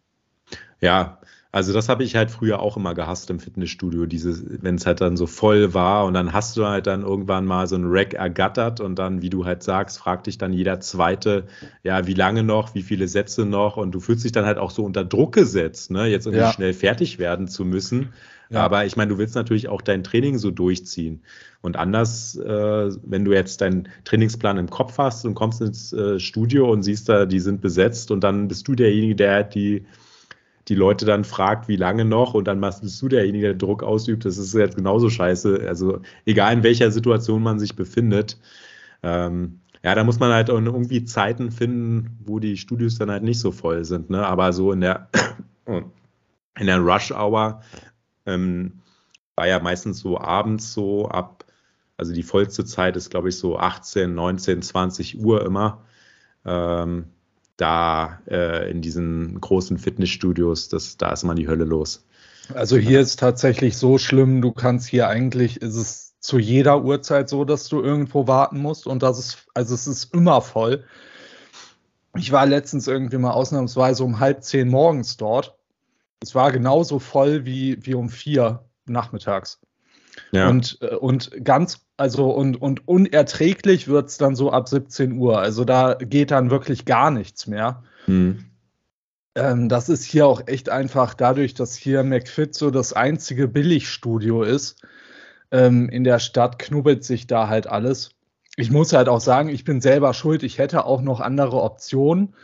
ja, 0.81 1.19
also 1.51 1.73
das 1.73 1.89
habe 1.89 2.05
ich 2.05 2.15
halt 2.15 2.31
früher 2.31 2.61
auch 2.61 2.77
immer 2.77 2.95
gehasst 2.95 3.31
im 3.31 3.41
Fitnessstudio, 3.41 4.07
wenn 4.07 4.75
es 4.75 4.85
halt 4.85 5.01
dann 5.01 5.17
so 5.17 5.27
voll 5.27 5.73
war 5.73 6.05
und 6.05 6.13
dann 6.13 6.35
hast 6.35 6.57
du 6.59 6.67
halt 6.67 6.87
dann 6.87 7.03
irgendwann 7.03 7.47
mal 7.47 7.67
so 7.67 7.77
ein 7.77 7.85
Rack 7.87 8.13
ergattert 8.13 8.81
und 8.81 8.99
dann, 8.99 9.23
wie 9.23 9.31
du 9.31 9.47
halt 9.47 9.63
sagst, 9.63 9.99
fragt 9.99 10.27
dich 10.27 10.37
dann 10.37 10.53
jeder 10.53 10.81
Zweite, 10.81 11.47
ja, 11.83 12.07
wie 12.07 12.15
lange 12.15 12.43
noch, 12.43 12.75
wie 12.75 12.83
viele 12.83 13.09
Sätze 13.09 13.47
noch 13.47 13.79
und 13.79 13.93
du 13.93 14.01
fühlst 14.01 14.25
dich 14.25 14.33
dann 14.33 14.45
halt 14.45 14.59
auch 14.59 14.71
so 14.71 14.85
unter 14.85 15.05
Druck 15.05 15.33
gesetzt, 15.33 15.91
ne, 15.91 16.07
jetzt 16.07 16.27
irgendwie 16.27 16.45
ja. 16.45 16.53
schnell 16.53 16.75
fertig 16.75 17.19
werden 17.19 17.49
zu 17.49 17.65
müssen. 17.65 18.13
Ja. 18.51 18.61
Aber 18.61 18.87
ich 18.87 18.97
meine, 18.97 19.11
du 19.11 19.19
willst 19.19 19.35
natürlich 19.35 19.69
auch 19.69 19.83
dein 19.83 20.03
Training 20.03 20.39
so 20.39 20.51
durchziehen. 20.51 21.23
Und 21.61 21.77
anders, 21.77 22.35
äh, 22.37 22.91
wenn 23.03 23.25
du 23.25 23.33
jetzt 23.33 23.61
deinen 23.61 23.89
Trainingsplan 24.05 24.57
im 24.57 24.71
Kopf 24.71 24.97
hast 24.97 25.27
und 25.27 25.35
kommst 25.35 25.61
ins 25.61 25.93
äh, 25.93 26.19
Studio 26.19 26.71
und 26.71 26.83
siehst 26.83 27.09
da, 27.09 27.27
die 27.27 27.41
sind 27.41 27.61
besetzt 27.61 28.11
und 28.11 28.25
dann 28.25 28.49
bist 28.49 28.67
du 28.67 28.75
derjenige, 28.75 29.17
der 29.17 29.45
die 29.45 29.85
die 30.69 30.75
Leute 30.75 31.07
dann 31.07 31.25
fragt, 31.25 31.69
wie 31.69 31.77
lange 31.77 32.05
noch 32.05 32.35
und 32.35 32.47
dann 32.47 32.61
bist 32.61 33.01
du 33.01 33.09
derjenige, 33.09 33.47
der 33.47 33.57
Druck 33.57 33.83
ausübt. 33.83 34.25
Das 34.25 34.37
ist 34.37 34.53
jetzt 34.55 34.77
genauso 34.77 35.09
scheiße. 35.09 35.65
Also 35.67 36.01
egal 36.27 36.53
in 36.53 36.63
welcher 36.63 36.91
Situation 36.91 37.43
man 37.43 37.59
sich 37.59 37.75
befindet. 37.75 38.39
Ähm, 39.03 39.61
ja, 39.83 39.95
da 39.95 40.05
muss 40.05 40.19
man 40.19 40.33
halt 40.33 40.49
irgendwie 40.49 41.05
Zeiten 41.05 41.51
finden, 41.51 42.19
wo 42.25 42.39
die 42.39 42.57
Studios 42.57 42.99
dann 42.99 43.11
halt 43.11 43.23
nicht 43.23 43.41
so 43.41 43.53
voll 43.53 43.85
sind. 43.85 44.11
Ne? 44.11 44.27
Aber 44.27 44.53
so 44.53 44.73
in 44.73 44.81
der, 44.83 45.09
in 45.67 46.67
der 46.67 46.79
Rush 46.79 47.13
Hour 47.13 47.63
ähm, 48.27 48.81
war 49.37 49.47
ja 49.47 49.61
meistens 49.61 50.01
so 50.01 50.19
abends 50.19 50.73
so 50.73 51.09
ab, 51.09 51.45
also 51.97 52.13
die 52.13 52.23
vollste 52.23 52.65
Zeit 52.65 52.97
ist, 52.97 53.11
glaube 53.11 53.31
ich, 53.31 53.39
so 53.39 53.59
18, 53.59 54.15
19, 54.15 54.63
20 54.63 55.21
Uhr 55.21 55.47
immer. 55.47 55.85
Ähm, 56.45 57.07
da 57.59 58.21
äh, 58.27 58.71
in 58.71 58.81
diesen 58.81 59.39
großen 59.41 59.77
Fitnessstudios, 59.79 60.69
das, 60.69 60.97
da 60.97 61.13
ist 61.13 61.25
mal 61.25 61.35
die 61.35 61.49
Hölle 61.49 61.65
los. 61.65 62.07
Also 62.55 62.79
hier 62.79 63.01
ist 63.01 63.19
tatsächlich 63.19 63.77
so 63.77 63.99
schlimm, 63.99 64.41
du 64.41 64.53
kannst 64.53 64.89
hier 64.89 65.09
eigentlich, 65.09 65.61
ist 65.61 65.75
es 65.75 66.19
zu 66.21 66.39
jeder 66.39 66.83
Uhrzeit 66.83 67.29
so, 67.29 67.45
dass 67.45 67.69
du 67.69 67.83
irgendwo 67.83 68.27
warten 68.27 68.59
musst 68.61 68.87
und 68.87 69.03
das 69.03 69.19
ist, 69.19 69.47
also 69.55 69.75
es 69.75 69.87
ist 69.87 70.15
immer 70.15 70.41
voll. 70.41 70.85
Ich 72.17 72.33
war 72.33 72.47
letztens 72.47 72.87
irgendwie 72.87 73.19
mal 73.19 73.33
ausnahmsweise 73.33 74.03
um 74.03 74.19
halb 74.19 74.43
zehn 74.43 74.69
morgens 74.69 75.17
dort. 75.17 75.57
Es 76.23 76.35
war 76.35 76.51
genauso 76.53 76.99
voll 76.99 77.45
wie, 77.45 77.85
wie 77.85 77.95
um 77.95 78.09
vier 78.09 78.65
nachmittags. 78.87 79.61
Ja. 80.33 80.49
Und, 80.49 80.79
äh, 80.81 80.95
und 80.95 81.45
ganz, 81.45 81.87
also 81.99 82.31
und, 82.31 82.63
und 82.63 82.89
unerträglich 82.89 83.89
wird 83.89 84.09
es 84.09 84.17
dann 84.17 84.35
so 84.35 84.51
ab 84.51 84.69
17 84.69 85.19
Uhr. 85.19 85.39
Also 85.39 85.65
da 85.65 85.95
geht 85.95 86.31
dann 86.31 86.51
wirklich 86.51 86.85
gar 86.85 87.11
nichts 87.11 87.47
mehr. 87.47 87.83
Mhm. 88.07 88.45
Ähm, 89.35 89.69
das 89.69 89.89
ist 89.89 90.05
hier 90.05 90.27
auch 90.27 90.47
echt 90.47 90.71
einfach 90.71 91.15
dadurch, 91.15 91.55
dass 91.55 91.77
hier 91.77 92.05
McFit 92.05 92.55
so 92.55 92.71
das 92.71 92.93
einzige 92.93 93.49
Billigstudio 93.49 94.45
ist 94.45 94.81
ähm, 95.51 95.89
in 95.89 96.05
der 96.05 96.19
Stadt 96.19 96.59
knubbelt 96.59 97.05
sich 97.05 97.27
da 97.27 97.49
halt 97.49 97.67
alles. 97.67 98.11
Ich 98.57 98.71
muss 98.71 98.93
halt 98.93 99.09
auch 99.09 99.21
sagen, 99.21 99.49
ich 99.49 99.65
bin 99.65 99.81
selber 99.81 100.15
schuld. 100.15 100.43
Ich 100.43 100.59
hätte 100.59 100.85
auch 100.85 101.01
noch 101.01 101.21
andere 101.21 101.63
Optionen 101.63 102.35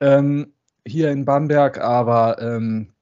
ähm, 0.00 0.52
hier 0.86 1.10
in 1.10 1.24
Bamberg, 1.24 1.78
aber 1.78 2.40
ähm, 2.40 2.92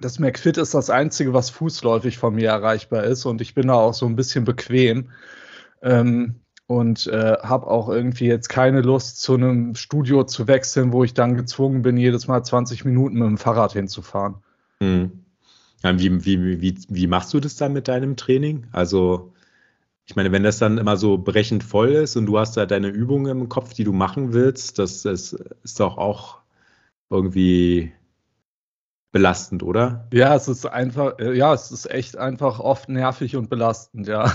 das 0.00 0.18
McFit 0.18 0.58
ist 0.58 0.74
das 0.74 0.90
Einzige, 0.90 1.34
was 1.34 1.50
fußläufig 1.50 2.18
von 2.18 2.34
mir 2.34 2.48
erreichbar 2.48 3.04
ist 3.04 3.24
und 3.24 3.40
ich 3.40 3.54
bin 3.54 3.68
da 3.68 3.74
auch 3.74 3.94
so 3.94 4.06
ein 4.06 4.16
bisschen 4.16 4.44
bequem 4.44 5.10
ähm, 5.82 6.36
und 6.66 7.06
äh, 7.06 7.36
habe 7.42 7.66
auch 7.66 7.88
irgendwie 7.88 8.26
jetzt 8.26 8.48
keine 8.48 8.82
Lust, 8.82 9.22
zu 9.22 9.34
einem 9.34 9.74
Studio 9.74 10.24
zu 10.24 10.46
wechseln, 10.46 10.92
wo 10.92 11.02
ich 11.02 11.14
dann 11.14 11.36
gezwungen 11.36 11.82
bin, 11.82 11.96
jedes 11.96 12.28
Mal 12.28 12.42
20 12.42 12.84
Minuten 12.84 13.18
mit 13.18 13.26
dem 13.26 13.38
Fahrrad 13.38 13.72
hinzufahren. 13.72 14.36
Mhm. 14.80 15.24
Wie, 15.82 16.24
wie, 16.24 16.60
wie, 16.60 16.78
wie 16.88 17.06
machst 17.06 17.32
du 17.32 17.40
das 17.40 17.56
dann 17.56 17.72
mit 17.72 17.88
deinem 17.88 18.16
Training? 18.16 18.66
Also, 18.72 19.32
ich 20.06 20.16
meine, 20.16 20.32
wenn 20.32 20.42
das 20.42 20.58
dann 20.58 20.76
immer 20.76 20.96
so 20.96 21.18
brechend 21.18 21.62
voll 21.62 21.90
ist 21.90 22.16
und 22.16 22.26
du 22.26 22.38
hast 22.38 22.56
da 22.56 22.66
deine 22.66 22.88
Übungen 22.88 23.40
im 23.40 23.48
Kopf, 23.48 23.74
die 23.74 23.84
du 23.84 23.92
machen 23.92 24.32
willst, 24.32 24.78
das, 24.78 25.02
das 25.02 25.34
ist 25.62 25.80
doch 25.80 25.96
auch 25.96 26.38
irgendwie 27.10 27.92
belastend, 29.12 29.62
oder? 29.62 30.06
Ja, 30.12 30.34
es 30.34 30.48
ist 30.48 30.66
einfach, 30.66 31.18
ja, 31.18 31.54
es 31.54 31.70
ist 31.70 31.90
echt 31.90 32.18
einfach 32.18 32.60
oft 32.60 32.88
nervig 32.88 33.36
und 33.36 33.48
belastend, 33.50 34.06
ja. 34.06 34.32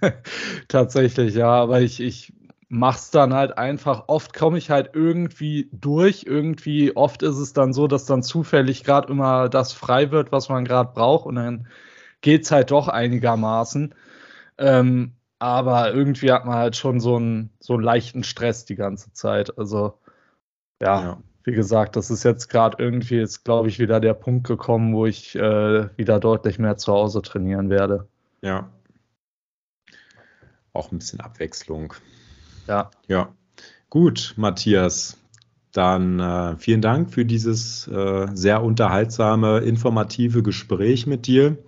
Tatsächlich, 0.68 1.34
ja, 1.34 1.50
aber 1.50 1.80
ich, 1.82 2.00
ich 2.00 2.32
mach's 2.68 3.10
dann 3.10 3.34
halt 3.34 3.56
einfach. 3.58 4.04
Oft 4.08 4.34
komme 4.34 4.58
ich 4.58 4.70
halt 4.70 4.90
irgendwie 4.94 5.68
durch. 5.72 6.24
Irgendwie, 6.26 6.96
oft 6.96 7.22
ist 7.22 7.36
es 7.36 7.52
dann 7.52 7.72
so, 7.72 7.86
dass 7.86 8.06
dann 8.06 8.22
zufällig 8.22 8.84
gerade 8.84 9.12
immer 9.12 9.48
das 9.48 9.72
frei 9.72 10.10
wird, 10.10 10.32
was 10.32 10.48
man 10.48 10.64
gerade 10.64 10.92
braucht. 10.92 11.26
Und 11.26 11.36
dann 11.36 11.68
geht's 12.20 12.50
halt 12.50 12.70
doch 12.70 12.88
einigermaßen. 12.88 13.94
Ähm, 14.58 15.12
aber 15.38 15.92
irgendwie 15.92 16.32
hat 16.32 16.46
man 16.46 16.56
halt 16.56 16.76
schon 16.76 17.00
so 17.00 17.16
einen, 17.16 17.50
so 17.60 17.74
einen 17.74 17.82
leichten 17.84 18.24
Stress 18.24 18.64
die 18.64 18.76
ganze 18.76 19.12
Zeit. 19.12 19.58
Also, 19.58 19.98
ja, 20.82 21.02
ja. 21.02 21.22
Wie 21.44 21.52
gesagt, 21.52 21.96
das 21.96 22.10
ist 22.10 22.24
jetzt 22.24 22.48
gerade 22.48 22.82
irgendwie, 22.82 23.20
ist 23.20 23.44
glaube 23.44 23.68
ich 23.68 23.78
wieder 23.78 24.00
der 24.00 24.14
Punkt 24.14 24.46
gekommen, 24.46 24.94
wo 24.94 25.06
ich 25.06 25.36
äh, 25.36 25.96
wieder 25.96 26.18
deutlich 26.18 26.58
mehr 26.58 26.76
zu 26.76 26.92
Hause 26.92 27.22
trainieren 27.22 27.70
werde. 27.70 28.08
Ja. 28.42 28.70
Auch 30.72 30.90
ein 30.90 30.98
bisschen 30.98 31.20
Abwechslung. 31.20 31.94
Ja. 32.66 32.90
Ja. 33.06 33.32
Gut, 33.90 34.34
Matthias. 34.36 35.18
Dann 35.72 36.20
äh, 36.20 36.56
vielen 36.56 36.80
Dank 36.80 37.12
für 37.12 37.24
dieses 37.24 37.88
äh, 37.88 38.28
sehr 38.32 38.62
unterhaltsame, 38.62 39.58
informative 39.58 40.42
Gespräch 40.42 41.06
mit 41.06 41.26
dir. 41.26 41.58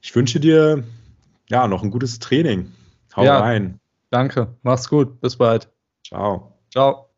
Ich 0.00 0.14
wünsche 0.16 0.40
dir 0.40 0.82
ja 1.48 1.68
noch 1.68 1.82
ein 1.82 1.90
gutes 1.90 2.18
Training. 2.18 2.72
Hau 3.14 3.24
ja, 3.24 3.38
rein. 3.38 3.78
Danke. 4.10 4.56
Mach's 4.62 4.88
gut. 4.88 5.20
Bis 5.20 5.36
bald. 5.36 5.68
Ciao. 6.04 6.58
Ciao. 6.70 7.11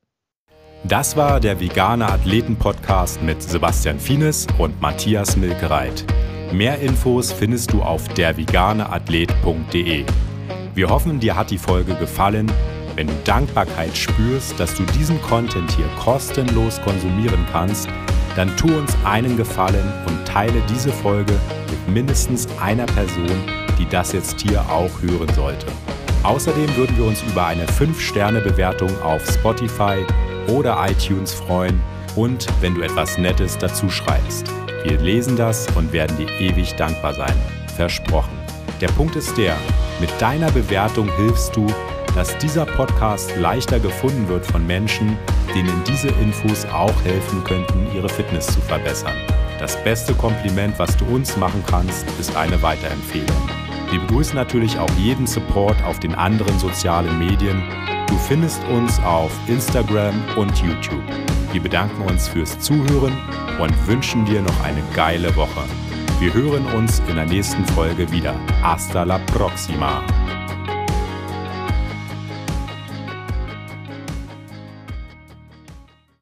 Das 0.86 1.16
war 1.16 1.40
der 1.40 1.60
Vegane 1.60 2.06
Athleten 2.06 2.56
Podcast 2.56 3.22
mit 3.22 3.42
Sebastian 3.42 3.98
Fienes 3.98 4.46
und 4.58 4.82
Matthias 4.82 5.34
Milkereit. 5.34 6.04
Mehr 6.52 6.78
Infos 6.80 7.32
findest 7.32 7.72
du 7.72 7.80
auf 7.80 8.06
derveganeathlet.de. 8.08 10.04
Wir 10.74 10.88
hoffen, 10.90 11.20
dir 11.20 11.36
hat 11.36 11.50
die 11.50 11.56
Folge 11.56 11.94
gefallen. 11.94 12.52
Wenn 12.96 13.06
du 13.06 13.14
Dankbarkeit 13.24 13.96
spürst, 13.96 14.60
dass 14.60 14.74
du 14.74 14.82
diesen 14.98 15.22
Content 15.22 15.70
hier 15.72 15.88
kostenlos 15.98 16.78
konsumieren 16.82 17.46
kannst, 17.50 17.88
dann 18.36 18.54
tu 18.58 18.66
uns 18.66 18.94
einen 19.04 19.38
Gefallen 19.38 19.90
und 20.06 20.28
teile 20.28 20.60
diese 20.68 20.92
Folge 20.92 21.32
mit 21.70 21.94
mindestens 21.94 22.46
einer 22.60 22.84
Person, 22.84 23.42
die 23.78 23.88
das 23.88 24.12
jetzt 24.12 24.38
hier 24.42 24.60
auch 24.68 25.00
hören 25.00 25.32
sollte. 25.34 25.66
Außerdem 26.24 26.76
würden 26.76 26.94
wir 26.98 27.06
uns 27.06 27.22
über 27.22 27.46
eine 27.46 27.64
5-Sterne-Bewertung 27.64 28.90
auf 29.02 29.24
Spotify 29.24 30.04
oder 30.48 30.84
iTunes 30.88 31.32
freuen 31.32 31.80
und 32.16 32.46
wenn 32.60 32.74
du 32.74 32.82
etwas 32.82 33.18
Nettes 33.18 33.58
dazu 33.58 33.88
schreibst. 33.88 34.50
Wir 34.84 34.98
lesen 34.98 35.36
das 35.36 35.66
und 35.76 35.92
werden 35.92 36.16
dir 36.16 36.28
ewig 36.40 36.74
dankbar 36.76 37.14
sein. 37.14 37.34
Versprochen. 37.76 38.38
Der 38.80 38.88
Punkt 38.88 39.16
ist 39.16 39.36
der, 39.36 39.56
mit 40.00 40.10
deiner 40.20 40.50
Bewertung 40.50 41.08
hilfst 41.16 41.56
du, 41.56 41.66
dass 42.14 42.36
dieser 42.38 42.66
Podcast 42.66 43.34
leichter 43.36 43.80
gefunden 43.80 44.28
wird 44.28 44.46
von 44.46 44.66
Menschen, 44.66 45.16
denen 45.54 45.82
diese 45.86 46.08
Infos 46.08 46.64
auch 46.66 46.94
helfen 47.04 47.42
könnten, 47.44 47.88
ihre 47.94 48.08
Fitness 48.08 48.46
zu 48.46 48.60
verbessern. 48.60 49.16
Das 49.58 49.82
beste 49.82 50.14
Kompliment, 50.14 50.78
was 50.78 50.96
du 50.96 51.04
uns 51.06 51.36
machen 51.36 51.62
kannst, 51.66 52.06
ist 52.20 52.36
eine 52.36 52.60
Weiterempfehlung. 52.62 53.63
Wir 53.90 54.00
begrüßen 54.00 54.34
natürlich 54.34 54.78
auch 54.78 54.90
jeden 54.98 55.26
Support 55.26 55.82
auf 55.84 56.00
den 56.00 56.14
anderen 56.14 56.58
sozialen 56.58 57.18
Medien. 57.18 57.62
Du 58.08 58.16
findest 58.16 58.62
uns 58.68 58.98
auf 59.00 59.32
Instagram 59.48 60.14
und 60.36 60.56
YouTube. 60.62 61.02
Wir 61.52 61.62
bedanken 61.62 62.02
uns 62.02 62.28
fürs 62.28 62.58
Zuhören 62.58 63.16
und 63.60 63.86
wünschen 63.86 64.24
dir 64.24 64.42
noch 64.42 64.64
eine 64.64 64.82
geile 64.94 65.34
Woche. 65.36 65.64
Wir 66.18 66.32
hören 66.32 66.64
uns 66.74 67.00
in 67.08 67.16
der 67.16 67.26
nächsten 67.26 67.64
Folge 67.66 68.10
wieder. 68.10 68.34
Hasta 68.62 69.04
la 69.04 69.18
próxima. 69.18 70.02